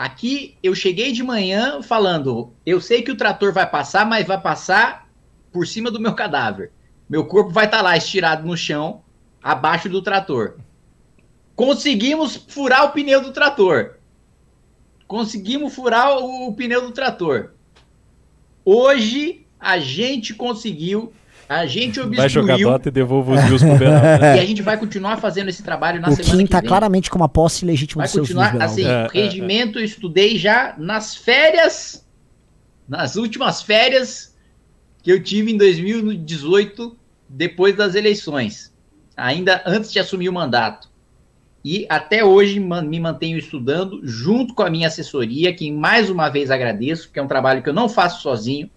Aqui 0.01 0.57
eu 0.63 0.75
cheguei 0.75 1.13
de 1.13 1.23
manhã 1.23 1.83
falando, 1.83 2.55
eu 2.65 2.81
sei 2.81 3.03
que 3.03 3.11
o 3.11 3.17
trator 3.19 3.53
vai 3.53 3.69
passar, 3.69 4.07
mas 4.07 4.27
vai 4.27 4.41
passar 4.41 5.07
por 5.53 5.67
cima 5.67 5.91
do 5.91 6.01
meu 6.01 6.15
cadáver. 6.15 6.73
Meu 7.07 7.27
corpo 7.27 7.51
vai 7.51 7.67
estar 7.67 7.83
lá 7.83 7.95
estirado 7.95 8.47
no 8.47 8.57
chão, 8.57 9.03
abaixo 9.43 9.91
do 9.91 10.01
trator. 10.01 10.57
Conseguimos 11.55 12.35
furar 12.35 12.87
o 12.87 12.93
pneu 12.93 13.21
do 13.21 13.31
trator. 13.31 13.99
Conseguimos 15.07 15.75
furar 15.75 16.17
o, 16.17 16.49
o 16.49 16.55
pneu 16.55 16.81
do 16.81 16.93
trator. 16.93 17.53
Hoje 18.65 19.47
a 19.59 19.79
gente 19.79 20.33
conseguiu, 20.33 21.13
a 21.51 21.67
gente 21.67 21.99
Vai 21.99 22.29
jogar 22.29 22.55
obstruiu 22.55 22.71
Dota 22.71 22.89
e 22.89 22.93
devolva 22.93 23.33
os 23.35 23.43
views 23.43 23.61
pro 23.61 23.77
Beraldo. 23.77 24.23
né? 24.23 24.37
e 24.37 24.39
a 24.41 24.45
gente 24.47 24.63
vai 24.63 24.77
continuar 24.77 25.17
fazendo 25.17 25.49
esse 25.49 25.65
trabalho 25.65 26.01
na 26.01 26.09
O 26.09 26.15
semana 26.15 26.37
Kim 26.39 26.45
que 26.45 26.53
tá 26.53 26.61
vem. 26.61 26.69
claramente 26.69 27.11
com 27.11 27.17
uma 27.17 27.29
posse 27.29 27.65
legítima 27.65 28.03
Vai 28.03 28.07
dos 28.07 28.13
seus 28.13 28.29
continuar 28.29 28.63
assim, 28.63 28.85
É, 28.85 28.89
é, 28.89 29.19
é. 29.19 29.23
regimento 29.25 29.81
eu 29.81 29.85
estudei 29.85 30.39
já 30.39 30.77
nas 30.79 31.17
férias, 31.17 32.07
nas 32.89 33.17
últimas 33.17 33.63
férias 33.63 34.33
que 35.03 35.11
eu 35.11 35.21
tive 35.21 35.51
em 35.51 35.57
2018, 35.57 36.97
depois 37.29 37.75
das 37.77 37.97
eleições, 37.97 38.73
ainda 39.17 39.61
antes 39.67 39.91
de 39.91 39.99
assumir 39.99 40.29
o 40.29 40.33
mandato. 40.33 40.89
E 41.65 41.85
até 41.89 42.25
hoje 42.25 42.61
me 42.61 43.01
mantenho 43.01 43.37
estudando 43.37 44.01
junto 44.05 44.55
com 44.55 44.63
a 44.63 44.71
minha 44.71 44.87
assessoria, 44.87 45.53
que 45.53 45.71
mais 45.73 46.09
uma 46.09 46.29
vez 46.29 46.49
agradeço, 46.49 47.09
porque 47.09 47.19
é 47.19 47.23
um 47.23 47.27
trabalho 47.29 47.61
que 47.61 47.69
eu 47.69 47.75
não 47.75 47.89
faço 47.89 48.23
sozinho. 48.23 48.71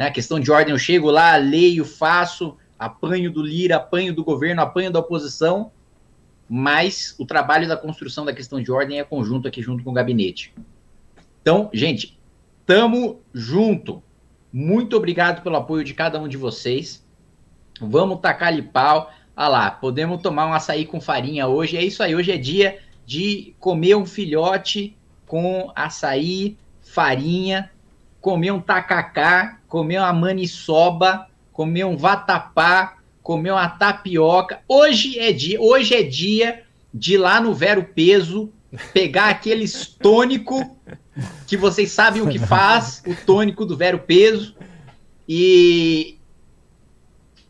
Né? 0.00 0.06
A 0.06 0.10
questão 0.10 0.40
de 0.40 0.50
ordem, 0.50 0.72
eu 0.72 0.78
chego 0.78 1.10
lá, 1.10 1.36
leio, 1.36 1.84
faço, 1.84 2.56
apanho 2.78 3.30
do 3.30 3.42
Lira, 3.42 3.76
apanho 3.76 4.14
do 4.14 4.24
governo, 4.24 4.62
apanho 4.62 4.90
da 4.90 4.98
oposição, 4.98 5.72
mas 6.48 7.14
o 7.18 7.26
trabalho 7.26 7.68
da 7.68 7.76
construção 7.76 8.24
da 8.24 8.32
questão 8.32 8.62
de 8.62 8.72
ordem 8.72 8.98
é 8.98 9.04
conjunto 9.04 9.46
aqui 9.46 9.60
junto 9.60 9.84
com 9.84 9.90
o 9.90 9.92
gabinete. 9.92 10.54
Então, 11.42 11.68
gente, 11.74 12.18
tamo 12.64 13.20
junto. 13.34 14.02
Muito 14.50 14.96
obrigado 14.96 15.42
pelo 15.42 15.56
apoio 15.56 15.84
de 15.84 15.92
cada 15.92 16.18
um 16.18 16.26
de 16.26 16.38
vocês. 16.38 17.06
Vamos 17.78 18.20
tacar-lhe 18.20 18.62
pau. 18.62 19.12
Ah 19.36 19.48
lá, 19.48 19.70
podemos 19.70 20.22
tomar 20.22 20.46
um 20.46 20.54
açaí 20.54 20.86
com 20.86 20.98
farinha 20.98 21.46
hoje. 21.46 21.76
É 21.76 21.84
isso 21.84 22.02
aí, 22.02 22.14
hoje 22.16 22.32
é 22.32 22.38
dia 22.38 22.78
de 23.04 23.54
comer 23.60 23.96
um 23.96 24.06
filhote 24.06 24.96
com 25.26 25.70
açaí, 25.76 26.56
farinha, 26.80 27.70
comer 28.20 28.50
um 28.50 28.60
tacacá, 28.60 29.58
comer 29.66 29.98
uma 29.98 30.12
maniçoba, 30.12 31.26
comer 31.52 31.84
um 31.84 31.96
vatapá, 31.96 32.98
comer 33.22 33.52
uma 33.52 33.68
tapioca. 33.68 34.60
Hoje 34.68 35.18
é 35.18 35.32
dia, 35.32 35.60
hoje 35.60 35.94
é 35.94 36.02
dia 36.02 36.64
de 36.92 37.14
ir 37.14 37.18
lá 37.18 37.40
no 37.40 37.54
Vero 37.54 37.84
Peso, 37.84 38.52
pegar 38.92 39.28
aqueles 39.28 39.86
tônico 39.86 40.76
que 41.46 41.56
vocês 41.56 41.90
sabem 41.90 42.22
o 42.22 42.28
que 42.28 42.38
faz, 42.38 43.02
o 43.06 43.14
tônico 43.14 43.64
do 43.64 43.76
Vero 43.76 44.00
Peso. 44.00 44.54
E 45.28 46.18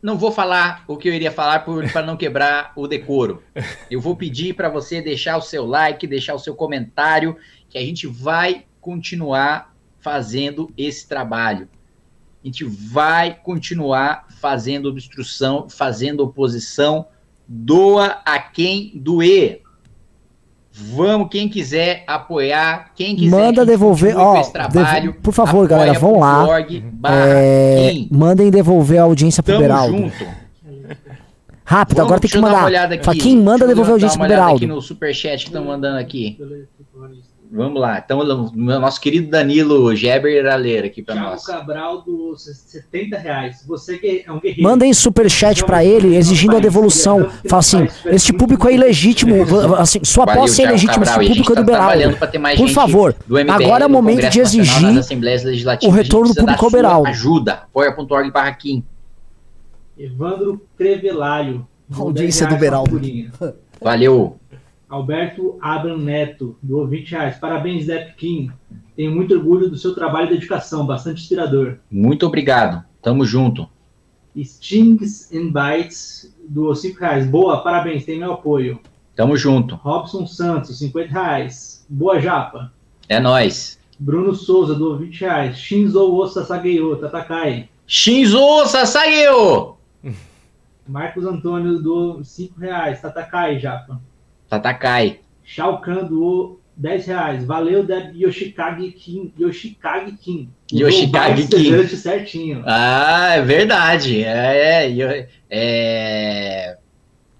não 0.03 0.17
vou 0.17 0.31
falar 0.31 0.85
o 0.87 0.97
que 0.97 1.09
eu 1.09 1.15
iria 1.15 1.31
falar 1.31 1.61
para 1.61 2.03
não 2.03 2.17
quebrar 2.17 2.73
o 2.77 2.87
decoro. 2.87 3.43
Eu 3.91 4.01
vou 4.01 4.17
pedir 4.17 4.55
para 4.55 4.69
você 4.69 5.01
deixar 5.01 5.37
o 5.37 5.43
seu 5.43 5.67
like, 5.67 6.07
deixar 6.07 6.35
o 6.35 6.39
seu 6.39 6.55
comentário, 6.55 7.37
que 7.69 7.79
a 7.79 7.81
gente 7.81 8.07
vai 8.07 8.65
continuar 8.81 9.70
fazendo 10.01 10.71
esse 10.77 11.07
trabalho. 11.09 11.69
A 12.43 12.47
gente 12.47 12.65
vai 12.65 13.35
continuar 13.43 14.27
fazendo 14.41 14.89
obstrução, 14.89 15.69
fazendo 15.69 16.21
oposição. 16.21 17.07
Doa 17.47 18.21
a 18.25 18.39
quem 18.39 18.93
doer. 18.95 19.63
Vamos, 20.73 21.29
quem 21.31 21.49
quiser 21.49 22.05
apoiar, 22.07 22.93
quem 22.95 23.15
quiser 23.17 23.31
Manda 23.37 23.67
devolver, 23.67 24.17
ó, 24.17 24.41
esse 24.41 24.53
trabalho, 24.53 25.11
devo- 25.13 25.21
por 25.23 25.35
favor, 25.35 25.67
galera, 25.69 25.99
vão 25.99 26.21
lá. 26.21 26.47
barra 26.93 27.17
É, 27.29 28.07
mandem 28.11 28.51
devolver 28.51 28.99
a 28.99 29.03
audiência 29.03 29.43
pro 29.43 29.53
Tamo 29.55 29.63
Beraldo. 29.63 29.97
junto. 29.99 30.25
Rápido, 31.65 31.97
Vamos, 31.97 32.09
agora 32.09 32.21
tem 32.21 32.31
que 32.31 32.39
mandar. 32.39 32.65
olhada 32.65 32.95
aqui. 32.95 33.19
Quem 33.19 33.37
manda 33.37 33.67
devolver 33.67 33.91
a 33.91 33.95
audiência 33.95 34.17
pro 34.19 34.27
olhada 34.27 34.43
aqui 34.45 34.61
Beraldo? 34.61 34.75
no 34.77 34.81
superchat 34.83 35.43
que 35.45 35.51
estão 35.51 35.65
mandando 35.65 35.99
aqui. 35.99 36.39
Vamos 37.53 37.81
lá. 37.81 37.99
Então, 37.99 38.23
nosso 38.55 39.01
querido 39.01 39.29
Danilo 39.29 39.95
Geber 39.97 40.39
Iraleira 40.39 40.87
aqui 40.87 41.03
para 41.03 41.17
nós. 41.17 41.45
Cabral 41.45 42.01
do 42.03 42.37
70 42.37 43.19
reais. 43.19 43.65
Você 43.67 43.99
que 43.99 44.23
é 44.25 44.31
um 44.31 44.39
guerreiro. 44.39 44.63
Mandem 44.63 44.95
superchat 44.95 45.65
pra 45.65 45.85
ele 45.85 46.15
exigindo 46.17 46.57
a 46.57 46.61
devolução. 46.61 47.29
Fala 47.49 47.61
assim, 47.61 47.89
este 48.07 48.33
público 48.33 48.69
é 48.69 48.75
ilegítimo. 48.75 49.35
Assim, 49.77 50.05
sua 50.05 50.27
Valeu, 50.27 50.43
posse 50.43 50.63
é 50.63 50.67
ilegítima, 50.67 51.05
esse. 51.05 51.25
E 51.25 51.29
público 51.29 51.53
é 51.53 51.57
do 51.57 51.65
tá 52.17 52.39
mais 52.39 52.57
Por 52.57 52.67
gente 52.69 52.75
favor, 52.75 53.17
do 53.27 53.37
MBL 53.37 53.51
agora 53.51 53.85
é 53.85 53.87
o 53.87 53.91
momento 53.91 54.29
de 54.29 54.41
exigir 54.41 55.01
o 55.85 55.91
retorno 55.91 56.29
do 56.29 56.35
público 56.35 56.65
ao 56.65 56.71
sua 56.71 56.79
Beraldo. 56.79 57.09
Ajuda. 57.09 57.53
Apoia.org 57.53 58.31
barra 58.31 58.53
Kim. 58.53 58.85
Evandro 59.99 60.63
Crevelário. 60.79 61.67
do 61.89 62.03
Audiência 62.03 62.47
10 62.47 62.57
do 62.57 62.61
Beraldo. 62.61 63.01
Valeu. 63.83 64.40
Alberto 64.91 65.57
Abram 65.63 65.97
Neto, 65.97 66.59
do 66.61 66.85
20 66.85 67.11
reais. 67.13 67.39
Parabéns, 67.39 67.87
Dep 67.87 68.15
Kim. 68.17 68.51
Tenho 68.97 69.15
muito 69.15 69.33
orgulho 69.33 69.71
do 69.71 69.79
seu 69.79 69.95
trabalho 69.95 70.27
e 70.27 70.35
dedicação, 70.35 70.85
bastante 70.85 71.23
inspirador. 71.23 71.77
Muito 71.89 72.27
obrigado. 72.27 72.85
Tamo 73.01 73.25
junto. 73.25 73.69
Stings 74.37 75.33
and 75.33 75.53
Bites, 75.53 76.35
do 76.49 76.75
5 76.75 76.99
reais. 76.99 77.27
Boa, 77.27 77.63
parabéns, 77.63 78.05
tem 78.05 78.19
meu 78.19 78.33
apoio. 78.33 78.81
Tamo 79.15 79.37
junto. 79.37 79.77
Robson 79.77 80.27
Santos, 80.27 80.79
50 80.79 81.13
reais. 81.13 81.87
Boa 81.89 82.21
japa. 82.21 82.73
É 83.09 83.21
nóis. 83.21 83.79
Bruno 83.99 84.35
Souza, 84.35 84.75
do 84.75 84.99
20 84.99 85.21
reais. 85.21 85.59
Shinzo 85.59 86.13
Osa 86.13 86.45
Sageyo, 86.45 86.97
Tatakai. 86.97 87.69
Shinzo 87.87 88.67
Sasageo. 88.67 89.77
Marcos 90.89 91.25
Antônio, 91.25 91.79
do 91.81 92.25
5 92.25 92.59
reais. 92.59 93.01
Tatakai, 93.01 93.59
japa. 93.61 94.01
Tatakai. 94.51 95.21
Shao 95.45 95.81
Kahn, 95.81 96.07
do 96.07 96.59
10 96.77 97.07
reais. 97.07 97.45
Valeu, 97.45 97.85
Deb 97.85 98.15
Yoshikage 98.17 98.91
Kim. 98.93 99.33
Yoshikage 99.39 100.13
Kim. 100.21 100.51
Yoshikage 100.73 101.47
Kim. 101.47 101.87
Certinho. 101.89 102.63
Ah, 102.67 103.37
é 103.37 103.43
verdade. 103.43 104.25
É, 104.25 104.91
é, 104.91 105.29
é... 105.49 106.79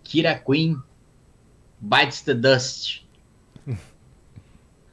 Kira 0.05 0.35
Queen 0.35 0.77
bites 1.81 2.23
the 2.23 2.35
dust. 2.35 3.03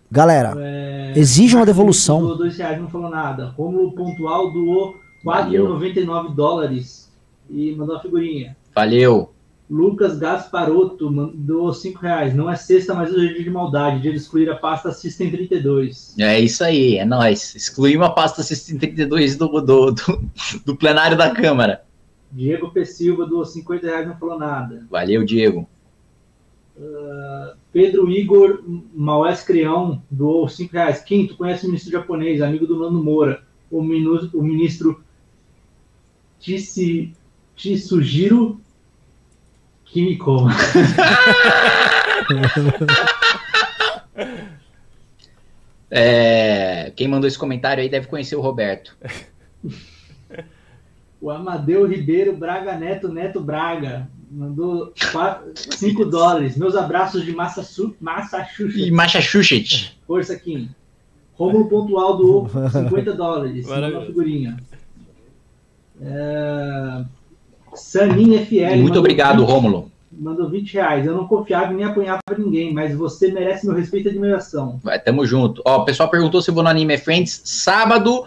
Galera, 0.10 0.54
É, 0.58 1.14
exijam 1.18 1.58
a 1.58 1.66
Marcos 1.66 1.74
devolução. 1.76 2.22
Doou 2.22 2.38
2 2.38 2.58
reais, 2.58 2.80
não 2.80 2.90
falou 2.90 3.10
nada. 3.10 3.50
Rômulo 3.58 3.92
Pontual 3.92 4.52
doou 4.54 4.96
Valeu. 5.24 5.78
4,99 5.78 6.34
dólares 6.34 7.12
e 7.50 7.76
mandou 7.76 7.96
uma 7.96 8.02
figurinha. 8.02 8.56
Valeu. 8.74 9.34
Lucas 9.70 10.18
Gasparotto 10.18 11.12
mandou 11.12 11.74
5 11.74 12.00
reais. 12.00 12.34
Não 12.34 12.50
é 12.50 12.56
sexta, 12.56 12.94
mas 12.94 13.12
hoje 13.12 13.28
é 13.28 13.34
dia 13.34 13.44
de 13.44 13.50
maldade. 13.50 14.02
Dia 14.02 14.12
de 14.12 14.18
excluir 14.18 14.50
a 14.50 14.56
pasta 14.56 14.92
System 14.94 15.30
32. 15.30 16.16
É 16.18 16.40
isso 16.40 16.64
aí, 16.64 16.98
é 16.98 17.06
nóis. 17.06 17.54
Excluímos 17.54 18.08
a 18.08 18.10
pasta 18.10 18.42
632 18.42 19.36
do, 19.36 19.48
do, 19.48 19.92
do, 19.92 20.30
do 20.66 20.76
plenário 20.76 21.18
da 21.18 21.32
Câmara. 21.32 21.84
Diego 22.32 22.72
P. 22.72 22.86
Silva 22.86 23.26
doou 23.26 23.46
50 23.46 23.88
reais, 23.88 24.08
não 24.08 24.18
falou 24.18 24.40
nada. 24.40 24.86
Valeu, 24.90 25.26
Diego. 25.26 25.68
Uh, 26.78 27.58
Pedro 27.74 28.10
Igor 28.10 28.64
Maués 28.94 29.42
Creão 29.44 30.02
doou 30.10 30.48
5 30.48 30.72
reais. 30.72 31.04
Tu 31.04 31.36
conhece 31.36 31.66
o 31.66 31.68
ministro 31.68 31.92
japonês, 31.92 32.42
amigo 32.42 32.66
do 32.66 32.80
Nando 32.80 33.04
Moura. 33.04 33.44
O, 33.70 33.82
minu, 33.82 34.30
o 34.34 34.42
ministro 34.42 35.04
Tsujiro 39.92 40.18
Kimiko. 40.18 40.48
É, 45.90 46.92
quem 46.98 47.08
mandou 47.08 47.28
esse 47.28 47.38
comentário 47.40 47.82
aí 47.82 47.88
deve 47.90 48.08
conhecer 48.08 48.36
o 48.36 48.42
Roberto. 48.42 48.96
O 51.20 51.32
Amadeu 51.32 51.88
Ribeiro 51.88 52.38
Braga 52.38 52.76
Neto 52.78 53.08
Neto 53.10 53.40
Braga 53.42 54.08
mandou 54.30 54.94
5 55.56 56.06
dólares. 56.06 56.56
Meus 56.56 56.76
abraços 56.76 57.26
de 57.26 57.32
Massachu- 57.32 57.96
Massachusetts. 58.00 58.86
E 58.86 58.92
Massachusetts. 58.92 59.98
Força, 60.06 60.38
Kim. 60.38 60.70
Romulo 61.34 61.68
Pontual 61.68 62.18
doou 62.18 62.48
50 62.70 63.14
dólares. 63.14 63.66
Maravilha. 63.66 63.98
Uma 63.98 64.06
figurinha. 64.06 64.58
É... 66.00 67.04
Sanin 67.74 68.38
FL. 68.46 68.78
Muito 68.82 69.00
obrigado, 69.00 69.40
20 69.40 69.50
Rômulo. 69.50 69.92
Mandou 70.12 70.50
20 70.50 70.74
reais. 70.74 71.06
Eu 71.06 71.16
não 71.16 71.28
confiava 71.28 71.74
e 71.74 71.76
nem 71.76 71.86
apanhava 71.86 72.22
ninguém, 72.38 72.74
mas 72.74 72.96
você 72.96 73.32
merece 73.32 73.66
meu 73.66 73.76
respeito 73.76 74.08
e 74.08 74.12
admiração. 74.12 74.80
Vai, 74.84 75.00
tamo 75.00 75.26
junto. 75.26 75.62
Ó, 75.66 75.82
o 75.82 75.86
pessoal 75.86 76.10
perguntou 76.10 76.42
se 76.42 76.50
eu 76.50 76.56
vou 76.56 76.64
no 76.64 76.70
Anime 76.70 76.98
Friends. 76.98 77.42
Sábado, 77.44 78.26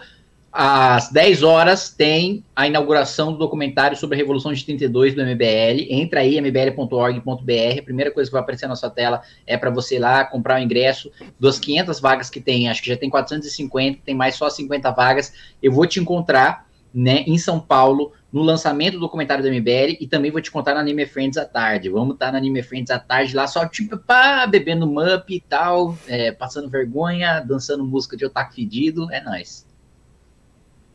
às 0.51 1.09
10 1.09 1.43
horas, 1.43 1.89
tem 1.89 2.43
a 2.55 2.67
inauguração 2.67 3.31
do 3.31 3.37
documentário 3.37 3.97
sobre 3.97 4.15
a 4.15 4.17
Revolução 4.17 4.51
de 4.51 4.63
32 4.65 5.15
do 5.15 5.21
MBL. 5.21 5.87
Entra 5.89 6.19
aí, 6.19 6.37
mbl.org.br. 6.37 7.79
A 7.79 7.83
primeira 7.83 8.11
coisa 8.11 8.29
que 8.29 8.33
vai 8.33 8.41
aparecer 8.41 8.67
na 8.67 8.75
sua 8.75 8.89
tela 8.89 9.21
é 9.47 9.57
para 9.57 9.69
você 9.69 9.95
ir 9.95 9.99
lá 9.99 10.25
comprar 10.25 10.59
o 10.59 10.63
ingresso. 10.63 11.11
Das 11.39 11.57
500 11.57 11.99
vagas 11.99 12.29
que 12.29 12.41
tem, 12.41 12.69
acho 12.69 12.81
que 12.81 12.89
já 12.89 12.97
tem 12.97 13.09
450, 13.09 14.01
tem 14.05 14.13
mais 14.13 14.35
só 14.35 14.49
50 14.49 14.91
vagas. 14.91 15.33
Eu 15.63 15.71
vou 15.71 15.85
te 15.85 15.99
encontrar 15.99 16.67
né, 16.93 17.23
em 17.25 17.37
São 17.37 17.59
Paulo, 17.59 18.11
no 18.31 18.41
lançamento 18.41 18.93
do 18.93 18.99
documentário 18.99 19.43
do 19.43 19.49
MBL, 19.49 19.97
e 19.99 20.07
também 20.07 20.31
vou 20.31 20.41
te 20.41 20.49
contar 20.49 20.73
no 20.73 20.79
Anime 20.79 21.05
Friends 21.05 21.37
à 21.37 21.45
tarde. 21.45 21.89
Vamos 21.89 22.13
estar 22.13 22.31
no 22.31 22.37
Anime 22.37 22.63
Friends 22.63 22.89
à 22.89 22.97
tarde 22.97 23.35
lá, 23.35 23.45
só 23.45 23.67
tipo, 23.67 23.97
pá, 23.97 24.47
bebendo 24.47 24.87
mup 24.87 25.29
e 25.29 25.41
tal, 25.41 25.97
é, 26.07 26.31
passando 26.31 26.69
vergonha, 26.69 27.41
dançando 27.41 27.83
música 27.83 28.15
de 28.15 28.25
otaku 28.25 28.53
fedido, 28.53 29.11
é 29.11 29.21
nóis. 29.21 29.67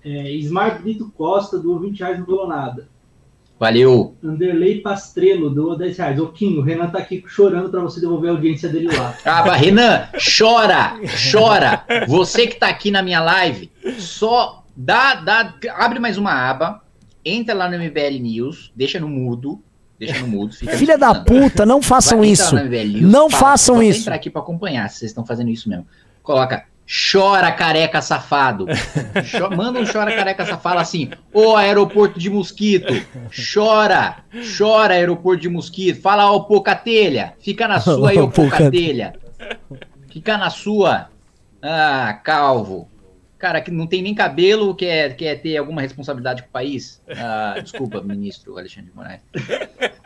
É, 0.04 0.30
Smart 0.32 0.80
Brito 0.80 1.12
Costa 1.16 1.58
doou 1.58 1.80
20 1.80 1.98
reais, 1.98 2.18
não 2.18 2.26
doou 2.26 2.46
nada. 2.46 2.88
Valeu. 3.58 4.14
Anderley 4.22 4.82
Pastrello 4.82 5.48
doou 5.48 5.76
10 5.76 5.96
reais. 5.96 6.20
Ô, 6.20 6.28
Kim, 6.28 6.58
o 6.58 6.62
Renan 6.62 6.88
tá 6.88 6.98
aqui 6.98 7.24
chorando 7.26 7.70
pra 7.70 7.80
você 7.80 8.00
devolver 8.00 8.30
a 8.30 8.34
audiência 8.34 8.68
dele 8.68 8.94
lá. 8.94 9.16
Ah, 9.24 9.54
Renan, 9.54 10.08
chora, 10.12 11.00
chora. 11.32 11.84
Você 12.06 12.46
que 12.46 12.56
tá 12.56 12.68
aqui 12.68 12.90
na 12.90 13.02
minha 13.02 13.20
live, 13.20 13.70
só 13.98 14.62
dá, 14.76 15.14
dá, 15.14 15.54
abre 15.74 15.98
mais 15.98 16.18
uma 16.18 16.32
aba, 16.32 16.82
entra 17.28 17.54
lá 17.54 17.68
no 17.68 17.76
MBL 17.76 18.20
News, 18.20 18.72
deixa 18.74 19.00
no 19.00 19.08
mudo, 19.08 19.60
deixa 19.98 20.20
no 20.20 20.28
mudo. 20.28 20.54
Filha 20.54 20.96
da 20.96 21.14
puta, 21.14 21.66
não 21.66 21.82
façam 21.82 22.18
Vai 22.18 22.28
isso. 22.28 22.54
News, 22.56 23.00
Não 23.12 23.28
fala, 23.28 23.42
façam 23.42 23.82
isso. 23.82 24.00
entrar 24.00 24.14
aqui 24.14 24.30
pra 24.30 24.40
acompanhar, 24.40 24.88
se 24.88 24.98
vocês 25.00 25.10
estão 25.10 25.26
fazendo 25.26 25.50
isso 25.50 25.68
mesmo. 25.68 25.86
Coloca 26.22 26.64
chora 27.12 27.50
careca 27.50 28.00
safado. 28.00 28.66
Manda 29.56 29.80
um 29.80 29.84
chora 29.84 30.14
careca 30.14 30.44
safado 30.44 30.62
fala 30.62 30.80
assim: 30.82 31.10
"Ô 31.32 31.56
aeroporto 31.56 32.18
de 32.18 32.30
mosquito, 32.30 32.92
chora, 33.52 34.18
chora 34.56 34.94
aeroporto 34.94 35.42
de 35.42 35.48
mosquito. 35.48 36.00
Fala 36.00 36.30
ó 36.30 36.38
pocatelha, 36.40 37.34
fica 37.40 37.66
na 37.66 37.80
sua 37.80 38.10
aí 38.10 38.18
ô 38.18 38.24
Ô, 38.24 38.28
Poca- 38.30 38.50
pocatelha. 38.56 39.14
Fica 40.10 40.38
na 40.38 40.48
sua. 40.50 41.08
Ah, 41.60 42.20
calvo. 42.24 42.88
Cara, 43.38 43.60
que 43.60 43.70
não 43.70 43.86
tem 43.86 44.00
nem 44.00 44.14
cabelo, 44.14 44.74
quer, 44.74 45.14
quer 45.14 45.40
ter 45.42 45.58
alguma 45.58 45.82
responsabilidade 45.82 46.42
com 46.42 46.48
o 46.48 46.52
país? 46.52 47.02
Ah, 47.08 47.56
desculpa, 47.62 48.00
ministro 48.00 48.56
Alexandre 48.56 48.90
de 48.90 48.96
Moraes. 48.96 49.20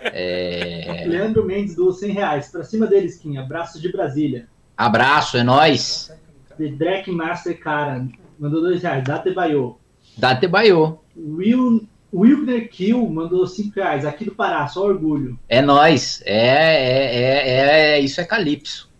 É, 0.00 1.04
Leandro 1.06 1.44
Mendes 1.44 1.76
doou 1.76 1.92
100 1.92 2.12
reais. 2.12 2.48
Pra 2.48 2.64
cima 2.64 2.86
deles, 2.86 3.16
Kim. 3.16 3.36
Abraços 3.36 3.80
de 3.80 3.92
Brasília. 3.92 4.48
abraço, 4.76 5.36
é 5.36 5.44
nóis. 5.44 6.12
The 6.58 6.68
Drake 6.68 7.10
Master 7.10 7.58
Cara 7.58 8.06
mandou 8.38 8.60
2 8.62 8.82
reais. 8.82 9.04
Date 9.04 9.32
Baiô. 9.32 9.76
Date 10.16 10.48
Baiô. 10.48 10.98
Will, 11.16 11.86
Wilkner 12.12 12.68
Kill 12.68 13.08
mandou 13.08 13.46
5 13.46 13.74
reais. 13.76 14.04
Aqui 14.04 14.24
do 14.24 14.34
Pará, 14.34 14.66
só 14.66 14.84
orgulho. 14.84 15.38
É 15.48 15.62
nóis. 15.62 16.22
É, 16.26 16.36
é, 16.36 17.48
é, 17.48 17.96
é, 17.96 18.00
isso 18.00 18.20
é 18.20 18.24
Calypso. 18.24 18.90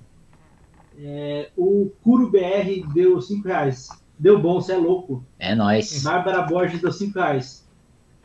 É, 1.03 1.49
o 1.57 1.91
Curo 2.03 2.31
BR 2.31 2.87
deu 2.93 3.21
5 3.21 3.49
reais. 3.49 3.89
Deu 4.21 4.39
bom, 4.39 4.61
você 4.61 4.75
é 4.75 4.77
louco. 4.77 5.25
É 5.39 5.55
nóis. 5.55 6.03
Bárbara 6.03 6.43
Borges 6.43 6.83
deu 6.83 6.93
5 6.93 7.19
reais. 7.19 7.67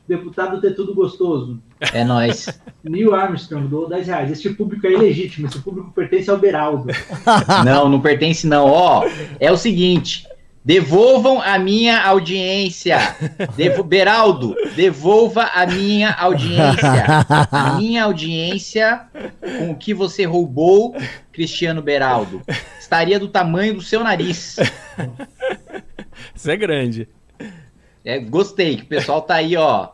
Deputado 0.05 0.59
ter 0.59 0.76
tudo 0.76 0.93
gostoso. 0.93 1.63
É 1.93 2.03
nóis. 2.03 2.49
Neil 2.84 3.15
Armstrong 3.15 3.65
doou 3.69 3.88
10 3.88 4.07
reais. 4.07 4.30
Este 4.30 4.49
público 4.49 4.85
é 4.85 4.91
ilegítimo. 4.91 5.47
Esse 5.47 5.59
público 5.59 5.93
pertence 5.93 6.30
ao 6.30 6.38
Beraldo. 6.38 6.88
Não, 7.63 7.88
não 7.88 8.01
pertence 8.01 8.45
não. 8.45 8.65
Ó, 8.65 9.05
é 9.39 9.49
o 9.49 9.55
seguinte. 9.55 10.27
Devolvam 10.65 11.41
a 11.41 11.57
minha 11.57 12.03
audiência. 12.03 13.15
Devo... 13.55 13.84
Beraldo, 13.84 14.53
devolva 14.76 15.43
a 15.43 15.65
minha 15.65 16.11
audiência. 16.11 17.05
A 17.51 17.77
minha 17.77 18.03
audiência 18.03 19.01
com 19.59 19.72
o 19.72 19.76
que 19.76 19.93
você 19.93 20.26
roubou, 20.26 20.95
Cristiano 21.31 21.81
Beraldo, 21.81 22.41
estaria 22.80 23.19
do 23.19 23.27
tamanho 23.27 23.76
do 23.76 23.81
seu 23.81 24.03
nariz. 24.03 24.57
Isso 26.34 26.49
é 26.49 26.57
grande. 26.57 27.07
É, 28.03 28.19
gostei, 28.19 28.77
que 28.77 28.84
o 28.84 28.88
pessoal 28.88 29.22
tá 29.22 29.35
aí, 29.35 29.56
ó. 29.57 29.89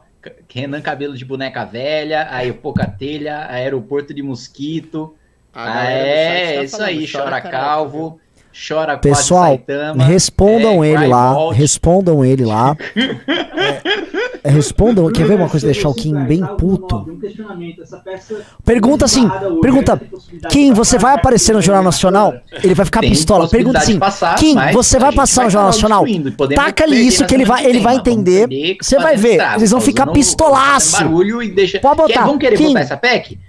Renan 0.54 0.82
Cabelo 0.82 1.16
de 1.16 1.26
Boneca 1.26 1.66
Velha, 1.66 2.28
aí 2.30 2.54
Pouca 2.54 2.86
Telha, 2.86 3.48
Aeroporto 3.50 4.14
de 4.14 4.22
Mosquito. 4.22 5.16
Ah, 5.54 5.84
é, 5.90 6.56
tá 6.58 6.64
isso 6.64 6.78
falando, 6.78 6.90
aí, 6.90 7.12
chora 7.12 7.24
chora 7.24 7.42
calvo, 7.42 8.20
chora 8.68 8.98
quase 8.98 9.02
Pessoal, 9.02 9.48
Saitama. 9.48 10.04
respondam 10.04 10.84
é, 10.84 10.90
ele 10.90 11.08
lá. 11.08 11.34
vault. 11.34 11.58
Respondam 11.58 12.24
ele 12.24 12.46
lá. 12.46 12.78
É, 14.44 14.50
respondam. 14.50 15.12
Quer 15.12 15.26
ver 15.26 15.36
uma 15.36 15.50
coisa 15.50 15.66
deixar 15.66 15.90
o 15.90 15.94
Kim 15.94 16.14
bem 16.24 16.44
puto? 16.58 17.06
Pergunta 18.64 19.06
assim, 19.06 19.30
pergunta, 19.62 20.02
Kim, 20.50 20.74
você 20.74 20.98
vai 20.98 21.16
aparecer 21.16 21.54
no 21.54 21.62
Jornal 21.62 21.84
Nacional? 21.84 22.34
Ele 22.64 22.74
vai 22.74 22.86
ficar 22.86 23.02
pistola. 23.02 23.50
Pergunta 23.50 23.80
assim, 23.80 24.00
Kim, 24.38 24.56
você 24.72 24.98
vai 24.98 25.12
passar 25.12 25.44
no 25.44 25.50
Jornal 25.50 25.72
Nacional? 25.72 26.06
Taca-lhe 26.56 27.02
perder 27.02 27.08
isso 27.08 27.26
que 27.26 27.34
ele 27.34 27.46
vai, 27.46 27.66
ele 27.66 27.80
vai 27.80 27.96
entender. 27.96 28.48
Você 28.82 28.98
vai 28.98 29.16
ver, 29.16 29.40
eles 29.56 29.72
vão 29.72 29.82
ficar 29.82 30.08
pistolaço. 30.08 30.98
Pode 31.82 31.98
botar. 31.98 32.28
Kim? 32.58 32.74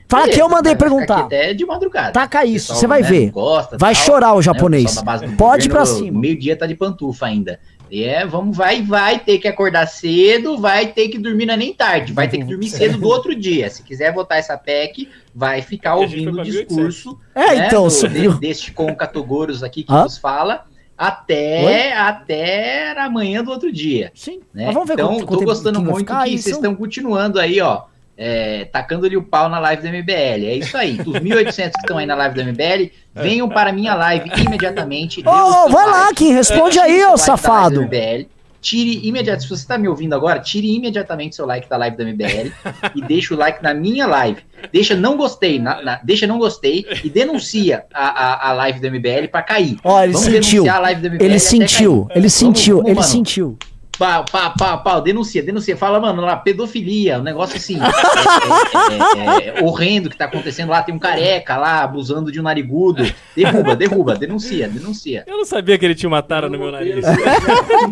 Fala 0.09 0.29
que 0.29 0.43
eu 0.43 0.49
mandei 0.49 0.77
perguntar. 0.77 1.21
aqui 1.21 1.37
Até 1.37 1.55
de 1.55 1.65
madrugada. 1.65 2.13
Taca 2.13 2.45
isso, 2.45 2.75
você 2.75 2.87
vai 2.87 3.01
né, 3.01 3.09
ver. 3.09 3.31
gosta, 3.31 3.79
Vai 3.79 3.95
tal, 3.95 4.05
chorar 4.05 4.33
o 4.35 4.37
né, 4.37 4.43
japonês. 4.43 5.03
Pode 5.39 5.67
ir 5.67 5.71
pra 5.71 5.87
cima. 5.87 6.21
Meio-dia 6.21 6.55
tá 6.55 6.67
de 6.67 6.75
pantufa 6.75 7.27
ainda. 7.27 7.59
E 7.95 8.05
é, 8.05 8.25
vamos, 8.25 8.57
vai, 8.57 8.81
vai 8.81 9.19
ter 9.19 9.37
que 9.37 9.47
acordar 9.47 9.87
cedo, 9.87 10.57
vai 10.57 10.87
ter 10.87 11.09
que 11.09 11.19
dormir 11.19 11.45
não 11.45 11.53
é 11.53 11.57
nem 11.59 11.75
tarde, 11.75 12.11
vai 12.15 12.27
ter 12.27 12.39
que 12.39 12.45
dormir 12.45 12.71
cedo 12.71 12.97
do 12.97 13.07
outro 13.07 13.35
dia. 13.35 13.69
Se 13.69 13.83
quiser 13.83 14.15
votar 14.15 14.39
essa 14.39 14.57
PEC, 14.57 15.11
vai 15.35 15.61
ficar 15.61 15.97
ouvindo 15.97 16.41
o 16.41 16.43
discurso 16.43 17.21
É, 17.35 17.67
então, 17.67 17.85
do, 17.85 17.91
subiu. 17.91 18.33
de- 18.33 18.41
deste 18.41 18.73
com 18.73 18.97
Catogoros 18.97 19.63
aqui 19.63 19.83
que 19.83 19.93
Hã? 19.93 20.05
nos 20.05 20.17
fala 20.17 20.65
até, 20.97 21.93
até 21.93 22.99
amanhã 22.99 23.45
do 23.45 23.51
outro 23.51 23.71
dia. 23.71 24.11
Sim. 24.15 24.41
né? 24.55 24.65
Mas 24.67 24.75
vamos 24.75 24.89
ver 24.89 24.95
então, 24.95 25.09
quanto- 25.09 25.21
tô 25.21 25.27
quanto 25.27 25.45
gostando 25.45 25.83
muito 25.83 26.07
que 26.07 26.39
vocês 26.39 26.47
estão 26.47 26.75
continuando 26.75 27.39
aí, 27.39 27.61
ó. 27.61 27.83
É, 28.17 28.67
tacando-lhe 28.67 29.17
o 29.17 29.23
pau 29.23 29.49
na 29.49 29.59
live 29.59 29.83
do 29.83 29.89
MBL. 29.89 30.47
É 30.47 30.55
isso 30.57 30.77
aí. 30.77 30.93
Dos 30.99 31.15
1.800 31.17 31.73
que 31.73 31.79
estão 31.81 31.99
aí 31.99 32.07
na 32.07 32.15
live 32.15 32.35
do 32.35 32.45
MBL, 32.45 32.91
venham 33.15 33.49
para 33.49 33.71
a 33.71 33.73
minha 33.73 33.95
live 33.95 34.31
imediatamente. 34.39 35.21
Ô, 35.27 35.53
seu 35.63 35.69
vai 35.71 35.87
lá, 35.87 36.01
like, 36.05 36.15
Kim, 36.17 36.33
responde 36.33 36.79
aí, 36.79 37.03
ô 37.05 37.13
da 37.13 37.17
safado. 37.17 37.77
do 37.77 37.83
MBL, 37.83 38.27
tire 38.61 39.01
imediatamente, 39.09 39.43
se 39.43 39.49
você 39.49 39.63
está 39.63 39.77
me 39.79 39.89
ouvindo 39.89 40.15
agora, 40.15 40.39
tire 40.39 40.73
imediatamente 40.73 41.35
seu 41.35 41.47
like 41.47 41.69
da 41.69 41.77
live 41.79 41.97
do 41.97 42.05
MBL 42.07 42.53
e 42.95 43.03
deixa 43.03 43.35
o 43.35 43.37
like 43.37 43.63
na 43.63 43.75
minha 43.75 44.07
live. 44.07 44.41
Deixa 44.73 44.95
não 44.95 45.17
gostei, 45.17 45.59
na- 45.59 45.83
na- 45.83 46.01
deixa 46.05 46.27
não 46.27 46.39
gostei 46.39 46.87
e 47.03 47.09
denuncia 47.11 47.85
a, 47.93 48.07
a, 48.47 48.51
a 48.51 48.53
live 48.53 48.79
do 48.79 48.87
MBL 48.89 49.27
para 49.33 49.43
cair. 49.43 49.79
Ó, 49.83 50.01
ele 50.03 50.13
Vamos 50.13 50.27
sentiu. 50.27 50.63
denunciar 50.63 50.77
a 50.77 50.81
live 50.81 51.01
do 51.01 51.09
MBL 51.11 51.25
Ele 51.25 51.39
sentiu, 51.41 52.07
ele 52.15 52.29
sentiu, 52.31 52.77
vamos, 52.77 52.91
ele 52.91 53.01
mano. 53.01 53.11
sentiu. 53.11 53.59
Pau, 53.99 54.25
pau, 54.25 54.55
pau, 54.59 54.83
pau, 54.83 55.01
denuncia, 55.01 55.43
denuncia. 55.43 55.77
Fala, 55.77 56.01
mano, 56.01 56.23
lá, 56.23 56.37
pedofilia, 56.37 57.19
um 57.19 57.23
negócio 57.23 57.57
assim. 57.57 57.79
é, 57.81 59.45
é, 59.45 59.51
é, 59.55 59.61
é 59.61 59.63
horrendo 59.63 60.09
que 60.09 60.17
tá 60.17 60.25
acontecendo 60.25 60.71
lá. 60.71 60.83
Tem 60.83 60.95
um 60.95 60.99
careca 60.99 61.57
lá 61.57 61.83
abusando 61.83 62.33
de 62.33 62.41
um 62.41 62.43
narigudo. 62.43 63.05
Derruba, 63.37 63.77
derruba, 63.77 64.15
denuncia, 64.17 64.69
denuncia. 64.69 65.25
Eu 65.27 65.37
não 65.37 65.45
sabia 65.45 65.79
que 65.79 65.85
ele 65.85 65.95
tinha 65.95 66.09
uma 66.09 66.23
tara 66.23 66.49
no 66.49 66.59
meu 66.59 66.73
nariz. 66.73 67.05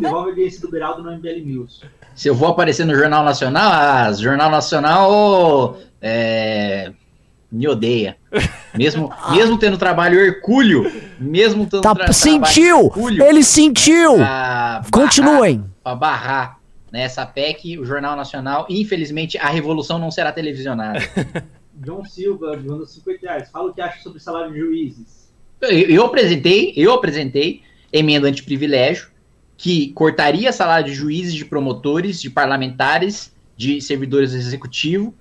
Devolve 0.01 0.29
a 0.29 0.31
audiência 0.31 0.61
do 0.61 0.71
Beraldo 0.71 1.03
no 1.03 1.13
MBL 1.13 1.45
News. 1.45 1.83
Se 2.15 2.29
eu 2.29 2.35
vou 2.35 2.49
aparecer 2.49 2.85
no 2.85 2.95
Jornal 2.95 3.23
Nacional, 3.23 3.71
ah, 3.73 4.13
Jornal 4.13 4.51
Nacional 4.51 5.79
é, 6.01 6.93
me 7.51 7.67
odeia. 7.67 8.17
Mesmo, 8.75 9.13
mesmo 9.33 9.59
tendo 9.59 9.77
trabalho 9.77 10.21
hercúleo, 10.21 10.91
mesmo 11.19 11.67
tendo 11.67 11.83
Tá, 11.83 11.95
tra 11.95 12.13
sentiu! 12.13 12.41
trabalho 12.41 12.87
hercúleo, 12.87 13.25
Ele 13.25 13.43
sentiu! 13.45 14.17
pra 14.17 14.83
Continuem. 14.93 15.65
Para 15.83 15.97
barrar 15.97 16.61
nessa 16.93 17.25
PEC, 17.27 17.79
o 17.79 17.85
Jornal 17.85 18.17
Nacional, 18.17 18.67
infelizmente, 18.69 19.39
a 19.39 19.49
revolução 19.49 19.99
não 19.99 20.11
será 20.11 20.33
televisionada. 20.33 21.01
John 21.75 22.05
Silva, 22.05 22.57
mandou 22.57 22.87
50 22.87 23.19
reais. 23.23 23.51
Fala 23.51 23.71
o 23.71 23.75
que 23.75 23.81
acha 23.81 24.03
sobre 24.03 24.21
salário 24.21 24.53
de 24.53 24.59
juízes. 24.59 25.31
Eu, 25.61 25.69
eu 25.71 26.05
apresentei, 26.05 26.73
eu 26.77 26.93
apresentei 26.93 27.63
emenda 27.93 28.29
antiprivilégio 28.29 29.09
que 29.57 29.93
cortaria 29.93 30.53
salário 30.53 30.87
de 30.87 30.95
juízes, 30.95 31.35
de 31.35 31.45
promotores, 31.45 32.21
de 32.21 32.31
parlamentares, 32.31 33.35
de 33.57 33.81
servidores 33.81 34.33
do 34.33 34.39
executivo 34.39 35.15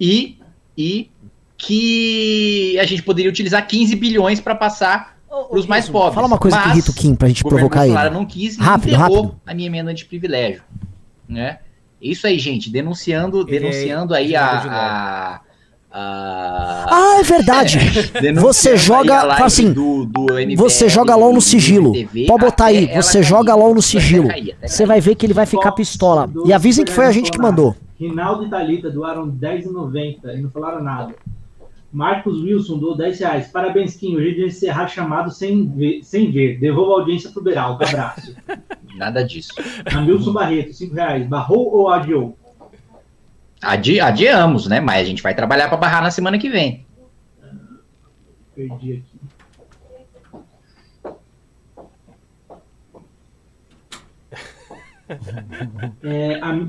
e, 0.00 0.38
e 0.76 1.10
que 1.56 2.78
a 2.80 2.84
gente 2.84 3.02
poderia 3.02 3.30
utilizar 3.30 3.66
15 3.66 3.94
bilhões 3.96 4.40
para 4.40 4.54
passar 4.54 5.14
para 5.28 5.58
os 5.58 5.66
mais 5.66 5.88
pobres. 5.88 6.14
Fala 6.14 6.26
uma 6.26 6.38
coisa 6.38 6.56
que 6.56 6.62
Mas 6.68 6.76
irrita 6.76 6.90
o 6.90 6.94
Kim 6.94 7.14
pra 7.14 7.28
gente 7.28 7.40
o 7.40 7.44
governo 7.44 7.68
provocar 7.68 7.86
ele. 8.06 8.14
Não 8.14 8.24
quis 8.24 8.56
Rápido, 8.56 8.96
rápido. 8.96 9.34
a 9.46 9.54
minha 9.54 9.66
emenda 9.66 9.92
de 9.94 10.04
privilégio, 10.04 10.62
né? 11.28 11.58
Isso 12.00 12.26
aí, 12.26 12.38
gente, 12.38 12.68
denunciando, 12.70 13.40
Ele 13.48 13.56
é 13.56 13.60
denunciando 13.60 14.14
aí 14.14 14.28
de 14.28 14.36
a, 14.36 14.46
a, 14.46 15.40
a- 15.90 16.86
Ah, 16.90 17.16
é 17.20 17.22
verdade. 17.22 17.78
Você 18.40 18.76
joga, 18.76 19.20
a 19.22 19.44
assim, 19.44 19.72
do- 19.72 20.04
do 20.04 20.26
você 20.56 20.88
joga 20.88 21.14
LOL 21.16 21.32
no 21.32 21.40
sigilo. 21.40 21.92
Pode 22.26 22.44
botar 22.44 22.66
aí, 22.66 22.86
você 22.94 23.18
cair. 23.18 23.24
joga 23.24 23.54
LOL 23.54 23.74
no 23.74 23.80
sigilo. 23.82 24.28
cair, 24.28 24.56
Você 24.64 24.84
vai 24.84 25.00
ver 25.00 25.14
que 25.14 25.24
ele 25.24 25.32
vai 25.34 25.46
ficar 25.46 25.72
pistola. 25.72 26.28
E 26.44 26.52
avisem 26.52 26.84
que 26.84 26.92
foi 26.92 27.06
a 27.06 27.12
gente 27.12 27.30
que 27.30 27.38
mandou. 27.38 27.74
Rinaldo 27.98 28.44
e 28.44 28.50
Thalita 28.50 28.90
doaram 28.90 29.28
10,90 29.30 30.18
e 30.36 30.42
não 30.42 30.50
falaram 30.50 30.82
nada. 30.82 31.14
Marcos 31.94 32.42
Wilson 32.42 32.78
doou 32.78 32.96
10 32.96 33.20
reais. 33.20 33.46
Parabéns, 33.46 33.94
Kim. 33.94 34.16
Hoje 34.16 34.34
de 34.34 34.46
encerrar 34.46 34.88
chamado 34.88 35.30
sem 35.30 35.68
ver. 35.68 36.02
Sem 36.02 36.28
ver. 36.28 36.58
Devolva 36.58 36.94
a 36.94 36.96
audiência 36.96 37.30
pro 37.30 37.40
Beraldo. 37.40 37.84
Abraço. 37.84 38.34
Nada 38.96 39.22
disso. 39.22 39.52
Amilson 39.94 40.32
Barreto, 40.32 40.72
5 40.72 40.92
reais. 40.92 41.24
Barrou 41.28 41.72
ou 41.72 41.88
adiou? 41.88 42.36
Adi, 43.62 44.00
adiamos, 44.00 44.66
né? 44.66 44.80
Mas 44.80 45.02
a 45.02 45.04
gente 45.04 45.22
vai 45.22 45.36
trabalhar 45.36 45.68
para 45.68 45.76
barrar 45.76 46.02
na 46.02 46.10
semana 46.10 46.36
que 46.36 46.50
vem. 46.50 46.84
Perdi 48.56 48.92
aqui. 48.94 49.04
É, 56.02 56.36
a, 56.40 56.66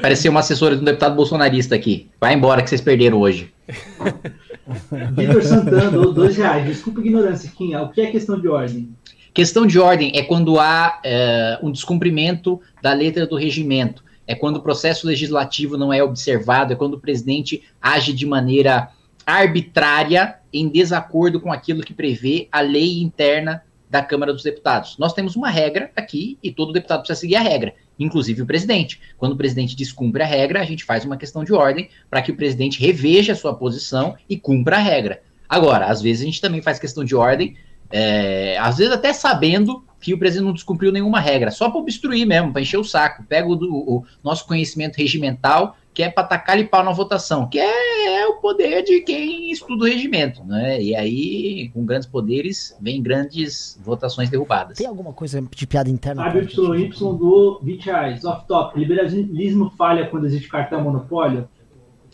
Parecia 0.00 0.30
uma 0.30 0.40
assessora 0.40 0.76
de 0.76 0.82
um 0.82 0.84
deputado 0.84 1.14
bolsonarista 1.14 1.74
aqui. 1.74 2.10
Vai 2.20 2.34
embora 2.34 2.62
que 2.62 2.68
vocês 2.68 2.80
perderam 2.80 3.18
hoje. 3.18 3.52
Vitor 5.16 5.42
Santana 5.42 5.90
2 5.90 6.36
reais. 6.36 6.66
Desculpa 6.66 7.00
a 7.00 7.04
ignorância, 7.04 7.50
Kim. 7.56 7.74
O 7.76 7.88
que 7.88 8.00
é 8.00 8.10
questão 8.10 8.40
de 8.40 8.48
ordem? 8.48 8.94
Questão 9.34 9.66
de 9.66 9.78
ordem 9.78 10.12
é 10.14 10.22
quando 10.22 10.60
há 10.60 11.00
é, 11.02 11.58
um 11.62 11.72
descumprimento 11.72 12.60
da 12.82 12.92
letra 12.92 13.26
do 13.26 13.36
regimento. 13.36 14.04
É 14.26 14.34
quando 14.34 14.56
o 14.56 14.62
processo 14.62 15.06
legislativo 15.06 15.76
não 15.76 15.92
é 15.92 16.02
observado, 16.02 16.72
é 16.72 16.76
quando 16.76 16.94
o 16.94 17.00
presidente 17.00 17.62
age 17.80 18.12
de 18.12 18.24
maneira 18.24 18.90
arbitrária 19.26 20.36
em 20.52 20.68
desacordo 20.68 21.40
com 21.40 21.52
aquilo 21.52 21.82
que 21.82 21.94
prevê 21.94 22.48
a 22.52 22.60
lei 22.60 23.02
interna 23.02 23.62
da 23.92 24.02
Câmara 24.02 24.32
dos 24.32 24.42
Deputados. 24.42 24.96
Nós 24.96 25.12
temos 25.12 25.36
uma 25.36 25.50
regra 25.50 25.90
aqui 25.94 26.38
e 26.42 26.50
todo 26.50 26.72
deputado 26.72 27.00
precisa 27.00 27.20
seguir 27.20 27.36
a 27.36 27.42
regra, 27.42 27.74
inclusive 27.98 28.40
o 28.40 28.46
presidente. 28.46 28.98
Quando 29.18 29.34
o 29.34 29.36
presidente 29.36 29.76
descumpre 29.76 30.22
a 30.22 30.26
regra, 30.26 30.62
a 30.62 30.64
gente 30.64 30.82
faz 30.82 31.04
uma 31.04 31.18
questão 31.18 31.44
de 31.44 31.52
ordem 31.52 31.90
para 32.08 32.22
que 32.22 32.32
o 32.32 32.34
presidente 32.36 32.80
reveja 32.80 33.34
a 33.34 33.36
sua 33.36 33.52
posição 33.54 34.16
e 34.26 34.38
cumpra 34.38 34.76
a 34.76 34.80
regra. 34.80 35.20
Agora, 35.46 35.84
às 35.88 36.00
vezes 36.00 36.22
a 36.22 36.24
gente 36.24 36.40
também 36.40 36.62
faz 36.62 36.78
questão 36.78 37.04
de 37.04 37.14
ordem, 37.14 37.54
é, 37.90 38.56
às 38.58 38.78
vezes 38.78 38.94
até 38.94 39.12
sabendo 39.12 39.84
que 40.00 40.14
o 40.14 40.18
presidente 40.18 40.46
não 40.46 40.54
descumpriu 40.54 40.90
nenhuma 40.90 41.20
regra, 41.20 41.50
só 41.50 41.68
para 41.68 41.78
obstruir 41.78 42.26
mesmo, 42.26 42.50
para 42.50 42.62
encher 42.62 42.78
o 42.78 42.84
saco. 42.84 43.22
Pega 43.28 43.46
o, 43.46 43.54
do- 43.54 43.74
o 43.76 44.04
nosso 44.24 44.46
conhecimento 44.46 44.96
regimental, 44.96 45.76
que 45.94 46.02
é 46.02 46.10
para 46.10 46.24
tacar-lhe 46.24 46.64
pau 46.64 46.82
na 46.82 46.92
votação, 46.92 47.48
que 47.48 47.58
é, 47.58 48.22
é 48.22 48.26
o 48.26 48.36
poder 48.36 48.82
de 48.82 49.00
quem 49.00 49.50
estuda 49.50 49.84
o 49.84 49.86
regimento, 49.86 50.42
né? 50.44 50.80
E 50.80 50.94
aí, 50.94 51.70
com 51.74 51.84
grandes 51.84 52.08
poderes, 52.08 52.76
vem 52.80 53.02
grandes 53.02 53.78
votações 53.82 54.30
derrubadas. 54.30 54.78
Tem 54.78 54.86
alguma 54.86 55.12
coisa 55.12 55.42
de 55.54 55.66
piada 55.66 55.90
interna? 55.90 56.24
Fábio 56.24 56.42
YY 56.42 56.90
doou 56.98 57.60
20 57.62 57.84
reais. 57.84 58.24
Off 58.24 58.46
top. 58.46 58.78
Liberalismo 58.78 59.70
falha 59.76 60.06
quando 60.06 60.26
existe 60.26 60.48
cartão 60.48 60.82
monopólio? 60.82 61.48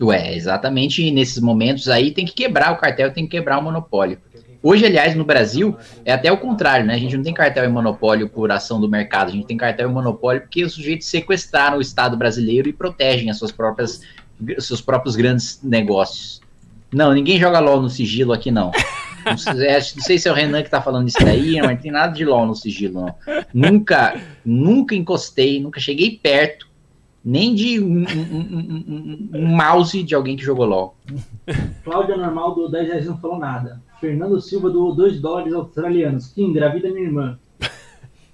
Ué, 0.01 0.35
exatamente 0.35 1.11
nesses 1.11 1.41
momentos 1.41 1.89
aí 1.89 2.13
tem 2.13 2.25
que 2.25 2.33
quebrar 2.33 2.73
o 2.73 2.77
cartel, 2.77 3.13
tem 3.13 3.25
que 3.25 3.37
quebrar 3.37 3.59
o 3.59 3.63
monopólio. 3.63 4.19
Hoje, 4.63 4.85
aliás, 4.85 5.15
no 5.15 5.25
Brasil, 5.25 5.77
é 6.05 6.13
até 6.13 6.33
o 6.33 6.37
contrário, 6.39 6.85
né? 6.85 6.95
A 6.95 6.99
gente 6.99 7.17
não 7.17 7.23
tem 7.23 7.33
cartel 7.33 7.65
e 7.65 7.69
monopólio 7.69 8.29
por 8.29 8.51
ação 8.51 8.81
do 8.81 8.89
mercado, 8.89 9.29
a 9.29 9.33
gente 9.33 9.47
tem 9.47 9.57
cartel 9.57 9.89
e 9.89 9.93
monopólio 9.93 10.41
porque 10.43 10.65
os 10.65 10.73
sujeitos 10.73 11.07
sequestraram 11.07 11.79
o 11.79 11.81
Estado 11.81 12.17
brasileiro 12.17 12.69
e 12.69 12.73
protegem 12.73 13.31
as 13.31 13.39
suas 13.39 13.53
próprias, 13.53 14.01
seus 14.59 14.81
próprios 14.81 15.15
grandes 15.15 15.61
negócios. 15.63 16.41
Não, 16.93 17.13
ninguém 17.13 17.39
joga 17.39 17.61
LOL 17.61 17.81
no 17.83 17.91
sigilo 17.91 18.33
aqui, 18.33 18.51
não. 18.51 18.73
Não 19.25 19.37
sei, 19.37 19.67
é, 19.67 19.81
se 19.81 20.27
é 20.29 20.33
o 20.33 20.35
Renan 20.35 20.63
que 20.63 20.71
tá 20.71 20.81
falando 20.81 21.07
isso 21.07 21.19
daí, 21.23 21.57
mas 21.61 21.71
não 21.71 21.77
tem 21.77 21.91
nada 21.93 22.13
de 22.15 22.25
LOL 22.25 22.47
no 22.47 22.55
sigilo, 22.55 23.01
não. 23.03 23.15
Nunca, 23.53 24.19
nunca 24.45 24.95
encostei, 24.95 25.61
nunca 25.61 25.79
cheguei 25.79 26.19
perto, 26.21 26.67
nem 27.23 27.55
de 27.55 27.79
um, 27.79 28.05
um- 28.05 28.09
um- 28.33 29.29
um- 29.35 29.47
mouse 29.55 30.03
de 30.03 30.15
alguém 30.15 30.35
que 30.37 30.43
jogou 30.45 30.65
LOL. 30.65 30.97
Cláudia 31.85 32.17
Normal 32.17 32.55
doou 32.55 32.71
10 32.71 32.89
reais 32.89 33.07
não 33.07 33.19
falou 33.19 33.39
nada. 33.39 33.83
Fernando 34.01 34.41
Silva 34.41 34.71
doou 34.71 34.95
2 34.95 35.21
dólares 35.21 35.53
australianos. 35.53 36.29
Kim, 36.29 36.45
engravida 36.51 36.89
minha 36.91 37.07
irmã. 37.07 37.39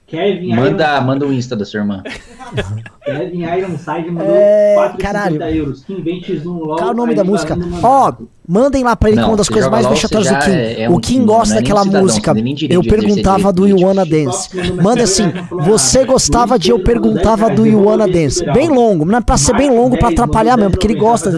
Kevin 0.07 0.55
Manda, 0.55 1.01
manda 1.01 1.27
o 1.27 1.33
Insta 1.33 1.57
da 1.57 1.65
sua 1.65 1.81
irmã. 1.81 2.03
Iron, 2.55 3.19
Kevin 3.19 3.43
Ironside 3.45 4.11
mandou 4.11 4.35
É, 4.37 4.75
4,50 4.79 4.97
caralho. 4.99 5.43
euros. 5.45 5.83
Kim, 5.85 6.03
vem 6.03 6.21
X1 6.21 6.45
LOL. 6.45 6.77
Qual 6.77 6.89
é 6.89 6.93
o 6.93 6.95
nome 6.95 7.15
da 7.15 7.25
música? 7.25 7.55
Ó, 7.55 7.57
mandato. 7.57 8.29
mandem 8.47 8.85
lá 8.85 8.95
pra 8.95 9.09
ele 9.09 9.17
que 9.17 9.21
é 9.21 9.23
Não, 9.25 9.31
uma 9.31 9.37
das 9.39 9.49
coisas 9.49 9.71
mais 9.71 9.87
vexatórias 9.87 10.31
do 10.31 10.39
Kim. 10.39 10.51
é- 10.53 10.83
é 10.83 10.89
o 10.91 10.93
um- 10.95 11.01
Kim 11.01 11.19
não 11.21 11.27
gosta 11.27 11.55
é 11.55 11.59
um 11.59 11.61
daquela 11.63 11.81
cidadão, 11.83 12.03
música. 12.03 12.35
Eu 12.71 12.83
perguntava 12.83 13.53
do 13.53 13.63
político. 13.63 13.95
Dance. 14.09 14.73
Manda 14.83 15.03
assim, 15.03 15.25
você 15.65 16.05
gostava 16.05 16.59
de 16.59 16.71
Eu 16.71 16.81
Perguntava 16.85 17.49
do 17.51 17.67
You 17.67 17.83
Wanna 17.85 18.07
Dance. 18.07 18.45
Bem 18.53 18.69
longo, 18.69 19.05
não 19.07 19.19
é 19.19 19.21
pra 19.23 19.39
ser 19.39 19.57
bem 19.57 19.71
longo 19.71 19.99
pra 19.99 20.11
atrapalhar 20.11 20.57
mesmo, 20.59 20.73
porque 20.73 20.87
ele 20.87 20.95
gosta. 20.99 21.31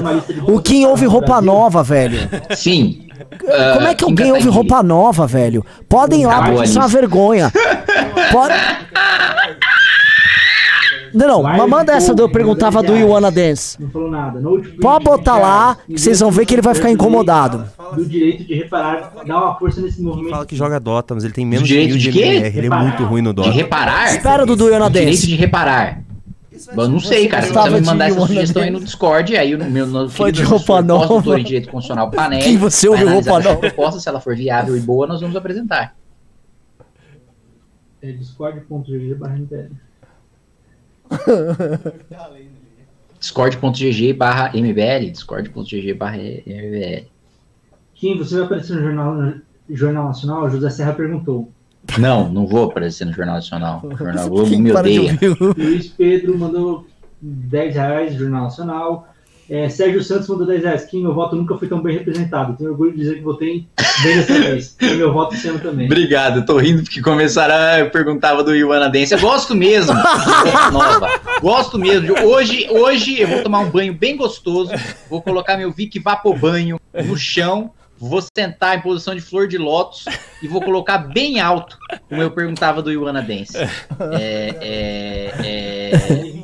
O 0.48 0.60
Kim 0.60 0.84
ouve 0.86 1.06
roupa 1.06 1.40
nova, 1.40 1.82
velho. 1.84 2.18
Sim. 2.56 3.05
Como 3.74 3.86
é 3.86 3.94
que 3.94 4.04
alguém 4.04 4.32
ouve 4.32 4.48
roupa 4.48 4.82
nova, 4.82 5.26
velho? 5.26 5.64
Podem 5.88 6.22
ir 6.22 6.26
lá, 6.26 6.42
porque 6.42 6.60
a 6.60 6.64
isso 6.64 6.78
é 6.78 6.82
uma 6.82 6.88
vergonha. 6.88 7.52
Pode... 8.32 8.54
Não, 11.14 11.26
não, 11.26 11.42
mas 11.42 11.68
manda 11.68 11.92
essa 11.92 12.14
do 12.14 12.24
Eu 12.24 12.28
Perguntava 12.28 12.82
do 12.82 12.94
You 12.94 13.08
Wanna 13.08 13.30
Dance. 13.30 13.80
Não 13.80 13.88
falou 13.88 14.10
nada. 14.10 14.38
Pode 14.80 15.04
botar 15.04 15.38
lá, 15.38 15.78
que 15.86 15.98
vocês 15.98 16.20
vão 16.20 16.30
ver 16.30 16.44
que 16.44 16.54
ele 16.54 16.60
vai 16.60 16.74
ficar 16.74 16.90
incomodado. 16.90 17.64
Do 17.94 18.04
direito 18.04 18.44
de 18.44 18.54
reparar, 18.54 19.12
dá 19.26 19.36
uma 19.38 19.58
força 19.58 19.80
nesse 19.80 20.02
movimento. 20.02 20.30
Fala 20.30 20.44
que 20.44 20.54
joga 20.54 20.78
Dota, 20.78 21.14
mas 21.14 21.24
ele 21.24 21.32
tem 21.32 21.46
menos 21.46 21.66
direito 21.66 21.90
mil 21.92 21.98
de 21.98 22.12
quê? 22.12 22.22
MMR, 22.22 22.58
ele 22.58 22.66
é 22.66 22.70
muito 22.70 23.04
ruim 23.04 23.22
no 23.22 23.32
Dota. 23.32 23.50
De 23.50 23.56
reparar? 23.56 24.14
Espera, 24.14 24.44
Dudu, 24.44 24.68
eu 24.68 24.78
na 24.78 24.86
O 24.86 24.90
direito 24.90 25.10
dance. 25.12 25.26
de 25.26 25.36
reparar. 25.36 26.05
Eu 26.68 26.88
não 26.88 27.00
sei, 27.00 27.28
cara. 27.28 27.46
Você 27.46 27.52
precisa 27.52 27.80
me 27.80 27.86
mandar 27.86 28.08
essa 28.08 28.20
sugestão 28.26 28.62
aí 28.62 28.70
no 28.70 28.80
Discord. 28.80 29.36
Aí 29.36 29.54
o 29.54 29.64
meu 29.70 29.86
no, 29.86 30.08
Foi 30.08 30.32
de 30.32 30.42
roupa 30.42 30.82
nova. 30.82 31.06
pós-doutor 31.06 31.40
em 31.40 31.44
Direito 31.44 31.70
Constitucional 31.70 32.10
Panelli. 32.10 32.42
Quem 32.44 32.56
você 32.56 32.88
analisar 32.88 33.12
roupa 33.12 33.40
nova? 33.40 33.56
proposta, 33.56 34.00
se 34.00 34.08
ela 34.08 34.20
for 34.20 34.34
viável 34.34 34.76
e 34.76 34.80
boa, 34.80 35.06
nós 35.06 35.20
vamos 35.20 35.36
apresentar. 35.36 35.94
É 38.02 38.12
discord.gg 38.12 39.14
barra 39.14 39.36
MBL. 39.36 39.72
discord.gg 43.18 44.12
barra 44.12 44.50
mbl, 44.54 45.10
discord.gg 45.10 45.94
barra 45.94 46.16
mbl. 46.16 47.06
Kim, 47.94 48.18
você 48.18 48.36
vai 48.36 48.44
aparecer 48.44 48.74
no 48.74 48.82
Jornal, 48.82 49.14
no 49.14 49.42
Jornal 49.70 50.04
Nacional? 50.04 50.50
José 50.50 50.68
Serra 50.70 50.92
perguntou. 50.92 51.50
Não, 51.98 52.28
não 52.28 52.46
vou 52.46 52.64
aparecer 52.64 53.04
no 53.04 53.12
Jornal 53.12 53.36
Nacional. 53.36 53.80
O 53.84 53.94
Jornal 53.96 54.28
Globo 54.28 54.58
me 54.58 54.72
odeia. 54.72 55.18
Luiz 55.56 55.88
Pedro 55.88 56.38
mandou 56.38 56.86
10 57.20 57.74
reais, 57.74 58.14
Jornal 58.14 58.44
Nacional. 58.44 59.08
É, 59.48 59.68
Sérgio 59.68 60.02
Santos 60.02 60.26
mandou 60.28 60.44
10 60.46 60.62
reais. 60.64 60.84
Kim, 60.86 61.02
meu 61.02 61.14
voto 61.14 61.36
nunca 61.36 61.56
foi 61.56 61.68
tão 61.68 61.80
bem 61.80 61.96
representado. 61.96 62.56
Tenho 62.56 62.70
orgulho 62.70 62.90
de 62.92 62.98
dizer 62.98 63.14
que 63.14 63.20
votei 63.20 63.66
bem 64.02 64.16
dessa 64.16 64.32
vez. 64.40 64.76
E 64.80 64.94
meu 64.94 65.12
voto 65.12 65.36
ano 65.48 65.60
também. 65.60 65.86
Obrigado, 65.86 66.44
tô 66.44 66.58
rindo 66.58 66.82
porque 66.82 67.00
começaram 67.00 67.54
a 67.54 67.78
eu 67.78 67.90
perguntava 67.90 68.42
do 68.42 68.54
Ioana 68.54 68.90
Dance. 68.90 69.14
Eu 69.14 69.20
gosto 69.20 69.54
mesmo. 69.54 69.94
de 69.94 70.02
nova. 70.72 71.08
Gosto 71.40 71.78
mesmo. 71.78 72.12
Hoje, 72.24 72.66
hoje 72.70 73.20
eu 73.20 73.28
vou 73.28 73.42
tomar 73.42 73.60
um 73.60 73.70
banho 73.70 73.94
bem 73.94 74.16
gostoso. 74.16 74.72
Vou 75.08 75.22
colocar 75.22 75.56
meu 75.56 75.70
Vic 75.70 76.00
Vapobanho 76.00 76.80
no 77.04 77.16
chão. 77.16 77.70
Vou 77.98 78.20
sentar 78.36 78.76
em 78.76 78.82
posição 78.82 79.14
de 79.14 79.20
flor 79.20 79.48
de 79.48 79.56
lótus 79.56 80.04
e 80.42 80.48
vou 80.48 80.60
colocar 80.60 80.98
bem 80.98 81.40
alto, 81.40 81.78
como 82.08 82.20
eu 82.20 82.30
perguntava 82.30 82.82
do 82.82 82.90
Ioana 82.92 83.22
Dance. 83.22 83.56
É, 83.56 84.54
é, 84.60 85.90
é... 85.92 86.36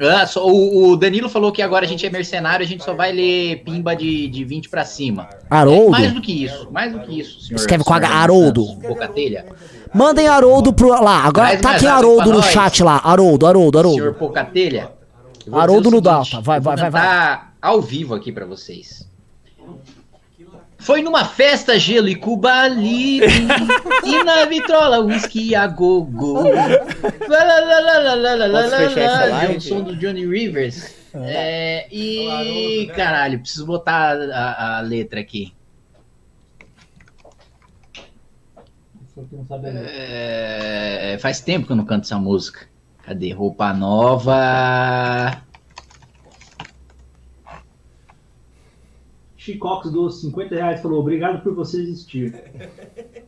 Ah, 0.00 0.26
só- 0.26 0.44
o, 0.44 0.90
o 0.90 0.96
Danilo 0.96 1.28
falou 1.28 1.52
que 1.52 1.62
agora 1.62 1.84
a 1.84 1.88
gente 1.88 2.04
é 2.04 2.10
mercenário, 2.10 2.64
a 2.64 2.68
gente 2.68 2.82
só 2.82 2.94
vai 2.94 3.12
ler 3.12 3.62
pimba 3.64 3.94
de, 3.94 4.26
de 4.28 4.44
20 4.44 4.68
pra 4.68 4.84
cima. 4.84 5.28
Haroldo? 5.48 5.90
Mais 5.90 6.12
do 6.12 6.20
que 6.20 6.44
isso, 6.44 6.68
mais 6.72 6.92
do 6.92 6.98
que 7.00 7.20
isso, 7.20 7.40
senhor. 7.40 7.60
Escreve 7.60 7.84
com 7.84 7.94
H, 7.94 8.06
senhor 8.06 8.18
Haroldo. 8.18 8.74
Bocatelha. 8.76 9.46
Mandem 9.94 10.26
Haroldo 10.26 10.72
pro. 10.72 10.88
Lá, 10.88 11.18
agora 11.24 11.56
Traz 11.56 11.60
tá 11.62 11.70
aqui 11.76 11.86
Haroldo 11.86 12.30
no 12.30 12.38
nós. 12.38 12.46
chat 12.46 12.82
lá. 12.82 13.00
Haroldo, 13.04 13.46
Haroldo, 13.46 13.78
Haroldo. 13.78 13.98
Senhor 13.98 14.14
Pocatelha. 14.14 14.90
Haroldo 15.52 15.90
no 15.90 16.00
Dalta. 16.00 16.40
Vai, 16.40 16.58
vai, 16.58 16.76
vai, 16.76 16.90
vai. 16.90 17.40
ao 17.62 17.80
vivo 17.80 18.14
aqui 18.14 18.32
pra 18.32 18.44
vocês. 18.44 19.08
Foi 20.84 21.00
numa 21.00 21.24
festa 21.24 21.78
gelo 21.78 22.08
e 22.08 22.14
Cuba 22.14 22.68
Libre 22.68 23.32
e 24.04 24.22
na 24.22 24.44
vitrola 24.44 24.98
whisky 24.98 25.54
a 25.54 25.66
gogo. 25.66 26.34
Posso 28.50 28.76
fechar 28.76 29.00
essa 29.00 29.24
live? 29.24 29.54
É 29.54 29.56
um 29.56 29.60
som 29.60 29.82
do 29.82 29.96
Johnny 29.96 30.26
Rivers. 30.26 30.94
É, 31.14 31.88
e 31.90 32.86
caralho, 32.94 33.40
preciso 33.40 33.64
botar 33.64 34.14
a, 34.30 34.76
a 34.76 34.80
letra 34.82 35.20
aqui. 35.20 35.54
É, 39.64 41.16
faz 41.18 41.40
tempo 41.40 41.66
que 41.66 41.72
eu 41.72 41.76
não 41.76 41.86
canto 41.86 42.04
essa 42.04 42.18
música. 42.18 42.66
Cadê? 43.06 43.32
Roupa 43.32 43.72
nova. 43.72 45.42
Chicox 49.44 49.90
dos 49.90 50.22
50 50.22 50.54
reais 50.54 50.80
falou: 50.80 51.00
Obrigado 51.00 51.42
por 51.42 51.54
você 51.54 51.82
existir. 51.82 52.34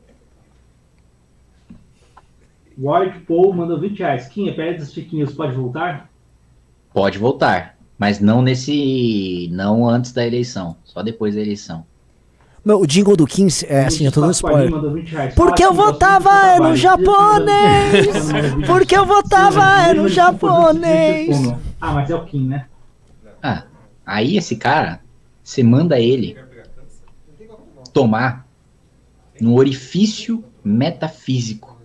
Ward 2.78 3.20
Paul 3.20 3.52
mandou 3.52 3.78
20 3.78 3.98
reais. 3.98 4.26
Kim, 4.28 4.48
a 4.48 4.54
pele 4.54 4.78
das 4.78 4.94
Chiquinhos 4.94 5.34
pode 5.34 5.54
voltar? 5.54 6.10
Pode 6.92 7.18
voltar, 7.18 7.76
mas 7.98 8.18
não 8.18 8.40
nesse. 8.40 9.50
não 9.52 9.86
antes 9.86 10.12
da 10.12 10.26
eleição, 10.26 10.76
só 10.84 11.02
depois 11.02 11.34
da 11.34 11.42
eleição. 11.42 11.84
Meu, 12.64 12.80
o 12.80 12.86
jingle 12.86 13.14
do 13.14 13.26
15, 13.26 13.66
é 13.66 13.84
assim, 13.84 14.06
eu 14.06 14.12
tô 14.12 14.22
dando 14.22 14.32
spoiler. 14.32 14.70
mandou 14.70 14.92
20 14.92 15.10
reais. 15.10 15.34
Porque 15.34 15.62
eu 15.62 15.74
votava 15.74 16.30
é 16.48 16.58
no 16.58 16.74
japonês. 16.74 18.06
Porque 18.66 18.96
eu 18.96 19.04
votava 19.04 19.82
é 19.82 19.92
no 19.92 20.08
japonês. 20.08 21.36
Ah, 21.78 21.92
mas 21.92 22.10
é 22.10 22.14
o 22.14 22.24
Kim, 22.24 22.48
né? 22.48 22.66
Ah, 23.42 23.64
aí 24.04 24.36
esse 24.36 24.56
cara, 24.56 25.00
você 25.46 25.62
manda 25.62 26.00
ele 26.00 26.36
tomar 27.92 28.48
no 29.40 29.54
orifício 29.54 30.44
metafísico 30.64 31.80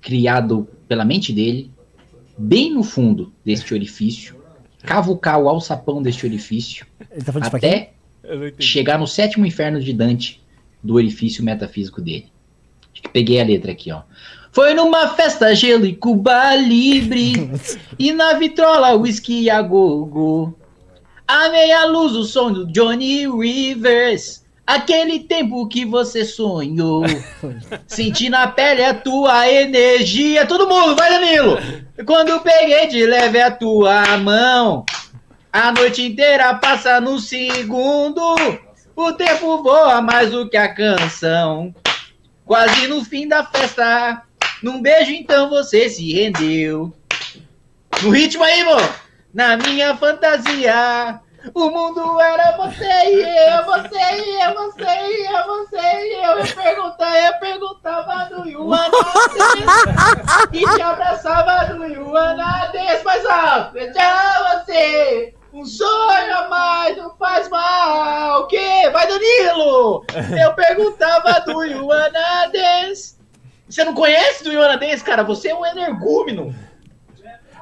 criado 0.00 0.66
pela 0.88 1.04
mente 1.04 1.30
dele, 1.30 1.70
bem 2.38 2.72
no 2.72 2.82
fundo 2.82 3.34
deste 3.44 3.74
orifício, 3.74 4.34
cavucar 4.82 5.38
o 5.38 5.46
alçapão 5.46 6.02
deste 6.02 6.24
orifício, 6.24 6.86
tá 7.22 7.48
até 7.54 7.92
chegar 8.58 8.98
no 8.98 9.06
sétimo 9.06 9.44
inferno 9.44 9.78
de 9.78 9.92
Dante 9.92 10.42
do 10.82 10.94
orifício 10.94 11.44
metafísico 11.44 12.00
dele. 12.00 12.28
Acho 12.94 13.02
que 13.02 13.08
peguei 13.10 13.38
a 13.42 13.44
letra 13.44 13.72
aqui, 13.72 13.92
ó. 13.92 14.04
Foi 14.52 14.72
numa 14.72 15.10
festa 15.10 15.54
gelo 15.54 15.84
e 15.84 15.94
Cuba 15.94 16.56
Libre 16.56 17.34
e 17.98 18.10
na 18.10 18.32
vitrola 18.34 18.94
whisky 18.94 19.50
a 19.50 19.60
gogo. 19.60 20.63
A 21.26 21.48
meia 21.48 21.86
luz 21.86 22.12
o 22.12 22.24
som 22.24 22.52
do 22.52 22.66
Johnny 22.66 23.26
Rivers. 23.26 24.44
Aquele 24.66 25.20
tempo 25.20 25.66
que 25.66 25.84
você 25.84 26.22
sonhou. 26.22 27.04
Senti 27.88 28.28
na 28.28 28.46
pele 28.46 28.84
a 28.84 28.92
tua 28.92 29.50
energia. 29.50 30.46
Todo 30.46 30.68
mundo, 30.68 30.94
vai 30.94 31.10
Danilo! 31.10 31.58
Quando 32.04 32.40
peguei 32.40 32.88
de 32.88 33.06
leve 33.06 33.40
a 33.40 33.50
tua 33.50 34.18
mão. 34.18 34.84
A 35.50 35.72
noite 35.72 36.04
inteira 36.04 36.54
passa 36.56 37.00
no 37.00 37.18
segundo. 37.18 38.34
O 38.94 39.12
tempo 39.12 39.62
voa 39.62 40.02
mais 40.02 40.30
do 40.30 40.48
que 40.48 40.58
a 40.58 40.74
canção. 40.74 41.74
Quase 42.44 42.86
no 42.86 43.02
fim 43.02 43.26
da 43.26 43.44
festa. 43.44 44.22
Num 44.62 44.82
beijo, 44.82 45.12
então 45.12 45.48
você 45.48 45.88
se 45.88 46.12
rendeu. 46.12 46.92
No 48.02 48.10
ritmo 48.10 48.44
aí, 48.44 48.62
mano. 48.62 49.03
Na 49.34 49.56
minha 49.56 49.96
fantasia. 49.96 51.20
O 51.52 51.68
mundo 51.68 52.20
era 52.20 52.56
você 52.56 52.84
e 52.84 53.20
eu, 53.20 53.64
você 53.64 53.98
e 53.98 54.42
eu, 54.42 54.54
você 54.54 54.84
e 54.84 55.26
eu, 55.26 55.46
você 55.46 55.76
e 55.76 56.24
eu. 56.24 56.38
Eu 56.38 56.54
perguntava, 56.54 57.18
eu 57.18 57.34
perguntava 57.40 58.24
do 58.30 58.48
Yuana 58.48 58.96
E 60.52 60.60
te 60.60 60.80
abraçava 60.80 61.74
do 61.74 61.84
Yuana 61.84 62.70
mais 63.04 63.26
alto. 63.26 63.78
Já 63.92 64.62
você. 64.64 65.34
Um 65.52 65.64
sonho 65.64 66.36
a 66.36 66.48
mais 66.48 66.96
não 66.96 67.14
faz 67.16 67.48
mal. 67.48 68.42
O 68.42 68.46
quê? 68.46 68.88
Vai, 68.92 69.06
Danilo! 69.06 70.04
Eu 70.40 70.54
perguntava 70.54 71.40
do 71.40 71.62
Yuana 71.64 72.50
Dance. 72.52 73.16
Você 73.68 73.84
não 73.84 73.94
conhece 73.94 74.44
do 74.44 74.52
Yuana 74.52 74.76
Dance, 74.76 75.04
cara? 75.04 75.22
Você 75.24 75.48
é 75.48 75.54
um 75.54 75.66
energúmeno. 75.66 76.54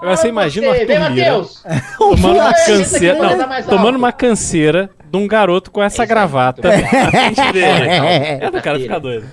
Agora 0.02 0.16
você 0.16 0.28
imagina 0.28 0.66
o 0.66 0.70
Arthur 0.70 0.84
Lira 0.84 1.00
Matheus. 1.00 1.62
tomando 1.96 2.40
uma 2.40 2.52
canseira, 2.52 3.36
não, 3.36 3.62
tomando 3.62 3.96
uma 3.96 4.12
canseira 4.12 4.90
de 5.08 5.16
um 5.16 5.28
garoto 5.28 5.70
com 5.70 5.80
essa 5.80 6.04
gravata 6.04 6.60
na 6.60 7.10
frente 7.12 7.52
dele. 7.52 7.88
É 7.88 8.50
do 8.50 8.60
cara 8.60 8.80
ficar 8.80 8.98
doido. 8.98 9.26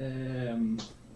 É, 0.00 0.52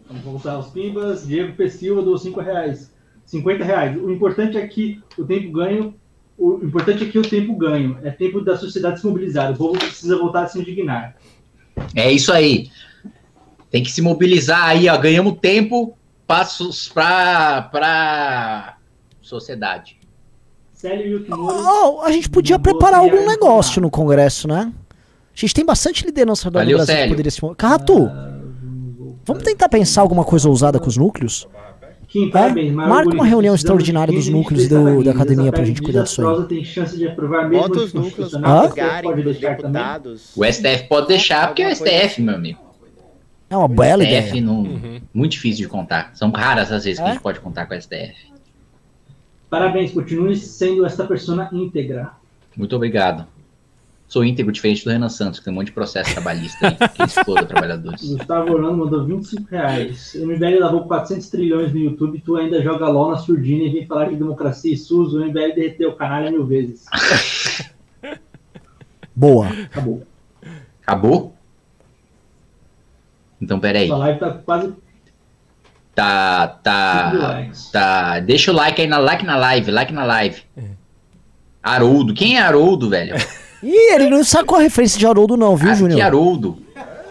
vamos 0.06 0.22
voltar 0.22 0.52
aos 0.52 0.68
pimbas. 0.68 1.26
Diego 1.26 1.54
P. 1.54 1.68
Silva 1.68 2.02
dou 2.02 2.16
5 2.16 2.40
reais. 2.40 2.94
50 3.26 3.64
reais. 3.64 4.00
O 4.00 4.08
importante 4.08 4.56
é 4.56 4.64
que 4.64 5.02
o 5.18 5.24
tempo 5.24 5.50
ganho. 5.50 5.96
O 6.38 6.60
importante 6.62 7.02
é 7.02 7.08
que 7.08 7.18
o 7.18 7.22
tempo 7.22 7.56
ganho. 7.56 7.98
É 8.04 8.12
tempo 8.12 8.40
da 8.40 8.56
sociedade 8.56 9.00
se 9.00 9.06
mobilizar. 9.08 9.50
O 9.50 9.56
povo 9.56 9.76
precisa 9.76 10.16
voltar 10.16 10.44
a 10.44 10.46
se 10.46 10.60
indignar. 10.60 11.16
É 11.96 12.12
isso 12.12 12.32
aí. 12.32 12.70
Tem 13.72 13.82
que 13.82 13.90
se 13.90 14.00
mobilizar 14.00 14.66
aí, 14.68 14.88
ó. 14.88 14.96
Ganhamos 14.96 15.40
tempo 15.40 15.98
passos 16.26 16.88
pra, 16.88 17.62
pra 17.62 18.76
sociedade. 19.20 19.96
Célio. 20.72 21.24
Oh, 21.30 22.00
a 22.02 22.10
gente 22.10 22.28
podia 22.28 22.58
preparar 22.58 23.00
algum 23.00 23.26
negócio 23.26 23.80
no 23.80 23.90
Congresso, 23.90 24.48
né? 24.48 24.72
A 25.34 25.38
gente 25.40 25.54
tem 25.54 25.64
bastante 25.64 26.04
liderança 26.04 26.50
do 26.50 26.54
Valeu, 26.58 26.76
Brasil 26.76 26.94
que 26.94 27.00
Célio. 27.00 27.12
poderia 27.14 27.30
se 27.30 27.40
Carratu, 27.56 28.10
vamos 29.24 29.42
tentar 29.42 29.68
pensar 29.68 30.02
alguma 30.02 30.24
coisa 30.24 30.48
ousada 30.48 30.78
com 30.78 30.88
os 30.88 30.96
núcleos? 30.96 31.46
Kim, 32.08 32.28
É? 32.28 32.30
parabéns. 32.30 32.72
Mário 32.74 32.90
Marca 32.94 33.14
uma 33.14 33.24
reunião 33.24 33.54
extraordinária 33.54 34.12
dos 34.12 34.24
15 34.26 34.32
núcleos 34.36 34.68
do- 34.68 35.02
da 35.04 35.12
academia 35.12 35.50
pra 35.50 35.64
gente 35.64 35.80
cuidar 35.80 36.02
disso 36.02 36.20
aí. 36.26 36.44
tem 36.46 36.64
chance 36.64 36.94
de 36.96 37.08
aprovar 37.08 37.48
mesmo 37.48 37.68
Bota 37.68 37.80
os 37.80 37.94
núcleos 37.94 38.34
deputados. 39.38 40.32
O 40.36 40.44
STF 40.44 40.88
pode 40.88 41.06
deixar, 41.08 41.46
porque 41.46 41.62
é 41.62 41.68
o 41.68 41.70
STF, 41.74 42.20
meu 42.20 42.34
amigo. 42.34 42.58
É 43.52 43.56
uma 43.56 43.68
bela 43.68 44.02
STF 44.02 44.28
ideia. 44.30 44.42
não, 44.42 45.00
muito 45.12 45.32
difícil 45.32 45.64
de 45.66 45.68
contar. 45.68 46.10
São 46.14 46.30
raras 46.30 46.72
as 46.72 46.84
vezes 46.84 46.98
que 46.98 47.04
É? 47.04 47.08
a 47.10 47.12
gente 47.12 47.22
pode 47.22 47.38
contar 47.38 47.66
com 47.66 47.74
o 47.74 47.80
STF. 47.80 48.32
Parabéns, 49.50 49.92
continue 49.92 50.34
sendo 50.36 50.86
esta 50.86 51.04
pessoa 51.04 51.50
íntegra. 51.52 52.12
Muito 52.56 52.74
obrigado. 52.74 53.26
Sou 54.08 54.24
íntegro 54.24 54.52
diferente 54.52 54.84
do 54.84 54.90
Renan 54.90 55.08
Santos, 55.08 55.38
que 55.38 55.44
tem 55.44 55.52
um 55.52 55.56
monte 55.56 55.66
de 55.66 55.72
processo 55.72 56.12
trabalhista 56.12 56.68
aí, 56.68 56.76
que 56.88 57.02
explora 57.02 57.44
trabalhadores. 57.46 58.02
Gustavo 58.16 58.52
Orlando 58.52 58.76
mandou 58.78 59.04
25 59.06 59.50
reais. 59.50 60.14
MBL 60.14 60.58
lavou 60.60 60.84
400 60.86 61.28
trilhões 61.28 61.72
no 61.72 61.78
YouTube, 61.78 62.22
tu 62.24 62.36
ainda 62.36 62.62
joga 62.62 62.88
LOL 62.88 63.10
na 63.10 63.18
surdina 63.18 63.64
e 63.64 63.70
vem 63.70 63.86
falar 63.86 64.06
de 64.10 64.16
democracia 64.16 64.72
e 64.72 64.76
SUS, 64.76 65.12
o 65.14 65.20
MBL 65.24 65.54
derreteu 65.54 65.90
o 65.90 65.94
canalha 65.96 66.30
mil 66.30 66.46
vezes. 66.46 66.84
Boa. 69.14 69.48
Acabou. 69.48 70.02
Acabou? 70.82 71.31
Então, 73.42 73.58
peraí. 73.58 73.88
Sua 73.88 73.98
live 73.98 74.20
tá 74.20 74.30
quase 74.30 74.72
Tá, 75.94 76.46
tá, 76.62 77.50
tá. 77.70 78.20
Deixa 78.20 78.50
o 78.50 78.54
like 78.54 78.80
aí 78.80 78.86
na 78.86 78.96
like 78.96 79.26
na 79.26 79.36
live, 79.36 79.70
like 79.70 79.92
na 79.92 80.04
live. 80.04 80.42
Haroldo, 81.62 82.14
quem 82.14 82.38
é 82.38 82.40
Haroldo, 82.40 82.88
velho? 82.88 83.14
Ih, 83.62 83.94
ele 83.94 84.08
não 84.08 84.24
sacou 84.24 84.58
a 84.58 84.62
referência 84.62 84.98
de 84.98 85.06
Haroldo 85.06 85.36
não, 85.36 85.54
viu, 85.54 85.68
Ah, 85.68 85.72
que 85.72 85.78
Júnior? 85.78 86.00
Haroldo? 86.00 86.58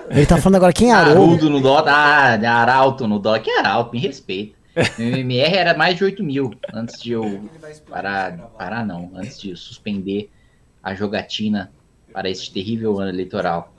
Ele 0.10 0.26
tá 0.26 0.38
falando 0.38 0.56
agora 0.56 0.74
quem 0.74 0.90
é 0.92 0.94
Haroldo. 0.94 1.22
Haroldo 1.22 1.50
no 1.50 1.62
Dota, 1.62 1.92
ah, 1.92 2.60
Arauto 2.62 3.08
no 3.08 3.20
Dota. 3.20 3.40
Que 3.40 3.52
Arauto, 3.52 3.92
me 3.94 4.00
respeita. 4.00 4.56
Meu 4.98 5.10
MMR 5.10 5.56
era 5.56 5.78
mais 5.78 5.96
de 5.98 6.04
8 6.04 6.24
mil 6.24 6.52
antes 6.74 7.02
de 7.02 7.12
eu 7.12 7.50
parar, 7.90 8.38
parar 8.58 8.86
não, 8.86 9.12
antes 9.16 9.40
de 9.40 9.56
suspender 9.56 10.30
a 10.82 10.96
jogatina 10.96 11.72
para 12.12 12.30
este 12.30 12.52
terrível 12.52 13.00
ano 13.00 13.10
eleitoral. 13.10 13.71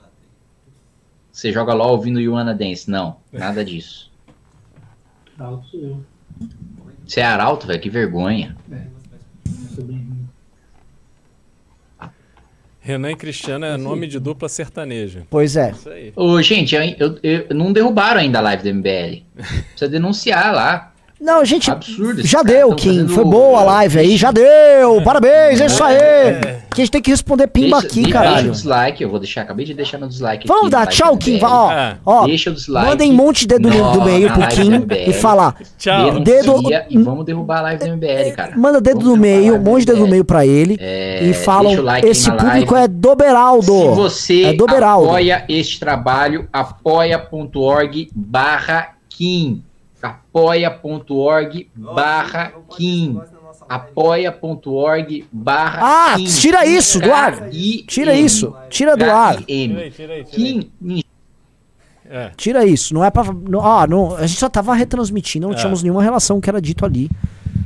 Você 1.33 1.51
joga 1.51 1.73
LOL 1.73 1.93
ouvindo 1.93 2.21
Yuana 2.21 2.53
Dance? 2.53 2.89
Não, 2.89 3.17
nada 3.31 3.65
disso. 3.65 4.11
Alto 5.39 5.67
sou 5.67 5.79
eu. 5.81 6.05
Você 7.05 7.19
é 7.21 7.25
arauto, 7.25 7.65
velho? 7.67 7.81
Que 7.81 7.89
vergonha. 7.89 8.55
Ruim. 9.75 10.27
Renan 12.79 13.11
e 13.11 13.15
Cristiano 13.15 13.65
é 13.65 13.77
nome 13.77 14.07
de 14.07 14.19
dupla 14.19 14.47
sertaneja. 14.49 15.25
Pois 15.29 15.55
é. 15.55 15.71
Isso 15.71 15.89
aí. 15.89 16.13
Ô, 16.15 16.41
gente, 16.41 16.75
eu, 16.75 16.83
eu- 16.99 17.19
eu- 17.23 17.55
não 17.55 17.71
derrubaram 17.73 18.19
ainda 18.19 18.39
a 18.39 18.41
live 18.41 18.61
do 18.63 18.69
MBL. 18.69 19.23
Precisa 19.69 19.89
denunciar 19.89 20.53
lá. 20.53 20.92
Não, 21.23 21.45
gente, 21.45 21.71
Absurdo. 21.71 22.21
já 22.27 22.43
deu, 22.43 22.75
Kim. 22.75 22.89
fazendo- 22.89 23.13
Foi 23.13 23.23
boa 23.23 23.61
a 23.61 23.63
live 23.63 23.97
aí, 23.99 24.17
já 24.17 24.29
deu. 24.29 25.01
Parabéns, 25.03 25.61
é 25.61 25.67
isso 25.67 25.81
aí. 25.81 25.97
Que 26.73 26.81
a 26.81 26.85
gente 26.85 26.91
tem 26.91 27.01
que 27.01 27.11
responder 27.11 27.47
pimba 27.47 27.79
Deixa- 27.79 27.87
aqui, 27.87 28.01
deixa 28.01 28.09
o 28.09 28.11
caralho. 28.11 28.51
dislike, 28.51 29.03
eu 29.03 29.09
vou 29.09 29.19
deixar, 29.19 29.41
acabei 29.43 29.65
de 29.65 29.73
deixar 29.73 29.97
no 29.99 30.09
dislike. 30.09 30.47
Vamos 30.47 30.63
aqui 30.63 30.71
dar 30.71 30.87
tchau, 30.87 31.15
Kim. 31.15 31.39
Ó, 31.41 31.71
É. 31.71 31.95
ó, 32.05 32.25
Deixa 32.25 32.49
o 32.49 32.53
dislike. 32.53 32.87
mandem 32.89 33.11
um 33.11 33.15
monte 33.15 33.41
de 33.41 33.47
dedo 33.47 33.69
no- 33.69 33.91
do 33.93 34.01
meio 34.03 34.31
pro 34.33 34.47
Kim 34.49 34.85
e 35.07 35.13
fala. 35.13 35.55
Tchau. 35.77 36.19
Dedo- 36.19 36.61
e 36.89 36.97
vamos 36.97 37.25
derrubar 37.25 37.59
a 37.59 37.61
live 37.61 37.79
do 37.85 37.87
MBL, 37.93 38.31
cara. 38.31 38.57
Manda 38.57 38.81
dedo 38.81 38.99
Vamos 38.99 39.15
no 39.15 39.21
meio, 39.21 39.55
um 39.55 39.59
monte 39.59 39.81
de 39.81 39.85
dedo 39.87 39.99
no 39.99 40.07
meio 40.07 40.25
pra 40.25 40.45
ele. 40.45 40.75
É, 40.79 41.23
e 41.23 41.33
falam: 41.33 41.67
deixa 41.67 41.81
o 41.81 41.85
like 41.85 42.07
esse 42.07 42.31
público 42.31 42.73
live. 42.73 42.85
é 42.85 42.87
do 42.89 43.15
Beraldo. 43.15 43.65
Se 43.79 43.87
você 43.95 44.43
é 44.43 44.53
do 44.53 44.65
Beraldo. 44.65 45.07
apoia 45.07 45.45
este 45.47 45.79
trabalho, 45.79 46.49
apoia.org 46.51 48.09
barra 48.13 48.89
Kim. 49.09 49.63
Apoia.org 50.03 51.69
barra 51.75 52.51
Kim. 52.75 53.19
Apoia.org 53.69 55.25
barra 55.31 56.13
Ah, 56.13 56.15
tira 56.17 56.65
isso 56.65 56.99
do 56.99 57.11
ar. 57.13 57.49
Tira 57.87 58.13
isso. 58.13 58.53
Tira 58.69 58.95
do 58.97 59.05
ar. 59.05 59.37
K-I-M. 59.37 59.73
Tira 59.73 59.83
aí, 59.83 59.91
tira 59.91 60.13
aí, 60.13 60.23
tira 60.25 60.43
aí. 60.43 60.69
Kim. 60.79 61.03
É. 62.09 62.31
Tira 62.35 62.65
isso. 62.65 62.93
Não 62.93 63.03
é 63.03 63.09
pra. 63.09 63.23
Não, 63.23 63.65
ah, 63.65 63.87
não, 63.87 64.15
a 64.15 64.27
gente 64.27 64.39
só 64.39 64.49
tava 64.49 64.73
retransmitindo, 64.75 65.47
não 65.47 65.53
É. 65.53 65.57
tínhamos 65.57 65.81
nenhuma 65.81 66.03
relação 66.03 66.35
com 66.35 66.39
o 66.39 66.41
que 66.43 66.49
era 66.49 66.61
dito 66.61 66.85
ali. 66.85 67.09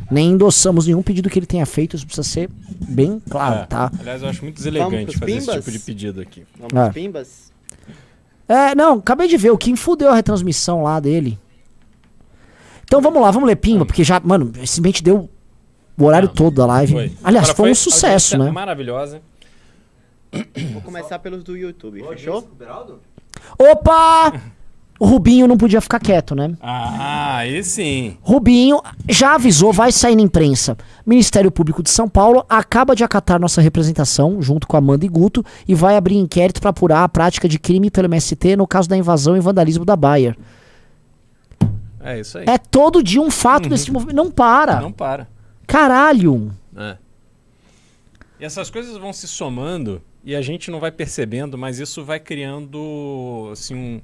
Nem 0.09 0.29
endossamos 0.31 0.87
nenhum 0.87 1.01
pedido 1.01 1.29
que 1.29 1.37
ele 1.37 1.45
tenha 1.45 1.65
feito. 1.65 1.95
Isso 1.97 2.05
precisa 2.05 2.25
ser 2.25 2.49
bem 2.87 3.21
claro, 3.29 3.63
É. 3.63 3.65
tá? 3.65 3.91
Aliás, 3.99 4.21
eu 4.21 4.29
acho 4.29 4.41
muito 4.43 4.55
deselegante 4.55 5.17
fazer 5.17 5.31
esse 5.33 5.45
pimbas? 5.47 5.55
tipo 5.65 5.71
de 5.71 5.79
pedido 5.79 6.21
aqui. 6.21 6.45
Vamos 6.57 6.87
É. 6.87 6.91
pimbas? 6.93 7.51
É, 8.47 8.73
não, 8.73 8.99
acabei 8.99 9.27
de 9.27 9.35
ver. 9.35 9.51
O 9.51 9.57
Kim 9.57 9.75
fudeu 9.75 10.09
a 10.09 10.15
retransmissão 10.15 10.81
lá 10.83 10.99
dele. 11.01 11.37
Então 12.87 13.01
vamos 13.01 13.21
lá, 13.21 13.29
vamos 13.31 13.47
ler 13.47 13.57
Pimba, 13.57 13.85
porque 13.85 14.03
já, 14.03 14.19
mano, 14.23 14.45
simplesmente 14.65 15.03
deu 15.03 15.29
o 15.97 16.05
horário 16.05 16.29
todo 16.29 16.55
da 16.55 16.65
live. 16.65 16.93
Foi. 16.93 17.11
Aliás, 17.21 17.49
Agora 17.49 17.57
foi 17.57 17.71
um 17.71 17.75
sucesso, 17.75 18.37
né? 18.37 18.49
Maravilhosa. 18.49 19.21
Vou 20.71 20.81
começar 20.81 21.19
pelos 21.19 21.43
do 21.43 21.55
YouTube, 21.55 22.01
fechou? 22.09 22.47
Opa! 23.59 24.33
O 24.99 25.05
Rubinho 25.05 25.47
não 25.47 25.57
podia 25.57 25.79
ficar 25.79 25.99
quieto, 25.99 26.33
né? 26.33 26.55
Ah, 26.59 27.37
aí 27.37 27.63
sim. 27.63 28.17
Rubinho 28.21 28.81
já 29.07 29.35
avisou, 29.35 29.71
vai 29.71 29.91
sair 29.91 30.15
na 30.15 30.23
imprensa. 30.23 30.75
Ministério 31.05 31.51
Público 31.51 31.83
de 31.83 31.89
São 31.89 32.09
Paulo 32.09 32.43
acaba 32.49 32.95
de 32.95 33.03
acatar 33.03 33.39
nossa 33.39 33.61
representação, 33.61 34.41
junto 34.41 34.65
com 34.65 34.75
Amanda 34.75 35.05
e 35.05 35.09
Guto, 35.09 35.45
e 35.67 35.75
vai 35.75 35.95
abrir 35.95 36.15
inquérito 36.15 36.59
para 36.59 36.71
apurar 36.71 37.03
a 37.03 37.09
prática 37.09 37.47
de 37.47 37.59
crime 37.59 37.91
pelo 37.91 38.07
MST 38.07 38.55
no 38.55 38.65
caso 38.65 38.89
da 38.89 38.97
invasão 38.97 39.37
e 39.37 39.39
vandalismo 39.39 39.85
da 39.85 39.95
Bayer. 39.95 40.35
É 41.99 42.19
isso 42.19 42.37
aí. 42.37 42.45
É 42.47 42.57
todo 42.57 43.03
dia 43.03 43.21
um 43.21 43.31
fato 43.31 43.69
desse 43.69 43.91
movimento. 43.91 44.15
Não 44.15 44.31
para. 44.31 44.79
Não 44.79 44.91
para. 44.91 45.27
Caralho. 45.65 46.51
É. 46.75 46.97
E 48.39 48.45
essas 48.45 48.69
coisas 48.69 48.95
vão 48.97 49.11
se 49.11 49.27
somando 49.27 50.01
e 50.23 50.35
a 50.35 50.41
gente 50.41 50.69
não 50.69 50.79
vai 50.79 50.91
percebendo, 50.91 51.57
mas 51.57 51.79
isso 51.79 52.03
vai 52.03 52.19
criando 52.19 53.49
assim, 53.51 53.75
um, 53.75 54.01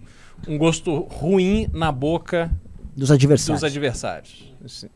um 0.47 0.57
gosto 0.57 1.01
ruim 1.01 1.69
na 1.73 1.91
boca 1.91 2.51
Dos 2.95 3.11
adversários. 3.11 3.61
dos 3.61 3.69
adversários. 3.69 4.53
Assim. 4.63 4.87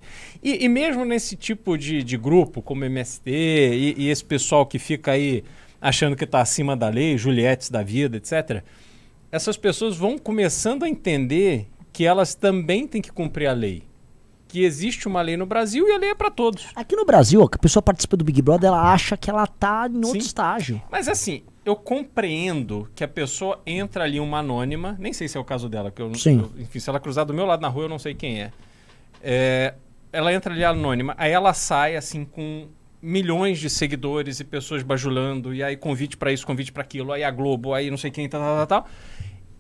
E, 0.42 0.64
e 0.64 0.70
mesmo 0.70 1.04
nesse 1.04 1.36
tipo 1.36 1.78
de, 1.78 2.02
de 2.04 2.18
grupo, 2.18 2.62
como 2.62 2.86
MST, 2.86 3.30
e, 3.30 3.96
e 3.98 4.10
esse 4.10 4.24
pessoal 4.24 4.66
que 4.66 4.80
fica 4.80 5.12
aí 5.12 5.44
achando 5.82 6.16
que 6.16 6.24
está 6.24 6.42
acima 6.42 6.76
da 6.76 6.90
lei, 6.90 7.18
Julietes 7.18 7.70
da 7.70 7.84
vida, 7.84 8.18
etc., 8.18 8.64
essas 9.32 9.58
pessoas 9.58 9.98
vão 9.98 10.18
começando 10.18 10.84
a 10.84 10.90
entender 10.90 11.68
que 11.98 12.06
elas 12.06 12.36
também 12.36 12.86
têm 12.88 13.02
que 13.02 13.12
cumprir 13.12 13.48
a 13.48 13.54
lei. 13.54 13.82
Que 14.48 14.64
existe 14.64 15.08
uma 15.08 15.20
lei 15.20 15.36
no 15.36 15.48
Brasil 15.48 15.88
e 15.88 15.92
a 15.94 15.98
lei 15.98 16.12
é 16.12 16.16
para 16.16 16.30
todos. 16.30 16.68
Aqui 16.76 16.96
no 16.96 17.04
Brasil, 17.04 17.42
ó, 17.42 17.48
que 17.48 17.56
a 17.56 17.60
pessoa 17.60 17.82
participa 17.82 18.16
do 18.16 18.24
Big 18.24 18.40
Brother, 18.40 18.68
ela 18.68 18.94
acha 18.94 19.18
que 19.18 19.32
ela 19.32 19.48
tá 19.48 19.90
em 19.92 19.96
outro 19.96 20.12
Sim. 20.12 20.18
estágio. 20.20 20.80
Mas 20.92 21.08
assim, 21.08 21.42
eu 21.66 21.76
compreendo 21.76 22.88
que 22.94 23.04
a 23.04 23.08
pessoa 23.08 23.60
entra 23.66 24.04
ali 24.04 24.20
uma 24.20 24.38
anônima, 24.38 24.96
nem 25.00 25.12
sei 25.12 25.28
se 25.28 25.38
é 25.38 25.40
o 25.40 25.44
caso 25.44 25.68
dela, 25.68 25.90
porque 25.90 26.04
eu, 26.04 26.08
não- 26.10 26.14
Sim. 26.20 26.38
eu- 26.56 26.62
enfim, 26.62 26.78
se 26.80 26.88
ela 26.88 27.00
cruzar 27.00 27.26
do 27.26 27.34
meu 27.34 27.48
lado 27.48 27.62
na 27.62 27.68
rua, 27.68 27.86
eu 27.86 27.90
não 27.90 27.98
sei 27.98 28.14
quem 28.14 28.44
é. 28.44 28.52
É, 29.24 29.74
ela 30.14 30.32
entra 30.32 30.54
ali 30.54 30.64
anônima, 30.64 31.16
aí 31.18 31.32
ela 31.32 31.52
sai 31.56 31.96
assim 31.96 32.24
com 32.26 32.68
milhões 33.02 33.58
de 33.58 33.72
seguidores 33.72 34.40
e 34.40 34.44
pessoas 34.44 34.84
bajulando, 34.84 35.52
e 35.52 35.64
aí 35.64 35.76
convite 35.76 36.16
pra 36.16 36.32
isso, 36.32 36.46
convite 36.46 36.72
pra 36.72 36.84
aquilo, 36.84 37.12
aí 37.12 37.24
a 37.24 37.32
Globo, 37.32 37.74
aí 37.74 37.90
não 37.90 37.98
sei 37.98 38.12
quem, 38.12 38.30
tal, 38.30 38.40
tal, 38.40 38.68
tal, 38.68 38.68
tal. 38.84 38.90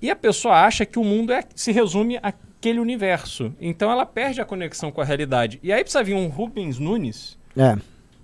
E 0.01 0.09
a 0.09 0.15
pessoa 0.15 0.55
acha 0.61 0.85
que 0.85 0.99
o 0.99 1.03
mundo 1.03 1.31
é, 1.33 1.43
se 1.55 1.71
resume 1.71 2.19
àquele 2.21 2.79
universo. 2.79 3.53
Então 3.59 3.91
ela 3.91 4.05
perde 4.05 4.39
a 4.41 4.45
conexão 4.45 4.91
com 4.91 5.01
a 5.01 5.05
realidade. 5.05 5.59
E 5.63 5.71
aí 5.73 5.83
precisa 5.83 6.03
vir 6.03 6.13
um 6.13 6.27
Rubens 6.27 6.77
Nunes 6.79 7.37
É. 7.57 7.75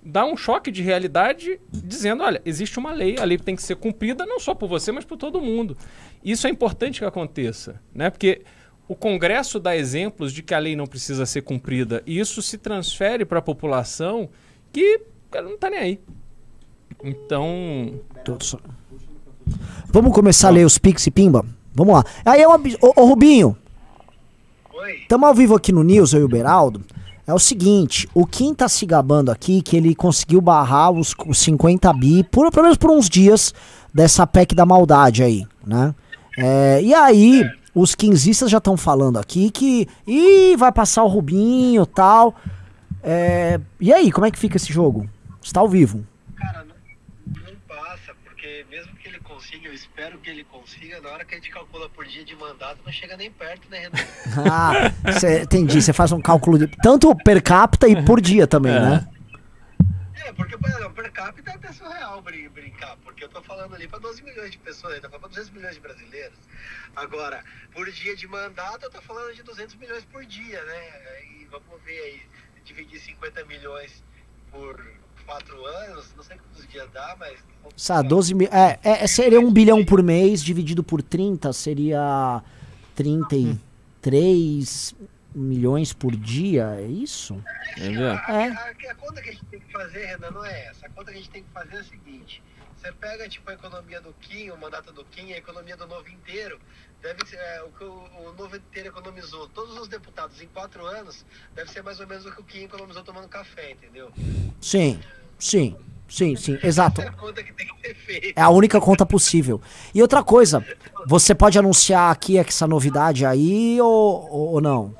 dá 0.04 0.24
um 0.24 0.36
choque 0.36 0.70
de 0.70 0.82
realidade 0.82 1.58
dizendo, 1.72 2.22
olha, 2.22 2.40
existe 2.44 2.78
uma 2.78 2.92
lei, 2.92 3.16
a 3.18 3.24
lei 3.24 3.38
tem 3.38 3.56
que 3.56 3.62
ser 3.62 3.76
cumprida 3.76 4.24
não 4.26 4.38
só 4.38 4.54
por 4.54 4.68
você, 4.68 4.92
mas 4.92 5.04
por 5.04 5.16
todo 5.16 5.40
mundo. 5.40 5.76
Isso 6.24 6.46
é 6.46 6.50
importante 6.50 7.00
que 7.00 7.04
aconteça, 7.04 7.80
né? 7.94 8.10
Porque 8.10 8.42
o 8.86 8.94
Congresso 8.94 9.58
dá 9.58 9.74
exemplos 9.74 10.32
de 10.32 10.42
que 10.42 10.52
a 10.54 10.58
lei 10.58 10.76
não 10.76 10.86
precisa 10.86 11.24
ser 11.26 11.40
cumprida 11.42 12.02
e 12.06 12.18
isso 12.20 12.42
se 12.42 12.58
transfere 12.58 13.24
para 13.24 13.38
a 13.38 13.42
população 13.42 14.28
que 14.72 15.00
cara, 15.30 15.48
não 15.48 15.56
tá 15.58 15.70
nem 15.70 15.80
aí. 15.80 16.00
Então, 17.02 18.00
Vamos 19.88 20.12
começar 20.14 20.48
a 20.48 20.50
ler 20.50 20.64
os 20.64 20.78
Pix 20.78 21.06
e 21.06 21.10
Pimba? 21.10 21.44
Vamos 21.74 21.94
lá. 21.94 22.04
Aí 22.24 22.42
é 22.42 22.48
uma. 22.48 22.58
Ô, 22.80 23.02
ô 23.02 23.06
Rubinho. 23.06 23.56
Oi. 24.72 25.02
Tamo 25.08 25.26
ao 25.26 25.34
vivo 25.34 25.54
aqui 25.54 25.72
no 25.72 25.82
News, 25.82 26.12
eu 26.12 26.20
e 26.20 26.24
o 26.24 26.28
Beraldo. 26.28 26.82
É 27.26 27.32
o 27.32 27.38
seguinte, 27.38 28.06
o 28.12 28.26
Kim 28.26 28.52
tá 28.52 28.68
se 28.68 28.84
gabando 28.84 29.30
aqui 29.30 29.62
que 29.62 29.76
ele 29.76 29.94
conseguiu 29.94 30.42
barrar 30.42 30.90
os, 30.90 31.14
os 31.26 31.38
50 31.38 31.90
bi, 31.94 32.22
por, 32.22 32.50
pelo 32.50 32.64
menos 32.64 32.76
por 32.76 32.90
uns 32.90 33.08
dias, 33.08 33.54
dessa 33.94 34.26
PEC 34.26 34.54
da 34.54 34.66
maldade 34.66 35.22
aí, 35.22 35.46
né? 35.66 35.94
É, 36.36 36.82
e 36.82 36.92
aí, 36.92 37.48
os 37.74 37.94
quinzistas 37.94 38.50
já 38.50 38.58
estão 38.58 38.76
falando 38.76 39.18
aqui 39.18 39.50
que. 39.50 39.88
Ih, 40.06 40.56
vai 40.56 40.70
passar 40.70 41.02
o 41.02 41.08
Rubinho 41.08 41.86
tal. 41.86 42.34
É, 43.02 43.58
e 43.80 43.92
aí, 43.92 44.12
como 44.12 44.26
é 44.26 44.30
que 44.30 44.38
fica 44.38 44.56
esse 44.56 44.72
jogo? 44.72 45.08
Está 45.42 45.60
ao 45.60 45.68
vivo. 45.68 46.04
Não 47.26 47.54
passa, 47.66 48.12
porque 48.24 48.66
mesmo 48.70 48.94
que 48.96 49.08
ele 49.08 49.18
consiga, 49.44 49.68
eu 49.68 49.74
espero 49.74 50.18
que 50.18 50.30
ele 50.30 50.44
consiga, 50.44 51.00
na 51.00 51.10
hora 51.10 51.24
que 51.24 51.34
a 51.34 51.38
gente 51.38 51.50
calcula 51.50 51.88
por 51.90 52.04
dia 52.06 52.24
de 52.24 52.34
mandato, 52.34 52.78
não 52.84 52.92
chega 52.92 53.16
nem 53.16 53.30
perto, 53.30 53.68
né, 53.68 53.78
Renan? 53.80 53.92
Ah, 54.50 55.12
cê, 55.20 55.42
entendi. 55.42 55.80
Você 55.82 55.92
faz 55.92 56.12
um 56.12 56.20
cálculo 56.20 56.58
de 56.58 56.66
tanto 56.66 57.14
per 57.16 57.42
capita 57.42 57.86
e 57.86 58.02
por 58.04 58.20
dia 58.20 58.46
também, 58.46 58.72
né? 58.72 59.06
É, 60.26 60.32
porque 60.32 60.56
por 60.56 60.70
exemplo, 60.70 60.90
per 60.92 61.12
capita 61.12 61.50
é 61.50 61.54
até 61.54 61.72
surreal 61.72 62.22
brin- 62.22 62.48
brincar, 62.48 62.96
porque 63.04 63.24
eu 63.24 63.28
tô 63.28 63.42
falando 63.42 63.74
ali 63.74 63.86
pra 63.86 63.98
12 63.98 64.22
milhões 64.22 64.50
de 64.50 64.58
pessoas, 64.58 64.98
tá 65.00 65.08
falando 65.08 65.20
pra 65.20 65.28
200 65.28 65.50
milhões 65.50 65.74
de 65.74 65.80
brasileiros. 65.80 66.38
Agora, 66.96 67.44
por 67.72 67.90
dia 67.90 68.16
de 68.16 68.26
mandato, 68.26 68.84
eu 68.84 68.90
tô 68.90 69.02
falando 69.02 69.34
de 69.34 69.42
200 69.42 69.74
milhões 69.76 70.04
por 70.04 70.24
dia, 70.24 70.62
né? 70.64 70.80
E 71.40 71.44
vamos 71.50 71.82
ver 71.84 71.98
aí, 72.00 72.22
dividir 72.64 72.98
50 73.00 73.44
milhões 73.44 74.02
por 74.50 74.82
4 75.26 75.66
anos, 75.66 76.12
não 76.16 76.22
sei 76.22 76.36
quantos 76.36 76.68
dias 76.70 76.88
dá, 76.92 77.16
mas 77.18 77.38
Sá, 77.76 78.02
12 78.02 78.34
mil. 78.34 78.48
É, 78.52 78.78
é, 78.82 79.06
seria 79.06 79.40
um 79.40 79.50
bilhão 79.52 79.84
por 79.84 80.02
mês, 80.02 80.42
dividido 80.42 80.84
por 80.84 81.02
30, 81.02 81.52
seria 81.52 82.42
33 82.94 84.94
milhões 85.34 85.92
por 85.92 86.14
dia, 86.14 86.76
é 86.78 86.86
isso? 86.86 87.42
A, 87.76 88.32
É. 88.32 88.48
a- 88.50 88.70
a 88.90 88.94
conta 88.94 89.20
que 89.20 89.30
a 89.30 89.32
gente 89.32 89.44
tem 89.46 89.60
que 89.60 89.72
fazer, 89.72 90.04
Renan, 90.06 90.30
não 90.30 90.44
é 90.44 90.66
essa. 90.66 90.86
A 90.86 90.90
conta 90.90 91.10
que 91.10 91.18
a 91.18 91.20
gente 91.20 91.30
tem 91.30 91.42
que 91.42 91.50
fazer 91.50 91.76
é 91.76 91.80
a 91.80 91.84
seguinte. 91.84 92.42
Você 92.76 92.92
pega, 92.92 93.28
tipo, 93.28 93.50
a 93.50 93.54
economia 93.54 94.00
do 94.00 94.12
Kim, 94.20 94.50
o 94.50 94.58
mandato 94.58 94.92
do 94.92 95.04
Kim, 95.06 95.32
a 95.32 95.38
economia 95.38 95.76
do 95.76 95.86
Novo 95.86 96.08
inteiro, 96.08 96.60
deve 97.04 97.26
ser, 97.26 97.36
é, 97.36 97.62
o 97.62 97.68
que 97.68 97.84
o, 97.84 97.92
o 98.28 98.32
Novo 98.32 98.56
inteiro 98.56 98.88
economizou, 98.88 99.46
todos 99.50 99.76
os 99.78 99.86
deputados 99.88 100.40
em 100.40 100.46
quatro 100.48 100.86
anos, 100.86 101.24
deve 101.54 101.70
ser 101.70 101.82
mais 101.82 102.00
ou 102.00 102.06
menos 102.06 102.24
o 102.24 102.32
que 102.32 102.40
o 102.40 102.44
Kim 102.44 102.64
economizou 102.64 103.04
tomando 103.04 103.28
café, 103.28 103.72
entendeu? 103.72 104.10
Sim, 104.58 104.98
sim, 105.38 105.76
sim, 106.08 106.34
sim, 106.34 106.58
exato. 106.62 107.02
É 107.02 107.08
a 107.08 107.12
conta 107.12 107.42
que 107.42 107.52
tem 107.52 107.66
que 107.68 107.88
ser 107.88 107.94
feita. 107.94 108.40
É 108.40 108.42
a 108.42 108.48
única 108.48 108.80
conta 108.80 109.04
possível. 109.04 109.60
E 109.94 110.00
outra 110.00 110.24
coisa, 110.24 110.64
você 111.06 111.34
pode 111.34 111.58
anunciar 111.58 112.10
aqui 112.10 112.38
essa 112.38 112.66
novidade 112.66 113.26
aí 113.26 113.78
ou, 113.82 114.54
ou 114.54 114.60
não? 114.62 114.96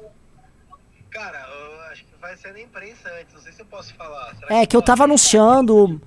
Cara, 1.10 1.48
vai 2.20 2.36
sair 2.36 2.52
na 2.52 2.60
imprensa 2.60 3.08
antes. 3.18 3.32
Não 3.32 3.40
sei 3.40 3.52
se 3.52 3.62
eu 3.62 3.66
posso 3.66 3.94
falar. 3.94 4.34
Será 4.36 4.56
É 4.56 4.66
que 4.66 4.76
eu 4.76 4.82
tava 4.82 5.04
anunciando. 5.04 6.02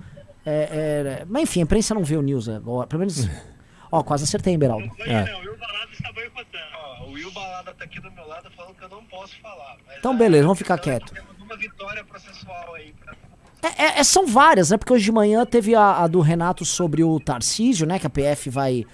é, 0.46 1.20
é, 1.20 1.24
mas 1.28 1.42
enfim, 1.42 1.58
a 1.58 1.62
imprensa 1.64 1.92
não 1.92 2.04
vê 2.04 2.16
o 2.16 2.22
news 2.22 2.48
agora. 2.48 2.86
Pelo 2.86 3.00
menos. 3.00 3.26
Ó, 3.90 4.02
quase 4.02 4.24
acertei, 4.24 4.52
hein, 4.52 4.58
Beraldo. 4.58 4.90
É. 5.00 5.24
Não, 5.24 5.38
o 5.38 5.42
Will 5.42 5.56
Balada 5.58 5.88
está 5.92 6.12
boicotando. 6.12 6.64
Ó, 6.74 7.04
o 7.04 7.12
Will 7.12 7.32
Balada 7.32 7.74
tá 7.74 7.84
aqui 7.84 8.00
do 8.00 8.10
meu 8.12 8.26
lado 8.26 8.50
falando 8.56 8.74
que 8.74 8.84
eu 8.84 8.88
não 8.88 9.04
posso 9.04 9.34
falar. 9.40 9.76
Mas 9.86 9.98
Então, 9.98 10.16
beleza, 10.16 10.44
vamos 10.44 10.58
ficar 10.58 10.78
quieto. 10.78 11.12
temos 11.12 11.36
uma 11.40 11.56
vitória 11.56 12.04
processual 12.04 12.74
aí. 12.74 12.92
Pra... 12.92 13.14
É, 13.76 14.00
é, 14.00 14.04
são 14.04 14.26
várias, 14.26 14.70
né? 14.70 14.76
Porque 14.76 14.92
hoje 14.92 15.04
de 15.04 15.12
manhã 15.12 15.44
teve 15.44 15.74
a, 15.74 16.04
a 16.04 16.06
do 16.06 16.20
Renato 16.20 16.64
sobre 16.64 17.02
o 17.02 17.18
Tarcísio, 17.18 17.86
né? 17.86 17.98
Que 17.98 18.06
a 18.06 18.10
PF 18.10 18.50
vai. 18.50 18.84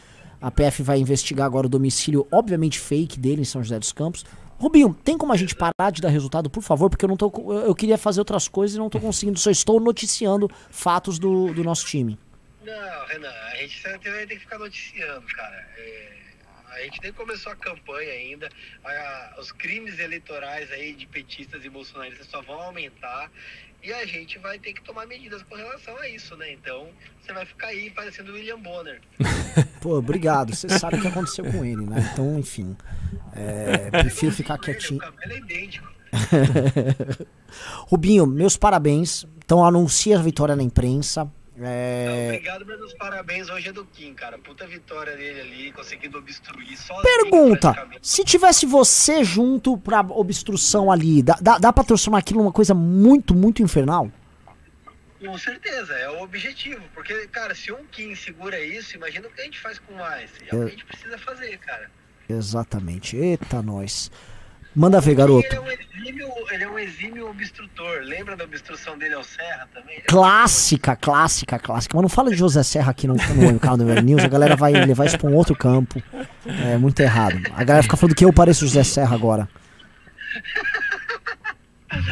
A 0.40 0.50
PF 0.50 0.82
vai 0.82 0.98
investigar 0.98 1.46
agora 1.46 1.66
o 1.66 1.70
domicílio, 1.70 2.26
obviamente, 2.30 2.78
fake 2.78 3.18
dele 3.18 3.42
em 3.42 3.44
São 3.44 3.62
José 3.62 3.78
dos 3.78 3.92
Campos. 3.92 4.24
Rubinho, 4.58 4.94
tem 5.02 5.18
como 5.18 5.32
a 5.32 5.36
gente 5.36 5.54
parar 5.54 5.90
de 5.90 6.00
dar 6.00 6.08
resultado, 6.10 6.48
por 6.48 6.62
favor? 6.62 6.88
Porque 6.88 7.04
eu 7.04 7.08
não 7.08 7.16
tô. 7.16 7.32
Eu 7.48 7.66
eu 7.66 7.74
queria 7.74 7.98
fazer 7.98 8.20
outras 8.20 8.46
coisas 8.46 8.76
e 8.76 8.78
não 8.78 8.88
tô 8.88 9.00
conseguindo. 9.00 9.38
Só 9.38 9.50
estou 9.50 9.80
noticiando 9.80 10.48
fatos 10.70 11.18
do, 11.18 11.52
do 11.52 11.64
nosso 11.64 11.84
time. 11.86 12.18
Não, 12.64 13.06
Renan, 13.06 13.30
a 13.30 13.56
gente 13.56 13.82
vai 13.82 13.98
ter 14.26 14.34
que 14.34 14.38
ficar 14.40 14.58
noticiando, 14.58 15.26
cara. 15.28 15.56
É, 15.76 16.12
a 16.72 16.80
gente 16.82 17.00
nem 17.02 17.12
começou 17.12 17.52
a 17.52 17.56
campanha 17.56 18.12
ainda. 18.12 18.48
A- 18.84 19.36
os 19.38 19.52
crimes 19.52 19.98
eleitorais 19.98 20.70
aí 20.72 20.94
de 20.94 21.06
petistas 21.06 21.64
e 21.64 21.68
bolsonaristas 21.68 22.26
só 22.26 22.40
vão 22.42 22.60
aumentar. 22.60 23.30
E 23.82 23.92
a 23.92 24.06
gente 24.06 24.38
vai 24.38 24.58
ter 24.58 24.72
que 24.72 24.80
tomar 24.82 25.06
medidas 25.06 25.42
com 25.42 25.54
relação 25.56 25.94
a 25.98 26.08
isso, 26.08 26.34
né? 26.38 26.50
Então, 26.52 26.88
você 27.20 27.34
vai 27.34 27.44
ficar 27.44 27.66
aí 27.66 27.90
parecendo 27.90 28.32
o 28.32 28.34
William 28.34 28.58
Bonner. 28.58 28.98
Pô, 29.82 29.98
obrigado. 29.98 30.54
Você 30.54 30.70
sabe 30.70 30.96
o 30.96 31.00
que 31.02 31.08
aconteceu 31.08 31.44
com 31.44 31.62
ele, 31.62 31.84
né? 31.84 32.10
Então, 32.12 32.38
enfim. 32.38 32.74
é, 33.36 33.90
prefiro 33.90 34.32
ficar 34.32 34.56
quietinho. 34.58 35.00
Ele 35.22 35.34
é 35.34 35.36
idêntico. 35.38 35.86
Rubinho, 37.88 38.26
meus 38.26 38.56
parabéns. 38.56 39.26
Então 39.44 39.64
anuncia 39.64 40.18
a 40.18 40.22
vitória 40.22 40.56
na 40.56 40.62
imprensa. 40.62 41.30
É, 41.60 42.26
Obrigado 42.26 42.66
pelos 42.66 42.92
parabéns. 42.94 43.48
Hoje 43.48 43.68
é 43.68 43.72
do 43.72 43.84
Kim, 43.84 44.12
cara. 44.12 44.36
Puta 44.38 44.66
vitória 44.66 45.16
dele 45.16 45.40
ali, 45.40 45.72
conseguindo 45.72 46.18
obstruir 46.18 46.76
sozinho. 46.76 47.02
Pergunta: 47.02 47.88
se 48.02 48.24
tivesse 48.24 48.66
você 48.66 49.22
junto 49.22 49.78
pra 49.78 50.00
obstrução 50.00 50.90
ali, 50.90 51.22
dá, 51.22 51.38
dá, 51.40 51.58
dá 51.58 51.72
pra 51.72 51.84
transformar 51.84 52.18
aquilo 52.18 52.40
numa 52.40 52.52
coisa 52.52 52.74
muito, 52.74 53.34
muito 53.34 53.62
infernal? 53.62 54.10
Com 55.24 55.38
certeza, 55.38 55.94
é 55.94 56.10
o 56.10 56.22
objetivo. 56.22 56.82
Porque, 56.92 57.26
cara, 57.28 57.54
se 57.54 57.72
um 57.72 57.84
Kim 57.84 58.14
segura 58.16 58.58
isso, 58.60 58.96
imagina 58.96 59.28
o 59.28 59.30
que 59.30 59.40
a 59.40 59.44
gente 59.44 59.60
faz 59.60 59.78
com 59.78 59.94
mais. 59.94 60.30
É 60.42 60.54
o 60.54 60.58
que 60.58 60.64
a 60.64 60.68
gente 60.70 60.84
precisa 60.84 61.16
fazer, 61.18 61.56
cara. 61.58 61.88
Exatamente. 62.28 63.16
Eita, 63.16 63.62
nós. 63.62 64.10
Manda 64.74 65.00
ver, 65.00 65.14
garoto. 65.14 65.46
Ele 65.46 65.54
é, 65.56 65.60
um 65.60 65.70
exímio, 65.70 66.28
ele 66.50 66.64
é 66.64 66.68
um 66.68 66.78
exímio 66.78 67.30
obstrutor. 67.30 68.00
Lembra 68.02 68.36
da 68.36 68.44
obstrução 68.44 68.98
dele 68.98 69.14
ao 69.14 69.22
Serra 69.22 69.68
também? 69.72 70.00
Clássica, 70.06 70.96
clássica, 70.96 71.58
clássica. 71.58 71.96
Mas 71.96 72.02
não 72.02 72.08
fala 72.08 72.30
de 72.30 72.36
José 72.36 72.62
Serra 72.62 72.90
aqui 72.90 73.06
no, 73.06 73.14
no 73.14 73.60
canal 73.60 73.76
do 73.76 73.86
Velho 73.86 74.02
News. 74.02 74.24
A 74.24 74.28
galera 74.28 74.56
vai 74.56 74.72
levar 74.72 75.06
isso 75.06 75.18
pra 75.18 75.28
um 75.28 75.34
outro 75.34 75.54
campo. 75.54 76.02
É 76.46 76.76
muito 76.76 76.98
errado. 77.00 77.40
A 77.54 77.62
galera 77.62 77.82
fica 77.82 77.96
falando 77.96 78.16
que 78.16 78.24
eu 78.24 78.32
pareço 78.32 78.66
José 78.66 78.82
Serra 78.84 79.14
agora. 79.14 79.48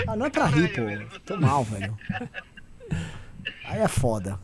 Ah, 0.06 0.14
não 0.14 0.26
é 0.26 0.30
pra 0.30 0.46
rir, 0.46 0.68
pô. 0.68 1.18
Tô 1.26 1.36
mal, 1.38 1.64
velho. 1.64 1.98
Aí 3.64 3.80
é 3.80 3.88
foda. 3.88 4.38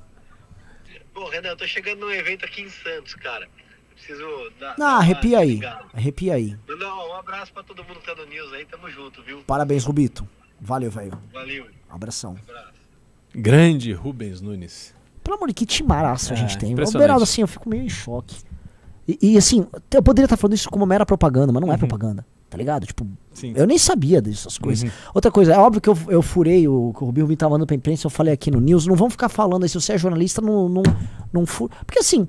Pô, 1.15 1.28
Renan, 1.28 1.51
eu 1.51 1.57
tô 1.57 1.66
chegando 1.66 2.01
num 2.01 2.11
evento 2.11 2.45
aqui 2.45 2.62
em 2.62 2.69
Santos, 2.70 3.15
cara. 3.15 3.47
Preciso 3.99 4.27
dar. 4.59 4.75
Não, 4.79 4.87
dar 4.87 4.97
arrepia 4.97 5.39
aí. 5.41 5.61
Arrepia 5.93 6.35
aí. 6.35 6.57
Mandar 6.69 6.95
um 6.95 7.15
abraço 7.15 7.53
pra 7.53 7.62
todo 7.62 7.85
mundo 7.85 8.01
que 8.01 8.07
tá 8.07 8.15
no 8.15 8.27
News 8.27 8.53
aí. 8.53 8.65
Tamo 8.65 8.89
junto, 8.91 9.23
viu? 9.23 9.41
Parabéns, 9.47 9.85
Rubito. 9.85 10.27
Valeu, 10.61 10.91
velho. 10.91 11.12
Valeu. 11.33 11.66
Abração. 11.89 12.37
Grande 13.35 13.93
Rubens 13.93 14.41
Nunes. 14.41 14.95
Pelo 15.23 15.37
amor 15.37 15.49
de 15.49 15.55
que 15.55 15.66
timaraço 15.66 16.33
a 16.33 16.37
É, 16.37 16.39
gente 16.39 16.57
tem. 16.57 16.73
O. 16.75 16.99
Beraldo, 16.99 17.23
assim, 17.23 17.43
eu 17.43 17.49
fico 17.49 17.69
meio 17.69 17.83
em 17.83 17.89
choque. 17.89 18.37
E, 19.07 19.19
e, 19.23 19.39
assim, 19.39 19.66
eu 19.93 20.03
poderia 20.03 20.27
estar 20.27 20.37
falando 20.37 20.55
isso 20.55 20.69
como 20.69 20.85
mera 20.85 21.05
propaganda, 21.07 21.53
mas 21.53 21.62
não 21.62 21.73
é 21.73 21.77
propaganda. 21.77 22.27
Tá 22.51 22.57
ligado? 22.57 22.87
Tipo, 22.87 23.07
Sim. 23.33 23.53
eu 23.57 23.66
nem 23.66 23.77
sabia 23.77 24.23
dessas 24.23 24.57
coisas. 24.57 24.85
Uhum. 24.85 24.97
Outra 25.15 25.31
coisa, 25.31 25.53
é 25.53 25.59
óbvio 25.59 25.81
que 25.83 25.89
eu, 25.89 25.99
eu 26.09 26.23
furei 26.23 26.66
o 26.66 26.93
que 26.95 27.03
o 27.03 27.07
Rubinho 27.07 27.37
tava 27.37 27.51
mandando 27.51 27.66
pra 27.66 27.77
imprensa, 27.77 28.07
eu 28.07 28.11
falei 28.11 28.33
aqui 28.33 28.51
no 28.51 28.59
News, 28.59 28.87
não 28.87 28.97
vamos 28.97 29.12
ficar 29.12 29.29
falando 29.29 29.65
aí, 29.65 29.69
se 29.69 29.79
você 29.79 29.93
é 29.93 29.99
jornalista, 29.99 30.41
não, 30.41 30.66
não, 30.69 30.83
não 31.31 31.45
fura. 31.45 31.75
Porque 31.85 31.99
assim, 31.99 32.27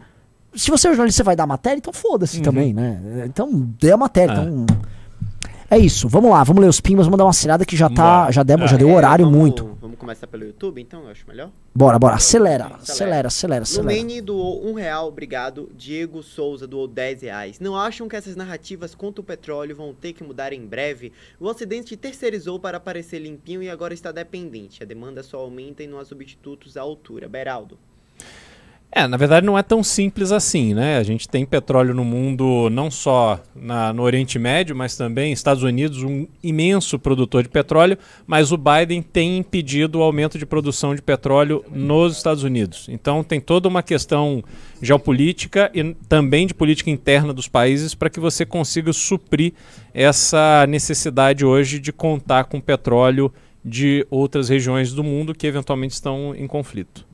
se 0.56 0.70
você 0.72 0.88
é 0.88 0.92
jornalista, 0.92 1.18
você 1.18 1.24
vai 1.24 1.36
dar 1.36 1.46
matéria, 1.48 1.78
então 1.78 1.94
foda-se 1.94 2.38
Uhum. 2.38 2.44
também, 2.44 2.74
né? 2.74 3.24
Então, 3.26 3.50
dê 3.80 3.92
a 3.92 3.98
matéria, 3.98 4.34
É. 4.34 4.36
então... 4.36 4.66
É 5.72 5.78
isso, 5.78 6.10
vamos 6.10 6.32
lá, 6.32 6.44
vamos 6.44 6.64
ler 6.64 6.68
os 6.68 6.82
pimbas, 6.82 7.06
vamos 7.06 7.20
dar 7.20 7.26
uma 7.26 7.30
acelerada 7.30 7.64
que 7.64 7.78
já 7.78 7.88
tá, 7.92 8.32
já, 8.32 8.42
demos, 8.42 8.72
já 8.72 8.76
É, 8.76 8.80
deu 8.80 8.92
horário 8.92 9.24
vamos, 9.26 9.40
muito. 9.40 9.78
Vamos 9.80 10.00
começar 10.00 10.26
pelo 10.26 10.44
YouTube, 10.44 10.82
então, 10.82 11.04
eu 11.04 11.10
acho 11.10 11.28
melhor. 11.28 11.52
Bora, 11.76 12.00
bora, 12.00 12.16
acelera, 12.16 12.72
acelera, 12.82 13.28
acelera, 13.28 13.62
acelera. 13.62 13.94
Lumene 13.94 14.20
doou 14.20 14.66
um 14.68 14.74
real, 14.74 15.08
obrigado. 15.08 15.70
Diego 15.78 16.24
Souza 16.24 16.66
doou 16.66 16.88
10 16.88 17.22
reais. 17.22 17.60
Não 17.60 17.76
acham 17.78 18.08
que 18.10 18.16
essas 18.16 18.36
narrativas 18.36 18.96
contra 18.96 19.22
o 19.22 19.24
petróleo 19.24 19.76
vão 19.76 19.94
ter 19.94 20.14
que 20.14 20.24
mudar 20.24 20.54
em 20.54 20.66
breve? 20.66 21.12
O 21.40 21.46
Ocidente 21.46 21.96
terceirizou 21.96 22.60
para 22.60 22.80
parecer 22.80 23.20
limpinho 23.20 23.62
e 23.62 23.70
agora 23.70 23.94
está 23.94 24.12
dependente. 24.12 24.82
A 24.82 24.88
demanda 24.88 25.22
só 25.22 25.38
aumenta 25.38 25.84
e 25.84 25.88
não 25.88 26.00
há 26.00 26.04
substitutos 26.06 26.78
à 26.78 26.82
altura. 26.82 27.30
Beraldo. 27.30 27.78
É, 28.92 29.08
na 29.08 29.18
verdade 29.18 29.46
não 29.46 29.56
é 29.56 29.62
tão 29.62 29.84
simples 29.84 30.32
assim, 30.32 30.74
né? 30.74 30.98
A 30.98 31.04
gente 31.04 31.30
tem 31.30 31.46
petróleo 31.46 31.94
no 31.94 32.04
mundo, 32.04 32.70
não 32.72 32.90
só 32.90 33.40
na- 33.56 33.94
no 33.94 34.02
Oriente 34.02 34.40
Médio, 34.40 34.76
mas 34.76 34.98
também 34.98 35.32
Estados 35.32 35.62
Unidos, 35.62 36.02
um 36.02 36.26
imenso 36.42 36.98
produtor 36.98 37.44
de 37.44 37.50
petróleo, 37.50 38.00
mas 38.26 38.52
o 38.52 38.58
Biden 38.58 39.04
tem 39.04 39.38
impedido 39.38 40.00
o 40.00 40.02
aumento 40.02 40.40
de 40.40 40.46
produção 40.46 40.96
de 40.96 41.04
petróleo 41.04 41.64
nos 41.72 42.18
Estados 42.18 42.44
Unidos. 42.44 42.88
Então 42.90 43.24
tem 43.24 43.40
toda 43.40 43.68
uma 43.68 43.84
questão 43.84 44.44
geopolítica 44.82 45.70
e 45.72 45.94
também 46.08 46.48
de 46.48 46.56
política 46.56 46.90
interna 46.90 47.32
dos 47.32 47.48
países 47.48 47.94
para 47.94 48.10
que 48.10 48.20
você 48.20 48.44
consiga 48.44 48.92
suprir 48.92 49.54
essa 49.94 50.66
necessidade 50.68 51.46
hoje 51.46 51.78
de 51.78 51.94
contar 51.94 52.46
com 52.46 52.60
petróleo 52.60 53.32
de 53.64 54.04
outras 54.10 54.50
regiões 54.50 54.94
do 54.94 55.04
mundo 55.04 55.36
que 55.36 55.46
eventualmente 55.46 55.94
estão 55.94 56.34
em 56.36 56.48
conflito. 56.48 57.09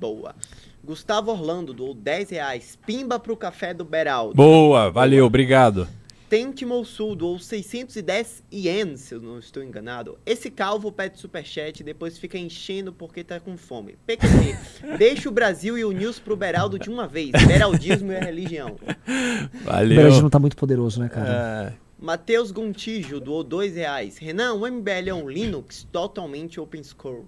Boa. 0.00 0.34
Gustavo 0.82 1.30
Orlando 1.30 1.74
doou 1.74 1.92
10 1.92 2.30
reais. 2.30 2.78
Pimba 2.86 3.18
pro 3.18 3.36
café 3.36 3.74
do 3.74 3.84
Beraldo. 3.84 4.34
Boa, 4.34 4.90
valeu, 4.90 5.26
obrigado. 5.26 5.86
Tente 6.26 6.64
Sul 6.86 7.14
doou 7.14 7.38
610 7.38 8.44
ienes, 8.50 9.00
se 9.00 9.14
eu 9.14 9.20
não 9.20 9.38
estou 9.38 9.62
enganado. 9.62 10.16
Esse 10.24 10.48
calvo 10.48 10.90
pede 10.90 11.18
superchat 11.18 11.80
e 11.80 11.84
depois 11.84 12.16
fica 12.16 12.38
enchendo 12.38 12.92
porque 12.94 13.22
tá 13.22 13.38
com 13.38 13.58
fome. 13.58 13.98
PQP, 14.06 14.56
deixa 14.96 15.28
o 15.28 15.32
Brasil 15.32 15.76
e 15.76 15.84
o 15.84 15.92
News 15.92 16.18
pro 16.18 16.36
Beraldo 16.36 16.78
de 16.78 16.88
uma 16.88 17.06
vez. 17.06 17.32
Beraldismo 17.46 18.12
e 18.12 18.16
a 18.16 18.20
religião. 18.20 18.76
O 18.76 19.64
Valeu. 19.64 20.00
Brasil 20.00 20.22
não 20.22 20.30
tá 20.30 20.38
muito 20.38 20.56
poderoso, 20.56 21.00
né, 21.00 21.10
cara? 21.10 21.76
Matheus 21.98 22.50
Gontijo 22.52 23.20
doou 23.20 23.44
2 23.44 23.74
reais. 23.74 24.16
Renan, 24.16 24.54
o 24.54 24.66
MBL 24.66 25.08
é 25.08 25.14
um 25.14 25.28
Linux 25.28 25.86
totalmente 25.92 26.58
open 26.58 26.82
source. 26.84 27.26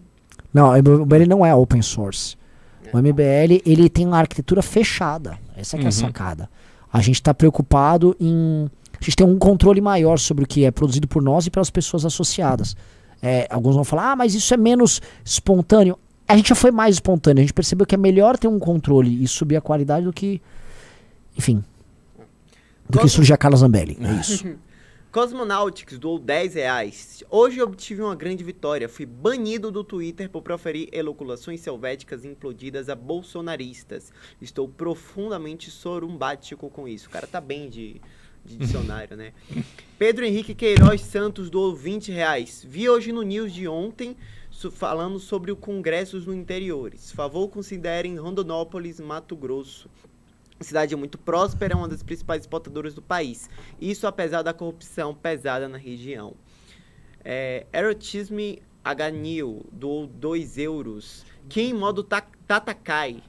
Não, 0.55 0.71
o 0.71 1.05
MBL 1.05 1.27
não 1.29 1.45
é 1.45 1.55
open 1.55 1.83
source. 1.83 2.41
O 2.93 2.99
MBL, 2.99 3.61
ele 3.65 3.89
tem 3.89 4.07
uma 4.07 4.19
arquitetura 4.19 4.63
fechada. 4.63 5.39
Essa 5.57 5.77
que 5.77 5.83
é 5.83 5.87
a 5.87 5.89
Uhum. 5.89 5.93
sacada. 5.93 6.49
A 6.93 7.01
gente 7.01 7.17
está 7.17 7.33
preocupado 7.35 8.17
em... 8.21 8.71
A 9.01 9.05
gente 9.05 9.17
tem 9.17 9.27
um 9.27 9.39
controle 9.39 9.81
maior 9.81 10.19
sobre 10.19 10.45
o 10.45 10.47
que 10.47 10.65
é 10.65 10.71
produzido 10.71 11.09
por 11.09 11.23
nós 11.23 11.47
e 11.47 11.51
pelas 11.51 11.71
pessoas 11.71 12.05
associadas. 12.05 12.77
É, 13.21 13.47
alguns 13.51 13.75
vão 13.75 13.85
falar, 13.85 14.13
ah, 14.13 14.17
mas 14.17 14.35
isso 14.35 14.53
é 14.53 14.57
menos 14.57 15.01
espontâneo. 15.25 15.99
A 16.29 16.37
gente 16.37 16.49
já 16.51 16.55
foi 16.55 16.71
mais 16.71 16.97
espontâneo. 16.97 17.41
A 17.41 17.43
gente 17.45 17.53
percebeu 17.55 17.85
que 17.87 17.95
é 17.95 17.99
melhor 17.99 18.39
ter 18.39 18.49
um 18.49 18.59
controle 18.59 19.23
e 19.23 19.27
subir 19.27 19.57
a 19.57 19.61
qualidade 19.61 20.05
do 20.07 20.13
que... 20.13 20.41
Enfim. 21.37 21.65
Do 22.89 22.99
que 22.99 23.09
surgir 23.09 23.33
a 23.33 23.37
Carla 23.37 23.57
Zambelli. 23.57 23.97
É 24.01 24.13
isso. 24.21 24.45
Cosmonautics 25.13 25.99
doou 25.99 26.19
10 26.19 26.55
reais. 26.55 27.23
Hoje 27.29 27.61
obtive 27.61 28.01
uma 28.01 28.17
grande 28.17 28.43
vitória. 28.43 28.89
Fui 28.89 29.05
banido 29.05 29.71
do 29.71 29.85
Twitter 29.85 30.31
por 30.31 30.41
proferir 30.41 30.89
eloculações 30.91 31.61
selvéticas 31.61 32.25
implodidas 32.25 32.89
a 32.89 32.95
bolsonaristas. 32.95 34.11
Estou 34.41 34.67
profundamente 34.67 35.71
sorumbático 35.71 36.71
com 36.71 36.89
isso. 36.89 37.09
O 37.09 37.11
cara 37.11 37.27
tá 37.27 37.43
bem 37.43 37.69
de, 37.69 38.01
de 38.43 38.57
dicionário, 38.57 39.15
né? 39.15 39.35
Pedro 39.99 40.25
Henrique 40.25 40.55
Queiroz 40.55 41.03
Santos 41.03 41.51
doou 41.51 41.77
20 41.77 42.11
reais. 42.11 42.65
Vi 42.67 42.89
hoje 42.89 43.13
no 43.13 43.21
news 43.21 43.53
de 43.53 43.69
ontem 43.69 44.17
falando 44.71 45.19
sobre 45.19 45.53
o 45.53 45.57
congressos 45.57 46.25
no 46.25 46.33
interiores. 46.33 47.13
Favor 47.13 47.49
considerem 47.49 48.17
Rondonópolis, 48.17 48.99
Mato 48.99 49.37
Grosso. 49.37 49.91
A 50.63 50.65
cidade 50.65 50.95
é 50.95 50.97
muito 50.97 51.19
próspera, 51.19 51.75
é 51.75 51.77
uma 51.77 51.89
das 51.89 52.05
principais 52.05 52.43
exportadoras 52.43 52.95
do 52.95 53.03
país. 53.03 53.51
Isso 53.81 54.07
apesar 54.07 54.43
da 54.43 54.55
corrupção 54.55 55.13
pesada 55.13 55.69
na 55.69 55.77
região. 55.77 56.35
É, 57.25 57.67
Erotisme 57.73 58.63
Aganil 58.85 59.67
doou 59.73 60.07
2 60.07 60.59
euros. 60.59 61.27
Quem 61.49 61.75
modo 61.75 62.05
ta 62.05 62.23
Tatakai. 62.47 63.21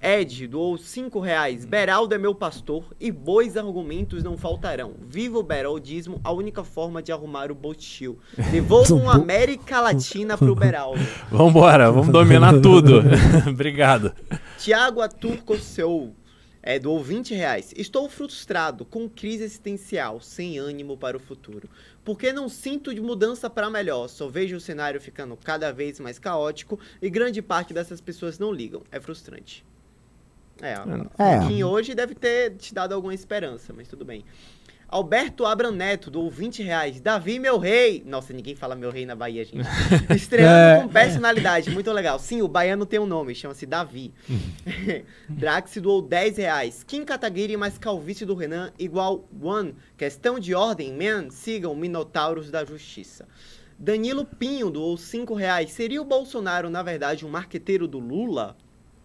Ed 0.00 0.46
doou 0.46 0.78
5 0.78 1.18
reais. 1.18 1.64
Beraldo 1.64 2.14
é 2.14 2.18
meu 2.18 2.36
pastor 2.36 2.84
e 3.00 3.10
bois 3.10 3.56
argumentos 3.56 4.22
não 4.22 4.38
faltarão. 4.38 4.92
Viva 5.08 5.40
o 5.40 5.42
Beraldismo, 5.42 6.20
a 6.22 6.30
única 6.30 6.62
forma 6.62 7.02
de 7.02 7.10
arrumar 7.10 7.50
o 7.50 7.54
Botil. 7.56 8.16
Devolvam 8.52 9.10
a 9.10 9.16
América 9.16 9.80
Latina 9.80 10.38
pro 10.38 10.54
Beraldo. 10.54 11.04
Vambora, 11.32 11.90
vamos 11.90 12.12
dominar 12.12 12.60
tudo. 12.60 13.02
Obrigado. 13.50 14.12
Tiago 14.56 15.00
Aturco 15.00 15.58
Seu 15.58 16.14
é, 16.66 16.78
doou 16.78 17.04
20 17.04 17.34
reais. 17.34 17.74
Estou 17.76 18.08
frustrado, 18.08 18.86
com 18.86 19.06
crise 19.06 19.44
existencial, 19.44 20.18
sem 20.18 20.58
ânimo 20.58 20.96
para 20.96 21.14
o 21.14 21.20
futuro. 21.20 21.68
Porque 22.02 22.32
não 22.32 22.48
sinto 22.48 22.94
de 22.94 23.02
mudança 23.02 23.50
para 23.50 23.68
melhor, 23.68 24.08
só 24.08 24.28
vejo 24.28 24.56
o 24.56 24.60
cenário 24.60 24.98
ficando 24.98 25.36
cada 25.36 25.70
vez 25.70 26.00
mais 26.00 26.18
caótico 26.18 26.80
e 27.02 27.10
grande 27.10 27.42
parte 27.42 27.74
dessas 27.74 28.00
pessoas 28.00 28.38
não 28.38 28.50
ligam. 28.50 28.82
É 28.90 28.98
frustrante. 28.98 29.62
É, 30.62 30.72
É. 31.18 31.38
o 31.38 31.48
Kim 31.48 31.62
hoje 31.64 31.94
deve 31.94 32.14
ter 32.14 32.56
te 32.56 32.72
dado 32.72 32.94
alguma 32.94 33.12
esperança, 33.12 33.72
mas 33.76 33.86
tudo 33.86 34.02
bem. 34.04 34.24
Alberto 34.98 35.44
Abram 35.44 35.72
Neto, 35.72 36.08
doou 36.08 36.30
20 36.30 36.62
reais. 36.62 37.00
Davi, 37.00 37.40
meu 37.40 37.58
rei. 37.58 38.00
Nossa, 38.06 38.32
ninguém 38.32 38.54
fala 38.54 38.76
meu 38.76 38.92
rei 38.92 39.04
na 39.04 39.16
Bahia, 39.16 39.44
gente. 39.44 39.66
Estreando 40.14 40.54
É. 40.54 40.82
com 40.82 40.88
personalidade, 40.88 41.68
muito 41.68 41.90
legal. 41.90 42.16
Sim, 42.16 42.42
o 42.42 42.46
baiano 42.46 42.86
tem 42.86 43.00
um 43.00 43.06
nome, 43.06 43.34
chama-se 43.34 43.66
Davi. 43.66 44.14
Drax 45.28 45.78
doou 45.78 46.00
10 46.00 46.36
reais. 46.36 46.84
Kim 46.86 47.04
Kataguiri 47.04 47.56
mais 47.56 47.76
calvície 47.76 48.24
do 48.24 48.36
Renan 48.36 48.70
igual 48.78 49.24
one. 49.42 49.74
Questão 49.96 50.38
de 50.38 50.54
ordem, 50.54 50.92
man. 50.96 51.28
Sigam 51.28 51.74
Minotauros 51.74 52.48
da 52.48 52.64
Justiça. 52.64 53.26
Danilo 53.76 54.24
Pinho 54.24 54.70
doou 54.70 54.96
5 54.96 55.34
reais. 55.34 55.72
Seria 55.72 56.00
o 56.00 56.04
Bolsonaro, 56.04 56.70
na 56.70 56.84
verdade, 56.84 57.26
um 57.26 57.28
marqueteiro 57.28 57.88
do 57.88 57.98
Lula? 57.98 58.56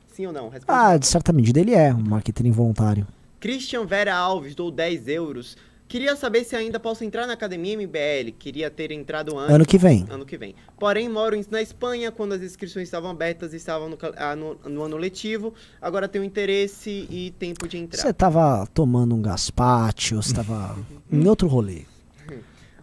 Sim 0.08 0.28
ou 0.28 0.34
não? 0.34 0.50
Responde. 0.50 0.80
Ah, 0.80 0.98
de 0.98 1.08
certa 1.08 1.34
medida 1.34 1.60
ele 1.60 1.74
é 1.74 1.92
um 1.92 2.00
marqueteiro 2.04 2.48
involuntário. 2.48 3.08
Christian 3.40 3.86
Vera 3.88 4.14
Alves 4.16 4.54
doou 4.54 4.70
10 4.70 5.08
euros. 5.08 5.58
Queria 5.90 6.16
saber 6.16 6.44
se 6.44 6.56
ainda 6.56 6.80
posso 6.80 7.04
entrar 7.04 7.26
na 7.26 7.34
academia 7.34 7.74
MBL. 7.76 8.32
Queria 8.38 8.70
ter 8.70 8.92
entrado 8.92 9.36
antes. 9.40 9.56
Ano 9.56 9.66
que 9.66 9.76
vem. 9.78 10.06
Ano 10.08 10.24
que 10.24 10.38
vem. 10.38 10.54
Porém, 10.80 11.10
moro 11.10 11.36
em- 11.36 11.44
na 11.50 11.64
Espanha 11.64 12.12
quando 12.12 12.34
as 12.34 12.44
inscrições 12.44 12.84
estavam 12.88 13.10
abertas 13.10 13.54
e 13.54 13.58
estavam 13.58 13.90
no, 13.90 13.98
ah, 14.16 14.36
no- 14.36 14.54
no 14.70 14.84
ano 14.84 14.98
letivo. 14.98 15.52
Agora 15.82 16.08
tenho 16.08 16.24
interesse 16.24 17.08
e 17.10 17.34
tempo 17.40 17.68
de 17.68 17.78
entrar. 17.80 18.04
Você 18.04 18.14
tava 18.14 18.68
tomando 18.72 19.16
um 19.16 19.22
gaspacho, 19.22 20.22
você 20.22 20.32
tava 20.32 20.78
em 21.12 21.28
outro 21.28 21.48
rolê. 21.48 21.86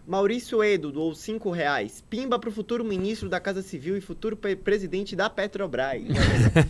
Maurício 0.05 0.63
Edo 0.63 0.89
doou 0.91 1.13
5 1.13 1.49
reais. 1.51 2.01
Pimba 2.09 2.39
pro 2.39 2.49
futuro 2.51 2.83
ministro 2.83 3.27
da 3.27 3.39
Casa 3.41 3.61
Civil 3.61 3.97
e 3.97 4.01
futuro 4.01 4.37
pre- 4.37 4.55
presidente 4.55 5.15
da 5.17 5.29
Petrobras. 5.29 6.01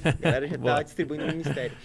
A 0.03 0.11
galera 0.21 0.47
já 0.47 0.57
tá 0.57 0.81
distribuindo 0.83 1.25
no 1.25 1.31
ministério. 1.31 1.77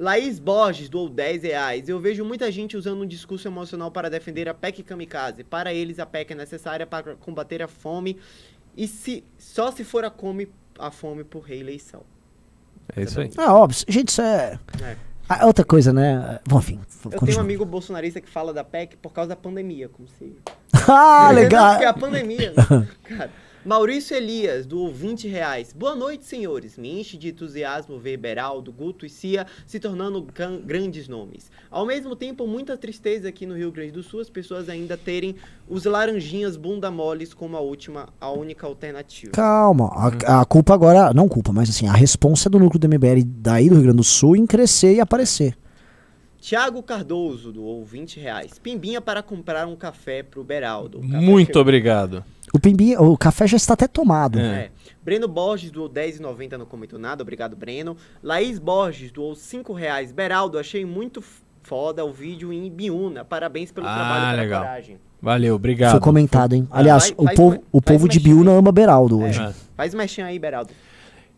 Laís 0.00 0.38
Borges 0.38 0.88
doou 0.88 1.08
10 1.10 1.42
reais. 1.42 1.88
Eu 1.88 2.00
vejo 2.00 2.24
muita 2.24 2.50
gente 2.50 2.74
usando 2.76 3.02
um 3.02 3.06
discurso 3.06 3.46
emocional 3.46 3.90
para 3.90 4.08
defender 4.08 4.48
a 4.48 4.54
PEC 4.54 4.82
kamikaze. 4.82 5.44
Para 5.44 5.74
eles, 5.74 5.98
a 5.98 6.06
PEC 6.06 6.32
é 6.32 6.34
necessária 6.34 6.86
para 6.86 7.14
combater 7.16 7.60
a 7.62 7.68
fome 7.68 8.16
e 8.74 8.88
se 8.88 9.22
só 9.38 9.70
se 9.70 9.84
for 9.84 10.02
a, 10.04 10.10
come, 10.10 10.48
a 10.78 10.90
fome 10.90 11.22
por 11.22 11.40
reeleição. 11.40 12.02
É 12.96 13.02
isso 13.02 13.20
aí. 13.20 13.30
Ah, 13.36 13.54
óbvio. 13.54 13.84
Gente, 13.86 14.08
isso 14.08 14.22
é. 14.22 14.58
É. 14.82 14.96
Ah, 15.28 15.46
outra 15.46 15.64
coisa, 15.64 15.92
né? 15.92 16.40
Bom, 16.48 16.58
enfim. 16.58 16.80
Eu 17.04 17.10
tenho 17.10 17.14
um 17.16 17.18
continua. 17.18 17.40
amigo 17.42 17.64
bolsonarista 17.64 18.20
que 18.20 18.28
fala 18.28 18.52
da 18.54 18.64
PEC 18.64 18.96
por 18.96 19.12
causa 19.12 19.28
da 19.28 19.36
pandemia, 19.36 19.88
como 19.88 20.08
se. 20.08 20.34
Ah, 20.88 21.26
Não, 21.28 21.34
legal. 21.34 21.70
Porque 21.72 21.84
é 21.84 21.88
a 21.88 21.92
pandemia. 21.94 22.52
né? 22.56 22.88
Cara, 23.04 23.30
Maurício 23.64 24.16
Elias, 24.16 24.64
do 24.64 24.90
20 24.90 25.28
reais. 25.28 25.74
Boa 25.76 25.94
noite, 25.94 26.24
senhores. 26.24 26.78
Me 26.78 26.98
enche 26.98 27.18
de 27.18 27.28
entusiasmo 27.28 27.98
ver 27.98 28.16
Beraldo, 28.16 28.72
Guto 28.72 29.04
e 29.04 29.10
Cia 29.10 29.46
se 29.66 29.78
tornando 29.78 30.26
grandes 30.64 31.08
nomes. 31.08 31.50
Ao 31.70 31.84
mesmo 31.84 32.16
tempo, 32.16 32.46
muita 32.46 32.78
tristeza 32.78 33.28
aqui 33.28 33.44
no 33.44 33.54
Rio 33.54 33.70
Grande 33.70 33.92
do 33.92 34.02
Sul, 34.02 34.20
as 34.20 34.30
pessoas 34.30 34.70
ainda 34.70 34.96
terem 34.96 35.36
os 35.68 35.84
laranjinhas 35.84 36.56
bunda 36.56 36.90
moles 36.90 37.34
como 37.34 37.54
a 37.54 37.60
última, 37.60 38.08
a 38.18 38.30
única 38.30 38.66
alternativa. 38.66 39.32
Calma. 39.32 39.90
A, 40.26 40.40
a 40.40 40.44
culpa 40.46 40.72
agora. 40.72 41.12
Não 41.12 41.28
culpa, 41.28 41.52
mas 41.52 41.68
assim, 41.68 41.86
a 41.86 41.92
responsa 41.92 42.48
é 42.48 42.50
do 42.50 42.58
núcleo 42.58 42.80
do 42.80 42.88
MBL 42.88 43.22
daí 43.26 43.68
do 43.68 43.74
Rio 43.74 43.82
Grande 43.82 43.98
do 43.98 44.04
Sul 44.04 44.36
em 44.36 44.46
crescer 44.46 44.94
e 44.94 45.00
aparecer. 45.00 45.54
Tiago 46.40 46.82
Cardoso, 46.82 47.52
do 47.52 47.84
20 47.84 48.18
reais. 48.18 48.58
Pimbinha 48.58 49.02
para 49.02 49.22
comprar 49.22 49.66
um 49.66 49.76
café 49.76 50.22
pro 50.22 50.42
Beraldo. 50.42 50.98
O 50.98 51.02
café 51.02 51.20
Muito 51.20 51.48
chegou. 51.48 51.60
obrigado. 51.60 52.24
O, 52.52 52.58
pimbi, 52.58 52.96
o 52.96 53.16
café 53.16 53.46
já 53.46 53.56
está 53.56 53.74
até 53.74 53.86
tomado. 53.86 54.38
É. 54.38 54.70
Breno 55.02 55.26
Borges 55.28 55.70
doou 55.70 55.88
10,90, 55.88 56.56
não 56.58 56.66
comentou 56.66 56.98
nada, 56.98 57.22
obrigado, 57.22 57.56
Breno. 57.56 57.96
Laís 58.22 58.58
Borges 58.58 59.10
doou 59.10 59.34
5 59.34 59.72
reais. 59.72 60.12
Beraldo, 60.12 60.58
achei 60.58 60.84
muito 60.84 61.22
foda 61.62 62.04
o 62.04 62.12
vídeo 62.12 62.52
em 62.52 62.70
Biúna. 62.70 63.24
Parabéns 63.24 63.70
pelo 63.70 63.86
trabalho 63.86 64.12
Ah, 64.12 64.28
e 64.28 64.30
pela 64.30 64.42
legal. 64.42 64.62
coragem. 64.62 64.96
Valeu, 65.22 65.54
obrigado. 65.54 65.92
Foi 65.92 66.00
comentado, 66.00 66.54
hein? 66.54 66.66
Aliás, 66.70 67.04
Vai- 67.10 67.14
o 67.18 67.24
faz 67.24 67.36
povo, 67.36 67.64
o 67.70 67.80
povo 67.82 68.08
de 68.08 68.18
Biúna 68.18 68.52
ama 68.52 68.72
Beraldo 68.72 69.20
hoje. 69.22 69.40
É. 69.40 69.52
Faz 69.76 69.94
mexinha 69.94 70.26
aí, 70.26 70.38
Beraldo. 70.38 70.72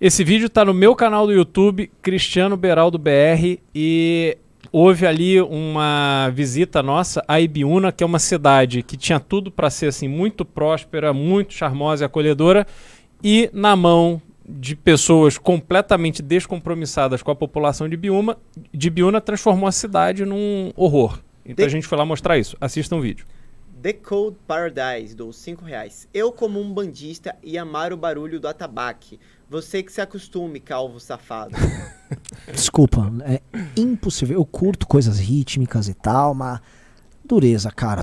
Esse 0.01 0.25
vídeo 0.25 0.49
tá 0.49 0.65
no 0.65 0.75
meu 0.75 0.97
canal 0.97 1.27
do 1.27 1.33
YouTube, 1.33 1.91
Cristiano 2.01 2.57
Beraldo 2.57 2.99
BR, 2.99 3.61
e 3.75 4.37
houve 4.73 5.07
ali 5.07 5.41
uma 5.41 6.31
visita 6.35 6.83
nossa 6.83 7.23
a 7.29 7.39
Ibiúna, 7.41 7.93
que 7.93 8.03
é 8.03 8.07
uma 8.07 8.19
cidade 8.19 8.83
que 8.83 8.97
tinha 8.97 9.21
tudo 9.21 9.51
para 9.51 9.69
ser 9.71 9.87
assim 9.89 10.09
muito 10.09 10.45
próspera, 10.45 11.13
muito 11.13 11.53
charmosa 11.53 12.05
e 12.05 12.07
acolhedora, 12.07 12.67
e 13.23 13.51
na 13.53 13.77
mão 13.77 14.21
de 14.49 14.75
pessoas 14.75 15.39
completamente 15.39 16.21
descompromissadas 16.23 17.23
com 17.23 17.31
a 17.31 17.37
população 17.37 17.89
de 17.89 17.97
Biúna, 17.97 18.37
de 18.73 18.91
Biúna 18.91 19.21
transformou 19.21 19.69
a 19.69 19.73
cidade 19.73 20.25
num 20.25 20.73
horror. 20.75 21.21
Então 21.45 21.63
De- 21.65 21.69
a 21.69 21.69
gente 21.71 21.87
foi 21.87 21.97
lá 21.99 22.05
mostrar 22.05 22.39
isso. 22.39 22.57
Assistam 22.61 22.97
o 22.97 23.01
vídeo. 23.01 23.25
The 23.81 23.93
Cold 23.95 24.37
Paradise, 24.47 25.15
dou 25.15 25.33
5 25.33 25.65
reais. 25.65 26.09
Eu, 26.15 26.31
como 26.31 26.61
um 26.61 26.73
bandista, 26.73 27.35
ia 27.43 27.63
amar 27.63 27.93
o 27.93 27.97
barulho 27.97 28.39
do 28.39 28.47
atabaque. 28.47 29.19
Você 29.51 29.83
que 29.83 29.93
se 29.93 30.01
acostume, 30.01 30.61
calvo 30.61 31.01
safado. 31.01 31.55
Desculpa, 32.53 33.13
é 33.25 33.41
impossível. 33.77 34.37
Eu 34.39 34.45
curto 34.45 34.87
coisas 34.87 35.19
rítmicas 35.19 35.89
e 35.89 35.95
tal, 35.95 36.35
mas. 36.35 36.61
Dureza, 37.25 37.71
cara. 37.71 38.03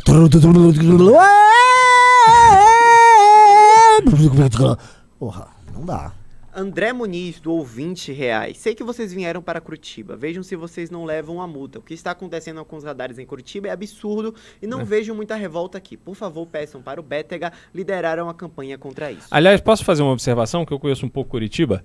Porra, 5.19 5.47
não 5.73 5.85
dá. 5.85 6.13
André 6.55 6.91
Muniz 6.91 7.39
doou 7.39 7.63
20 7.63 8.11
reais. 8.11 8.57
Sei 8.57 8.73
que 8.73 8.83
vocês 8.83 9.13
vieram 9.13 9.41
para 9.41 9.61
Curitiba. 9.61 10.15
Vejam 10.15 10.41
se 10.41 10.55
vocês 10.55 10.89
não 10.89 11.05
levam 11.05 11.41
a 11.41 11.47
multa. 11.47 11.79
O 11.79 11.81
que 11.81 11.93
está 11.93 12.11
acontecendo 12.11 12.63
com 12.65 12.75
os 12.75 12.83
radares 12.83 13.19
em 13.19 13.25
Curitiba 13.25 13.67
é 13.67 13.71
absurdo 13.71 14.33
e 14.61 14.65
não 14.67 14.81
É. 14.81 14.83
vejo 14.83 15.13
muita 15.13 15.35
revolta 15.35 15.77
aqui. 15.77 15.95
Por 15.95 16.15
favor, 16.15 16.45
peçam 16.47 16.81
para 16.81 16.99
o 16.99 17.03
Bétega 17.03 17.53
liderar 17.73 18.19
uma 18.21 18.33
campanha 18.33 18.77
contra 18.77 19.11
isso. 19.11 19.27
Aliás, 19.29 19.61
posso 19.61 19.85
fazer 19.85 20.01
uma 20.01 20.11
observação 20.11 20.65
que 20.65 20.73
eu 20.73 20.79
conheço 20.79 21.05
um 21.05 21.09
pouco 21.09 21.29
Curitiba? 21.31 21.83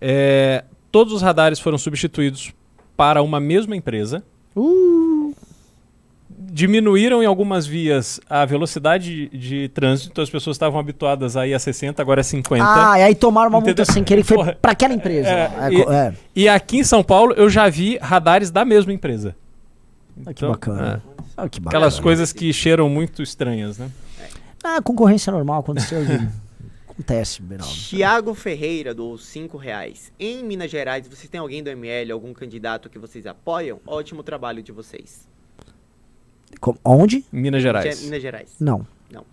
É, 0.00 0.64
todos 0.90 1.12
os 1.12 1.22
radares 1.22 1.58
foram 1.60 1.78
substituídos 1.78 2.52
para 2.96 3.22
uma 3.22 3.40
mesma 3.40 3.74
empresa. 3.76 4.22
Diminuíram 6.52 7.22
em 7.22 7.26
algumas 7.26 7.66
vias 7.66 8.20
a 8.28 8.44
velocidade 8.44 9.28
de, 9.28 9.38
de 9.38 9.68
trânsito, 9.68 10.10
então 10.10 10.22
as 10.24 10.30
pessoas 10.30 10.54
estavam 10.56 10.78
habituadas 10.80 11.36
a 11.36 11.46
ir 11.46 11.54
a 11.54 11.58
60, 11.58 12.00
agora 12.00 12.20
é 12.20 12.22
50. 12.24 12.64
Ah, 12.64 12.98
e 12.98 13.02
aí 13.02 13.14
tomaram 13.14 13.50
uma 13.50 13.60
multa 13.60 13.84
sem 13.84 14.02
querer 14.02 14.22
que 14.22 14.28
foi 14.28 14.36
Porra. 14.36 14.58
pra 14.60 14.72
aquela 14.72 14.94
empresa. 14.94 15.28
É, 15.28 15.50
É, 15.60 15.72
e, 15.72 15.82
é. 15.82 16.14
e 16.36 16.48
aqui 16.48 16.78
em 16.78 16.84
São 16.84 17.02
Paulo 17.02 17.34
eu 17.34 17.48
já 17.50 17.68
vi 17.68 17.98
radares 17.98 18.50
da 18.50 18.64
mesma 18.64 18.92
empresa. 18.92 19.34
Ah, 20.26 20.32
que 20.32 20.44
Então, 20.44 20.50
bacana. 20.50 21.02
é. 21.06 21.22
Ah, 21.36 21.48
que 21.48 21.60
bacana. 21.60 21.68
Aquelas 21.86 22.00
coisas 22.00 22.32
que 22.32 22.52
cheiram 22.52 22.88
muito 22.88 23.22
estranhas, 23.22 23.78
né? 23.78 23.88
Ah, 24.62 24.80
concorrência 24.82 25.32
normal, 25.32 25.60
aconteceu. 25.60 26.00
Acontece, 27.00 27.40
Beraldo. 27.40 27.72
Tiago 27.72 28.34
Ferreira 28.34 28.92
doou 28.92 29.16
5 29.16 29.56
reais. 29.56 30.12
Em 30.20 30.44
Minas 30.44 30.70
Gerais, 30.70 31.08
vocês 31.08 31.30
têm 31.30 31.40
alguém 31.40 31.62
do 31.62 31.70
ML, 31.70 32.12
algum 32.12 32.34
candidato 32.34 32.90
que 32.90 32.98
vocês 32.98 33.26
apoiam? 33.26 33.80
Ótimo 33.86 34.22
trabalho 34.22 34.62
de 34.62 34.70
vocês. 34.70 35.26
Com- 36.60 36.76
Onde? 36.84 37.24
Minas 37.32 37.62
Gerais. 37.62 37.98
Ge- 38.00 38.04
Minas 38.04 38.20
Gerais. 38.20 38.54
Não. 38.60 38.86
Não. 39.10 39.24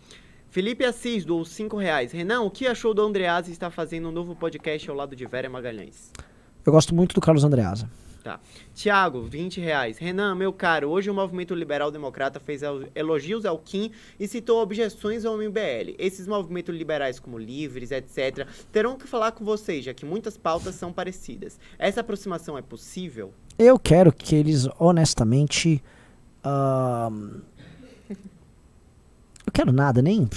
Felipe 0.49 0.85
Assis 0.85 1.26
doou 1.26 1.44
5 1.44 1.76
reais. 1.76 2.14
Renan, 2.14 2.41
o 2.41 2.49
que 2.49 2.65
achou 2.65 2.94
do 2.94 3.02
Andreasa 3.02 3.52
estar 3.52 3.69
fazendo 3.69 4.07
um 4.07 4.11
novo 4.14 4.34
podcast 4.34 4.89
ao 4.89 4.95
lado 4.95 5.14
de 5.14 5.26
Vera 5.26 5.49
Magalhães? 5.49 6.10
Eu 6.65 6.72
gosto 6.72 6.95
muito 6.95 7.14
do 7.14 7.19
Carlos 7.19 7.44
Andreasa. 7.44 7.89
Tá. 8.27 8.41
Tiago, 8.75 9.21
20 9.21 9.61
reais. 9.61 9.97
Renan, 9.97 10.35
meu 10.35 10.51
caro, 10.51 10.89
hoje 10.89 11.09
o 11.09 11.13
movimento 11.13 11.55
liberal 11.55 11.89
democrata 11.89 12.41
fez 12.41 12.61
el- 12.61 12.89
elogios 12.93 13.45
ao 13.45 13.57
Kim 13.57 13.89
e 14.19 14.27
citou 14.27 14.61
objeções 14.61 15.23
ao 15.23 15.37
MBL. 15.37 15.95
Esses 15.97 16.27
movimentos 16.27 16.75
liberais 16.75 17.21
como 17.21 17.37
Livres, 17.37 17.89
etc., 17.89 18.45
terão 18.69 18.97
que 18.97 19.07
falar 19.07 19.31
com 19.31 19.45
vocês, 19.45 19.85
já 19.85 19.93
que 19.93 20.05
muitas 20.05 20.35
pautas 20.35 20.75
são 20.75 20.91
parecidas. 20.91 21.57
Essa 21.79 22.01
aproximação 22.01 22.57
é 22.57 22.61
possível? 22.61 23.31
Eu 23.57 23.79
quero 23.79 24.11
que 24.11 24.35
eles, 24.35 24.67
honestamente. 24.77 25.81
Eu 29.45 29.53
quero 29.53 29.71
nada, 29.71 30.01
nem. 30.01 30.27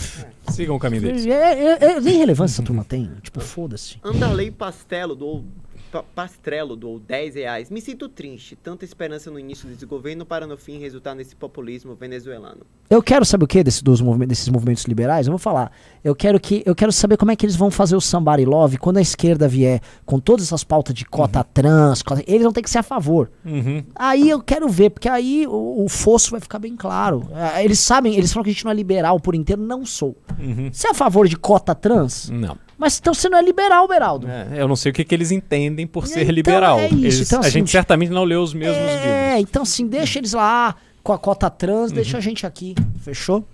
Sigam 0.48 0.76
o 0.76 0.78
caminho 0.78 1.02
deles. 1.02 1.26
É, 1.26 1.32
é, 1.32 1.84
é, 1.96 2.00
nem 2.00 2.18
relevância 2.18 2.54
essa 2.54 2.62
turma 2.62 2.84
tem. 2.84 3.10
Tipo, 3.20 3.40
foda-se. 3.40 3.96
Anderley 4.04 4.52
Pastelo 4.52 5.16
doou 5.16 5.44
Pa- 5.90 6.04
Pastrello 6.14 6.76
doou 6.76 6.98
10 7.00 7.34
reais. 7.34 7.70
Me 7.70 7.80
sinto 7.80 8.08
triste. 8.08 8.54
Tanta 8.56 8.84
esperança 8.84 9.30
no 9.30 9.38
início 9.38 9.68
desse 9.68 9.84
governo 9.86 10.24
para 10.24 10.46
no 10.46 10.56
fim 10.56 10.78
resultar 10.78 11.14
nesse 11.14 11.34
populismo 11.34 11.94
venezuelano. 11.94 12.60
Eu 12.88 13.02
quero 13.02 13.24
saber 13.24 13.44
o 13.44 13.46
que 13.48 13.62
desse, 13.64 13.82
dos 13.82 14.00
movimentos, 14.00 14.28
desses 14.38 14.48
movimentos 14.48 14.84
liberais. 14.84 15.26
Eu 15.26 15.32
vou 15.32 15.38
falar. 15.38 15.72
Eu 16.02 16.14
quero 16.14 16.38
que 16.40 16.62
eu 16.64 16.74
quero 16.74 16.92
saber 16.92 17.16
como 17.16 17.30
é 17.30 17.36
que 17.36 17.44
eles 17.44 17.56
vão 17.56 17.70
fazer 17.70 17.96
o 17.96 18.00
somebody 18.00 18.44
love 18.44 18.78
quando 18.78 18.96
a 18.98 19.00
esquerda 19.00 19.48
vier 19.48 19.80
com 20.06 20.18
todas 20.20 20.46
essas 20.46 20.62
pautas 20.64 20.94
de 20.94 21.04
cota 21.04 21.42
trans. 21.42 22.02
cota- 22.02 22.22
eles 22.26 22.42
vão 22.42 22.52
ter 22.52 22.62
que 22.62 22.70
ser 22.70 22.78
a 22.78 22.82
favor. 22.82 23.30
Uhum. 23.44 23.82
Aí 23.94 24.28
eu 24.30 24.40
quero 24.40 24.68
ver, 24.68 24.90
porque 24.90 25.08
aí 25.08 25.46
o, 25.46 25.84
o 25.84 25.88
fosso 25.88 26.30
vai 26.32 26.40
ficar 26.40 26.58
bem 26.58 26.76
claro. 26.76 27.28
Ah, 27.34 27.62
Eles 27.62 27.78
sabem, 27.80 28.14
eles 28.14 28.32
falam 28.32 28.44
que 28.44 28.50
a 28.50 28.52
gente 28.52 28.64
não 28.64 28.70
é 28.72 28.74
liberal 28.74 29.18
por 29.20 29.34
inteiro. 29.34 29.62
Não 29.62 29.84
sou. 29.84 30.16
Uhum. 30.38 30.70
Você 30.72 30.86
é 30.88 30.90
a 30.90 30.94
favor 30.94 31.26
de 31.28 31.36
cota 31.36 31.74
trans? 31.74 32.30
Não. 32.30 32.56
Mas 32.80 32.98
então 32.98 33.12
você 33.12 33.28
não 33.28 33.36
é 33.36 33.42
liberal, 33.42 33.86
Beraldo. 33.86 34.26
É, 34.26 34.48
eu 34.62 34.66
não 34.66 34.74
sei 34.74 34.90
o 34.90 34.94
que, 34.94 35.04
que 35.04 35.14
eles 35.14 35.30
entendem 35.30 35.86
por 35.86 36.06
ser 36.06 36.22
Então, 36.22 36.34
liberal. 36.34 36.78
é 36.80 36.86
isso. 36.86 36.94
Eles- 36.96 37.20
Então, 37.28 37.38
a 37.38 37.42
assim, 37.42 37.50
gente 37.50 37.70
certamente 37.70 38.08
não 38.10 38.24
leu 38.24 38.40
os 38.42 38.54
mesmos 38.54 38.78
livros. 38.78 39.04
É, 39.06 39.38
então 39.38 39.62
assim, 39.62 39.86
deixa 39.86 40.18
eles 40.18 40.32
lá 40.32 40.74
com 41.02 41.12
a 41.12 41.18
cota 41.18 41.50
trans, 41.50 41.92
deixa 41.92 42.12
Uhum. 42.16 42.18
a 42.18 42.20
gente 42.22 42.46
aqui. 42.46 42.74
Fechou? 43.02 43.46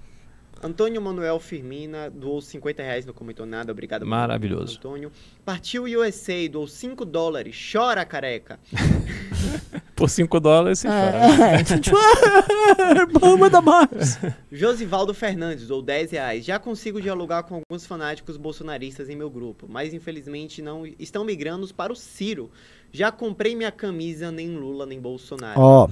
Antônio 0.63 1.03
Manuel 1.03 1.39
Firmina 1.41 2.09
doou 2.09 2.41
50 2.41 2.83
reais, 2.83 3.05
não 3.05 3.13
comentou 3.13 3.45
nada, 3.45 3.71
obrigado. 3.73 4.07
Maravilhoso. 4.07 4.79
Antônio. 4.79 5.11
Partiu 5.45 5.85
USA, 5.85 6.49
doou 6.49 6.67
5 6.69 7.05
dólares, 7.05 7.57
chora 7.73 8.05
careca. 8.05 8.59
Por 9.97 10.11
5 10.11 10.39
dólares 10.41 10.81
você 10.81 10.89
chora. 10.89 11.17
É, 12.77 13.37
manda 13.39 13.63
mais. 13.63 14.19
Josivaldo 14.53 15.15
Fernandes, 15.15 15.67
doou 15.67 15.83
10 15.83 16.11
reais. 16.13 16.45
Já 16.45 16.59
consigo 16.59 17.01
dialogar 17.01 17.43
com 17.45 17.57
alguns 17.57 17.87
fanáticos 17.87 18.37
bolsonaristas 18.37 19.09
em 19.09 19.17
meu 19.17 19.31
grupo, 19.31 19.67
mas 19.69 19.95
infelizmente 19.95 20.61
não 20.61 20.85
estão 20.99 21.25
migrando 21.25 21.67
para 21.75 21.93
o 21.93 21.97
Ciro. 21.97 22.51
Já 22.93 23.11
comprei 23.11 23.57
minha 23.57 23.73
camisa, 23.73 24.31
nem 24.31 24.51
Lula, 24.51 24.87
nem 24.87 25.01
Bolsonaro. 25.01 25.59
Ó, 25.61 25.89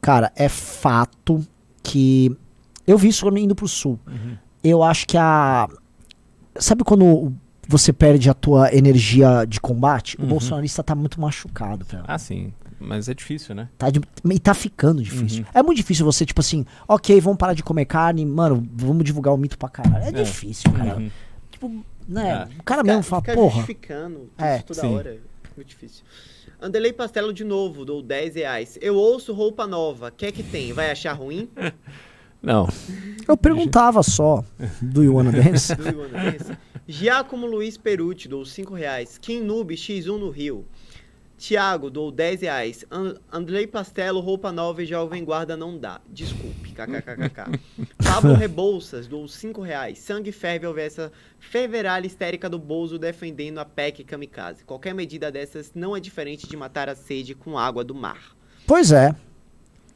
cara, 0.00 0.32
é 0.36 0.48
fato 0.48 1.44
que. 1.82 2.34
Eu 2.86 2.98
vi 2.98 3.08
isso 3.08 3.28
indo 3.36 3.54
pro 3.54 3.68
sul. 3.68 3.98
Uhum. 4.06 4.36
Eu 4.62 4.82
acho 4.82 5.06
que 5.06 5.16
a. 5.16 5.68
Sabe 6.56 6.84
quando 6.84 7.32
você 7.66 7.92
perde 7.92 8.28
a 8.30 8.34
tua 8.34 8.74
energia 8.74 9.44
de 9.46 9.60
combate? 9.60 10.16
O 10.18 10.22
Uhum. 10.22 10.28
bolsonarista 10.28 10.82
tá 10.82 10.94
muito 10.94 11.20
machucado, 11.20 11.84
cara. 11.84 12.04
Ah, 12.06 12.18
sim. 12.18 12.52
Mas 12.84 13.08
é 13.08 13.14
difícil, 13.14 13.54
né? 13.54 13.68
Tá 13.78 13.88
de- 13.90 14.00
e 14.30 14.38
tá 14.38 14.52
ficando 14.54 15.02
difícil. 15.02 15.44
É 15.54 15.62
muito 15.62 15.76
difícil 15.76 16.04
você, 16.04 16.26
tipo 16.26 16.40
assim, 16.40 16.64
ok, 16.88 17.20
vamos 17.20 17.38
parar 17.38 17.54
de 17.54 17.62
comer 17.62 17.84
carne, 17.84 18.24
mano, 18.26 18.66
vamos 18.74 19.04
divulgar 19.04 19.32
o 19.32 19.36
mito 19.36 19.56
pra 19.56 19.68
caralho. 19.68 20.04
É, 20.04 20.08
É. 20.20 20.22
difícil, 20.24 20.70
cara. 20.72 20.96
Uhum. 20.98 21.10
Tipo, 21.50 21.84
né? 22.08 22.48
É. 22.50 22.60
O 22.60 22.62
cara 22.62 22.80
Fica- 22.82 22.92
mesmo 22.92 23.02
fala, 23.04 23.22
fica 23.22 23.34
porra. 23.34 23.54
justificando 23.56 24.30
É. 24.36 24.56
isso 24.56 24.64
toda 24.66 24.80
Sim. 24.80 24.94
hora. 24.94 25.18
Muito 25.56 25.68
difícil. 25.68 26.04
Andelei 26.60 26.92
Pastelo 26.92 27.32
de 27.32 27.44
novo, 27.44 27.84
dou 27.84 28.02
10 28.02 28.34
reais. 28.36 28.78
Eu 28.80 28.94
ouço 28.96 29.32
roupa 29.32 29.66
nova. 29.66 30.10
Quer 30.10 30.32
que 30.32 30.42
tem? 30.42 30.72
Vai 30.72 30.90
achar 30.90 31.12
ruim? 31.12 31.48
Não. 32.42 32.68
Eu 33.28 33.36
perguntava 33.36 34.02
só 34.02 34.44
do 34.80 35.04
You 35.04 35.14
Wanna 35.14 35.30
Dance. 35.32 35.74
Do 35.76 35.88
you 35.88 35.98
wanna 36.00 36.32
dance? 36.32 36.52
Giacomo 36.88 37.46
Luiz 37.46 37.76
Perucci, 37.76 38.26
dou 38.28 38.44
5 38.44 38.74
reais. 38.74 39.16
Kim 39.16 39.40
Noob, 39.42 39.74
X1 39.76 40.18
no 40.18 40.28
Rio. 40.30 40.64
Tiago, 41.42 41.90
dou 41.90 42.12
10 42.12 42.42
reais. 42.42 42.84
An 42.88 43.16
Andrei 43.32 43.66
Pastelo, 43.66 44.20
roupa 44.20 44.52
nova 44.52 44.80
e 44.80 44.86
jovem 44.86 45.24
guarda 45.24 45.56
não 45.56 45.76
dá. 45.76 46.00
Desculpe, 46.08 46.70
kkkk. 46.70 47.58
Pablo 47.98 48.34
Rebouças, 48.34 49.08
dou 49.08 49.26
5 49.26 49.60
reais. 49.60 49.98
Sangue 49.98 50.30
ferve 50.30 50.68
houve 50.68 50.82
essa 50.82 51.10
ferveralha 51.40 52.06
histérica 52.06 52.48
do 52.48 52.60
Bozo 52.60 52.96
defendendo 52.96 53.58
a 53.58 53.64
PEC 53.64 54.04
kamikaze. 54.04 54.62
Qualquer 54.62 54.94
medida 54.94 55.32
dessas 55.32 55.72
não 55.74 55.96
é 55.96 56.00
diferente 56.00 56.46
de 56.46 56.56
matar 56.56 56.88
a 56.88 56.94
sede 56.94 57.34
com 57.34 57.58
água 57.58 57.82
do 57.82 57.92
mar. 57.94 58.36
Pois 58.64 58.92
é. 58.92 59.12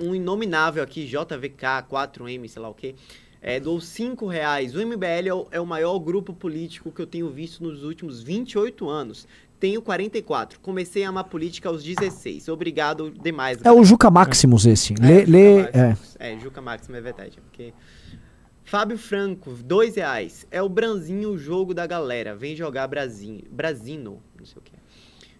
Um 0.00 0.16
inominável 0.16 0.82
aqui, 0.82 1.06
JVK, 1.06 1.86
4M, 1.88 2.48
sei 2.48 2.60
lá 2.60 2.68
o 2.68 2.74
quê. 2.74 2.96
É, 3.40 3.60
dou 3.60 3.80
5 3.80 4.26
reais. 4.26 4.74
O 4.74 4.84
MBL 4.84 5.28
é 5.28 5.32
o, 5.32 5.46
é 5.52 5.60
o 5.60 5.66
maior 5.66 5.96
grupo 6.00 6.34
político 6.34 6.90
que 6.90 7.00
eu 7.00 7.06
tenho 7.06 7.30
visto 7.30 7.62
nos 7.62 7.84
últimos 7.84 8.20
28 8.20 8.88
anos. 8.88 9.28
Tenho 9.58 9.80
44. 9.80 10.60
Comecei 10.60 11.04
a 11.04 11.08
amar 11.08 11.24
política 11.24 11.68
aos 11.68 11.82
16. 11.82 12.48
Obrigado 12.48 13.10
demais. 13.10 13.58
É 13.64 13.72
o 13.72 13.82
Juca 13.84 14.10
Maximus 14.10 14.66
esse. 14.66 14.94
Lê, 14.94 15.24
lê, 15.24 15.60
é. 15.62 15.96
É, 16.18 16.38
Juca 16.38 16.60
Máximo, 16.60 16.96
é 16.96 17.00
verdade. 17.00 17.38
Porque... 17.40 17.72
Fábio 18.64 18.98
Franco, 18.98 19.52
2 19.52 19.96
reais. 19.96 20.46
É 20.50 20.60
o 20.60 20.68
Branzinho, 20.68 21.30
o 21.30 21.38
jogo 21.38 21.72
da 21.72 21.86
galera. 21.86 22.34
Vem 22.34 22.56
jogar 22.56 22.86
Brasinho. 22.88 23.42
Brasino, 23.50 24.20
não 24.38 24.44
sei 24.44 24.58
o 24.58 24.60
que. 24.60 24.72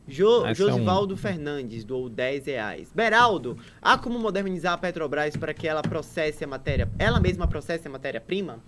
Jo, 0.09 0.47
Esse 0.47 0.63
é 0.63 0.67
um- 0.67 0.69
Josivaldo 0.71 1.17
Fernandes 1.17 1.85
doou 1.85 2.09
10 2.09 2.47
reais. 2.47 2.93
Beraldo, 2.95 3.59
há 3.83 3.99
como 3.99 4.19
modernizar 4.19 4.75
a 4.75 4.79
Petrobras 4.79 5.37
para 5.37 5.53
que 5.53 5.67
ela 5.67 5.83
processe 5.83 6.45
a 6.45 6.47
matéria... 6.47 6.89
Ela 6.99 7.19
mesma 7.19 7.49
processe 7.49 7.89
a 7.89 7.91
matéria-prima? 7.91 8.61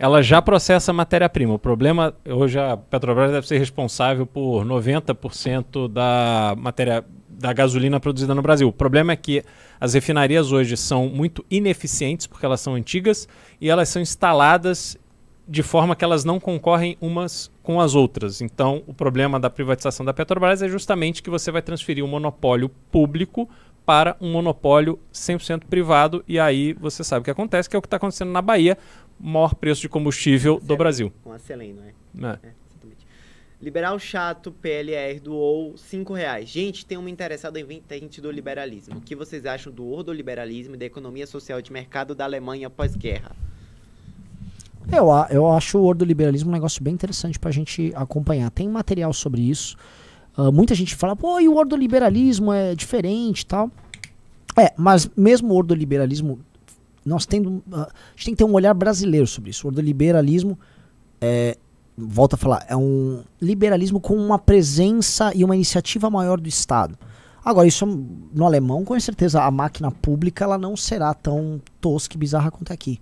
Ela 0.00 0.22
já 0.22 0.40
processa 0.40 0.94
matéria-prima. 0.94 1.52
O 1.52 1.58
problema, 1.58 2.14
hoje 2.26 2.58
a 2.58 2.74
Petrobras 2.74 3.32
deve 3.32 3.46
ser 3.46 3.58
responsável 3.58 4.24
por 4.24 4.64
90% 4.64 5.92
da 5.92 6.54
matéria 6.56 7.04
da 7.28 7.52
gasolina 7.52 8.00
produzida 8.00 8.34
no 8.34 8.40
Brasil. 8.40 8.66
O 8.66 8.72
problema 8.72 9.12
é 9.12 9.16
que 9.16 9.44
as 9.78 9.92
refinarias 9.92 10.52
hoje 10.52 10.74
são 10.74 11.06
muito 11.06 11.44
ineficientes 11.50 12.26
porque 12.26 12.46
elas 12.46 12.62
são 12.62 12.76
antigas 12.76 13.28
e 13.60 13.68
elas 13.68 13.90
são 13.90 14.00
instaladas 14.00 14.96
de 15.46 15.62
forma 15.62 15.94
que 15.94 16.02
elas 16.04 16.24
não 16.24 16.40
concorrem 16.40 16.96
umas 16.98 17.50
com 17.62 17.78
as 17.78 17.94
outras. 17.94 18.40
Então, 18.40 18.82
o 18.86 18.94
problema 18.94 19.38
da 19.38 19.50
privatização 19.50 20.06
da 20.06 20.14
Petrobras 20.14 20.62
é 20.62 20.68
justamente 20.68 21.22
que 21.22 21.28
você 21.28 21.50
vai 21.50 21.60
transferir 21.60 22.02
um 22.02 22.08
monopólio 22.08 22.70
público 22.90 23.46
para 23.84 24.16
um 24.18 24.32
monopólio 24.32 24.98
100% 25.12 25.64
privado 25.68 26.24
e 26.28 26.38
aí 26.38 26.72
você 26.74 27.02
sabe 27.04 27.20
o 27.20 27.24
que 27.24 27.30
acontece, 27.30 27.68
que 27.68 27.76
é 27.76 27.78
o 27.78 27.82
que 27.82 27.86
está 27.86 27.96
acontecendo 27.96 28.30
na 28.30 28.40
Bahia, 28.40 28.78
maior 29.20 29.54
preço 29.54 29.82
de 29.82 29.88
combustível 29.88 30.58
do 30.60 30.76
Brasil. 30.76 31.12
Com 31.22 31.32
a 31.32 31.38
Seleno, 31.38 31.80
é. 31.82 31.88
É. 31.88 32.30
É, 32.42 32.52
exatamente. 32.68 33.06
Liberal 33.60 33.98
Chato, 33.98 34.50
PLR, 34.52 35.20
doou 35.20 35.76
5 35.76 36.14
reais. 36.14 36.48
Gente, 36.48 36.86
tem 36.86 36.96
uma 36.96 37.10
interessada 37.10 37.60
em 37.60 37.64
vertente 37.64 38.20
do 38.20 38.30
liberalismo. 38.30 38.96
O 38.96 39.00
que 39.00 39.14
vocês 39.14 39.44
acham 39.44 39.70
do 39.72 39.86
ordoliberalismo 39.86 40.74
e 40.74 40.78
da 40.78 40.86
economia 40.86 41.26
social 41.26 41.60
de 41.60 41.70
mercado 41.72 42.14
da 42.14 42.24
Alemanha 42.24 42.70
pós-guerra? 42.70 43.32
Eu, 44.90 45.12
a- 45.12 45.28
eu 45.30 45.46
acho 45.52 45.78
o 45.78 45.84
ordoliberalismo 45.84 46.48
um 46.50 46.52
negócio 46.52 46.82
bem 46.82 46.94
interessante 46.94 47.38
pra 47.38 47.50
gente 47.50 47.92
acompanhar. 47.94 48.50
Tem 48.50 48.68
material 48.68 49.12
sobre 49.12 49.42
isso. 49.42 49.76
Ah, 50.36 50.50
muita 50.50 50.74
gente 50.74 50.94
fala, 50.96 51.14
pô, 51.14 51.38
e 51.38 51.48
o 51.48 51.54
ordoliberalismo 51.56 52.52
é 52.52 52.74
diferente 52.74 53.42
e 53.42 53.46
tal. 53.46 53.70
É, 54.58 54.72
mas 54.76 55.08
mesmo 55.16 55.52
o 55.52 55.56
ordoliberalismo, 55.56 56.40
nós 57.04 57.26
tendo, 57.26 57.62
ah, 57.72 57.88
a 57.90 58.10
gente 58.10 58.26
tem 58.26 58.34
que 58.34 58.38
ter 58.38 58.44
um 58.44 58.52
olhar 58.52 58.74
brasileiro 58.74 59.26
sobre 59.26 59.50
isso. 59.50 59.66
O 59.66 59.70
ordoliberalismo 59.70 60.58
é, 61.20 61.56
volta 61.96 62.36
a 62.36 62.38
falar, 62.38 62.64
é 62.68 62.76
um 62.76 63.22
liberalismo 63.40 64.00
com 64.00 64.16
uma 64.16 64.38
presença 64.38 65.32
e 65.34 65.44
uma 65.44 65.54
iniciativa 65.54 66.10
maior 66.10 66.40
do 66.40 66.48
Estado. 66.48 66.98
Agora, 67.44 67.66
isso 67.66 67.86
no 67.86 68.44
alemão, 68.44 68.84
com 68.84 68.98
certeza, 69.00 69.42
a 69.42 69.50
máquina 69.50 69.90
pública 69.90 70.44
ela 70.44 70.58
não 70.58 70.76
será 70.76 71.14
tão 71.14 71.60
tosca 71.80 72.14
e 72.14 72.18
bizarra 72.18 72.50
quanto 72.50 72.72
aqui. 72.72 73.00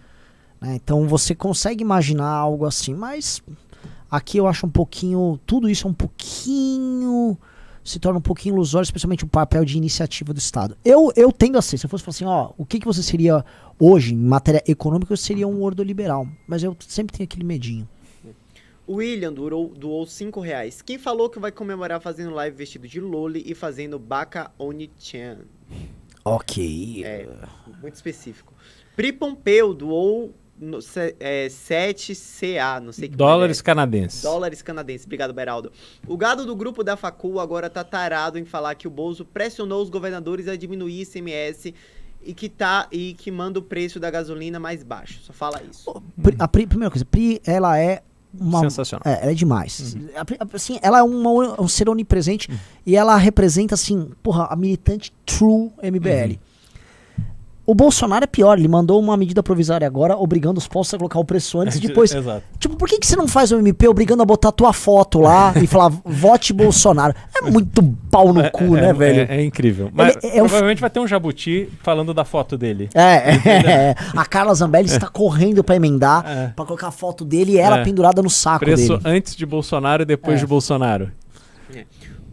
né? 0.61 0.77
Então 0.77 1.09
você 1.09 1.35
consegue 1.35 1.83
imaginar 1.83 2.29
algo 2.29 2.65
assim, 2.65 2.95
mas 2.95 3.43
aqui 4.11 4.39
eu 4.39 4.47
acho 4.47 4.67
um 4.67 4.71
pouquinho. 4.71 5.41
Tudo 5.45 5.69
isso 5.69 5.87
é 5.87 5.91
um 5.91 5.95
pouquinho. 5.95 7.37
Se 7.85 7.99
torna 7.99 8.19
um 8.19 8.23
pouquinho 8.23 8.55
ilusório, 8.55 8.85
especialmente 8.85 9.25
o 9.25 9.29
papel 9.29 9.65
de 9.65 9.77
iniciativa 9.77 10.33
do 10.33 10.39
Estado. 10.39 10.77
Eu, 10.85 11.13
eu 11.17 11.33
tendo 11.33 11.59
a 11.59 11.63
ser, 11.63 11.79
se 11.79 11.87
eu 11.87 11.91
fosse 11.91 12.05
falar 12.05 12.15
assim, 12.15 12.25
ó, 12.25 12.53
o 12.59 12.65
que, 12.65 12.79
que 12.79 12.87
você 12.87 13.03
seria 13.03 13.45
hoje 13.79 14.15
em 14.15 14.19
matéria 14.19 14.63
econômica, 14.67 15.13
eu 15.13 15.17
seria 15.17 15.47
um 15.47 15.63
ordoliberal. 15.63 16.27
Mas 16.47 16.63
eu 16.63 16.77
sempre 16.81 17.17
tenho 17.17 17.27
aquele 17.27 17.45
medinho. 17.45 17.89
O 18.87 18.95
William 18.95 19.33
doou, 19.33 19.69
doou 19.69 20.07
5 20.07 20.41
reais. 20.41 20.81
Quem 20.81 20.99
falou 20.99 21.29
que 21.29 21.39
vai 21.39 21.53
comemorar 21.53 22.01
fazendo 22.01 22.35
live 22.35 22.57
vestido 22.57 22.89
de 22.89 23.01
Loli 23.01 23.43
e 23.47 23.55
fazendo 23.55 23.99
Baka 23.99 24.51
Oni-chan? 24.59 25.41
Ok. 26.25 27.05
É, 27.05 27.29
muito 27.83 27.95
específico. 27.95 28.55
Pri 28.97 29.13
Pompeu 29.13 29.75
doou 29.75 30.35
no, 30.61 30.81
se- 30.83 31.15
é, 31.21 31.49
7CA, 31.49 32.81
não 32.81 32.93
sei 32.93 33.09
que 33.09 33.17
Dólares 33.17 33.61
é. 33.61 33.63
canadenses. 33.63 34.23
Dólares 34.23 34.63
canadenses. 34.63 35.05
Obrigado, 35.07 35.33
Beraldo. 35.33 35.73
O 36.07 36.17
gado 36.17 36.45
do 36.45 36.55
grupo 36.55 36.83
da 36.85 36.97
Facul 36.97 37.41
agora 37.41 37.69
tá 37.71 37.85
tarado 37.85 38.39
em 38.39 38.45
falar 38.45 38.75
que 38.75 38.87
o 38.87 38.91
Bozo 38.91 39.25
pressionou 39.25 39.83
os 39.83 39.91
governadores 39.91 40.49
a 40.49 40.57
diminuir 40.57 41.03
ICMS 41.03 41.75
e 42.25 42.35
que 42.35 42.49
tá 42.49 42.89
e 42.91 43.15
que 43.15 43.31
manda 43.31 43.59
o 43.59 43.63
preço 43.63 44.01
da 44.01 44.11
gasolina 44.11 44.59
mais 44.59 44.83
baixo. 44.83 45.21
Só 45.23 45.33
fala 45.33 45.63
isso. 45.71 46.03
Pri- 46.23 46.37
a 46.39 46.49
Pri- 46.49 46.67
primeira 46.67 46.91
coisa, 46.91 47.05
Pri, 47.05 47.41
ela 47.47 47.79
é 47.79 48.03
uma. 48.39 48.61
Sensacional. 48.61 49.03
É, 49.07 49.23
ela 49.23 49.31
é 49.31 49.35
demais. 49.35 49.97
A- 50.15 50.47
Assim, 50.57 50.79
ela 50.83 50.99
é 50.99 51.03
uma, 51.03 51.61
um 51.61 51.69
ser 51.69 51.89
onipresente 51.89 52.51
e 52.85 52.97
ela 52.97 53.17
representa, 53.17 53.75
assim, 53.75 54.11
porra, 54.23 54.47
a 54.51 54.57
militante 54.57 55.13
true 55.25 55.71
MBL. 55.83 56.39
O 57.71 57.75
Bolsonaro 57.75 58.25
é 58.25 58.27
pior, 58.27 58.59
ele 58.59 58.67
mandou 58.67 58.99
uma 58.99 59.15
medida 59.15 59.43
provisória 59.43 59.87
agora, 59.87 60.17
obrigando 60.17 60.57
os 60.57 60.67
postos 60.67 60.95
a 60.95 60.97
colocar 60.99 61.19
o 61.19 61.25
preço 61.25 61.61
antes 61.61 61.77
e 61.77 61.81
depois. 61.87 62.11
Exato. 62.15 62.43
Tipo, 62.59 62.77
por 62.77 62.89
que, 62.89 62.99
que 62.99 63.07
você 63.07 63.15
não 63.15 63.29
faz 63.29 63.53
o 63.53 63.59
MP 63.59 63.87
obrigando 63.87 64.23
a 64.23 64.25
botar 64.25 64.51
tua 64.53 64.73
foto 64.73 65.21
lá 65.21 65.53
e 65.63 65.67
falar 65.67 65.91
vote 66.03 66.55
Bolsonaro? 66.55 67.15
É 67.37 67.43
muito 67.43 67.83
pau 68.11 68.33
no 68.33 68.51
cu, 68.51 68.75
é, 68.75 68.81
né, 68.81 68.89
é- 68.89 68.93
velho? 68.95 69.21
É, 69.31 69.37
é 69.37 69.45
incrível. 69.45 69.91
Mas 69.93 70.17
Ele 70.23 70.39
é 70.39 70.43
um 70.43 70.47
provavelmente 70.47 70.81
vai 70.81 70.89
ter 70.89 70.99
um 71.01 71.07
jabuti 71.07 71.69
falando 71.83 72.15
da 72.15 72.25
foto 72.25 72.57
dele. 72.57 72.89
É, 72.95 73.91
é, 73.91 73.95
a 74.17 74.25
Carla 74.25 74.55
Zambelli 74.55 74.87
está 74.87 75.07
correndo 75.07 75.63
pra 75.63 75.77
emendar, 75.77 76.25
É. 76.27 76.47
pra 76.57 76.65
colocar 76.65 76.89
a 76.89 76.91
foto 76.91 77.23
dele 77.23 77.53
e 77.53 77.59
ela 77.59 77.81
É. 77.81 77.85
pendurada 77.85 78.23
no 78.23 78.31
saco 78.31 78.61
Preço 78.65 78.97
dele. 78.97 79.03
antes 79.17 79.37
de 79.37 79.45
Bolsonaro 79.45 80.05
e 80.05 80.07
depois 80.07 80.39
É. 80.39 80.41
de 80.41 80.47
Bolsonaro. 80.47 81.13
É. 81.75 81.85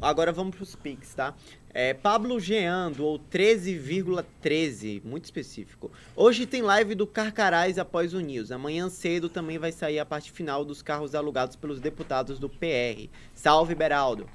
Agora 0.02 0.32
vamos 0.32 0.56
pros 0.56 0.76
Pix, 0.76 1.14
tá? 1.14 1.34
É, 1.78 1.94
Pablo 1.94 2.40
Jean 2.40 2.90
doou 2.90 3.20
13,13, 3.20 5.04
muito 5.04 5.26
específico. 5.26 5.92
Hoje 6.16 6.46
tem 6.46 6.62
live 6.62 6.96
do 6.96 7.06
Carcarás 7.06 7.78
após 7.78 8.14
o 8.14 8.22
News. 8.22 8.50
Amanhã 8.50 8.88
cedo 8.88 9.28
também 9.28 9.58
vai 9.58 9.74
sair 9.74 10.00
a 10.00 10.06
parte 10.06 10.32
final 10.32 10.64
dos 10.64 10.82
carros 10.82 11.14
alugados 11.14 11.58
pelos 11.58 11.82
deputados 11.82 12.40
do 12.40 12.48
PR. 12.48 13.10
Salve, 13.34 13.76
Beraldo. 13.76 14.26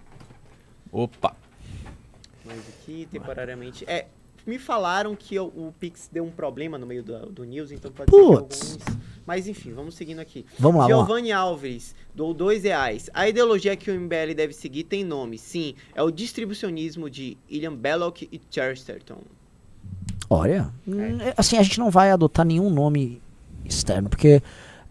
Opa. 0.92 1.34
Mas 2.44 2.58
aqui, 2.68 3.08
temporariamente. 3.10 3.86
É, 3.88 4.08
me 4.46 4.58
falaram 4.58 5.16
que 5.16 5.38
o, 5.38 5.46
o 5.46 5.74
Pix 5.80 6.10
deu 6.12 6.24
um 6.24 6.30
problema 6.30 6.76
no 6.76 6.86
meio 6.86 7.02
do, 7.02 7.32
do 7.32 7.44
News, 7.44 7.72
então 7.72 7.90
pode 7.90 8.10
Putz. 8.10 8.58
ser 8.58 8.76
que 8.76 8.90
alguns. 8.90 9.09
Mas 9.30 9.46
enfim, 9.46 9.72
vamos 9.72 9.94
seguindo 9.94 10.18
aqui. 10.18 10.44
Vamos 10.58 10.80
lá. 10.80 10.88
Giovanni 10.88 11.30
Alves, 11.30 11.94
doou 12.12 12.34
dois 12.34 12.64
reais. 12.64 13.08
A 13.14 13.28
ideologia 13.28 13.76
que 13.76 13.88
o 13.88 13.94
MBL 13.94 14.34
deve 14.34 14.52
seguir 14.52 14.82
tem 14.82 15.04
nome, 15.04 15.38
sim. 15.38 15.76
É 15.94 16.02
o 16.02 16.10
distribucionismo 16.10 17.08
de 17.08 17.38
William 17.48 17.72
Belloc 17.72 18.22
e 18.22 18.40
Chesterton. 18.50 19.18
Olha, 20.28 20.72
hum, 20.84 21.20
é, 21.20 21.32
assim, 21.36 21.56
a 21.58 21.62
gente 21.62 21.78
não 21.78 21.92
vai 21.92 22.10
adotar 22.10 22.44
nenhum 22.44 22.68
nome 22.70 23.22
externo, 23.64 24.08
porque 24.08 24.42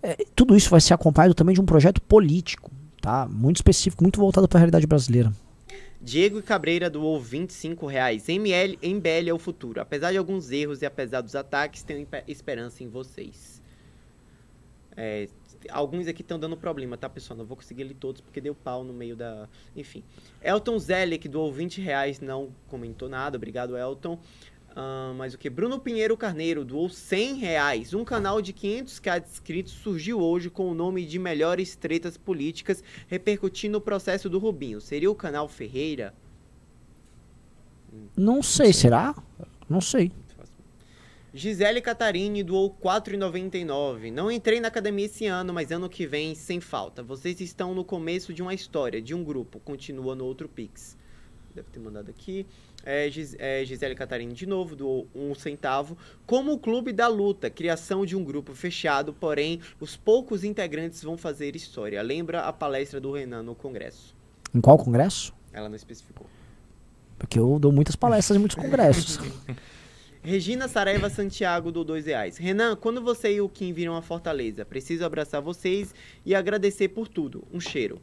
é, 0.02 0.26
tudo 0.34 0.56
isso 0.56 0.70
vai 0.70 0.80
ser 0.80 0.94
acompanhado 0.94 1.34
também 1.34 1.54
de 1.54 1.60
um 1.60 1.66
projeto 1.66 2.02
político, 2.02 2.72
tá? 3.02 3.28
Muito 3.30 3.58
específico, 3.58 4.02
muito 4.02 4.22
voltado 4.22 4.48
para 4.48 4.60
a 4.60 4.62
realidade 4.62 4.88
brasileira. 4.88 5.34
Diego 6.00 6.42
Cabreira 6.42 6.90
doou 6.90 7.20
25 7.20 7.86
reais. 7.88 8.30
ML, 8.30 8.80
MBL 8.82 9.28
é 9.28 9.34
o 9.34 9.38
futuro. 9.38 9.82
Apesar 9.82 10.14
de 10.14 10.18
alguns 10.18 10.50
erros 10.50 10.82
e 10.82 10.86
apesar 10.86 11.20
dos 11.20 11.36
ataques, 11.36 11.84
tenho 11.84 12.08
esperança 12.26 12.86
em 12.86 12.88
vocês. 12.88 13.59
É, 14.98 15.28
alguns 15.70 16.08
aqui 16.08 16.22
estão 16.22 16.40
dando 16.40 16.58
problema, 16.58 16.98
tá, 16.98 17.10
pessoal? 17.10 17.38
Não 17.38 17.46
vou 17.46 17.58
conseguir 17.58 17.84
ler 17.84 17.96
todos 17.96 18.22
porque 18.22 18.42
deu 18.42 18.56
pau 18.56 18.84
no 18.84 18.94
meio 18.94 19.16
da. 19.16 19.48
Enfim. 19.76 20.04
Elton 20.42 20.78
Zelic 20.80 21.28
doou 21.28 21.52
20 21.52 21.82
reais, 21.82 22.20
não 22.20 22.50
comentou 22.68 23.10
nada. 23.10 23.38
Obrigado, 23.38 23.78
Elton. 23.78 24.20
Ah, 24.76 25.14
mas 25.18 25.34
o 25.34 25.38
que? 25.38 25.50
Bruno 25.50 25.80
Pinheiro 25.80 26.16
Carneiro 26.16 26.64
doou 26.64 26.90
100 26.90 27.36
reais. 27.36 27.94
Um 27.94 28.06
canal 28.06 28.42
de 28.42 28.54
500k 28.54 29.22
de 29.22 29.30
inscritos 29.30 29.74
surgiu 29.74 30.22
hoje 30.22 30.50
com 30.50 30.70
o 30.70 30.74
nome 30.74 31.06
de 31.06 31.20
Melhores 31.20 31.76
Tretas 31.76 32.18
Políticas, 32.18 32.84
repercutindo 33.08 33.78
o 33.78 33.82
processo 33.82 34.30
do 34.30 34.40
Rubinho. 34.40 34.80
Seria 34.80 35.10
o 35.10 35.16
canal 35.16 35.48
Ferreira? 35.48 36.14
Não 38.16 38.44
sei, 38.44 38.72
será? 38.72 39.16
Não 39.68 39.82
sei. 39.82 40.12
Gisele 41.40 41.80
Catarini 41.80 42.44
doou 42.44 42.70
4,99. 42.84 44.12
Não 44.12 44.30
entrei 44.30 44.60
na 44.60 44.68
academia 44.68 45.06
esse 45.06 45.26
ano, 45.26 45.54
mas 45.54 45.72
ano 45.72 45.88
que 45.90 46.06
vem, 46.06 46.36
sem 46.36 46.60
falta. 46.60 47.02
Vocês 47.02 47.40
estão 47.40 47.74
no 47.74 47.86
começo 47.86 48.34
de 48.34 48.42
uma 48.42 48.54
história, 48.54 49.02
de 49.02 49.16
um 49.16 49.24
grupo. 49.24 49.58
Continua 49.62 50.16
no 50.16 50.26
outro 50.26 50.50
Pix. 50.50 50.98
Deve 51.56 51.70
ter 51.72 51.80
mandado 51.80 52.10
aqui. 52.10 52.46
É, 52.86 53.10
Gis- 53.10 53.38
é, 53.40 53.64
Gisele 53.64 53.96
Catarini 53.96 54.34
de 54.34 54.46
novo, 54.46 54.76
doou 54.76 55.08
um 55.16 55.34
centavo. 55.34 55.98
Como 56.26 56.52
o 56.52 56.60
Clube 56.60 56.92
da 56.92 57.08
Luta, 57.08 57.50
criação 57.50 58.06
de 58.06 58.18
um 58.18 58.24
grupo 58.24 58.54
fechado, 58.54 59.14
porém, 59.14 59.62
os 59.80 59.96
poucos 59.96 60.44
integrantes 60.44 61.02
vão 61.02 61.18
fazer 61.18 61.56
história. 61.56 62.02
Lembra 62.02 62.42
a 62.42 62.52
palestra 62.54 63.00
do 63.00 63.14
Renan 63.14 63.44
no 63.44 63.56
Congresso? 63.56 64.14
Em 64.54 64.60
qual 64.60 64.78
congresso? 64.78 65.34
Ela 65.54 65.70
não 65.70 65.76
especificou. 65.78 66.28
Porque 67.18 67.40
eu 67.40 67.58
dou 67.60 67.72
muitas 67.72 67.96
palestras 67.96 68.36
em 68.36 68.40
muitos 68.40 68.56
congressos. 68.62 69.20
Regina 70.22 70.68
Saraiva 70.68 71.10
Santiago 71.10 71.72
do 71.72 71.84
dois 71.84 72.06
reais. 72.06 72.38
Renan, 72.38 72.76
quando 72.76 73.02
você 73.02 73.34
e 73.36 73.42
o 73.42 73.48
Kim 73.50 73.72
viram 73.74 73.96
a 73.96 74.02
Fortaleza, 74.02 74.66
preciso 74.66 75.06
abraçar 75.06 75.42
vocês 75.42 75.94
e 76.26 76.36
agradecer 76.36 76.90
por 76.90 77.08
tudo. 77.08 77.44
Um 77.54 77.60
cheiro. 77.60 78.00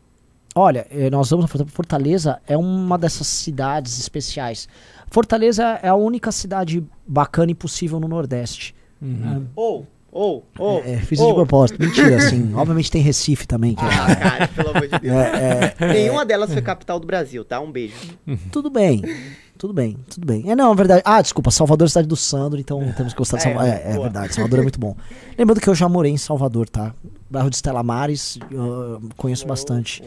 Olha, 0.54 0.86
eh, 0.90 1.10
nós 1.10 1.28
vamos 1.28 1.44
a 1.44 1.48
Fortaleza. 1.48 1.74
Fortaleza 1.76 2.40
é 2.46 2.56
uma 2.56 2.96
dessas 2.96 3.26
cidades 3.26 3.98
especiais. 3.98 4.66
Fortaleza 5.10 5.62
é 5.82 5.88
a 5.88 5.94
única 5.94 6.32
cidade 6.32 6.82
bacana 7.06 7.50
e 7.50 7.54
possível 7.54 8.00
no 8.00 8.08
Nordeste. 8.08 8.74
Ou, 9.54 9.86
ou, 10.10 10.46
ou. 10.58 10.78
É, 10.82 10.96
fiz 11.00 11.18
isso 11.20 11.28
de 11.28 11.34
propósito. 11.34 11.78
Mentira, 11.78 12.16
assim. 12.16 12.54
Obviamente 12.54 12.90
tem 12.90 13.02
Recife 13.02 13.46
também. 13.46 13.74
Que 13.74 13.84
é- 13.84 13.88
Ah, 13.88 14.16
cara, 14.16 14.48
pelo 14.48 14.70
amor 14.70 14.88
de 14.88 14.88
Deus. 14.98 15.14
É, 15.14 15.74
é, 15.78 15.92
Nenhuma 15.92 16.24
delas 16.24 16.50
foi 16.50 16.62
capital 16.62 16.98
do 16.98 17.06
Brasil, 17.06 17.44
tá? 17.44 17.60
Um 17.60 17.70
beijo. 17.70 17.94
Tudo 18.50 18.70
bem. 18.70 19.02
Tudo 19.58 19.72
bem, 19.72 19.96
tudo 20.08 20.26
bem. 20.26 20.50
É, 20.50 20.54
não, 20.56 20.72
é 20.72 20.74
verdade. 20.74 21.02
Ah, 21.04 21.20
desculpa, 21.22 21.50
Salvador 21.50 21.84
é 21.84 21.86
a 21.86 21.88
cidade 21.88 22.08
do 22.08 22.16
Sandro, 22.16 22.60
então 22.60 22.80
temos 22.96 23.12
que 23.12 23.18
gostar 23.18 23.38
de 23.38 23.42
É, 23.42 23.46
Salvador. 23.46 23.72
É, 23.72 23.82
é 23.82 23.92
boa. 23.94 24.02
verdade, 24.04 24.34
Salvador 24.34 24.58
é 24.58 24.62
muito 24.62 24.78
bom. 24.80 24.96
Lembrando 25.38 25.60
que 25.60 25.68
eu 25.68 25.74
já 25.74 25.88
morei 25.88 26.12
em 26.12 26.16
Salvador, 26.18 26.68
tá? 26.68 26.94
Bairro 27.30 27.48
de 27.50 27.56
Estela 27.56 27.82
Mares, 27.82 28.38
eu 28.50 29.00
conheço 29.16 29.46
bastante. 29.46 30.02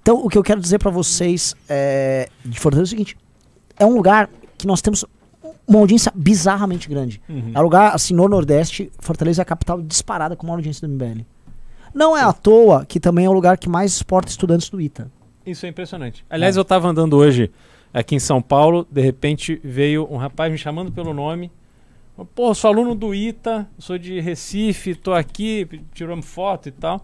Então, 0.00 0.24
o 0.24 0.28
que 0.28 0.38
eu 0.38 0.42
quero 0.42 0.60
dizer 0.60 0.78
pra 0.78 0.90
vocês 0.90 1.54
é, 1.68 2.28
de 2.44 2.58
Fortaleza 2.58 2.86
é 2.86 2.88
o 2.88 2.96
seguinte: 2.96 3.16
é 3.78 3.84
um 3.84 3.94
lugar 3.94 4.30
que 4.56 4.66
nós 4.66 4.80
temos 4.80 5.04
uma 5.66 5.78
audiência 5.80 6.10
bizarramente 6.14 6.88
grande. 6.88 7.20
Uhum. 7.28 7.52
É 7.54 7.58
um 7.60 7.62
lugar, 7.62 7.94
assim, 7.94 8.14
no 8.14 8.26
Nordeste, 8.26 8.90
Fortaleza 8.98 9.40
é 9.40 9.44
a 9.44 9.44
capital 9.44 9.82
disparada 9.82 10.34
com 10.34 10.46
uma 10.46 10.54
audiência 10.54 10.88
do 10.88 10.94
MBL. 10.94 11.20
Não 11.94 12.16
é 12.16 12.22
à 12.22 12.32
toa 12.32 12.84
que 12.86 12.98
também 12.98 13.26
é 13.26 13.28
o 13.28 13.32
lugar 13.32 13.58
que 13.58 13.68
mais 13.68 13.92
exporta 13.92 14.30
estudantes 14.30 14.70
do 14.70 14.80
ITA. 14.80 15.10
Isso 15.44 15.64
é 15.66 15.68
impressionante. 15.68 16.24
Aliás, 16.28 16.56
eu 16.56 16.64
tava 16.64 16.88
andando 16.88 17.16
hoje 17.16 17.50
aqui 17.92 18.14
em 18.14 18.18
São 18.18 18.40
Paulo, 18.42 18.86
de 18.90 19.00
repente 19.00 19.60
veio 19.64 20.06
um 20.10 20.16
rapaz 20.16 20.50
me 20.52 20.58
chamando 20.58 20.90
pelo 20.92 21.12
nome. 21.14 21.50
Pô, 22.34 22.52
sou 22.52 22.68
aluno 22.70 22.94
do 22.96 23.14
ITA, 23.14 23.68
sou 23.78 23.96
de 23.96 24.18
Recife, 24.20 24.94
tô 24.94 25.12
aqui, 25.14 25.68
tiramos 25.94 26.26
foto 26.26 26.68
e 26.68 26.72
tal. 26.72 27.02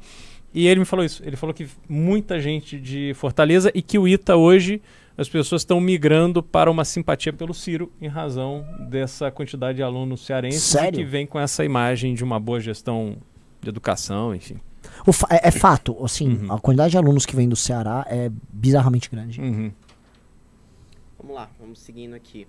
E 0.53 0.67
ele 0.67 0.81
me 0.81 0.87
falou 0.87 1.05
isso. 1.05 1.23
Ele 1.25 1.37
falou 1.37 1.55
que 1.55 1.69
muita 1.89 2.41
gente 2.41 2.79
de 2.81 3.13
Fortaleza 3.15 3.71
e 3.75 3.81
que 3.83 3.99
o 3.99 4.07
ITA 4.09 4.37
hoje 4.37 4.83
as 5.17 5.29
pessoas 5.29 5.63
estão 5.63 5.81
migrando 5.81 6.43
para 6.43 6.69
uma 6.69 6.85
simpatia 6.85 7.33
pelo 7.33 7.55
Ciro 7.55 7.93
em 8.01 8.09
razão 8.09 8.65
dessa 8.91 9.31
quantidade 9.31 9.77
de 9.77 9.83
alunos 9.85 10.27
cearenses 10.27 10.63
que 10.99 11.05
vem 11.05 11.25
com 11.27 11.39
essa 11.39 11.65
imagem 11.65 12.15
de 12.15 12.25
uma 12.25 12.41
boa 12.41 12.59
gestão 12.59 13.17
de 13.61 13.69
educação, 13.69 14.35
enfim. 14.35 14.57
Fa- 15.13 15.29
é, 15.31 15.49
é 15.49 15.51
fato, 15.53 15.97
assim, 16.05 16.41
a 16.51 16.59
quantidade 16.59 16.91
de 16.91 16.97
alunos 16.99 17.25
que 17.25 17.35
vem 17.37 17.49
do 17.49 17.55
Ceará 17.57 18.05
é 18.09 18.29
bizarramente 18.53 19.09
grande. 19.09 19.41
Vamos 21.25 21.37
lá, 21.37 21.51
vamos 21.59 21.79
seguindo 21.79 22.13
aqui. 22.13 22.47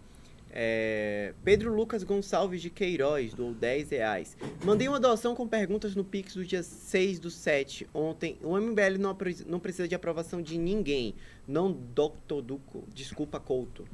É, 0.52 1.34
Pedro 1.46 1.74
Lucas 1.74 2.04
Gonçalves 2.04 2.62
de 2.62 2.70
Queiroz, 2.70 3.34
doou 3.34 3.54
10 3.54 3.92
reais. 3.92 4.36
Mandei 4.66 4.90
uma 4.90 5.00
doação 5.00 5.34
com 5.34 5.48
perguntas 5.48 5.96
no 5.96 6.04
Pix 6.04 6.34
do 6.34 6.44
dia 6.44 6.62
6 6.62 7.20
do 7.20 7.32
7. 7.32 7.88
Ontem, 7.94 8.38
o 8.44 8.60
MBL 8.60 8.98
não, 9.00 9.18
não 9.48 9.62
precisa 9.62 9.88
de 9.88 9.96
aprovação 9.96 10.42
de 10.42 10.58
ninguém. 10.58 11.16
Não 11.48 11.72
Dr. 11.72 12.42
Duco. 12.44 12.84
Desculpa, 12.94 13.40
Couto. 13.40 13.88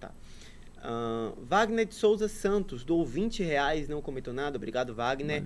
Tá. 0.00 0.12
Ahn, 0.82 1.34
Wagner 1.44 1.86
de 1.86 1.94
Souza 1.94 2.26
Santos, 2.26 2.82
doou 2.82 3.06
20 3.06 3.40
reais, 3.44 3.88
não 3.88 4.02
comentou 4.02 4.34
nada. 4.34 4.56
Obrigado, 4.56 4.92
Wagner. 4.92 5.44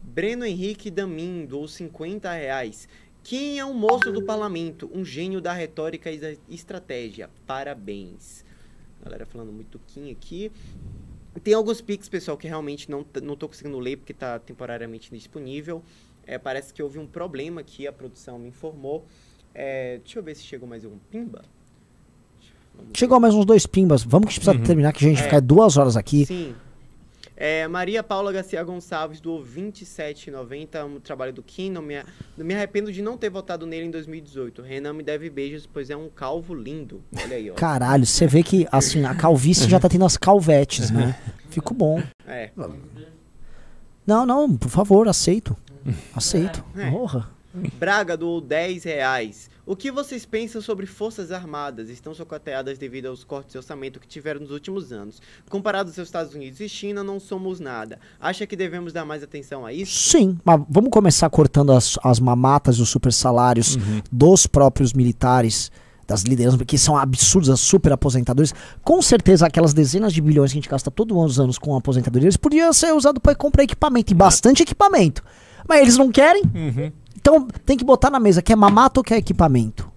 Breno 0.00 0.46
Henrique 0.46 0.92
Damin, 0.92 1.44
doou 1.44 1.66
50 1.66 2.32
reais. 2.32 2.88
Quem 3.28 3.58
é 3.58 3.64
um 3.64 3.74
moço 3.74 4.10
do 4.10 4.22
parlamento? 4.22 4.90
Um 4.90 5.04
gênio 5.04 5.38
da 5.38 5.52
retórica 5.52 6.10
e 6.10 6.16
da 6.16 6.32
estratégia. 6.48 7.28
Parabéns. 7.46 8.42
Galera 9.04 9.26
falando 9.26 9.52
muito 9.52 9.78
Kim 9.86 10.10
aqui. 10.10 10.50
Tem 11.44 11.52
alguns 11.52 11.82
pics, 11.82 12.08
pessoal, 12.08 12.38
que 12.38 12.48
realmente 12.48 12.90
não, 12.90 13.04
não 13.22 13.36
tô 13.36 13.46
conseguindo 13.46 13.78
ler 13.78 13.98
porque 13.98 14.14
tá 14.14 14.38
temporariamente 14.38 15.10
indisponível. 15.14 15.82
É, 16.26 16.38
parece 16.38 16.72
que 16.72 16.82
houve 16.82 16.98
um 16.98 17.06
problema 17.06 17.60
aqui, 17.60 17.86
a 17.86 17.92
produção 17.92 18.38
me 18.38 18.48
informou. 18.48 19.04
É, 19.54 19.98
deixa 19.98 20.18
eu 20.18 20.22
ver 20.22 20.34
se 20.34 20.42
chegou 20.44 20.66
mais 20.66 20.86
um 20.86 20.96
pimba. 21.10 21.44
Chegou 22.94 23.20
mais 23.20 23.34
uns 23.34 23.44
dois 23.44 23.66
pimbas. 23.66 24.04
Vamos 24.04 24.28
que 24.28 24.30
a 24.30 24.32
gente 24.36 24.40
precisa 24.40 24.58
Uhum. 24.58 24.66
terminar, 24.66 24.92
que 24.94 25.04
a 25.04 25.08
gente 25.08 25.20
É. 25.20 25.24
ficar 25.24 25.40
duas 25.40 25.76
horas 25.76 25.98
aqui. 25.98 26.24
Sim. 26.24 26.54
É, 27.40 27.68
Maria 27.68 28.02
Paula 28.02 28.32
Garcia 28.32 28.60
Gonçalves 28.64 29.20
doou 29.20 29.44
27,90. 29.44 30.74
Amo 30.74 30.96
o 30.96 31.00
trabalho 31.00 31.32
do 31.32 31.40
Kim. 31.40 31.70
Não 31.70 31.80
me, 31.80 31.94
não 32.36 32.44
me 32.44 32.52
arrependo 32.52 32.92
de 32.92 33.00
não 33.00 33.16
ter 33.16 33.30
votado 33.30 33.64
nele 33.64 33.86
em 33.86 33.90
2018. 33.92 34.60
Renan 34.60 34.92
me 34.92 35.04
deve 35.04 35.30
beijos, 35.30 35.64
pois 35.64 35.88
é 35.88 35.96
um 35.96 36.08
calvo 36.08 36.52
lindo. 36.52 37.00
Olha 37.16 37.36
aí, 37.36 37.48
ó. 37.48 37.54
Caralho, 37.54 38.04
você 38.04 38.26
vê 38.26 38.42
que, 38.42 38.66
assim, 38.72 39.04
a 39.04 39.14
calvície 39.14 39.70
já 39.70 39.78
tá 39.78 39.88
tendo 39.88 40.04
as 40.04 40.16
calvetes, 40.16 40.90
né? 40.90 41.16
Fico 41.48 41.72
bom. 41.72 42.02
É. 42.26 42.50
Não, 44.04 44.26
não, 44.26 44.56
por 44.56 44.68
favor, 44.68 45.06
aceito. 45.06 45.56
Aceito. 46.16 46.64
É. 46.76 46.90
Porra. 46.90 47.30
Braga 47.78 48.16
doou 48.16 48.40
10 48.40 48.84
reais. 48.84 49.50
O 49.68 49.76
que 49.76 49.90
vocês 49.90 50.24
pensam 50.24 50.62
sobre 50.62 50.86
Forças 50.86 51.30
Armadas? 51.30 51.90
Estão 51.90 52.14
socateadas 52.14 52.78
devido 52.78 53.04
aos 53.04 53.22
cortes 53.22 53.52
de 53.52 53.58
orçamento 53.58 54.00
que 54.00 54.08
tiveram 54.08 54.40
nos 54.40 54.50
últimos 54.50 54.92
anos. 54.92 55.20
Comparados 55.50 55.98
aos 55.98 56.08
Estados 56.08 56.34
Unidos 56.34 56.58
e 56.60 56.68
China, 56.70 57.04
não 57.04 57.20
somos 57.20 57.60
nada. 57.60 57.98
Acha 58.18 58.46
que 58.46 58.56
devemos 58.56 58.94
dar 58.94 59.04
mais 59.04 59.22
atenção 59.22 59.66
a 59.66 59.72
isso? 59.72 59.92
Sim, 59.92 60.38
mas 60.42 60.62
vamos 60.70 60.88
começar 60.88 61.28
cortando 61.28 61.72
as, 61.72 61.98
as 62.02 62.18
mamatas 62.18 62.76
e 62.76 62.82
os 62.82 62.88
super 62.88 63.12
salários 63.12 63.76
dos 64.10 64.46
próprios 64.46 64.94
militares, 64.94 65.70
das 66.06 66.22
lideranças, 66.22 66.58
que 66.66 66.78
são 66.78 66.96
absurdos, 66.96 67.50
as 67.50 67.60
super 67.60 67.92
aposentadores. 67.92 68.54
Com 68.82 69.02
certeza, 69.02 69.46
aquelas 69.46 69.74
dezenas 69.74 70.14
de 70.14 70.22
bilhões 70.22 70.50
que 70.50 70.56
a 70.56 70.60
gente 70.62 70.70
gasta 70.70 70.90
todos 70.90 71.14
os 71.14 71.38
anos 71.38 71.58
com 71.58 71.76
aposentadoria, 71.76 72.24
eles 72.24 72.38
podiam 72.38 72.72
ser 72.72 72.94
usados 72.94 73.20
para 73.22 73.34
comprar 73.34 73.64
equipamento, 73.64 74.12
e 74.12 74.14
bastante 74.14 74.62
equipamento. 74.62 75.22
Mas 75.68 75.82
eles 75.82 75.98
não 75.98 76.10
querem. 76.10 76.42
Então 77.18 77.48
tem 77.66 77.76
que 77.76 77.84
botar 77.84 78.10
na 78.10 78.20
mesa, 78.20 78.40
quer 78.40 78.56
mamata 78.56 79.00
ou 79.00 79.04
quer 79.04 79.16
equipamento? 79.16 79.90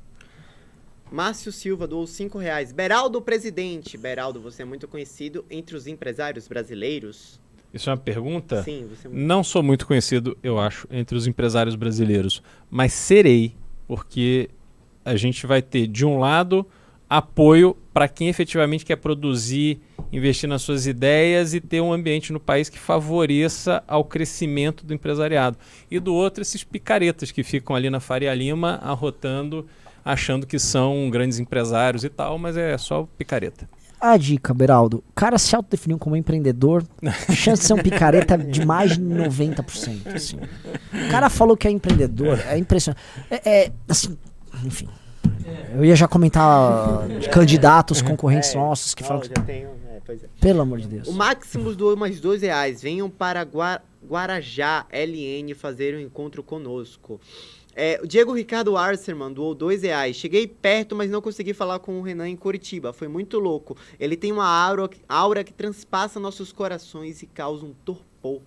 Márcio 1.11 1.51
Silva 1.51 1.85
doou 1.85 2.07
5 2.07 2.37
reais. 2.39 2.71
Beraldo 2.71 3.21
Presidente. 3.21 3.95
Beraldo, 3.95 4.41
você 4.41 4.63
é 4.63 4.65
muito 4.65 4.87
conhecido 4.87 5.45
entre 5.49 5.75
os 5.75 5.85
empresários 5.85 6.47
brasileiros? 6.47 7.39
Isso 7.71 7.89
é 7.89 7.93
uma 7.93 7.99
pergunta? 7.99 8.63
Sim, 8.63 8.87
você 8.89 9.07
é 9.07 9.11
Não 9.13 9.43
sou 9.43 9.61
muito 9.61 9.85
conhecido, 9.85 10.35
eu 10.41 10.59
acho, 10.59 10.87
entre 10.89 11.15
os 11.15 11.27
empresários 11.27 11.75
brasileiros, 11.75 12.41
mas 12.69 12.91
serei, 12.91 13.55
porque 13.87 14.49
a 15.05 15.15
gente 15.15 15.45
vai 15.45 15.61
ter, 15.61 15.87
de 15.87 16.05
um 16.05 16.17
lado, 16.17 16.65
apoio 17.11 17.75
para 17.93 18.07
quem 18.07 18.29
efetivamente 18.29 18.85
quer 18.85 18.95
produzir, 18.95 19.81
investir 20.13 20.47
nas 20.47 20.61
suas 20.61 20.87
ideias 20.87 21.53
e 21.53 21.59
ter 21.59 21.81
um 21.81 21.91
ambiente 21.91 22.31
no 22.31 22.39
país 22.39 22.69
que 22.69 22.79
favoreça 22.79 23.83
ao 23.85 24.05
crescimento 24.05 24.85
do 24.85 24.93
empresariado. 24.93 25.57
E 25.89 25.99
do 25.99 26.13
outro, 26.15 26.41
esses 26.41 26.63
picaretas 26.63 27.29
que 27.29 27.43
ficam 27.43 27.75
ali 27.75 27.89
na 27.89 27.99
Faria 27.99 28.33
Lima 28.33 28.79
arrotando, 28.81 29.67
achando 30.05 30.47
que 30.47 30.57
são 30.57 31.09
grandes 31.09 31.37
empresários 31.37 32.05
e 32.05 32.09
tal, 32.09 32.37
mas 32.37 32.55
é 32.55 32.77
só 32.77 33.05
picareta. 33.17 33.67
A 33.99 34.15
dica, 34.15 34.53
Beraldo. 34.53 35.03
O 35.09 35.13
cara 35.13 35.37
se 35.37 35.53
autodefiniu 35.53 35.99
como 35.99 36.15
empreendedor, 36.15 36.81
a 37.05 37.11
chance 37.35 37.61
de 37.61 37.67
ser 37.67 37.73
um 37.73 37.83
picareta 37.83 38.37
de 38.37 38.65
mais 38.65 38.93
de 38.93 39.01
90%. 39.01 40.15
Assim. 40.15 40.37
O 40.37 41.11
cara 41.11 41.29
falou 41.29 41.57
que 41.57 41.67
é 41.67 41.71
empreendedor, 41.71 42.39
é 42.47 42.57
impressionante. 42.57 43.01
É, 43.29 43.63
é, 43.65 43.71
assim, 43.89 44.17
enfim. 44.63 44.87
Eu 45.73 45.85
ia 45.85 45.95
já 45.95 46.07
comentar 46.07 47.07
de 47.07 47.29
candidatos, 47.29 48.01
concorrentes 48.01 48.53
nossos 48.53 48.93
que 48.93 49.03
falam 49.03 49.21
que... 49.21 49.29
tenho, 49.29 49.69
é, 49.89 50.13
é. 50.13 50.17
Pelo 50.41 50.61
amor 50.61 50.79
de 50.81 50.87
Deus. 50.87 51.07
O 51.07 51.13
Maximus 51.13 51.75
doou 51.75 51.95
mais 51.95 52.19
dois 52.19 52.41
reais. 52.41 52.81
Venham 52.81 53.09
para 53.09 53.43
Gua- 53.45 53.81
Guarajá, 54.05 54.85
LN, 54.91 55.53
fazer 55.53 55.95
um 55.95 55.99
encontro 55.99 56.43
conosco. 56.43 57.21
É, 57.73 58.01
o 58.03 58.07
Diego 58.07 58.33
Ricardo 58.33 58.75
Arcerman 58.75 59.31
doou 59.31 59.55
dois 59.55 59.83
reais. 59.83 60.17
Cheguei 60.17 60.45
perto, 60.45 60.93
mas 60.93 61.09
não 61.09 61.21
consegui 61.21 61.53
falar 61.53 61.79
com 61.79 61.99
o 61.99 62.01
Renan 62.01 62.27
em 62.27 62.35
Curitiba. 62.35 62.91
Foi 62.91 63.07
muito 63.07 63.39
louco. 63.39 63.77
Ele 63.97 64.17
tem 64.17 64.31
uma 64.33 64.45
aura, 64.45 64.89
aura 65.07 65.43
que 65.43 65.53
transpassa 65.53 66.19
nossos 66.19 66.51
corações 66.51 67.21
e 67.21 67.25
causa 67.27 67.65
um 67.65 67.73
torpor. 67.85 68.41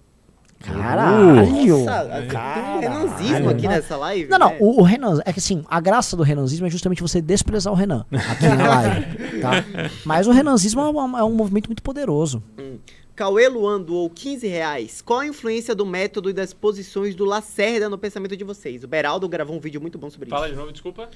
Caralho! 0.65 1.85
Nossa, 1.85 2.05
tem 2.09 2.65
um 2.65 2.81
renanzismo 2.81 3.51
aqui 3.51 3.69
nessa 3.69 3.97
live. 3.97 4.31
Não, 4.31 4.39
não, 4.39 4.51
né? 4.51 4.57
o, 4.61 4.81
o 4.81 4.83
Renan, 4.83 5.21
é 5.25 5.33
que 5.33 5.39
assim, 5.39 5.65
a 5.69 5.81
graça 5.81 6.17
do 6.17 6.23
renanzismo 6.23 6.67
é 6.67 6.71
justamente 6.71 7.03
você 7.03 7.21
desprezar 7.21 7.73
o 7.73 7.77
Renan 7.77 8.07
aqui 8.11 8.49
na 8.49 8.69
live, 8.81 9.41
tá? 9.41 9.53
Mas 10.05 10.27
o 10.27 10.31
renanzismo 10.31 10.81
é 10.81 10.89
um, 10.89 11.19
é 11.19 11.25
um 11.25 11.35
movimento 11.35 11.67
muito 11.67 11.83
poderoso. 11.83 12.43
Hum. 12.59 12.79
Cauê 13.15 13.49
Luan 13.49 13.81
doou 13.81 14.11
15 14.11 14.47
reais. 14.49 15.01
Qual 15.01 15.21
a 15.21 15.27
influência 15.27 15.73
do 15.75 15.87
método 15.87 16.31
e 16.31 16.33
das 16.33 16.53
posições 16.53 17.15
do 17.15 17.25
Lacerda 17.25 17.89
no 17.89 17.97
pensamento 17.97 18.37
de 18.37 18.43
vocês? 18.43 18.83
O 18.83 18.89
Beraldo 18.89 19.29
gravou 19.29 19.55
um 19.57 19.61
vídeo 19.61 19.81
muito 19.81 19.97
bom 19.99 20.11
sobre 20.11 20.29
Fala 20.29 20.47
isso. 20.47 20.55
de 20.55 20.61
novo, 20.61 20.73
desculpa. 20.73 21.09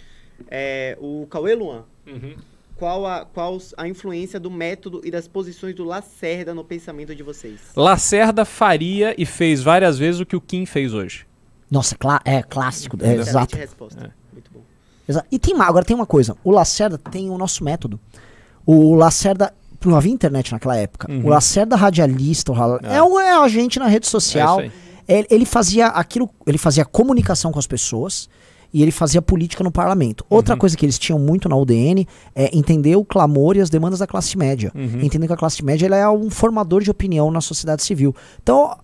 É, 0.49 0.97
o 1.01 1.27
Cauê 1.29 1.57
Luan. 1.57 1.85
Uhum. 2.07 2.37
Qual, 2.79 3.05
a, 3.05 3.25
qual 3.25 3.59
a 3.77 3.89
influência 3.89 4.39
do 4.39 4.51
método 4.51 5.01
e 5.05 5.11
das 5.11 5.27
posições 5.27 5.75
do 5.75 5.83
Lacerda 5.85 6.55
no 6.55 6.63
pensamento 6.65 7.13
de 7.13 7.25
vocês? 7.25 7.59
Lacerda 7.75 8.45
faria 8.45 9.15
e 9.21 9.27
fez 9.27 9.61
várias 9.61 9.99
vezes 9.99 10.21
o 10.21 10.27
que 10.27 10.37
o 10.37 10.41
Kim 10.41 10.65
fez 10.65 10.95
hoje. 10.95 11.27
Nossa, 11.69 11.97
clá- 11.97 12.23
é 12.25 12.41
clássico, 12.41 12.97
é, 13.01 13.07
Excelente 13.17 13.29
exato. 13.29 13.57
resposta. 13.57 14.15
Muito 14.33 14.51
bom. 14.53 14.61
E 15.31 15.39
tem 15.41 15.55
mais, 15.55 15.69
agora 15.69 15.85
tem 15.85 15.97
uma 15.97 16.07
coisa. 16.07 16.37
O 16.45 16.53
Lacerda 16.53 16.97
tem 16.97 17.29
o 17.29 17.37
nosso 17.37 17.65
método. 17.65 17.99
É. 28.73 28.77
é, 28.77 28.77
é. 28.77 28.77
É 28.77 28.79
e 28.79 28.83
ele 28.83 28.91
fazia 28.93 29.23
política 29.23 29.65
no 29.65 29.71
parlamento. 29.73 30.25
Outra 30.29 30.55
Uhum. 30.55 30.59
coisa 30.61 30.77
que 30.77 30.85
eles 30.85 30.99
tinham 30.99 31.19
muito 31.19 31.49
na 31.49 31.57
UDN 31.57 32.07
é 32.35 32.57
entender 32.57 32.97
o 32.97 33.05
clamor 33.05 33.57
e 33.57 33.61
as 33.61 33.71
demandas 33.71 33.99
da 34.01 34.07
classe 34.07 34.37
média. 34.37 34.71
Uhum. 34.75 35.01
Entender 35.03 35.27
que 35.27 35.33
a 35.33 35.37
classe 35.37 35.65
média 35.65 35.87
ela 35.87 35.97
é 35.97 36.09
um 36.09 36.29
formador 36.31 36.83
de 36.83 36.91
opinião 36.91 37.31
na 37.31 37.41
sociedade 37.41 37.83
civil. 37.83 38.15
Então, 38.43 38.77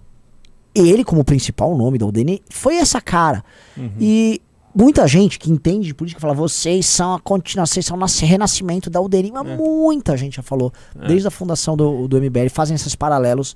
ele, 0.74 1.04
como 1.04 1.22
principal 1.24 1.76
nome 1.76 1.98
da 1.98 2.06
UDN, 2.06 2.40
foi 2.50 2.76
essa 2.76 3.00
cara. 3.00 3.44
Uhum. 3.76 3.90
E 4.00 4.40
muita 4.74 5.06
gente 5.06 5.38
que 5.38 5.50
entende 5.50 5.86
de 5.88 5.94
política 5.94 6.20
fala: 6.20 6.34
vocês 6.34 6.86
são 6.86 7.14
a 7.14 7.20
continuação, 7.20 7.74
vocês 7.74 7.86
são 7.86 7.96
o 7.98 8.26
renascimento 8.26 8.88
da 8.90 9.00
UDN. 9.00 9.32
Mas 9.32 9.46
muita 9.56 10.16
gente 10.16 10.36
já 10.36 10.42
falou, 10.42 10.72
É. 11.00 11.06
desde 11.06 11.28
a 11.28 11.30
fundação 11.30 11.76
do, 11.76 12.08
do 12.08 12.16
MBL, 12.18 12.48
fazem 12.50 12.74
esses 12.74 12.94
paralelos. 12.94 13.54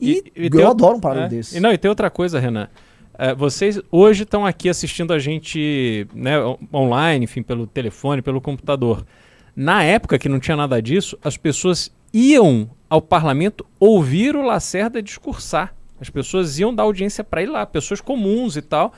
E, 0.00 0.22
eu 0.34 0.50
tem- 0.50 0.64
adoro 0.64 0.96
um 0.96 1.00
paralelo 1.00 1.26
é. 1.26 1.28
desse. 1.30 1.56
E 1.56 1.60
não, 1.60 1.72
e 1.72 1.78
tem 1.78 1.88
outra 1.88 2.10
coisa, 2.10 2.38
Renan. 2.40 2.68
É, 3.18 3.34
vocês 3.34 3.80
hoje 3.90 4.24
estão 4.24 4.44
aqui 4.44 4.68
assistindo 4.68 5.12
a 5.12 5.18
gente 5.18 6.06
né, 6.14 6.38
on- 6.38 6.58
online, 6.72 7.24
enfim, 7.24 7.42
pelo 7.42 7.66
telefone, 7.66 8.20
pelo 8.20 8.40
computador. 8.40 9.06
Na 9.54 9.82
época 9.82 10.18
que 10.18 10.28
não 10.28 10.38
tinha 10.38 10.56
nada 10.56 10.80
disso, 10.82 11.18
as 11.24 11.36
pessoas 11.36 11.90
iam 12.12 12.70
ao 12.90 13.00
parlamento 13.00 13.64
ouvir 13.80 14.36
o 14.36 14.42
Lacerda 14.42 15.02
discursar. 15.02 15.74
As 15.98 16.10
pessoas 16.10 16.58
iam 16.58 16.74
dar 16.74 16.82
audiência 16.82 17.24
para 17.24 17.42
ir 17.42 17.46
lá, 17.46 17.64
pessoas 17.64 18.02
comuns 18.02 18.54
e 18.56 18.60
tal, 18.62 18.92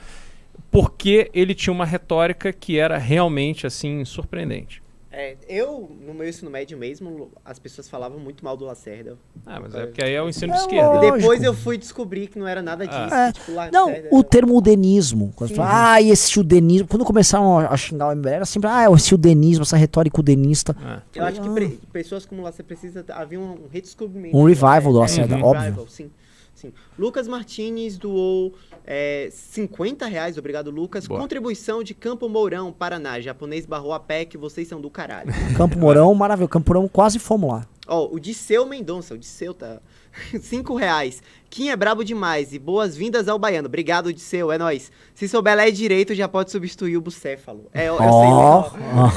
porque 0.69 1.31
ele 1.33 1.55
tinha 1.55 1.73
uma 1.73 1.85
retórica 1.85 2.51
que 2.51 2.77
era 2.77 2.97
realmente 2.97 3.65
assim 3.65 4.03
surpreendente. 4.03 4.83
É, 5.11 5.37
eu, 5.47 5.89
no 6.05 6.13
meu 6.13 6.29
ensino 6.29 6.51
médio 6.51 6.77
mesmo, 6.77 7.31
as 7.43 7.57
pessoas 7.57 7.89
falavam 7.89 8.19
muito 8.19 8.45
mal 8.45 8.55
do 8.55 8.63
Lacerda. 8.65 9.17
Ah, 9.43 9.59
mas 9.59 9.73
é 9.73 9.87
porque 9.87 10.03
aí 10.03 10.13
é 10.13 10.21
o 10.21 10.29
ensino 10.29 10.53
É 10.53 10.55
de 10.55 10.61
esquerda. 10.61 10.87
lógico. 10.91 11.17
Depois 11.17 11.41
eu 11.43 11.53
fui 11.55 11.79
descobrir 11.79 12.27
que 12.27 12.37
não 12.37 12.47
era 12.47 12.61
nada 12.61 12.85
disso. 12.85 13.13
É. 13.13 13.31
Tipo, 13.31 13.53
Lacerda 13.53 13.77
Não, 13.79 13.89
era- 13.89 14.07
o 14.11 14.23
termo 14.23 14.55
udenismo. 14.55 15.33
Quando 15.35 15.55
fala, 15.55 15.93
ah, 15.93 16.01
esse 16.01 16.39
udenismo. 16.39 16.87
Quando 16.87 17.03
começaram 17.05 17.57
a 17.57 17.75
xingar 17.75 18.09
o 18.09 18.11
MBL, 18.11 18.29
era 18.35 18.45
sempre, 18.45 18.69
ah, 18.69 18.85
esse 18.95 19.15
udenismo, 19.15 19.63
essa 19.63 19.77
retórica 19.77 20.19
udenista. 20.19 20.77
Eu 21.15 21.23
acho 21.25 21.41
que 21.41 21.49
pre- 21.49 21.79
pessoas 21.91 22.23
como 22.27 22.43
Lacerda 22.43 22.67
precisa 22.67 23.03
havia 23.09 23.39
um 23.39 23.57
redescobrimento. 23.71 24.37
Um 24.37 24.41
do 24.41 24.47
revival 24.47 24.93
do 24.93 24.99
Lacerda. 24.99 25.33
Lacerda, 25.33 25.35
um 25.37 25.49
óbvio. 25.49 25.63
revival, 25.63 25.87
sim, 25.87 26.11
sim. 26.53 26.71
Lucas 26.99 27.27
Martinez 27.27 27.97
doou 27.97 28.53
é, 28.91 29.29
50 29.31 30.07
reais, 30.07 30.35
obrigado 30.35 30.71
Lucas. 30.71 31.05
Boa. 31.05 31.19
Contribuição 31.19 31.83
de 31.83 31.93
Campo 31.93 32.27
Mourão, 32.27 32.71
Paraná. 32.73 33.19
Japonês 33.21 33.63
barrou 33.63 33.93
a 33.93 33.99
PEC, 33.99 34.35
vocês 34.35 34.67
são 34.67 34.81
do 34.81 34.89
caralho. 34.89 35.31
Campo 35.55 35.77
Mourão, 35.77 36.11
maravilhoso. 36.15 36.49
Campo 36.49 36.73
Mourão, 36.73 36.87
quase 36.87 37.19
fomos 37.19 37.51
lá. 37.51 37.67
Ó, 37.87 38.09
o 38.11 38.19
Disseu 38.19 38.65
Mendonça, 38.65 39.13
o 39.13 39.17
Disseu 39.17 39.53
tá. 39.53 39.77
5 40.41 40.75
reais. 40.75 41.21
Kim 41.51 41.69
é 41.69 41.75
brabo 41.75 42.03
demais 42.03 42.51
e 42.51 42.57
boas-vindas 42.57 43.27
ao 43.27 43.37
Baiano. 43.37 43.67
Obrigado, 43.67 44.11
Disseu, 44.11 44.51
é 44.51 44.57
nóis. 44.57 44.91
Se 45.13 45.27
souber 45.27 45.55
ler 45.55 45.71
direito, 45.71 46.15
já 46.15 46.27
pode 46.27 46.49
substituir 46.51 46.97
o 46.97 47.01
Bucéfalo. 47.01 47.67
É, 47.71 47.89
eu, 47.89 47.93
eu 47.95 48.01
Ó, 48.01 48.63
sei. 48.71 48.79
ó. 48.95 49.11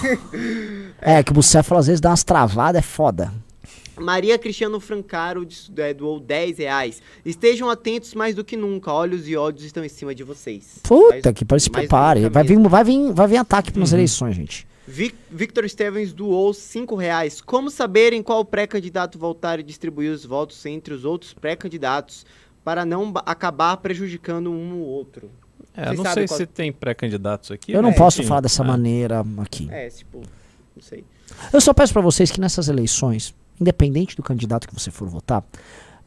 É, 1.01 1.23
que 1.23 1.31
o 1.31 1.35
Bucéfalo 1.35 1.81
às 1.81 1.87
vezes 1.87 2.01
dá 2.01 2.11
umas 2.11 2.23
travadas, 2.23 2.79
é 2.79 2.83
foda. 2.83 3.33
Maria 4.03 4.39
Cristiano 4.39 4.79
Francaro 4.81 5.47
é, 5.77 5.95
doou 5.95 6.19
10 6.21 6.59
reais. 6.59 7.01
Estejam 7.25 7.71
atentos 7.71 8.15
mais 8.15 8.35
do 8.35 8.45
que 8.45 8.57
nunca. 8.57 8.93
Olhos 8.93 9.27
e 9.29 9.37
ódios 9.37 9.65
estão 9.65 9.85
em 9.85 9.89
cima 9.89 10.15
de 10.15 10.25
vocês. 10.25 10.79
Puta 10.83 11.11
Mais- 11.25 11.37
que 11.37 11.45
pariu, 11.45 11.61
se 11.61 11.71
prepare. 11.71 12.29
Vai 12.29 12.45
vir, 12.45 12.59
vai, 12.69 12.85
vir, 12.85 13.13
vai 13.13 13.27
vir 13.29 13.37
ataque 13.39 13.79
nas 13.79 13.91
Uhum. 13.93 13.97
eleições, 13.99 14.35
gente. 14.37 14.67
Vic- 14.87 15.15
Victor 15.31 15.69
Stevens 15.69 16.13
doou 16.13 16.53
5 16.53 16.97
reais. 16.97 17.41
Como 17.41 17.71
saber 17.71 18.13
em 18.13 18.23
qual 18.23 18.45
pré-candidato 18.45 19.17
voltar 19.19 19.61
e 19.61 19.63
distribuir 19.63 20.11
os 20.13 20.25
votos 20.25 20.67
entre 20.67 20.93
os 20.93 21.05
outros 21.05 21.33
pré-candidatos 21.33 22.27
para 22.65 22.85
não 22.85 23.11
ba- 23.13 23.23
acabar 23.25 23.77
prejudicando 23.77 24.51
um 24.51 24.81
ou 24.81 24.87
outro? 24.89 25.31
É, 25.75 25.87
Vocês 25.87 25.99
não 26.01 26.13
sei 26.13 26.27
qual- 26.27 26.37
se 26.37 26.47
tem 26.47 26.73
pré-candidatos 26.73 27.51
aqui. 27.53 27.73
Eu 27.73 27.81
não 27.81 27.93
posso 27.93 28.21
enfim. 28.21 28.29
falar 28.29 28.41
dessa 28.41 28.63
Ah. 28.63 28.67
maneira 28.67 29.25
aqui. 29.39 29.69
É, 29.71 29.89
tipo, 29.89 30.19
não 30.77 30.83
sei. 30.83 31.05
Eu 31.53 31.61
só 31.61 31.73
peço 31.73 31.93
pra 31.93 32.03
vocês 32.03 32.31
que 32.31 32.41
nessas 32.41 32.69
eleições, 32.69 33.33
independente 33.63 34.15
do 34.17 34.23
candidato 34.23 34.69
que 34.69 34.75
você 34.75 34.91
for 34.91 35.09
votar, 35.09 35.43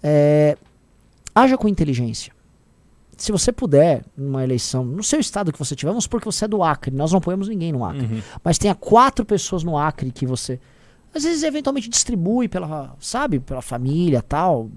é, 0.03 0.55
haja 1.33 1.57
com 1.57 1.67
inteligência. 1.67 2.31
Se 3.17 3.31
você 3.31 3.51
puder, 3.51 4.03
numa 4.15 4.43
eleição, 4.43 4.83
no 4.83 5.01
seu 5.01 5.19
estado 5.19 5.51
que 5.51 5.57
você 5.57 5.73
tiver, 5.75 5.89
vamos 5.89 6.03
supor 6.03 6.19
que 6.19 6.25
você 6.25 6.45
é 6.45 6.47
do 6.47 6.61
Acre, 6.61 6.93
nós 6.93 7.11
não 7.11 7.17
apoiamos 7.19 7.47
ninguém 7.47 7.71
no 7.71 7.83
Acre, 7.85 8.05
Uhum. 8.05 8.21
mas 8.43 8.57
tenha 8.57 8.75
quatro 8.75 9.23
pessoas 9.25 9.63
no 9.63 9.77
Acre 9.77 10.11
que 10.11 10.25
você, 10.25 10.59
às 11.13 11.23
vezes, 11.23 11.41
eventualmente 11.43 11.87
distribui 11.89 12.49
pela, 12.49 12.93
sabe, 12.99 13.39
pela 13.39 13.61
família 13.61 14.21
tal. 14.21 14.69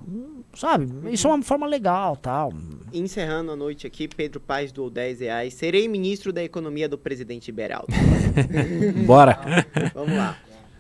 Sabe? 0.55 0.89
Isso 1.13 1.29
é 1.29 1.31
uma 1.33 1.43
forma 1.43 1.67
legal, 1.67 2.17
tal. 2.17 2.53
Encerrando 2.93 3.53
a 3.53 3.57
noite 3.57 3.87
aqui, 3.87 4.09
Pedro 4.09 4.41
Paes 4.41 4.73
doou 4.73 4.89
10 4.89 5.21
reais. 5.21 5.55
Serei 5.55 5.87
ministro 5.89 6.33
da 6.33 6.43
economia 6.43 6.89
do 6.89 6.97
presidente 6.97 7.53
Beraldo. 7.53 7.89
Bora. 9.07 9.39
Vamos 9.95 10.17
lá. 10.17 10.37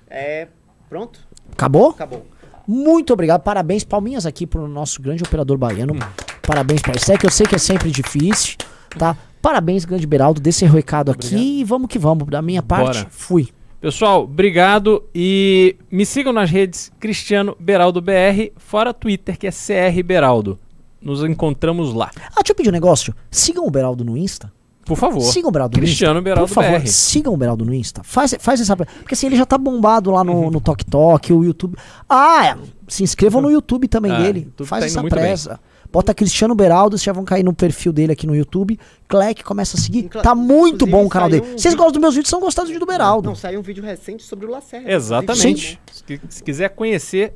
É, 0.08 0.48
pronto? 0.88 1.20
Acabou? 1.58 1.90
Acabou. 1.90 2.24
Muito 2.68 3.12
obrigado, 3.12 3.42
parabéns, 3.42 3.82
palminhas 3.82 4.24
aqui 4.24 4.46
pro 4.46 4.68
nosso 4.68 5.02
grande 5.02 5.24
operador 5.24 5.58
baiano. 5.58 5.96
Parabéns 6.40 6.80
pra 6.80 6.94
isso. 6.94 7.10
É 7.10 7.18
que 7.18 7.26
eu 7.26 7.30
sei 7.30 7.46
que 7.46 7.56
é 7.56 7.58
sempre 7.58 7.90
difícil, 7.90 8.56
tá? 8.96 9.16
Parabéns, 9.42 9.84
grande 9.84 10.06
Beraldo, 10.06 10.40
desse 10.40 10.64
recado 10.66 11.10
aqui 11.10 11.60
e 11.60 11.64
vamos 11.64 11.88
que 11.88 11.98
vamos. 11.98 12.28
Da 12.28 12.40
minha 12.40 12.62
parte, 12.62 12.98
Bora. 12.98 13.06
fui. 13.10 13.48
Pessoal, 13.80 14.22
obrigado 14.22 15.02
e 15.12 15.74
me 15.90 16.06
sigam 16.06 16.32
nas 16.32 16.48
redes 16.48 16.92
Cristiano 17.00 17.56
Beraldo 17.58 18.00
BR, 18.00 18.52
fora 18.56 18.94
Twitter, 18.94 19.36
que 19.36 19.46
é 19.46 19.50
CR 19.50 20.00
Beraldo. 20.04 20.58
Nos 21.02 21.24
encontramos 21.24 21.92
lá. 21.92 22.10
Ah, 22.16 22.36
deixa 22.36 22.52
eu 22.52 22.54
pedir 22.54 22.68
um 22.68 22.72
negócio. 22.72 23.14
Sigam 23.30 23.66
o 23.66 23.70
Beraldo 23.70 24.04
no 24.04 24.16
Insta. 24.16 24.52
Por 24.88 24.96
favor. 24.96 25.20
Sigam 25.20 25.48
o 25.50 25.52
Beraldo 25.52 25.76
no 25.76 25.82
Cristiano. 25.82 26.20
Beraldo 26.22 26.48
Por 26.48 26.54
favor, 26.62 26.80
BR. 26.80 26.86
sigam 26.88 27.32
o 27.32 27.36
Beraldo 27.36 27.64
no 27.64 27.72
Insta. 27.74 28.02
Faz, 28.02 28.34
faz 28.40 28.60
essa. 28.60 28.74
Porque 28.74 29.14
assim, 29.14 29.26
ele 29.26 29.36
já 29.36 29.46
tá 29.46 29.56
bombado 29.56 30.10
lá 30.10 30.24
no, 30.24 30.50
no 30.50 30.60
Tok 30.60 30.84
Tok, 30.86 31.32
o 31.32 31.44
YouTube. 31.44 31.76
Ah, 32.08 32.46
é. 32.46 32.56
se 32.88 33.02
inscrevam 33.04 33.40
no 33.42 33.50
YouTube 33.50 33.86
também 33.86 34.10
Ah, 34.10 34.18
dele. 34.22 34.40
YouTube 34.46 34.66
Faz 34.66 34.80
tá 34.80 34.86
essa 34.86 35.00
muito 35.02 35.14
bem. 35.14 35.22
presa. 35.24 35.60
Bota 35.90 36.12
Cristiano 36.12 36.54
Beraldo, 36.54 36.98
vocês 36.98 37.04
já 37.04 37.14
vão 37.14 37.24
cair 37.24 37.42
no 37.42 37.54
perfil 37.54 37.92
dele 37.94 38.12
aqui 38.12 38.26
no 38.26 38.36
YouTube. 38.36 38.78
Cleque, 39.08 39.42
começa 39.42 39.76
a 39.76 39.80
seguir. 39.80 40.04
Tá 40.08 40.34
muito 40.34 40.84
inclusive, 40.84 40.90
bom 40.90 41.06
o 41.06 41.08
canal 41.08 41.30
dele. 41.30 41.42
um 41.42 41.44
Vocês 41.52 41.62
vídeo- 41.64 41.76
gostam 41.78 41.92
dos 41.92 42.00
meus 42.02 42.14
vídeos, 42.14 42.28
são 42.28 42.40
gostados 42.40 42.78
do 42.78 42.84
Beraldo. 42.86 43.28
Não, 43.30 43.34
saiu 43.34 43.58
um 43.58 43.62
vídeo 43.62 43.82
recente 43.82 44.22
sobre 44.22 44.44
o 44.44 44.50
Lacerda. 44.50 44.92
Exatamente. 44.92 45.80
Se, 45.90 46.20
se 46.28 46.42
quiser 46.42 46.68
conhecer 46.70 47.32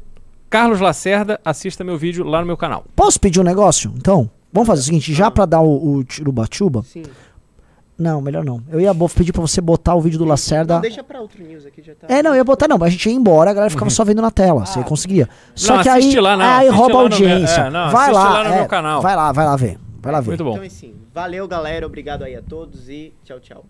Carlos 0.51 0.81
Lacerda, 0.81 1.41
assista 1.43 1.83
meu 1.83 1.97
vídeo 1.97 2.25
lá 2.27 2.41
no 2.41 2.47
meu 2.47 2.57
canal. 2.59 2.85
Posso 2.95 3.19
pedir 3.19 3.41
um 3.41 3.43
negócio? 3.43 3.91
Então, 3.97 4.31
vamos 4.53 4.67
fazer 4.67 4.83
o 4.83 4.85
seguinte, 4.85 5.15
já 5.15 5.31
pra 5.31 5.47
dar 5.47 5.63
o, 5.63 5.95
o 5.97 6.05
Tiruba-Chuba. 6.05 6.83
Sim. 6.83 7.05
Não, 7.99 8.21
melhor 8.21 8.45
não. 8.45 8.61
Eu 8.71 8.81
ia 8.81 8.93
pedir 9.15 9.33
pra 9.33 9.41
você 9.43 9.61
botar 9.61 9.95
o 9.95 10.01
vídeo 10.01 10.19
do 10.19 10.25
Lacerda. 10.25 10.75
Não, 10.75 10.81
deixa 10.81 11.05
pra 11.05 11.21
outro 11.21 11.43
news 11.43 11.65
aqui, 11.67 11.83
já 11.83 11.95
tá. 11.95 12.07
É, 12.13 12.23
não, 12.23 12.31
eu 12.31 12.37
ia 12.37 12.45
botar 12.45 12.67
não, 12.67 12.79
mas 12.79 12.89
a 12.89 12.91
gente 12.91 13.09
ia 13.09 13.15
embora, 13.15 13.51
a 13.51 13.55
galera 13.55 13.71
ficava 13.71 13.91
só 13.91 14.05
vendo 14.05 14.21
na 14.23 14.31
tela, 14.31 14.65
você 14.67 14.83
conseguia. 14.83 15.29
Só 15.55 15.75
Ah. 15.75 15.77
Não, 15.77 15.83
que 15.83 15.89
aí, 15.89 16.21
lá, 16.21 16.37
não, 16.37 16.45
aí 16.45 16.69
rouba 16.69 16.95
a 16.99 17.03
lá 17.03 17.09
no 17.09 17.19
meu- 17.19 17.29
audiência. 17.31 17.61
é, 17.61 17.71
não, 17.71 17.91
vai 17.91 18.11
lá, 18.13 18.29
lá 18.31 18.45
no 18.45 18.51
é, 18.55 18.59
meu 18.59 18.67
canal. 18.67 19.03
Vai 19.03 19.15
lá, 19.15 19.31
vai 19.33 19.45
lá 19.45 19.57
ver. 19.57 19.79
Vai 20.01 20.13
lá 20.13 20.21
ver. 20.21 20.29
Muito 20.29 20.45
bom. 20.45 20.53
Então, 20.53 20.65
assim, 20.65 20.95
valeu, 21.15 21.47
galera. 21.47 21.87
Obrigado 21.87 22.25
aí 22.25 22.35
a 22.35 22.43
todos 22.43 22.89
e 22.89 23.13
tchau, 23.25 23.39
tchau. 23.39 23.65